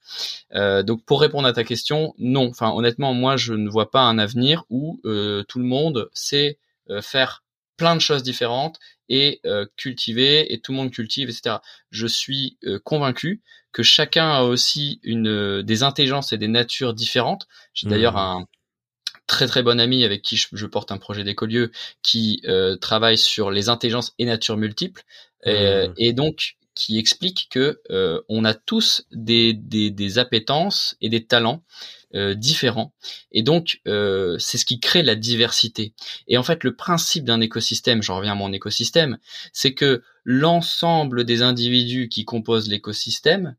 Euh, 0.54 0.84
donc, 0.84 1.04
pour 1.04 1.20
répondre 1.20 1.48
à 1.48 1.52
ta 1.52 1.64
question, 1.64 2.14
non. 2.18 2.48
Enfin, 2.48 2.70
honnêtement, 2.70 3.12
moi, 3.12 3.36
je 3.36 3.54
ne 3.54 3.68
vois 3.68 3.90
pas 3.90 4.02
un 4.02 4.18
avenir 4.18 4.64
où 4.70 5.00
euh, 5.04 5.42
tout 5.48 5.58
le 5.58 5.64
monde 5.64 6.08
sait 6.12 6.58
euh, 6.90 7.02
faire 7.02 7.42
plein 7.76 7.96
de 7.96 8.00
choses 8.00 8.22
différentes 8.22 8.78
et 9.12 9.40
euh, 9.44 9.66
cultiver 9.76 10.52
et 10.52 10.60
tout 10.60 10.72
le 10.72 10.78
monde 10.78 10.90
cultive, 10.90 11.28
etc. 11.28 11.56
Je 11.90 12.06
suis 12.06 12.56
euh, 12.64 12.80
convaincu 12.82 13.42
que 13.70 13.82
chacun 13.82 14.30
a 14.30 14.42
aussi 14.42 15.00
une 15.02 15.28
euh, 15.28 15.62
des 15.62 15.82
intelligences 15.82 16.32
et 16.32 16.38
des 16.38 16.48
natures 16.48 16.94
différentes. 16.94 17.46
J'ai 17.74 17.88
d'ailleurs 17.88 18.14
mmh. 18.14 18.40
un 18.40 18.46
très 19.26 19.46
très 19.46 19.62
bon 19.62 19.78
ami 19.78 20.02
avec 20.04 20.22
qui 20.22 20.36
je, 20.36 20.66
porte 20.66 20.92
un 20.92 20.98
projet 20.98 21.24
d'écolieu 21.24 21.70
qui 22.02 22.42
travaille 22.80 23.16
sur 23.16 23.50
les 23.50 23.68
intelligences 23.68 24.14
et 24.18 24.26
natures 24.26 24.56
multiples 24.56 25.02
mmh. 25.46 25.92
et 25.96 26.12
donc 26.12 26.56
qui 26.74 26.98
explique 26.98 27.48
que 27.50 27.80
on 28.28 28.44
a 28.44 28.52
tous 28.52 29.06
des, 29.12 29.54
des, 29.54 29.90
des 29.90 30.18
appétences 30.18 30.96
et 31.00 31.08
des 31.08 31.24
talents 31.24 31.62
euh, 32.14 32.34
différents. 32.34 32.94
Et 33.30 33.42
donc, 33.42 33.80
euh, 33.86 34.36
c'est 34.38 34.58
ce 34.58 34.64
qui 34.64 34.80
crée 34.80 35.02
la 35.02 35.14
diversité. 35.14 35.94
Et 36.28 36.36
en 36.36 36.42
fait, 36.42 36.64
le 36.64 36.74
principe 36.74 37.24
d'un 37.24 37.40
écosystème, 37.40 38.02
j'en 38.02 38.16
reviens 38.16 38.32
à 38.32 38.36
mon 38.36 38.52
écosystème, 38.52 39.18
c'est 39.52 39.74
que 39.74 40.02
l'ensemble 40.24 41.24
des 41.24 41.42
individus 41.42 42.08
qui 42.08 42.24
composent 42.24 42.68
l'écosystème 42.68 43.56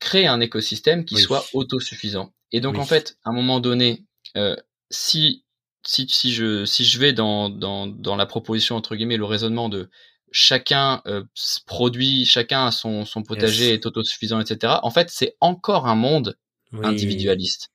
crée 0.00 0.26
un 0.26 0.40
écosystème 0.40 1.04
qui 1.04 1.16
soit 1.16 1.44
autosuffisant. 1.54 2.32
Et 2.52 2.60
donc, 2.60 2.78
en 2.78 2.84
fait, 2.84 3.18
à 3.24 3.30
un 3.30 3.32
moment 3.32 3.60
donné, 3.60 4.04
euh, 4.36 4.56
si 4.90 5.44
si, 5.84 6.06
si, 6.08 6.32
je, 6.32 6.66
si 6.66 6.84
je 6.84 6.98
vais 6.98 7.14
dans, 7.14 7.48
dans, 7.48 7.86
dans 7.86 8.16
la 8.16 8.26
proposition, 8.26 8.76
entre 8.76 8.94
guillemets, 8.94 9.16
le 9.16 9.24
raisonnement 9.24 9.70
de 9.70 9.88
chacun 10.30 11.00
euh, 11.06 11.24
produit, 11.66 12.26
chacun 12.26 12.66
a 12.66 12.70
son, 12.70 13.04
son 13.04 13.22
potager 13.22 13.72
est 13.72 13.86
autosuffisant, 13.86 14.40
etc. 14.40 14.74
En 14.82 14.90
fait, 14.90 15.08
c'est 15.10 15.36
encore 15.40 15.86
un 15.86 15.94
monde 15.94 16.36
individualiste. 16.82 17.70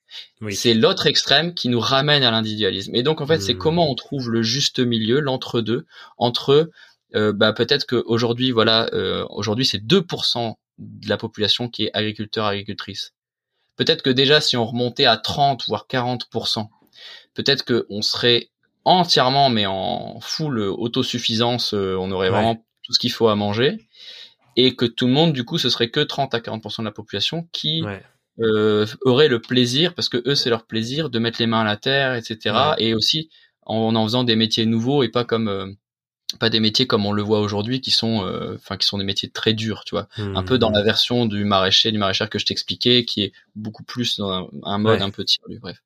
C'est 0.51 0.73
l'autre 0.73 1.07
extrême 1.07 1.53
qui 1.53 1.69
nous 1.69 1.79
ramène 1.79 2.23
à 2.23 2.31
l'individualisme. 2.31 2.95
Et 2.95 3.03
donc 3.03 3.21
en 3.21 3.27
fait, 3.27 3.39
c'est 3.39 3.55
hmm. 3.55 3.59
comment 3.59 3.89
on 3.89 3.95
trouve 3.95 4.29
le 4.29 4.43
juste 4.43 4.79
milieu, 4.79 5.19
l'entre-deux, 5.19 5.85
entre 6.17 6.69
euh, 7.15 7.33
bah, 7.33 7.53
peut-être 7.53 7.85
qu'aujourd'hui, 7.85 8.51
voilà, 8.51 8.89
euh, 8.93 9.25
aujourd'hui 9.29 9.65
c'est 9.65 9.83
2% 9.83 10.55
de 10.79 11.09
la 11.09 11.17
population 11.17 11.69
qui 11.69 11.85
est 11.85 11.91
agriculteur 11.93 12.45
agricultrice. 12.45 13.13
Peut-être 13.75 14.01
que 14.01 14.09
déjà 14.09 14.41
si 14.41 14.57
on 14.57 14.65
remontait 14.65 15.05
à 15.05 15.17
30 15.17 15.67
voire 15.67 15.85
40%, 15.89 16.67
peut-être 17.33 17.65
qu'on 17.65 18.01
serait 18.01 18.49
entièrement 18.85 19.49
mais 19.49 19.65
en 19.65 20.19
full 20.19 20.59
autosuffisance, 20.59 21.73
euh, 21.73 21.95
on 21.99 22.11
aurait 22.11 22.29
vraiment 22.29 22.63
tout 22.83 22.93
ce 22.93 22.99
qu'il 22.99 23.11
faut 23.11 23.27
à 23.27 23.35
manger 23.35 23.77
et 24.55 24.75
que 24.75 24.85
tout 24.85 25.07
le 25.07 25.13
monde 25.13 25.33
du 25.33 25.45
coup 25.45 25.57
ce 25.57 25.69
serait 25.69 25.89
que 25.89 25.99
30 25.99 26.33
à 26.35 26.39
40% 26.39 26.79
de 26.79 26.85
la 26.85 26.91
population 26.91 27.47
qui 27.51 27.83
euh, 28.39 28.86
auraient 29.01 29.27
le 29.27 29.39
plaisir, 29.39 29.93
parce 29.93 30.09
que 30.09 30.21
eux 30.27 30.36
c'est 30.36 30.49
leur 30.49 30.65
plaisir, 30.65 31.09
de 31.09 31.19
mettre 31.19 31.39
les 31.39 31.47
mains 31.47 31.61
à 31.61 31.65
la 31.65 31.77
terre, 31.77 32.15
etc. 32.15 32.55
Et 32.77 32.93
aussi 32.93 33.29
en 33.61 33.95
en 33.95 34.03
faisant 34.03 34.23
des 34.23 34.36
métiers 34.36 34.65
nouveaux 34.65 35.03
et 35.03 35.09
pas 35.09 35.23
comme 35.23 35.47
euh, 35.47 35.71
pas 36.39 36.49
des 36.49 36.59
métiers 36.59 36.88
comme 36.88 37.05
on 37.05 37.11
le 37.11 37.21
voit 37.21 37.39
aujourd'hui 37.39 37.79
qui 37.79 37.91
sont 37.91 38.25
euh, 38.25 38.55
enfin 38.55 38.77
qui 38.77 38.88
sont 38.88 38.97
des 38.97 39.03
métiers 39.03 39.29
très 39.29 39.53
durs 39.53 39.84
tu 39.86 39.95
vois 39.95 40.07
un 40.17 40.43
peu 40.43 40.57
dans 40.57 40.71
mmh. 40.71 40.75
la 40.75 40.81
version 40.81 41.25
du 41.25 41.45
maraîcher 41.45 41.91
du 41.91 41.97
maraîcher 41.99 42.27
que 42.27 42.39
je 42.39 42.45
t'expliquais 42.45 43.05
qui 43.05 43.21
est 43.21 43.34
beaucoup 43.55 43.84
plus 43.84 44.17
dans 44.17 44.49
un, 44.63 44.77
mode 44.79 45.01
un 45.01 45.11
peu 45.11 45.23
tiré 45.23 45.59
bref 45.61 45.77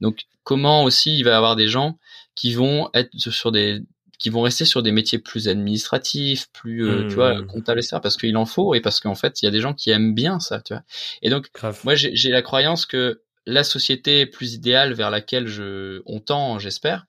donc 0.00 0.26
comment 0.44 0.84
aussi 0.84 1.18
il 1.18 1.24
va 1.24 1.32
y 1.32 1.34
avoir 1.34 1.56
des 1.56 1.66
gens 1.66 1.98
qui 2.34 2.54
vont 2.54 2.88
être 2.94 3.10
sur 3.18 3.50
des 3.50 3.82
qui 4.18 4.30
vont 4.30 4.42
rester 4.42 4.64
sur 4.64 4.82
des 4.82 4.92
métiers 4.92 5.18
plus 5.18 5.48
administratifs, 5.48 6.46
plus 6.52 6.86
euh, 6.86 7.08
tu 7.08 7.14
vois 7.14 7.34
mmh. 7.34 7.46
comptables 7.46 7.80
etc. 7.80 7.98
parce 8.02 8.16
qu'il 8.16 8.36
en 8.36 8.46
faut 8.46 8.74
et 8.74 8.80
parce 8.80 9.00
qu'en 9.00 9.14
fait 9.14 9.42
il 9.42 9.44
y 9.44 9.48
a 9.48 9.50
des 9.50 9.60
gens 9.60 9.74
qui 9.74 9.90
aiment 9.90 10.14
bien 10.14 10.40
ça, 10.40 10.60
tu 10.60 10.72
vois. 10.74 10.82
Et 11.22 11.30
donc 11.30 11.50
moi 11.84 11.94
j'ai 11.94 12.30
la 12.30 12.42
croyance 12.42 12.86
que 12.86 13.22
la 13.46 13.64
société 13.64 14.26
plus 14.26 14.54
idéale 14.54 14.92
vers 14.92 15.10
laquelle 15.10 15.46
je 15.46 16.02
on 16.06 16.20
tend, 16.20 16.58
j'espère, 16.58 17.06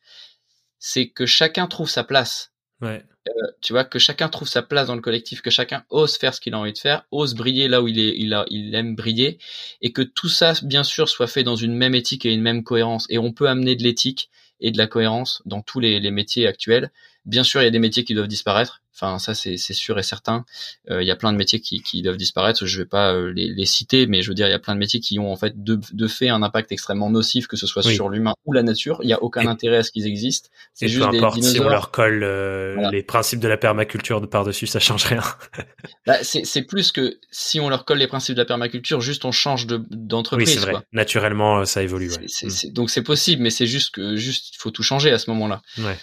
c'est 0.79 1.09
que 1.09 1.25
chacun 1.25 1.67
trouve 1.67 1.89
sa 1.89 2.03
place. 2.03 2.51
Ouais. 2.81 3.03
Euh, 3.27 3.47
tu 3.61 3.73
vois 3.73 3.83
que 3.83 3.99
chacun 3.99 4.29
trouve 4.29 4.47
sa 4.47 4.61
place 4.61 4.87
dans 4.87 4.95
le 4.95 5.01
collectif, 5.01 5.41
que 5.41 5.49
chacun 5.49 5.83
ose 5.89 6.17
faire 6.17 6.33
ce 6.33 6.39
qu'il 6.39 6.53
a 6.53 6.59
envie 6.59 6.73
de 6.73 6.77
faire, 6.77 7.05
ose 7.11 7.33
briller 7.33 7.67
là 7.67 7.81
où 7.81 7.87
il 7.87 7.99
est, 7.99 8.15
il, 8.17 8.33
a, 8.33 8.45
il 8.49 8.73
aime 8.75 8.95
briller, 8.95 9.39
et 9.81 9.91
que 9.91 10.01
tout 10.01 10.29
ça, 10.29 10.53
bien 10.63 10.83
sûr, 10.83 11.09
soit 11.09 11.27
fait 11.27 11.43
dans 11.43 11.55
une 11.55 11.73
même 11.73 11.95
éthique 11.95 12.25
et 12.25 12.33
une 12.33 12.41
même 12.41 12.63
cohérence. 12.63 13.07
Et 13.09 13.17
on 13.17 13.33
peut 13.33 13.49
amener 13.49 13.75
de 13.75 13.83
l'éthique 13.83 14.29
et 14.59 14.71
de 14.71 14.77
la 14.77 14.87
cohérence 14.87 15.41
dans 15.45 15.61
tous 15.61 15.79
les, 15.79 15.99
métiers 16.11 16.47
actuels. 16.47 16.91
Bien 17.25 17.43
sûr, 17.43 17.61
il 17.61 17.65
y 17.65 17.67
a 17.67 17.71
des 17.71 17.79
métiers 17.79 18.03
qui 18.03 18.13
doivent 18.13 18.27
disparaître. 18.27 18.81
Enfin, 18.99 19.19
ça 19.19 19.35
c'est 19.35 19.57
sûr 19.57 19.99
et 19.99 20.03
certain. 20.03 20.43
Euh, 20.89 21.03
il 21.03 21.07
y 21.07 21.11
a 21.11 21.15
plein 21.15 21.31
de 21.31 21.37
métiers 21.37 21.59
qui, 21.59 21.83
qui 21.83 22.01
doivent 22.01 22.17
disparaître. 22.17 22.65
Je 22.65 22.79
vais 22.79 22.87
pas 22.87 23.13
euh, 23.13 23.31
les, 23.31 23.47
les, 23.53 23.65
citer, 23.67 24.07
mais 24.07 24.23
je 24.23 24.29
veux 24.29 24.33
dire, 24.33 24.47
il 24.47 24.51
y 24.51 24.55
a 24.55 24.59
plein 24.59 24.73
de 24.73 24.79
métiers 24.79 24.99
qui 24.99 25.19
ont 25.19 25.31
en 25.31 25.35
fait 25.35 25.63
de, 25.63 25.79
de 25.93 26.07
fait 26.07 26.29
un 26.29 26.41
impact 26.41 26.71
extrêmement 26.71 27.11
nocif, 27.11 27.45
que 27.45 27.57
ce 27.57 27.67
soit 27.67 27.83
sur 27.83 28.09
l'humain 28.09 28.33
ou 28.45 28.53
la 28.53 28.63
nature. 28.63 28.99
Il 29.03 29.09
y 29.09 29.13
a 29.13 29.21
aucun 29.21 29.45
intérêt 29.45 29.77
à 29.77 29.83
ce 29.83 29.91
qu'ils 29.91 30.07
existent. 30.07 30.49
C'est 30.73 30.87
juste 30.87 31.07
peu 31.07 31.15
importe 31.15 31.43
si 31.43 31.59
on 31.59 31.69
leur 31.69 31.91
colle 31.91 32.23
euh, 32.23 32.89
les 32.89 33.03
principes 33.03 33.39
de 33.39 33.47
la 33.47 33.57
permaculture 33.57 34.19
de 34.19 34.25
par 34.25 34.43
dessus, 34.43 34.65
ça 34.65 34.79
change 34.79 35.03
rien. 35.03 35.21
bah, 36.07 36.17
c'est 36.23 36.63
plus 36.63 36.91
que 36.91 37.19
si 37.29 37.59
on 37.59 37.69
leur 37.69 37.85
colle 37.85 37.99
les 37.99 38.07
principes 38.07 38.35
de 38.35 38.41
la 38.41 38.45
permaculture, 38.45 38.99
juste 38.99 39.25
on 39.25 39.31
change 39.31 39.67
d'entreprise. 39.67 40.47
oui, 40.47 40.53
c'est 40.55 40.71
vrai. 40.71 40.81
Naturellement, 40.91 41.65
ça 41.65 41.83
évolue. 41.83 42.09
Ouais. 42.09 42.47
Mm. 42.47 42.73
donc 42.73 42.89
c'est 42.89 43.03
possible, 43.03 43.43
mais 43.43 43.51
c'est 43.51 43.67
juste 43.67 43.93
que 43.93 44.15
juste 44.15 44.55
il 44.55 44.57
faut 44.57 44.71
tout 44.71 44.83
changer 44.83 45.11
à 45.11 45.19
ce 45.19 45.29
moment-là. 45.29 45.61
Ouais. 45.77 45.97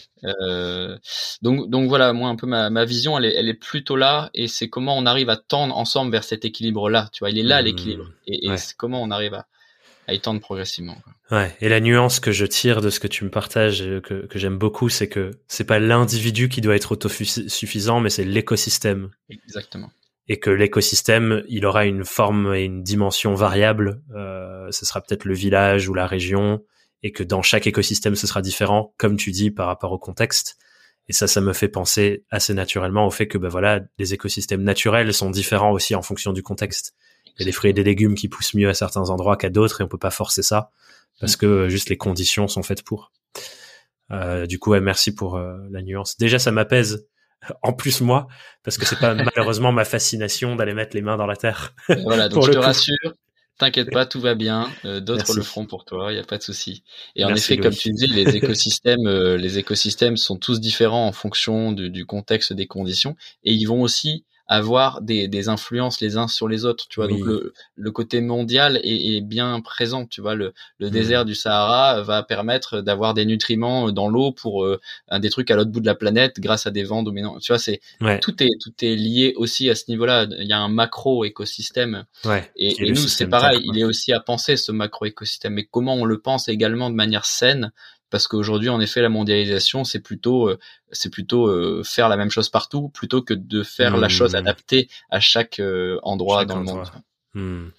Donc, 1.43 1.69
donc 1.69 1.89
voilà, 1.89 2.13
moi 2.13 2.29
un 2.29 2.37
peu 2.37 2.47
ma, 2.47 2.71
ma 2.71 2.84
vision, 2.85 3.19
elle 3.19 3.25
est, 3.25 3.35
elle 3.35 3.49
est 3.49 3.55
plutôt 3.55 3.97
là, 3.97 4.31
et 4.35 4.49
c'est 4.49 4.69
comment 4.69 4.97
on 4.97 5.07
arrive 5.07 5.29
à 5.29 5.37
tendre 5.37 5.77
ensemble 5.77 6.13
vers 6.13 6.25
cet 6.25 6.45
équilibre-là. 6.45 7.09
Tu 7.13 7.21
vois, 7.21 7.31
il 7.31 7.39
est 7.39 7.43
là 7.43 7.61
mmh. 7.61 7.65
l'équilibre, 7.65 8.11
et, 8.27 8.47
et 8.47 8.57
c'est 8.57 8.77
comment 8.77 9.03
on 9.03 9.11
arrive 9.11 9.35
à, 9.35 9.47
à 10.07 10.15
y 10.15 10.21
tendre 10.21 10.41
progressivement. 10.41 10.97
Quoi. 11.03 11.39
Ouais. 11.39 11.57
Et 11.61 11.69
la 11.69 11.81
nuance 11.81 12.21
que 12.21 12.33
je 12.33 12.45
tire 12.45 12.81
de 12.81 12.91
ce 12.91 13.01
que 13.01 13.09
tu 13.09 13.25
me 13.25 13.31
partages, 13.31 13.83
que, 14.03 14.27
que 14.27 14.39
j'aime 14.39 14.59
beaucoup, 14.59 14.89
c'est 14.89 15.09
que 15.09 15.31
c'est 15.49 15.65
pas 15.65 15.79
l'individu 15.79 16.49
qui 16.49 16.61
doit 16.61 16.77
être 16.77 16.93
autosuffisant, 16.93 18.01
mais 18.01 18.11
c'est 18.11 18.25
l'écosystème. 18.25 19.11
Exactement. 19.31 19.91
Et 20.29 20.39
que 20.39 20.51
l'écosystème, 20.51 21.43
il 21.49 21.67
aura 21.67 21.87
une 21.87 22.05
forme 22.05 22.55
et 22.55 22.65
une 22.65 22.83
dimension 22.83 23.35
variable. 23.35 24.03
Euh, 24.15 24.71
ce 24.71 24.87
sera 24.87 25.01
peut-être 25.01 25.25
le 25.25 25.35
village 25.35 25.89
ou 25.89 25.95
la 25.95 26.07
région, 26.07 26.63
et 27.03 27.13
que 27.13 27.23
dans 27.23 27.43
chaque 27.43 27.67
écosystème 27.67 28.15
ce 28.15 28.27
sera 28.27 28.41
différent, 28.41 28.95
comme 28.97 29.17
tu 29.17 29.31
dis, 29.31 29.51
par 29.51 29.67
rapport 29.67 29.93
au 29.93 29.99
contexte. 29.99 30.57
Et 31.09 31.13
ça, 31.13 31.27
ça 31.27 31.41
me 31.41 31.53
fait 31.53 31.69
penser 31.69 32.25
assez 32.31 32.55
naturellement 32.55 33.07
au 33.07 33.11
fait 33.11 33.29
que, 33.29 33.37
ben 33.37 33.49
voilà, 33.49 33.81
les 33.99 34.15
écosystèmes 34.15 34.63
naturels 34.63 35.13
sont 35.13 35.31
différents 35.31 35.73
aussi 35.73 35.95
en 35.95 36.03
fonction 36.03 36.33
du 36.33 36.43
contexte. 36.43 36.95
Il 37.27 37.41
y 37.41 37.43
a 37.43 37.47
des 37.47 37.53
fruits 37.53 37.71
et 37.71 37.75
des 37.75 37.85
légumes 37.85 38.15
qui 38.15 38.29
poussent 38.29 38.55
mieux 38.55 38.69
à 38.69 38.75
certains 38.75 39.11
endroits 39.11 39.37
qu'à 39.37 39.51
d'autres 39.51 39.81
et 39.81 39.85
on 39.85 39.89
peut 39.89 39.99
pas 39.99 40.11
forcer 40.11 40.43
ça 40.43 40.71
parce 41.21 41.37
que 41.37 41.47
euh, 41.47 41.69
juste 41.69 41.89
les 41.89 41.97
conditions 41.97 42.49
sont 42.49 42.63
faites 42.63 42.83
pour. 42.83 43.13
Euh, 44.11 44.47
du 44.47 44.59
coup, 44.59 44.71
ouais, 44.71 44.81
merci 44.81 45.15
pour 45.15 45.37
euh, 45.37 45.57
la 45.71 45.83
nuance. 45.83 46.17
Déjà, 46.17 46.39
ça 46.39 46.51
m'apaise. 46.51 47.07
En 47.63 47.75
plus 47.75 48.01
moi, 48.01 48.27
parce 48.63 48.79
que 48.79 48.87
c'est 48.87 48.99
pas 48.99 49.15
malheureusement 49.37 49.71
ma 49.71 49.85
fascination 49.85 50.57
d'aller 50.57 50.73
mettre 50.73 50.97
les 50.97 51.03
mains 51.03 51.19
dans 51.19 51.27
la 51.27 51.37
terre. 51.37 51.75
Voilà, 52.05 52.31
donc 52.31 52.47
je 52.47 52.53
te 52.53 52.59
rassure, 52.59 53.13
T'inquiète 53.59 53.91
pas, 53.93 54.05
tout 54.05 54.21
va 54.21 54.35
bien. 54.35 54.69
Euh, 54.85 55.01
d'autres 55.01 55.35
le 55.35 55.43
feront 55.43 55.65
pour 55.65 55.85
toi, 55.85 56.13
il 56.13 56.17
y 56.17 56.19
a 56.19 56.25
pas 56.25 56.39
de 56.39 56.43
souci. 56.43 56.83
Et 57.15 57.25
en 57.25 57.33
effet, 57.33 57.57
comme 57.57 57.75
tu 57.75 57.91
dis, 57.93 58.09
les 58.09 58.37
écosystèmes, 58.37 59.07
euh, 59.07 59.37
les 59.37 59.59
écosystèmes 59.59 60.17
sont 60.17 60.37
tous 60.37 60.61
différents 60.61 61.07
en 61.07 61.13
fonction 61.13 61.71
du, 61.71 61.89
du, 61.89 62.05
contexte, 62.05 62.53
des 62.53 62.67
conditions, 62.67 63.17
et 63.45 63.53
ils 63.53 63.67
vont 63.67 63.83
aussi 63.83 64.25
avoir 64.47 65.01
des, 65.01 65.27
des 65.27 65.49
influences 65.49 66.01
les 66.01 66.17
uns 66.17 66.29
sur 66.29 66.49
les 66.49 66.65
autres, 66.65 66.87
tu 66.89 67.01
vois. 67.01 67.09
Donc 67.09 67.25
le, 67.25 67.55
le 67.77 67.91
côté 67.91 68.21
mondial 68.21 68.79
est, 68.83 69.17
est, 69.17 69.21
bien 69.23 69.61
présent, 69.61 70.05
tu 70.07 70.21
vois. 70.21 70.35
Le, 70.35 70.53
le 70.79 70.89
mmh. 70.89 70.91
désert 70.91 71.25
du 71.25 71.35
Sahara 71.35 72.03
va 72.03 72.23
permettre 72.23 72.81
d'avoir 72.83 73.15
des 73.15 73.25
nutriments 73.25 73.91
dans 73.91 74.09
l'eau 74.09 74.33
pour 74.33 74.65
euh, 74.65 74.81
des 75.19 75.31
trucs 75.31 75.51
à 75.51 75.57
l'autre 75.57 75.71
bout 75.71 75.81
de 75.81 75.87
la 75.87 75.95
planète 75.95 76.41
grâce 76.41 76.67
à 76.67 76.71
des 76.71 76.85
vents 76.85 77.03
dominants. 77.03 77.39
Tu 77.39 77.53
vois, 77.53 77.59
c'est 77.59 77.81
tout 78.21 78.43
est 78.43 78.51
tout 78.61 78.73
est 78.83 78.97
lié 78.97 79.33
aussi 79.37 79.71
à 79.71 79.75
ce 79.75 79.85
niveau-là. 79.89 80.27
Il 80.39 80.47
y 80.47 80.53
a 80.53 80.59
un 80.59 80.69
macro 80.69 81.25
écosystème. 81.25 82.05
Ouais, 82.25 82.51
et, 82.57 82.83
et 82.83 82.91
nous 82.91 82.97
c'est 82.97 83.29
pareil. 83.29 83.61
il 83.65 83.79
est 83.79 83.85
aussi 83.85 84.13
à 84.13 84.21
penser 84.21 84.57
ce 84.57 84.73
macro 84.73 85.07
écosystème. 85.07 85.55
Mais 85.55 85.65
comment 85.65 85.95
on 85.95 86.05
le 86.05 86.19
pense 86.21 86.49
également 86.49 86.91
de 86.91 86.95
manière 86.95 87.25
saine 87.25 87.73
parce 88.15 88.29
qu'aujourd'hui 88.29 88.69
en 88.69 88.81
effet 88.81 89.03
la 89.03 89.09
mondialisation 89.09 89.83
c'est 89.83 89.99
plutôt 89.99 90.49
euh, 90.49 90.57
c'est 90.93 91.11
plutôt 91.11 91.49
euh, 91.49 91.83
faire 91.85 92.09
la 92.09 92.17
même 92.17 92.31
chose 92.31 92.49
partout 92.49 92.89
plutôt 92.91 93.23
que 93.23 93.35
de 93.35 93.65
faire 93.65 93.97
la 93.97 94.09
chose 94.09 94.35
mmh. 94.35 94.37
adaptée 94.37 94.89
à 95.11 95.19
chaque 95.19 95.59
euh, 95.59 95.99
endroit 96.05 96.45
dans 96.45 96.61
le 96.61 96.65
monde. 96.65 96.87
Mmh. 97.35 97.71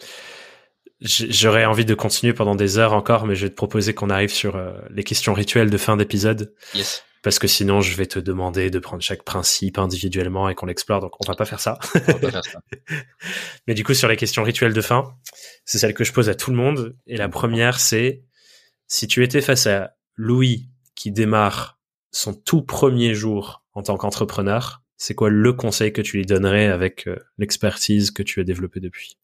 J'aurais 0.99 1.63
envie 1.63 1.85
de 1.85 1.93
continuer 1.93 2.33
pendant 2.33 2.55
des 2.55 2.77
heures 2.77 2.91
encore, 2.91 3.25
mais 3.25 3.35
je 3.35 3.45
vais 3.45 3.49
te 3.49 3.55
proposer 3.55 3.93
qu'on 3.93 4.09
arrive 4.09 4.33
sur 4.33 4.61
les 4.89 5.05
questions 5.05 5.33
rituelles 5.33 5.69
de 5.69 5.77
fin 5.77 5.95
d'épisode. 5.95 6.53
Yes. 6.73 7.03
Parce 7.21 7.39
que 7.39 7.47
sinon, 7.47 7.81
je 7.81 7.95
vais 7.95 8.05
te 8.05 8.19
demander 8.19 8.69
de 8.69 8.79
prendre 8.79 9.01
chaque 9.01 9.23
principe 9.23 9.77
individuellement 9.77 10.49
et 10.49 10.55
qu'on 10.55 10.65
l'explore, 10.65 11.01
donc 11.01 11.13
on 11.23 11.27
va 11.29 11.35
pas 11.35 11.45
faire 11.45 11.59
ça. 11.59 11.79
On 11.95 11.99
va 11.99 12.19
pas 12.19 12.31
faire 12.31 12.45
ça. 12.45 12.59
mais 13.67 13.73
du 13.73 13.83
coup, 13.83 13.93
sur 13.93 14.07
les 14.07 14.17
questions 14.17 14.43
rituelles 14.43 14.73
de 14.73 14.81
fin, 14.81 15.15
c'est 15.63 15.77
celle 15.77 15.93
que 15.93 16.03
je 16.03 16.13
pose 16.13 16.29
à 16.29 16.35
tout 16.35 16.49
le 16.49 16.57
monde. 16.57 16.95
Et 17.07 17.17
la 17.17 17.29
première, 17.29 17.79
c'est 17.79 18.23
si 18.87 19.07
tu 19.07 19.23
étais 19.23 19.41
face 19.41 19.67
à 19.67 19.94
Louis 20.15 20.69
qui 20.95 21.11
démarre 21.11 21.79
son 22.11 22.33
tout 22.33 22.61
premier 22.61 23.13
jour 23.13 23.63
en 23.73 23.83
tant 23.83 23.97
qu'entrepreneur, 23.97 24.81
c'est 24.97 25.15
quoi 25.15 25.29
le 25.29 25.53
conseil 25.53 25.91
que 25.91 26.01
tu 26.01 26.17
lui 26.17 26.25
donnerais 26.25 26.67
avec 26.67 27.07
euh, 27.07 27.17
l'expertise 27.37 28.11
que 28.11 28.23
tu 28.23 28.39
as 28.39 28.43
développée 28.43 28.79
depuis? 28.79 29.17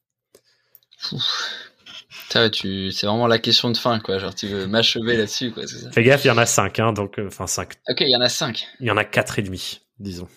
Tu, 2.52 2.92
c'est 2.92 3.08
vraiment 3.08 3.28
la 3.28 3.40
question 3.40 3.72
de 3.72 3.78
fin, 3.78 4.00
quoi. 4.00 4.18
Genre, 4.18 4.36
tu 4.36 4.48
veux 4.48 4.68
m'achever 4.68 5.18
là-dessus, 5.18 5.52
quoi. 5.52 5.68
Ça? 5.68 5.92
Fais 5.92 6.04
gaffe, 6.04 6.24
il 6.24 6.28
y 6.28 6.32
en 6.32 6.38
a 6.38 6.46
cinq, 6.46 6.80
hein, 6.80 6.94
donc, 6.94 7.20
euh, 7.20 7.28
enfin, 7.28 7.48
cinq. 7.48 7.74
Ok, 7.90 8.02
il 8.02 8.10
y 8.10 8.16
en 8.16 8.22
a 8.22 8.30
cinq. 8.30 8.68
Il 8.80 8.88
y 8.88 8.92
en 8.92 8.98
a 8.98 9.04
quatre 9.04 9.40
et 9.40 9.42
demi, 9.42 9.82
disons. 10.00 10.28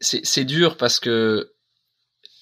C'est 0.00 0.44
dur 0.44 0.76
parce 0.76 0.98
que 0.98 1.53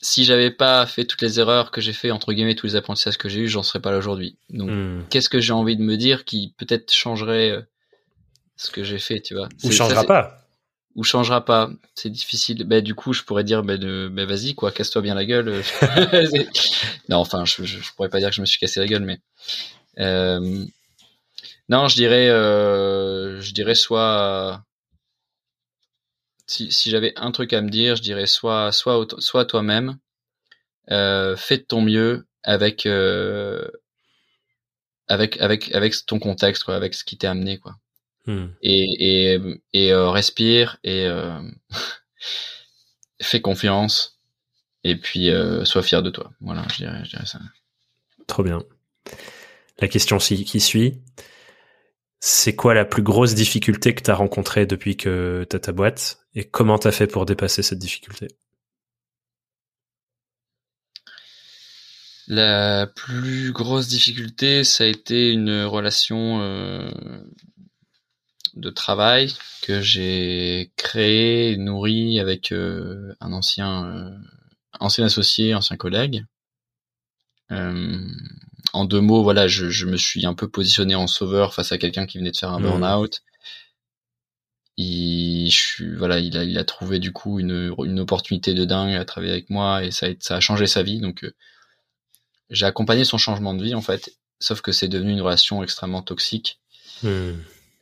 si 0.02 0.24
j'avais 0.24 0.50
pas 0.50 0.84
fait 0.84 1.04
toutes 1.04 1.22
les 1.22 1.38
erreurs 1.38 1.70
que 1.70 1.80
j'ai 1.80 1.92
fait 1.92 2.10
entre 2.10 2.32
guillemets 2.32 2.56
tous 2.56 2.66
les 2.66 2.76
apprentissages 2.76 3.16
que 3.16 3.28
j'ai 3.28 3.40
eu 3.40 3.48
j'en 3.48 3.62
serais 3.62 3.80
pas 3.80 3.92
là 3.92 3.98
aujourd'hui. 3.98 4.36
Donc 4.50 4.68
hmm. 4.68 5.04
qu'est-ce 5.08 5.28
que 5.28 5.40
j'ai 5.40 5.52
envie 5.52 5.76
de 5.76 5.82
me 5.82 5.96
dire 5.96 6.24
qui 6.24 6.52
peut-être 6.58 6.92
changerait 6.92 7.50
euh, 7.50 7.62
ce 8.56 8.70
que 8.70 8.82
j'ai 8.82 8.98
fait 8.98 9.20
tu 9.20 9.34
vois? 9.34 9.48
Ou 9.62 9.70
changera 9.70 10.04
pas. 10.04 10.38
Ou 10.96 11.04
changera 11.04 11.44
pas. 11.44 11.70
C'est 11.94 12.10
difficile. 12.10 12.64
Bah 12.64 12.80
du 12.80 12.96
coup 12.96 13.12
je 13.12 13.22
pourrais 13.22 13.44
dire 13.44 13.62
bah, 13.62 13.76
de, 13.76 14.10
bah 14.12 14.26
vas-y 14.26 14.56
quoi 14.56 14.72
casse-toi 14.72 15.02
bien 15.02 15.14
la 15.14 15.24
gueule 15.24 15.62
non 17.08 17.18
enfin 17.18 17.44
je, 17.44 17.64
je, 17.64 17.92
pourrais 17.94 18.08
pas 18.08 18.18
dire 18.18 18.30
que 18.30 18.34
je 18.34 18.40
me 18.40 18.46
suis 18.46 18.58
cassé 18.58 18.80
la 18.80 18.86
gueule 18.86 19.04
mais 19.04 19.20
euh... 20.00 20.64
non 21.68 21.86
je 21.86 21.94
dirais 21.94 22.28
euh... 22.28 23.40
je 23.40 23.52
dirais 23.52 23.76
soit 23.76 24.64
si, 26.46 26.90
j'avais 26.90 27.12
un 27.16 27.30
truc 27.30 27.52
à 27.52 27.62
me 27.62 27.70
dire, 27.70 27.96
je 27.96 28.02
dirais 28.02 28.26
soit 28.26 28.72
soit 28.72 29.20
soit 29.20 29.44
toi-même, 29.44 29.98
euh, 30.90 31.36
fais 31.36 31.58
de 31.58 31.62
ton 31.62 31.80
mieux 31.80 32.26
avec 32.42 32.86
euh, 32.86 33.66
avec 35.08 35.40
avec 35.40 35.72
avec 35.74 35.94
ton 36.06 36.18
contexte 36.18 36.64
quoi, 36.64 36.74
avec 36.74 36.94
ce 36.94 37.04
qui 37.04 37.16
t'est 37.16 37.26
amené 37.26 37.58
quoi. 37.58 37.76
Hmm. 38.26 38.48
Et 38.62 39.34
et 39.34 39.40
et 39.72 39.92
euh, 39.92 40.10
respire 40.10 40.78
et 40.84 41.08
fais 43.22 43.40
confiance 43.40 44.20
et 44.84 44.96
puis 44.96 45.30
sois 45.64 45.82
fier 45.82 46.02
de 46.02 46.10
toi. 46.10 46.32
Voilà, 46.40 46.66
je 46.72 46.78
dirais 46.78 47.04
je 47.04 47.10
dirais 47.10 47.26
ça. 47.26 47.38
Trop 48.26 48.42
bien. 48.42 48.62
La 49.78 49.88
question 49.88 50.18
qui 50.18 50.60
suit, 50.60 51.00
c'est 52.24 52.54
quoi 52.54 52.72
la 52.72 52.84
plus 52.84 53.02
grosse 53.02 53.34
difficulté 53.34 53.96
que 53.96 54.02
tu 54.02 54.10
as 54.12 54.14
rencontrée 54.14 54.64
depuis 54.64 54.96
que 54.96 55.44
tu 55.50 55.56
as 55.56 55.58
ta 55.58 55.72
boîte 55.72 56.20
et 56.36 56.44
comment 56.44 56.78
tu 56.78 56.86
as 56.86 56.92
fait 56.92 57.08
pour 57.08 57.26
dépasser 57.26 57.64
cette 57.64 57.80
difficulté? 57.80 58.28
La 62.28 62.86
plus 62.86 63.50
grosse 63.50 63.88
difficulté, 63.88 64.62
ça 64.62 64.84
a 64.84 64.86
été 64.86 65.32
une 65.32 65.64
relation 65.64 66.40
euh, 66.42 66.88
de 68.54 68.70
travail 68.70 69.34
que 69.62 69.80
j'ai 69.80 70.70
créée, 70.76 71.56
nourrie 71.56 72.20
avec 72.20 72.52
euh, 72.52 73.16
un 73.18 73.32
ancien, 73.32 73.84
euh, 73.96 74.16
ancien 74.78 75.06
associé, 75.06 75.56
ancien 75.56 75.76
collègue 75.76 76.24
en 78.72 78.84
deux 78.84 79.00
mots, 79.00 79.22
voilà, 79.22 79.46
je, 79.46 79.68
je, 79.68 79.86
me 79.86 79.96
suis 79.96 80.24
un 80.26 80.34
peu 80.34 80.48
positionné 80.48 80.94
en 80.94 81.06
sauveur 81.06 81.54
face 81.54 81.72
à 81.72 81.78
quelqu'un 81.78 82.06
qui 82.06 82.18
venait 82.18 82.30
de 82.30 82.36
faire 82.36 82.52
un 82.52 82.58
mmh. 82.58 82.62
burn-out. 82.62 83.22
Il, 84.78 85.50
je, 85.50 85.94
voilà, 85.96 86.18
il 86.18 86.36
a, 86.36 86.44
il 86.44 86.56
a 86.56 86.64
trouvé 86.64 86.98
du 86.98 87.12
coup 87.12 87.38
une, 87.38 87.74
une 87.84 88.00
opportunité 88.00 88.54
de 88.54 88.64
dingue 88.64 88.94
à 88.94 89.04
travailler 89.04 89.32
avec 89.32 89.50
moi 89.50 89.84
et 89.84 89.90
ça 89.90 90.06
a, 90.06 90.10
ça 90.20 90.36
a 90.36 90.40
changé 90.40 90.66
sa 90.66 90.82
vie. 90.82 91.00
Donc, 91.00 91.24
euh, 91.24 91.34
j'ai 92.48 92.66
accompagné 92.66 93.04
son 93.04 93.18
changement 93.18 93.54
de 93.54 93.62
vie 93.62 93.74
en 93.74 93.82
fait, 93.82 94.16
sauf 94.40 94.60
que 94.62 94.72
c'est 94.72 94.88
devenu 94.88 95.12
une 95.12 95.20
relation 95.20 95.62
extrêmement 95.62 96.02
toxique 96.02 96.58
mmh. 97.02 97.30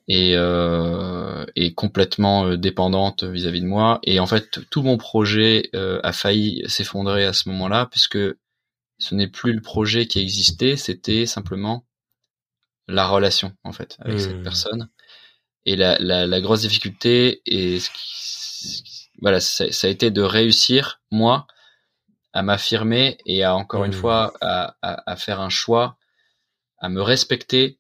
et, 0.09 0.33
euh, 0.35 1.45
et 1.55 1.73
complètement 1.75 2.47
euh, 2.47 2.57
dépendante 2.57 3.23
vis-à-vis 3.23 3.61
de 3.61 3.67
moi. 3.67 4.01
Et 4.03 4.19
en 4.19 4.27
fait, 4.27 4.59
tout 4.71 4.83
mon 4.83 4.97
projet 4.97 5.71
euh, 5.75 6.01
a 6.03 6.13
failli 6.13 6.65
s'effondrer 6.67 7.25
à 7.25 7.33
ce 7.33 7.49
moment-là 7.49 7.87
puisque 7.87 8.19
ce 9.01 9.15
n'est 9.15 9.29
plus 9.29 9.53
le 9.53 9.63
projet 9.63 10.07
qui 10.07 10.21
existait, 10.21 10.77
c'était 10.77 11.27
simplement 11.27 11.87
la 12.87 13.07
relation 13.07 13.57
en 13.65 13.73
fait 13.73 13.97
avec 14.01 14.21
cette 14.21 14.37
mmh. 14.37 14.43
personne. 14.43 14.89
Et 15.67 15.77
la, 15.77 15.99
la, 15.99 16.27
la 16.27 16.41
grosse 16.41 16.61
difficulté 16.63 17.43
et 17.47 17.79
voilà, 19.21 19.41
ça, 19.41 19.71
ça, 19.73 19.87
a 19.87 19.91
été 19.91 20.11
de 20.11 20.23
réussir 20.23 21.01
moi 21.11 21.47
à 22.33 22.43
m'affirmer 22.43 23.19
et 23.27 23.43
à 23.43 23.55
encore 23.55 23.85
une 23.85 23.91
mmh. 23.91 23.95
fois 23.95 24.33
à, 24.41 24.77
à, 24.83 25.11
à, 25.11 25.17
faire 25.17 25.41
un 25.41 25.51
choix, 25.51 25.99
à 26.79 26.89
me 26.89 27.03
respecter 27.03 27.79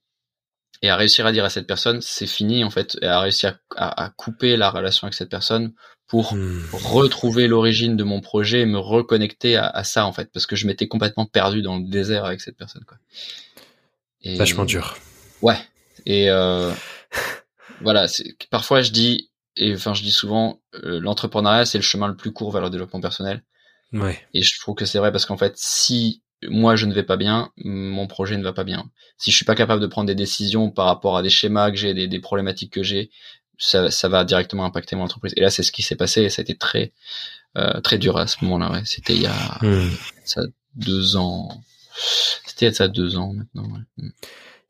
et 0.82 0.90
à 0.90 0.96
réussir 0.96 1.26
à 1.26 1.32
dire 1.32 1.44
à 1.44 1.50
cette 1.50 1.66
personne 1.66 2.00
c'est 2.00 2.26
fini 2.26 2.64
en 2.64 2.70
fait, 2.70 2.98
et 3.02 3.06
à 3.06 3.20
réussir 3.20 3.58
à, 3.76 4.04
à, 4.04 4.10
couper 4.10 4.56
la 4.56 4.70
relation 4.70 5.06
avec 5.06 5.14
cette 5.14 5.30
personne 5.30 5.74
pour 6.11 6.34
hmm. 6.34 6.62
retrouver 6.72 7.46
l'origine 7.46 7.96
de 7.96 8.02
mon 8.02 8.20
projet 8.20 8.62
et 8.62 8.66
me 8.66 8.80
reconnecter 8.80 9.54
à, 9.54 9.68
à, 9.68 9.84
ça 9.84 10.04
en 10.04 10.12
fait 10.12 10.28
parce 10.32 10.44
que 10.44 10.56
je 10.56 10.66
m'étais 10.66 10.88
complètement 10.88 11.24
perdu 11.24 11.62
dans 11.62 11.78
le 11.78 11.84
désert 11.84 12.24
avec 12.24 12.40
cette 12.40 12.56
personne 12.56 12.84
quoi. 12.84 12.98
Et, 14.22 14.36
Vachement 14.36 14.64
dur. 14.64 14.98
Ouais. 15.40 15.56
Et 16.06 16.28
euh, 16.28 16.72
voilà, 17.80 18.08
parfois 18.50 18.82
je 18.82 18.90
dis 18.90 19.30
et 19.54 19.72
enfin 19.72 19.94
je 19.94 20.02
dis 20.02 20.11
souvent 20.11 20.61
euh, 20.82 20.98
l'entrepreneuriat 20.98 21.64
c'est 21.64 21.78
le 21.78 21.84
chemin 21.84 22.08
le 22.08 22.16
plus 22.16 22.32
court 22.32 22.50
vers 22.50 22.62
le 22.62 22.70
développement 22.70 23.00
personnel. 23.00 23.44
Ouais. 23.92 24.20
Et 24.34 24.42
je 24.42 24.58
trouve 24.58 24.74
que 24.74 24.86
c'est 24.86 24.98
vrai 24.98 25.12
parce 25.12 25.26
qu'en 25.26 25.36
fait 25.36 25.52
si 25.54 26.24
moi 26.42 26.74
je 26.74 26.86
ne 26.86 26.92
vais 26.92 27.04
pas 27.04 27.16
bien, 27.16 27.52
mon 27.58 28.08
projet 28.08 28.36
ne 28.36 28.42
va 28.42 28.52
pas 28.52 28.64
bien. 28.64 28.90
Si 29.16 29.30
je 29.30 29.36
suis 29.36 29.44
pas 29.44 29.54
capable 29.54 29.80
de 29.80 29.86
prendre 29.86 30.08
des 30.08 30.16
décisions 30.16 30.72
par 30.72 30.86
rapport 30.86 31.16
à 31.16 31.22
des 31.22 31.30
schémas 31.30 31.70
que 31.70 31.76
j'ai, 31.76 31.94
des, 31.94 32.09
des 32.09 32.18
problématiques 32.18 32.72
que 32.72 32.82
j'ai, 32.82 33.12
ça, 33.61 33.91
ça 33.91 34.09
va 34.09 34.24
directement 34.24 34.65
impacter 34.65 34.97
mon 34.97 35.05
entreprise. 35.05 35.35
Et 35.37 35.41
là, 35.41 35.51
c'est 35.51 35.62
ce 35.62 35.70
qui 35.70 35.82
s'est 35.82 35.95
passé 35.95 36.23
et 36.23 36.31
ça 36.31 36.41
a 36.41 36.43
été 36.43 36.57
très, 36.57 36.93
euh, 37.57 37.81
très 37.82 37.99
dur 37.99 38.16
à 38.16 38.27
ce 38.27 38.43
moment-là. 38.43 38.73
Ouais. 38.73 38.82
C'était 38.85 39.15
il 39.15 39.23
y 39.23 39.27
a 39.27 39.59
hmm. 39.62 39.91
ça 40.24 40.41
deux 40.74 41.16
ans. 41.16 41.62
C'était 42.47 42.66
il 42.66 42.69
y 42.69 42.73
a 42.73 42.74
ça 42.74 42.89
deux 42.89 43.16
ans 43.16 43.35
maintenant. 43.35 43.70
Ouais. 43.70 43.81
Hmm. 43.99 44.11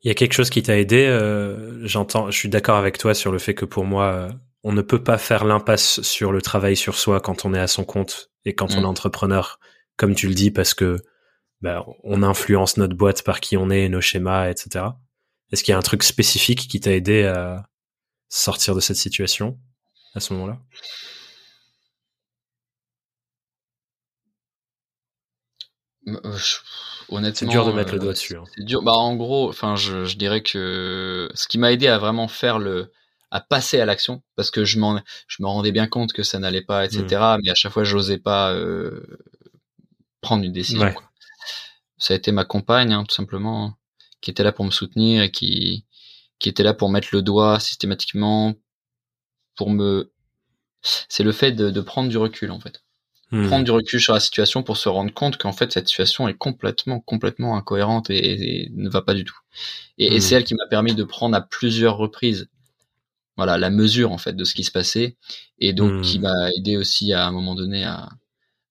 Il 0.03 0.07
y 0.07 0.11
a 0.11 0.13
quelque 0.13 0.33
chose 0.33 0.49
qui 0.49 0.61
t'a 0.61 0.77
aidé. 0.77 1.05
Euh, 1.05 1.87
J'entends, 1.87 2.29
je 2.29 2.37
suis 2.37 2.49
d'accord 2.49 2.77
avec 2.77 2.97
toi 2.97 3.13
sur 3.13 3.31
le 3.31 3.39
fait 3.39 3.55
que 3.55 3.65
pour 3.65 3.85
moi, 3.85 4.13
euh, 4.13 4.29
on 4.63 4.73
ne 4.73 4.81
peut 4.81 5.01
pas 5.01 5.17
faire 5.17 5.45
l'impasse 5.45 6.01
sur 6.01 6.31
le 6.33 6.41
travail 6.41 6.75
sur 6.75 6.97
soi 6.97 7.21
quand 7.21 7.45
on 7.45 7.53
est 7.53 7.59
à 7.59 7.67
son 7.67 7.85
compte 7.85 8.29
et 8.43 8.53
quand 8.53 8.73
on 8.73 8.79
est 8.79 8.81
hmm. 8.81 8.85
entrepreneur, 8.85 9.59
comme 9.95 10.15
tu 10.15 10.27
le 10.27 10.33
dis, 10.33 10.51
parce 10.51 10.73
que 10.73 10.97
bah, 11.61 11.85
on 12.03 12.23
influence 12.23 12.75
notre 12.75 12.95
boîte 12.95 13.23
par 13.23 13.39
qui 13.39 13.55
on 13.55 13.69
est, 13.69 13.87
nos 13.87 14.01
schémas, 14.01 14.49
etc. 14.49 14.85
Est-ce 15.51 15.63
qu'il 15.63 15.71
y 15.71 15.75
a 15.75 15.77
un 15.77 15.83
truc 15.83 16.03
spécifique 16.03 16.67
qui 16.67 16.79
t'a 16.79 16.91
aidé 16.91 17.23
à 17.23 17.67
sortir 18.31 18.73
de 18.73 18.79
cette 18.79 18.95
situation 18.95 19.59
à 20.15 20.19
ce 20.19 20.33
moment-là? 20.33 20.59
Euh, 26.07 26.37
Honnêtement, 27.09 27.35
c'est 27.35 27.45
dur 27.45 27.65
de 27.65 27.73
mettre 27.73 27.93
le 27.93 27.99
doigt 27.99 28.13
dessus. 28.13 28.37
Hein. 28.37 28.45
C'est 28.55 28.63
dur. 28.63 28.81
Bah 28.81 28.93
en 28.93 29.15
gros, 29.15 29.49
enfin, 29.49 29.75
je, 29.75 30.05
je, 30.05 30.15
dirais 30.15 30.41
que 30.41 31.29
ce 31.33 31.47
qui 31.47 31.57
m'a 31.57 31.71
aidé 31.71 31.87
à 31.87 31.97
vraiment 31.97 32.27
faire 32.27 32.57
le, 32.57 32.91
à 33.31 33.41
passer 33.41 33.79
à 33.79 33.85
l'action, 33.85 34.23
parce 34.35 34.49
que 34.49 34.63
je 34.63 34.79
m'en, 34.79 35.01
je 35.27 35.43
me 35.43 35.47
rendais 35.47 35.73
bien 35.73 35.87
compte 35.87 36.13
que 36.13 36.23
ça 36.23 36.39
n'allait 36.39 36.63
pas, 36.63 36.85
etc. 36.85 37.03
Hmm. 37.03 37.41
Mais 37.43 37.51
à 37.51 37.55
chaque 37.55 37.73
fois, 37.73 37.83
j'osais 37.83 38.17
pas 38.17 38.53
euh, 38.53 39.19
prendre 40.21 40.43
une 40.43 40.53
décision. 40.53 40.91
Quoi. 40.91 41.03
Ça 41.97 42.13
a 42.13 42.17
été 42.17 42.31
ma 42.31 42.45
compagne, 42.45 42.93
hein, 42.93 43.03
tout 43.03 43.13
simplement, 43.13 43.73
qui 44.21 44.31
était 44.31 44.43
là 44.43 44.53
pour 44.53 44.65
me 44.65 44.71
soutenir 44.71 45.21
et 45.21 45.31
qui, 45.31 45.85
qui 46.41 46.49
était 46.49 46.63
là 46.63 46.73
pour 46.73 46.89
mettre 46.89 47.09
le 47.13 47.21
doigt 47.21 47.59
systématiquement, 47.59 48.55
pour 49.55 49.69
me 49.69 50.11
c'est 50.81 51.23
le 51.23 51.31
fait 51.31 51.51
de, 51.51 51.81
prendre 51.81 52.09
du 52.09 52.17
recul 52.17 52.49
en 52.49 52.59
fait. 52.59 52.83
Hmm. 53.29 53.47
Prendre 53.47 53.63
du 53.63 53.71
recul 53.71 54.01
sur 54.01 54.13
la 54.13 54.19
situation 54.19 54.63
pour 54.63 54.77
se 54.77 54.89
rendre 54.89 55.13
compte 55.13 55.37
qu'en 55.37 55.53
fait 55.53 55.71
cette 55.71 55.87
situation 55.87 56.27
est 56.27 56.33
complètement, 56.33 56.99
complètement 56.99 57.55
incohérente 57.55 58.09
et, 58.09 58.69
ne 58.73 58.89
va 58.89 59.03
pas 59.03 59.13
du 59.13 59.23
tout. 59.23 59.37
Et, 59.99 60.17
hmm. 60.17 60.19
c'est 60.19 60.35
elle 60.35 60.43
qui 60.43 60.55
m'a 60.55 60.67
permis 60.67 60.95
de 60.95 61.03
prendre 61.03 61.35
à 61.35 61.41
plusieurs 61.41 61.97
reprises 61.97 62.49
voilà 63.37 63.57
la 63.57 63.69
mesure 63.69 64.11
en 64.11 64.17
fait 64.17 64.33
de 64.33 64.43
ce 64.43 64.53
qui 64.53 64.63
se 64.63 64.71
passait 64.71 65.15
et 65.59 65.71
donc 65.71 66.01
qui 66.01 66.19
hmm. 66.19 66.23
m'a 66.23 66.51
aidé 66.57 66.75
aussi 66.75 67.13
à 67.13 67.25
un 67.25 67.31
moment 67.31 67.55
donné 67.55 67.83
à, 67.85 68.09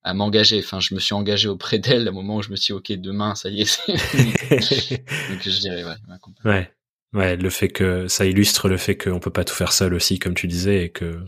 à 0.03 0.15
m'engager. 0.15 0.59
Enfin, 0.59 0.81
je 0.81 0.95
me 0.95 1.01
suis 1.01 1.15
engagé 1.15 1.49
auprès 1.49 1.79
d'elle 1.79 2.09
au 2.09 2.13
moment 2.13 2.37
où 2.37 2.43
je 2.43 2.51
me 2.51 2.57
suis 2.57 2.73
dit, 2.73 2.79
ok, 2.79 2.93
demain, 3.01 3.35
ça 3.35 3.49
y 3.51 3.63
est. 3.63 3.87
Donc, 3.89 5.43
je 5.43 5.61
dirais, 5.61 5.85
ouais. 5.85 5.95
Ouais. 6.45 6.73
Ouais, 7.13 7.37
le 7.37 7.51
fait 7.51 7.69
que 7.69 8.07
ça 8.09 8.25
illustre 8.25 8.69
le 8.69 8.77
fait 8.77 8.97
qu'on 8.97 9.19
peut 9.19 9.31
pas 9.31 9.45
tout 9.45 9.55
faire 9.55 9.73
seul 9.73 9.95
aussi, 9.95 10.19
comme 10.19 10.35
tu 10.35 10.47
disais, 10.47 10.85
et 10.85 10.91
que 10.91 11.21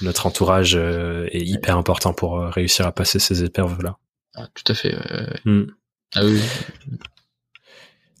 notre 0.00 0.26
entourage 0.26 0.74
euh, 0.74 1.26
est 1.32 1.44
hyper 1.44 1.76
important 1.76 2.14
pour 2.14 2.38
euh, 2.38 2.48
réussir 2.48 2.86
à 2.86 2.92
passer 2.92 3.18
ces 3.18 3.44
épreuves-là. 3.44 3.98
Ah, 4.34 4.48
tout 4.54 4.72
à 4.72 4.74
fait. 4.74 4.96
Hmm. 5.44 5.64
Ah 6.14 6.24
oui. 6.24 6.40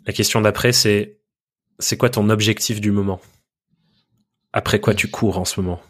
La 0.06 0.12
question 0.12 0.40
d'après, 0.40 0.72
c'est 0.72 1.18
c'est 1.78 1.96
quoi 1.96 2.10
ton 2.10 2.28
objectif 2.28 2.80
du 2.80 2.90
moment? 2.90 3.20
Après 4.52 4.80
quoi 4.80 4.94
tu 4.94 5.08
cours 5.08 5.38
en 5.38 5.44
ce 5.44 5.60
moment? 5.60 5.80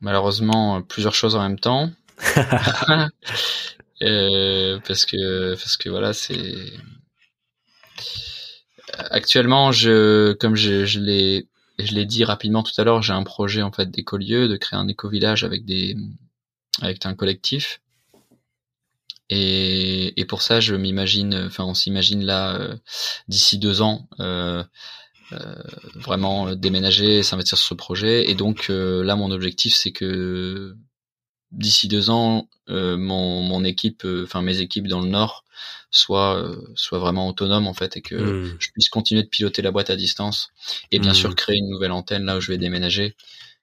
Malheureusement, 0.00 0.80
plusieurs 0.82 1.14
choses 1.14 1.36
en 1.36 1.42
même 1.42 1.58
temps. 1.58 1.90
Euh, 4.02 4.78
parce 4.86 5.04
que 5.04 5.54
parce 5.56 5.76
que 5.76 5.90
voilà, 5.90 6.14
c'est 6.14 6.54
actuellement 9.10 9.72
je 9.72 10.32
comme 10.34 10.56
je, 10.56 10.84
je 10.84 11.00
l'ai 11.00 11.48
je 11.78 11.94
l'ai 11.94 12.04
dit 12.04 12.24
rapidement 12.24 12.62
tout 12.62 12.78
à 12.78 12.84
l'heure, 12.84 13.02
j'ai 13.02 13.12
un 13.12 13.22
projet 13.22 13.62
en 13.62 13.72
fait 13.72 13.90
d'écolieu, 13.90 14.48
de 14.48 14.56
créer 14.56 14.78
un 14.78 14.88
éco-village 14.88 15.44
avec 15.44 15.64
des 15.64 15.96
avec 16.80 17.04
un 17.06 17.14
collectif. 17.14 17.80
Et, 19.32 20.20
et 20.20 20.24
pour 20.24 20.42
ça, 20.42 20.58
je 20.60 20.74
m'imagine, 20.74 21.34
enfin, 21.46 21.64
on 21.64 21.74
s'imagine 21.74 22.24
là 22.24 22.56
euh, 22.56 22.76
d'ici 23.28 23.58
deux 23.58 23.80
ans 23.80 24.08
euh, 24.18 24.64
euh, 25.32 25.54
vraiment 25.94 26.56
déménager, 26.56 27.22
s'investir 27.22 27.56
sur 27.56 27.68
ce 27.68 27.74
projet. 27.74 28.28
Et 28.28 28.34
donc 28.34 28.68
là, 28.68 29.14
mon 29.16 29.30
objectif, 29.30 29.74
c'est 29.74 29.92
que 29.92 30.76
d'ici 31.52 31.88
deux 31.88 32.10
ans, 32.10 32.48
euh, 32.68 32.96
mon, 32.96 33.42
mon 33.42 33.64
équipe, 33.64 34.04
euh, 34.04 34.24
enfin 34.24 34.42
mes 34.42 34.60
équipes 34.60 34.86
dans 34.86 35.00
le 35.00 35.08
Nord, 35.08 35.44
soient, 35.90 36.36
euh, 36.36 36.56
soient 36.74 37.00
vraiment 37.00 37.28
autonomes 37.28 37.66
en 37.66 37.74
fait 37.74 37.96
et 37.96 38.02
que 38.02 38.14
hmm. 38.14 38.56
je 38.58 38.70
puisse 38.70 38.88
continuer 38.88 39.22
de 39.22 39.28
piloter 39.28 39.60
la 39.60 39.72
boîte 39.72 39.90
à 39.90 39.96
distance 39.96 40.50
et 40.92 41.00
bien 41.00 41.14
sûr 41.14 41.30
hmm. 41.30 41.34
créer 41.34 41.56
une 41.56 41.68
nouvelle 41.68 41.90
antenne 41.90 42.24
là 42.24 42.36
où 42.36 42.40
je 42.40 42.52
vais 42.52 42.58
déménager. 42.58 43.16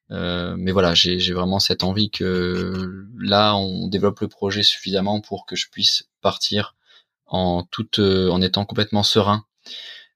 mais 0.10 0.72
voilà, 0.72 0.94
j'ai 0.94 1.34
vraiment 1.34 1.60
cette 1.60 1.84
envie 1.84 2.10
que 2.10 3.06
là, 3.18 3.56
on 3.56 3.88
développe 3.88 4.20
le 4.20 4.28
projet 4.28 4.64
suffisamment 4.64 5.22
pour 5.22 5.46
que 5.46 5.56
je 5.56 5.68
puisse 5.70 6.10
partir 6.22 6.76
en 7.26 7.64
toute, 7.64 8.00
en 8.00 8.42
étant 8.42 8.66
complètement 8.66 9.04
serein. 9.04 9.46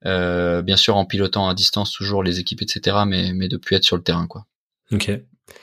bien 0.03 0.77
sûr, 0.77 0.97
en 0.97 1.05
pilotant 1.05 1.47
à 1.47 1.53
distance 1.53 1.91
toujours 1.91 2.23
les 2.23 2.39
équipes, 2.39 2.61
etc. 2.61 3.03
Mais 3.05 3.33
mais 3.33 3.47
de 3.47 3.57
plus 3.57 3.75
être 3.75 3.85
sur 3.85 3.97
le 3.97 4.03
terrain, 4.03 4.27
quoi. 4.27 4.45
Ok. 4.91 5.11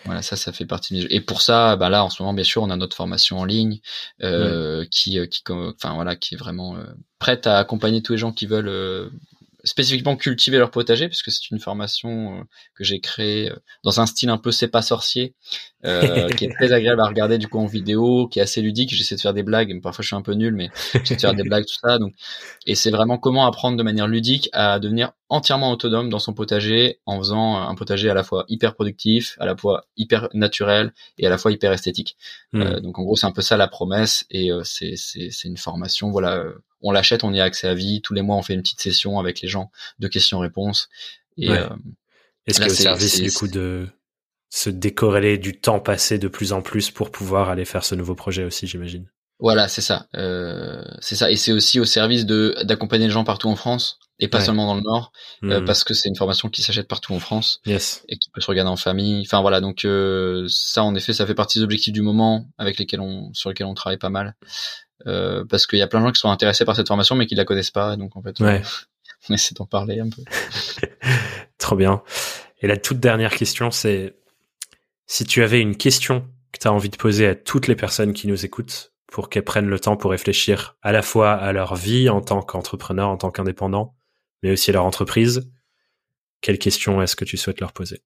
Voilà, 0.04 0.22
ça, 0.22 0.36
ça 0.36 0.52
fait 0.52 0.66
partie. 0.66 1.00
De... 1.00 1.06
Et 1.10 1.20
pour 1.20 1.42
ça, 1.42 1.76
bah 1.76 1.88
là, 1.88 2.04
en 2.04 2.10
ce 2.10 2.22
moment, 2.22 2.32
bien 2.32 2.44
sûr, 2.44 2.62
on 2.62 2.70
a 2.70 2.76
notre 2.76 2.96
formation 2.96 3.38
en 3.38 3.44
ligne 3.44 3.80
euh, 4.22 4.84
qui, 4.90 5.18
euh, 5.18 5.26
qui, 5.26 5.42
enfin 5.48 5.94
voilà, 5.94 6.16
qui 6.16 6.34
est 6.34 6.38
vraiment 6.38 6.76
euh, 6.76 6.84
prête 7.18 7.46
à 7.46 7.58
accompagner 7.58 8.02
tous 8.02 8.12
les 8.12 8.18
gens 8.18 8.32
qui 8.32 8.46
veulent 8.46 8.68
euh, 8.68 9.10
spécifiquement 9.68 10.16
cultiver 10.16 10.58
leur 10.58 10.70
potager, 10.70 11.08
puisque 11.08 11.30
c'est 11.30 11.50
une 11.50 11.60
formation 11.60 12.38
euh, 12.38 12.42
que 12.74 12.84
j'ai 12.84 13.00
créée 13.00 13.50
euh, 13.50 13.56
dans 13.84 14.00
un 14.00 14.06
style 14.06 14.30
un 14.30 14.38
peu 14.38 14.50
c'est 14.50 14.68
pas 14.68 14.82
sorcier, 14.82 15.34
euh, 15.84 16.28
qui 16.30 16.46
est 16.46 16.52
très 16.52 16.72
agréable 16.72 17.00
à 17.00 17.06
regarder 17.06 17.38
du 17.38 17.48
coup 17.48 17.58
en 17.58 17.66
vidéo, 17.66 18.28
qui 18.28 18.38
est 18.38 18.42
assez 18.42 18.62
ludique. 18.62 18.94
J'essaie 18.94 19.14
de 19.14 19.20
faire 19.20 19.34
des 19.34 19.42
blagues, 19.42 19.72
mais 19.72 19.80
parfois 19.80 20.02
je 20.02 20.08
suis 20.08 20.16
un 20.16 20.22
peu 20.22 20.32
nul, 20.32 20.54
mais 20.54 20.70
j'essaie 20.94 21.16
de 21.16 21.20
faire 21.20 21.34
des 21.34 21.42
blagues 21.42 21.66
tout 21.66 21.78
ça. 21.80 21.98
Donc, 21.98 22.14
et 22.66 22.74
c'est 22.74 22.90
vraiment 22.90 23.18
comment 23.18 23.46
apprendre 23.46 23.76
de 23.76 23.82
manière 23.82 24.08
ludique 24.08 24.48
à 24.52 24.78
devenir 24.78 25.12
entièrement 25.28 25.70
autonome 25.70 26.08
dans 26.08 26.18
son 26.18 26.32
potager 26.32 27.00
en 27.04 27.18
faisant 27.18 27.56
un 27.56 27.74
potager 27.74 28.08
à 28.08 28.14
la 28.14 28.24
fois 28.24 28.44
hyper 28.48 28.74
productif, 28.74 29.36
à 29.38 29.46
la 29.46 29.56
fois 29.56 29.84
hyper 29.96 30.28
naturel 30.32 30.92
et 31.18 31.26
à 31.26 31.30
la 31.30 31.38
fois 31.38 31.52
hyper 31.52 31.72
esthétique. 31.72 32.16
Hmm. 32.52 32.80
donc 32.80 32.98
en 32.98 33.02
gros 33.02 33.14
c'est 33.14 33.26
un 33.26 33.32
peu 33.32 33.42
ça 33.42 33.58
la 33.58 33.68
promesse 33.68 34.24
et 34.30 34.50
c'est 34.64 34.94
c'est 34.96 35.44
une 35.44 35.58
formation 35.58 36.10
voilà 36.10 36.44
on 36.82 36.92
l'achète, 36.92 37.24
on 37.24 37.32
y 37.32 37.40
a 37.40 37.44
accès 37.44 37.68
à 37.68 37.74
vie. 37.74 38.00
Tous 38.02 38.14
les 38.14 38.22
mois, 38.22 38.36
on 38.36 38.42
fait 38.42 38.54
une 38.54 38.62
petite 38.62 38.80
session 38.80 39.18
avec 39.18 39.40
les 39.40 39.48
gens 39.48 39.70
de 39.98 40.08
questions-réponses. 40.08 40.88
Et 41.36 41.50
euh, 41.50 41.68
est-ce 42.46 42.60
que 42.60 42.64
le 42.64 42.70
service 42.70 43.20
du 43.20 43.32
coup 43.32 43.48
de 43.48 43.88
se 44.50 44.70
décorréler 44.70 45.38
du 45.38 45.60
temps 45.60 45.80
passé 45.80 46.18
de 46.18 46.28
plus 46.28 46.52
en 46.52 46.62
plus 46.62 46.90
pour 46.90 47.10
pouvoir 47.10 47.50
aller 47.50 47.64
faire 47.64 47.84
ce 47.84 47.94
nouveau 47.94 48.14
projet 48.14 48.44
aussi, 48.44 48.66
j'imagine? 48.66 49.06
Voilà, 49.40 49.68
c'est 49.68 49.82
ça. 49.82 50.08
Euh, 50.16 50.82
c'est 51.00 51.14
ça. 51.14 51.30
Et 51.30 51.36
c'est 51.36 51.52
aussi 51.52 51.78
au 51.78 51.84
service 51.84 52.26
de 52.26 52.56
d'accompagner 52.62 53.06
les 53.06 53.12
gens 53.12 53.24
partout 53.24 53.48
en 53.48 53.56
France 53.56 53.98
et 54.20 54.26
pas 54.26 54.40
seulement 54.40 54.66
dans 54.66 54.74
le 54.74 54.80
Nord, 54.80 55.12
euh, 55.44 55.60
hmm. 55.60 55.64
parce 55.64 55.84
que 55.84 55.94
c'est 55.94 56.08
une 56.08 56.16
formation 56.16 56.48
qui 56.48 56.62
s'achète 56.62 56.88
partout 56.88 57.14
en 57.14 57.20
France 57.20 57.60
yes. 57.66 58.02
et 58.08 58.16
qui 58.16 58.30
peut 58.30 58.40
se 58.40 58.46
regarder 58.46 58.70
en 58.70 58.76
famille. 58.76 59.22
Enfin 59.24 59.40
voilà, 59.42 59.60
donc 59.60 59.84
euh, 59.84 60.44
ça, 60.48 60.82
en 60.82 60.96
effet, 60.96 61.12
ça 61.12 61.24
fait 61.24 61.36
partie 61.36 61.58
des 61.58 61.64
objectifs 61.64 61.92
du 61.92 62.02
moment 62.02 62.46
avec 62.58 62.78
lesquels 62.78 63.00
on 63.00 63.32
sur 63.32 63.50
lesquels 63.50 63.68
on 63.68 63.74
travaille 63.74 63.98
pas 63.98 64.10
mal. 64.10 64.34
Euh, 65.06 65.44
parce 65.44 65.66
qu'il 65.66 65.78
y 65.78 65.82
a 65.82 65.86
plein 65.86 66.00
de 66.00 66.06
gens 66.06 66.12
qui 66.12 66.18
sont 66.18 66.30
intéressés 66.30 66.64
par 66.64 66.74
cette 66.74 66.88
formation 66.88 67.14
mais 67.14 67.26
qui 67.26 67.36
la 67.36 67.44
connaissent 67.44 67.70
pas 67.70 67.96
donc 67.96 68.16
en 68.16 68.22
fait 68.22 68.40
ouais. 68.40 68.62
on 69.28 69.34
essaie 69.34 69.54
d'en 69.54 69.66
parler 69.66 70.00
un 70.00 70.08
peu. 70.08 70.22
Trop 71.58 71.76
bien. 71.76 72.02
Et 72.60 72.66
la 72.66 72.76
toute 72.76 72.98
dernière 72.98 73.34
question 73.34 73.70
c'est 73.70 74.16
si 75.06 75.24
tu 75.24 75.42
avais 75.42 75.60
une 75.60 75.76
question 75.76 76.26
que 76.52 76.58
tu 76.58 76.66
as 76.66 76.72
envie 76.72 76.90
de 76.90 76.96
poser 76.96 77.28
à 77.28 77.34
toutes 77.34 77.68
les 77.68 77.76
personnes 77.76 78.12
qui 78.12 78.26
nous 78.26 78.44
écoutent 78.44 78.92
pour 79.06 79.30
qu'elles 79.30 79.44
prennent 79.44 79.68
le 79.68 79.78
temps 79.78 79.96
pour 79.96 80.10
réfléchir 80.10 80.76
à 80.82 80.90
la 80.92 81.02
fois 81.02 81.32
à 81.32 81.52
leur 81.52 81.76
vie 81.76 82.08
en 82.08 82.20
tant 82.20 82.42
qu'entrepreneur 82.42 83.08
en 83.08 83.16
tant 83.16 83.30
qu'indépendant 83.30 83.94
mais 84.42 84.50
aussi 84.50 84.70
à 84.70 84.72
leur 84.74 84.84
entreprise 84.84 85.48
quelle 86.40 86.58
question 86.58 87.02
est-ce 87.02 87.16
que 87.16 87.24
tu 87.24 87.36
souhaites 87.36 87.60
leur 87.60 87.72
poser? 87.72 88.02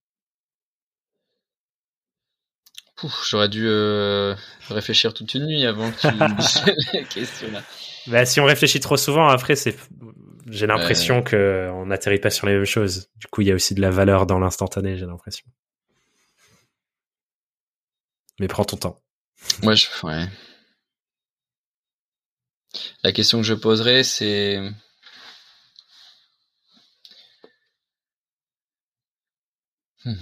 J'aurais 3.29 3.49
dû 3.49 3.67
euh, 3.67 4.35
réfléchir 4.69 5.15
toute 5.15 5.35
une 5.35 5.47
nuit 5.47 5.67
avant 5.67 5.91
que 5.91 6.01
tu 6.01 6.07
me 6.09 6.19
la 6.19 7.05
question 7.09 7.51
là. 7.51 7.63
Bah, 8.07 8.25
si 8.25 8.41
on 8.41 8.45
réfléchit 8.45 8.81
trop 8.81 8.97
souvent, 8.97 9.29
après, 9.29 9.55
c'est, 9.55 9.77
j'ai 10.49 10.67
l'impression 10.67 11.23
que 11.23 11.71
on 11.73 11.87
n'atterrit 11.87 12.19
pas 12.19 12.31
sur 12.31 12.47
les 12.47 12.55
mêmes 12.55 12.65
choses. 12.65 13.09
Du 13.17 13.29
coup, 13.29 13.43
il 13.43 13.49
y 13.49 13.53
a 13.53 13.55
aussi 13.55 13.75
de 13.75 13.81
la 13.81 13.91
valeur 13.91 14.27
dans 14.27 14.39
l'instantané, 14.39 14.97
j'ai 14.97 15.07
l'impression. 15.07 15.47
Mais 18.41 18.49
prends 18.49 18.65
ton 18.65 18.77
temps. 18.77 19.01
Moi, 19.63 19.75
je, 19.75 19.87
ouais. 20.03 20.27
La 23.05 23.13
question 23.13 23.39
que 23.39 23.47
je 23.47 23.55
poserais, 23.55 24.03
c'est 24.03 24.59
hmm. 30.05 30.15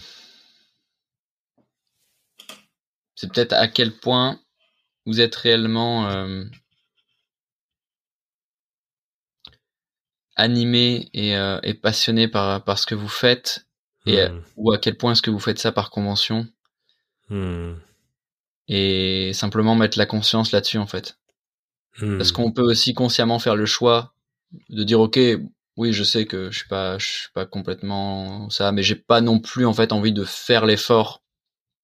C'est 3.21 3.31
peut-être 3.31 3.53
à 3.53 3.69
quel 3.69 3.93
point 3.93 4.41
vous 5.05 5.21
êtes 5.21 5.37
réellement 5.37 6.09
euh, 6.09 6.43
animé 10.37 11.11
euh, 11.15 11.61
et, 11.63 11.75
passionné 11.75 12.29
par, 12.29 12.65
par 12.65 12.79
ce 12.79 12.87
que 12.87 12.95
vous 12.95 13.11
faites, 13.11 13.67
et, 14.07 14.27
hmm. 14.27 14.43
ou 14.57 14.73
à 14.73 14.79
quel 14.79 14.97
point 14.97 15.13
est-ce 15.13 15.21
que 15.21 15.31
vous 15.31 15.39
faites 15.39 15.59
ça 15.59 15.71
par 15.71 15.91
convention? 15.91 16.49
Hmm. 17.29 17.75
Et 18.69 19.33
simplement 19.35 19.75
mettre 19.75 19.99
la 19.99 20.07
conscience 20.07 20.53
là-dessus, 20.53 20.79
en 20.79 20.87
fait. 20.87 21.19
Hmm. 22.01 22.17
Parce 22.17 22.33
qu'on 22.33 22.53
peut 22.53 22.63
aussi 22.63 22.95
consciemment 22.95 23.39
faire 23.39 23.55
le 23.57 23.67
choix 23.67 24.15
de 24.71 24.83
dire, 24.83 24.99
OK, 24.99 25.21
oui, 25.77 25.93
je 25.93 26.05
sais 26.05 26.25
que 26.25 26.51
je 26.51 26.61
suis 26.61 26.69
pas, 26.69 26.97
je 26.97 27.07
suis 27.07 27.33
pas 27.35 27.45
complètement 27.45 28.49
ça, 28.49 28.73
mais 28.73 28.83
j'ai 28.83 28.97
pas 28.97 29.21
non 29.21 29.41
plus, 29.41 29.67
en 29.67 29.75
fait, 29.75 29.93
envie 29.93 30.15
de 30.15 30.25
faire 30.25 30.65
l'effort 30.65 31.23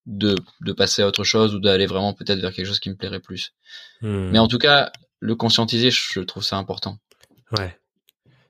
de, 0.07 0.35
de 0.61 0.73
passer 0.73 1.03
à 1.03 1.07
autre 1.07 1.23
chose 1.23 1.53
ou 1.53 1.59
d'aller 1.59 1.85
vraiment 1.85 2.13
peut-être 2.13 2.39
vers 2.39 2.53
quelque 2.53 2.65
chose 2.65 2.79
qui 2.79 2.89
me 2.89 2.95
plairait 2.95 3.19
plus. 3.19 3.53
Hmm. 4.01 4.29
Mais 4.31 4.39
en 4.39 4.47
tout 4.47 4.57
cas, 4.57 4.91
le 5.19 5.35
conscientiser, 5.35 5.91
je 5.91 6.19
trouve 6.21 6.43
ça 6.43 6.57
important. 6.57 6.97
Ouais. 7.57 7.77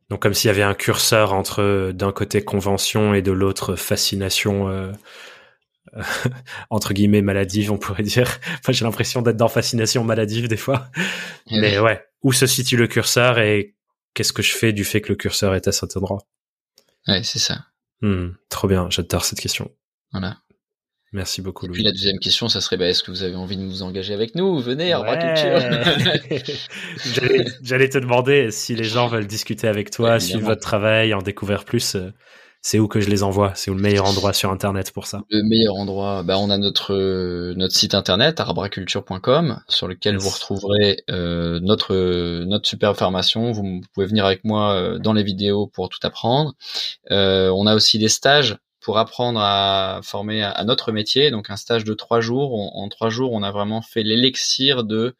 Donc 0.10 0.22
comme 0.22 0.34
s'il 0.34 0.48
y 0.48 0.52
avait 0.52 0.64
un 0.64 0.76
curseur 0.76 1.34
entre 1.34 1.92
d'un 1.94 2.14
côté 2.14 2.42
convention 2.42 3.14
et 3.14 3.22
de 3.22 3.32
l'autre 3.32 3.76
fascination 3.76 4.70
euh, 4.70 4.92
entre 6.70 6.94
guillemets 6.94 7.22
maladive, 7.22 7.72
on 7.72 7.78
pourrait 7.78 8.04
dire. 8.04 8.40
Enfin, 8.60 8.72
j'ai 8.72 8.86
l'impression 8.86 9.22
d'être 9.22 9.38
dans 9.38 9.50
fascination 9.50 10.04
maladive 10.04 10.48
des 10.48 10.58
fois. 10.58 10.90
Mais 11.50 11.80
ouais, 11.80 12.06
où 12.22 12.32
se 12.34 12.46
situe 12.46 12.78
le 12.78 12.88
curseur 12.88 13.40
et 13.40 13.76
qu'est-ce 14.14 14.34
que 14.34 14.42
je 14.42 14.54
fais 14.54 14.74
du 14.74 14.86
fait 14.86 15.02
que 15.02 15.10
le 15.10 15.16
curseur 15.16 15.56
est 15.56 15.68
à 15.68 15.72
cet 15.72 15.98
endroit? 15.98 16.20
Ouais, 17.08 17.24
c'est 17.24 17.40
ça. 17.40 17.66
Hmm, 18.02 18.30
trop 18.50 18.68
bien, 18.68 18.90
j'adore 18.90 19.26
cette 19.26 19.40
question. 19.40 19.72
Voilà. 20.12 20.38
Merci 21.14 21.42
beaucoup, 21.42 21.66
Et 21.68 21.70
puis 21.70 21.84
la 21.84 21.92
deuxième 21.92 22.20
question, 22.20 22.50
ça 22.50 22.60
serait 22.60 22.76
bah, 22.76 22.88
est-ce 22.88 23.02
que 23.02 23.12
vous 23.12 23.24
avez 23.24 23.36
envie 23.36 23.56
de 23.56 23.64
vous 23.64 23.82
engager 23.82 24.14
avec 24.14 24.36
nous? 24.36 24.60
Venez, 24.60 24.94
ouais. 24.94 25.18
Culture 25.18 26.58
J'allais 27.64 27.90
te 27.90 27.98
demander 27.98 28.52
si 28.52 28.76
les 28.76 28.84
gens 28.84 29.08
veulent 29.08 29.28
discuter 29.28 29.68
avec 29.68 29.90
toi, 29.90 30.20
suivre 30.20 30.48
votre 30.48 30.62
travail, 30.62 31.14
en 31.14 31.22
découvrir 31.22 31.64
plus. 31.64 31.96
Euh, 31.96 32.12
c'est 32.62 32.80
où 32.80 32.90
que 32.90 33.00
je 33.00 33.10
les 33.10 33.24
envoie? 33.24 33.54
C'est 33.56 33.72
où 33.72 33.76
le 33.76 33.82
meilleur 33.82 34.06
endroit 34.06 34.34
sur 34.34 34.52
Internet 34.52 34.92
pour 34.92 35.06
ça? 35.06 35.22
Le 35.30 35.42
meilleur 35.44 35.76
endroit, 35.76 36.24
bah, 36.24 36.38
on 36.38 36.50
a 36.50 36.58
notre 36.58 37.54
notre 37.54 37.74
site 37.74 37.94
internet 37.94 38.42
arbraculture.com 38.42 39.62
sur 39.70 39.88
lequel 39.88 40.18
vous 40.18 40.30
retrouverez 40.30 40.98
euh, 41.10 41.62
notre 41.62 41.96
notre 42.44 42.68
super 42.68 42.98
formation. 42.98 43.52
Vous 43.52 43.82
pouvez 43.94 44.08
venir 44.08 44.26
avec 44.26 44.44
moi 44.44 44.74
euh, 44.74 45.00
dans 45.00 45.14
les 45.14 45.24
vidéos 45.24 45.68
pour 45.68 45.88
tout 45.88 46.00
apprendre. 46.04 46.56
Euh, 47.12 47.50
on 47.56 47.68
a 47.68 47.76
aussi 47.76 48.00
des 48.00 48.10
stages 48.10 48.58
pour 48.88 48.98
apprendre 49.00 49.42
à 49.42 50.00
former 50.02 50.44
à, 50.44 50.64
notre 50.64 50.94
métier. 50.94 51.30
Donc 51.30 51.50
un 51.50 51.58
stage 51.58 51.84
de 51.84 51.94
trois 51.94 52.22
jours. 52.22 52.74
en 52.74 52.88
trois 52.88 53.10
jours, 53.10 53.34
on 53.34 53.44
a 53.44 53.52
vraiment 53.52 53.82
fait 53.82 54.02
l'élixir 54.02 54.86
de 54.86 55.14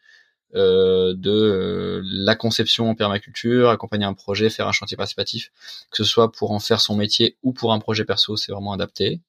euh, 0.56 1.14
de 1.18 1.30
euh, 1.30 2.02
la 2.06 2.36
conception 2.36 2.90
en 2.90 2.96
permaculture, 2.96 3.70
accompagner 3.70 4.06
un 4.06 4.14
projet, 4.14 4.50
faire 4.50 4.70
un 4.70 4.72
chantier 4.72 4.96
participatif, 4.96 5.52
que 5.92 5.98
ce 5.98 6.06
soit 6.06 6.32
pour 6.32 6.52
en 6.52 6.60
faire 6.60 6.80
son 6.80 6.96
métier 6.96 7.36
ou 7.44 7.52
pour 7.52 7.74
un 7.74 7.80
projet 7.80 8.06
perso, 8.06 8.38
c'est 8.38 8.54
vraiment 8.54 8.72
adapté. 8.72 9.20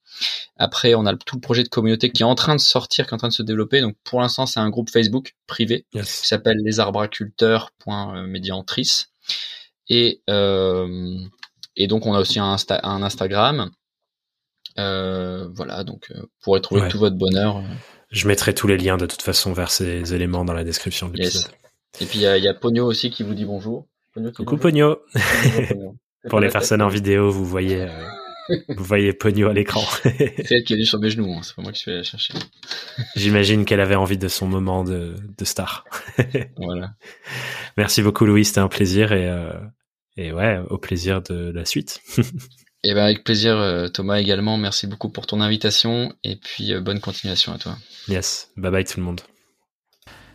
Après, 0.56 0.94
on 0.94 1.04
a 1.04 1.16
tout 1.16 1.34
le 1.34 1.40
projet 1.40 1.64
de 1.64 1.68
communauté 1.68 2.12
qui 2.12 2.22
est 2.22 2.24
en 2.24 2.36
train 2.36 2.54
de 2.54 2.60
sortir, 2.60 3.08
qui 3.08 3.10
est 3.10 3.14
en 3.14 3.18
train 3.18 3.26
de 3.26 3.32
se 3.32 3.42
développer. 3.42 3.80
Donc 3.80 3.96
pour 4.04 4.20
l'instant, 4.20 4.46
c'est 4.46 4.60
un 4.60 4.70
groupe 4.70 4.90
Facebook 4.90 5.34
privé 5.48 5.84
qui 5.90 6.04
s'appelle 6.04 6.58
lesarbraculteurs.mediantrice. 6.62 9.10
Et 9.88 10.22
euh, 10.30 11.18
et 11.78 11.86
donc 11.86 12.06
on 12.06 12.14
a 12.14 12.20
aussi 12.20 12.38
un, 12.38 12.56
un 12.84 13.02
Instagram. 13.02 13.70
Euh, 14.78 15.48
voilà, 15.54 15.84
donc 15.84 16.10
euh, 16.10 16.22
pour 16.42 16.54
retrouver 16.54 16.88
tout 16.88 16.98
votre 16.98 17.16
bonheur. 17.16 17.62
Je 18.10 18.26
mettrai 18.28 18.54
tous 18.54 18.66
les 18.66 18.78
liens 18.78 18.96
de 18.96 19.06
toute 19.06 19.22
façon 19.22 19.52
vers 19.52 19.70
ces 19.70 20.14
éléments 20.14 20.44
dans 20.44 20.54
la 20.54 20.64
description 20.64 21.08
de 21.08 21.16
l'épisode. 21.16 21.50
Et 22.00 22.06
puis 22.06 22.20
il 22.20 22.22
y, 22.22 22.48
a 22.48 22.54
Pogno 22.54 22.86
aussi 22.86 23.10
qui 23.10 23.22
vous 23.22 23.34
dit 23.34 23.44
bonjour. 23.44 23.86
Coucou 24.34 24.56
Pogno. 24.56 24.98
Pour 26.28 26.40
les 26.40 26.48
personnes 26.48 26.82
en 26.82 26.88
vidéo, 26.88 27.30
vous 27.30 27.44
voyez, 27.44 27.82
euh, 27.82 28.56
vous 28.76 28.84
voyez 28.84 29.12
Pogno 29.12 29.48
à 29.48 29.52
l'écran. 29.52 29.82
c'est 30.02 30.50
elle 30.50 30.64
qui 30.64 30.72
est 30.72 30.76
venue 30.76 30.86
sur 30.86 30.98
mes 30.98 31.10
genoux, 31.10 31.32
hein. 31.32 31.40
c'est 31.42 31.54
pas 31.54 31.62
moi 31.62 31.72
qui 31.72 31.80
suis 31.80 31.90
allé 31.90 32.00
la 32.00 32.04
chercher. 32.04 32.34
J'imagine 33.16 33.64
qu'elle 33.64 33.80
avait 33.80 33.94
envie 33.94 34.18
de 34.18 34.28
son 34.28 34.46
moment 34.46 34.84
de, 34.84 35.14
de 35.36 35.44
star. 35.44 35.84
voilà. 36.56 36.92
Merci 37.76 38.02
beaucoup 38.02 38.26
Louis, 38.26 38.44
c'était 38.44 38.60
un 38.60 38.68
plaisir 38.68 39.12
et, 39.12 39.28
euh, 39.28 39.52
et 40.16 40.32
ouais, 40.32 40.58
au 40.70 40.78
plaisir 40.78 41.22
de 41.22 41.50
la 41.50 41.64
suite. 41.64 42.00
Et 42.84 42.90
eh 42.90 42.94
ben 42.94 43.04
avec 43.04 43.24
plaisir 43.24 43.56
euh, 43.56 43.88
Thomas 43.88 44.20
également, 44.20 44.56
merci 44.56 44.86
beaucoup 44.86 45.08
pour 45.08 45.26
ton 45.26 45.40
invitation 45.40 46.12
et 46.22 46.36
puis 46.36 46.72
euh, 46.72 46.80
bonne 46.80 47.00
continuation 47.00 47.52
à 47.52 47.58
toi. 47.58 47.76
Yes, 48.06 48.52
bye 48.56 48.70
bye 48.70 48.84
tout 48.84 49.00
le 49.00 49.04
monde. 49.04 49.20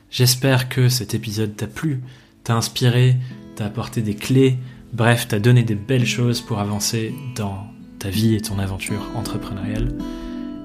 J'espère 0.10 0.68
que 0.68 0.90
cet 0.90 1.14
épisode 1.14 1.56
t'a 1.56 1.68
plu, 1.68 2.04
t'a 2.44 2.56
inspiré, 2.56 3.16
t'a 3.56 3.66
apporté 3.66 4.02
des 4.02 4.16
clés, 4.16 4.58
bref, 4.92 5.30
t'a 5.30 5.40
donné 5.40 5.64
des 5.64 5.76
belles 5.76 6.06
choses 6.06 6.42
pour 6.42 6.60
avancer 6.60 7.16
dans 7.38 7.66
ta 7.98 8.10
vie 8.10 8.36
et 8.36 8.42
ton 8.42 8.60
aventure 8.60 9.10
entrepreneuriale 9.16 9.98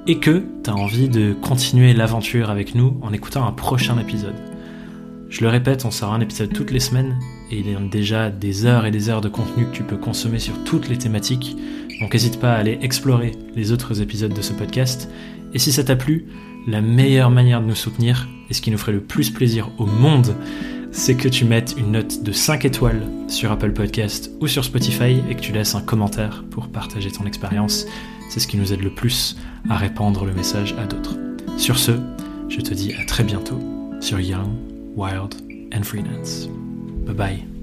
et 0.08 0.18
que 0.18 0.44
t'as 0.64 0.72
envie 0.72 1.08
de 1.08 1.32
continuer 1.32 1.94
l'aventure 1.94 2.50
avec 2.50 2.74
nous 2.74 2.98
en 3.02 3.12
écoutant 3.12 3.46
un 3.46 3.52
prochain 3.52 3.98
épisode. 4.00 4.34
Je 5.28 5.42
le 5.42 5.48
répète, 5.48 5.84
on 5.84 5.92
sort 5.92 6.12
un 6.12 6.20
épisode 6.20 6.52
toutes 6.52 6.72
les 6.72 6.80
semaines 6.80 7.16
et 7.50 7.58
il 7.58 7.70
y 7.70 7.74
a 7.74 7.80
déjà 7.80 8.30
des 8.30 8.66
heures 8.66 8.86
et 8.86 8.90
des 8.90 9.08
heures 9.08 9.20
de 9.20 9.28
contenu 9.28 9.66
que 9.66 9.72
tu 9.72 9.82
peux 9.82 9.96
consommer 9.96 10.38
sur 10.38 10.62
toutes 10.64 10.88
les 10.88 10.98
thématiques. 10.98 11.56
Donc 12.00 12.12
n'hésite 12.12 12.38
pas 12.40 12.52
à 12.52 12.58
aller 12.58 12.78
explorer 12.82 13.32
les 13.56 13.72
autres 13.72 14.00
épisodes 14.00 14.32
de 14.32 14.42
ce 14.42 14.52
podcast. 14.52 15.10
Et 15.54 15.58
si 15.58 15.72
ça 15.72 15.84
t'a 15.84 15.96
plu, 15.96 16.26
la 16.66 16.80
meilleure 16.80 17.30
manière 17.30 17.60
de 17.60 17.66
nous 17.66 17.74
soutenir, 17.74 18.28
et 18.50 18.54
ce 18.54 18.60
qui 18.60 18.70
nous 18.70 18.78
ferait 18.78 18.92
le 18.92 19.00
plus 19.00 19.30
plaisir 19.30 19.70
au 19.78 19.86
monde, 19.86 20.34
c'est 20.90 21.14
que 21.14 21.28
tu 21.28 21.44
mettes 21.44 21.74
une 21.78 21.92
note 21.92 22.22
de 22.22 22.32
5 22.32 22.64
étoiles 22.64 23.02
sur 23.28 23.52
Apple 23.52 23.72
Podcast 23.72 24.30
ou 24.40 24.46
sur 24.46 24.64
Spotify 24.64 25.22
et 25.28 25.34
que 25.34 25.40
tu 25.40 25.52
laisses 25.52 25.74
un 25.74 25.82
commentaire 25.82 26.44
pour 26.50 26.68
partager 26.68 27.10
ton 27.10 27.26
expérience. 27.26 27.86
C'est 28.30 28.40
ce 28.40 28.46
qui 28.46 28.56
nous 28.56 28.72
aide 28.72 28.82
le 28.82 28.94
plus 28.94 29.36
à 29.68 29.76
répandre 29.76 30.24
le 30.24 30.32
message 30.32 30.74
à 30.78 30.86
d'autres. 30.86 31.16
Sur 31.56 31.78
ce, 31.78 31.92
je 32.48 32.60
te 32.60 32.74
dis 32.74 32.94
à 32.94 33.04
très 33.04 33.24
bientôt 33.24 33.58
sur 34.00 34.20
Young 34.20 34.48
Wild, 34.96 35.34
and 35.74 35.82
Freelance. 35.84 36.48
Bye 37.08 37.14
bye. 37.14 37.57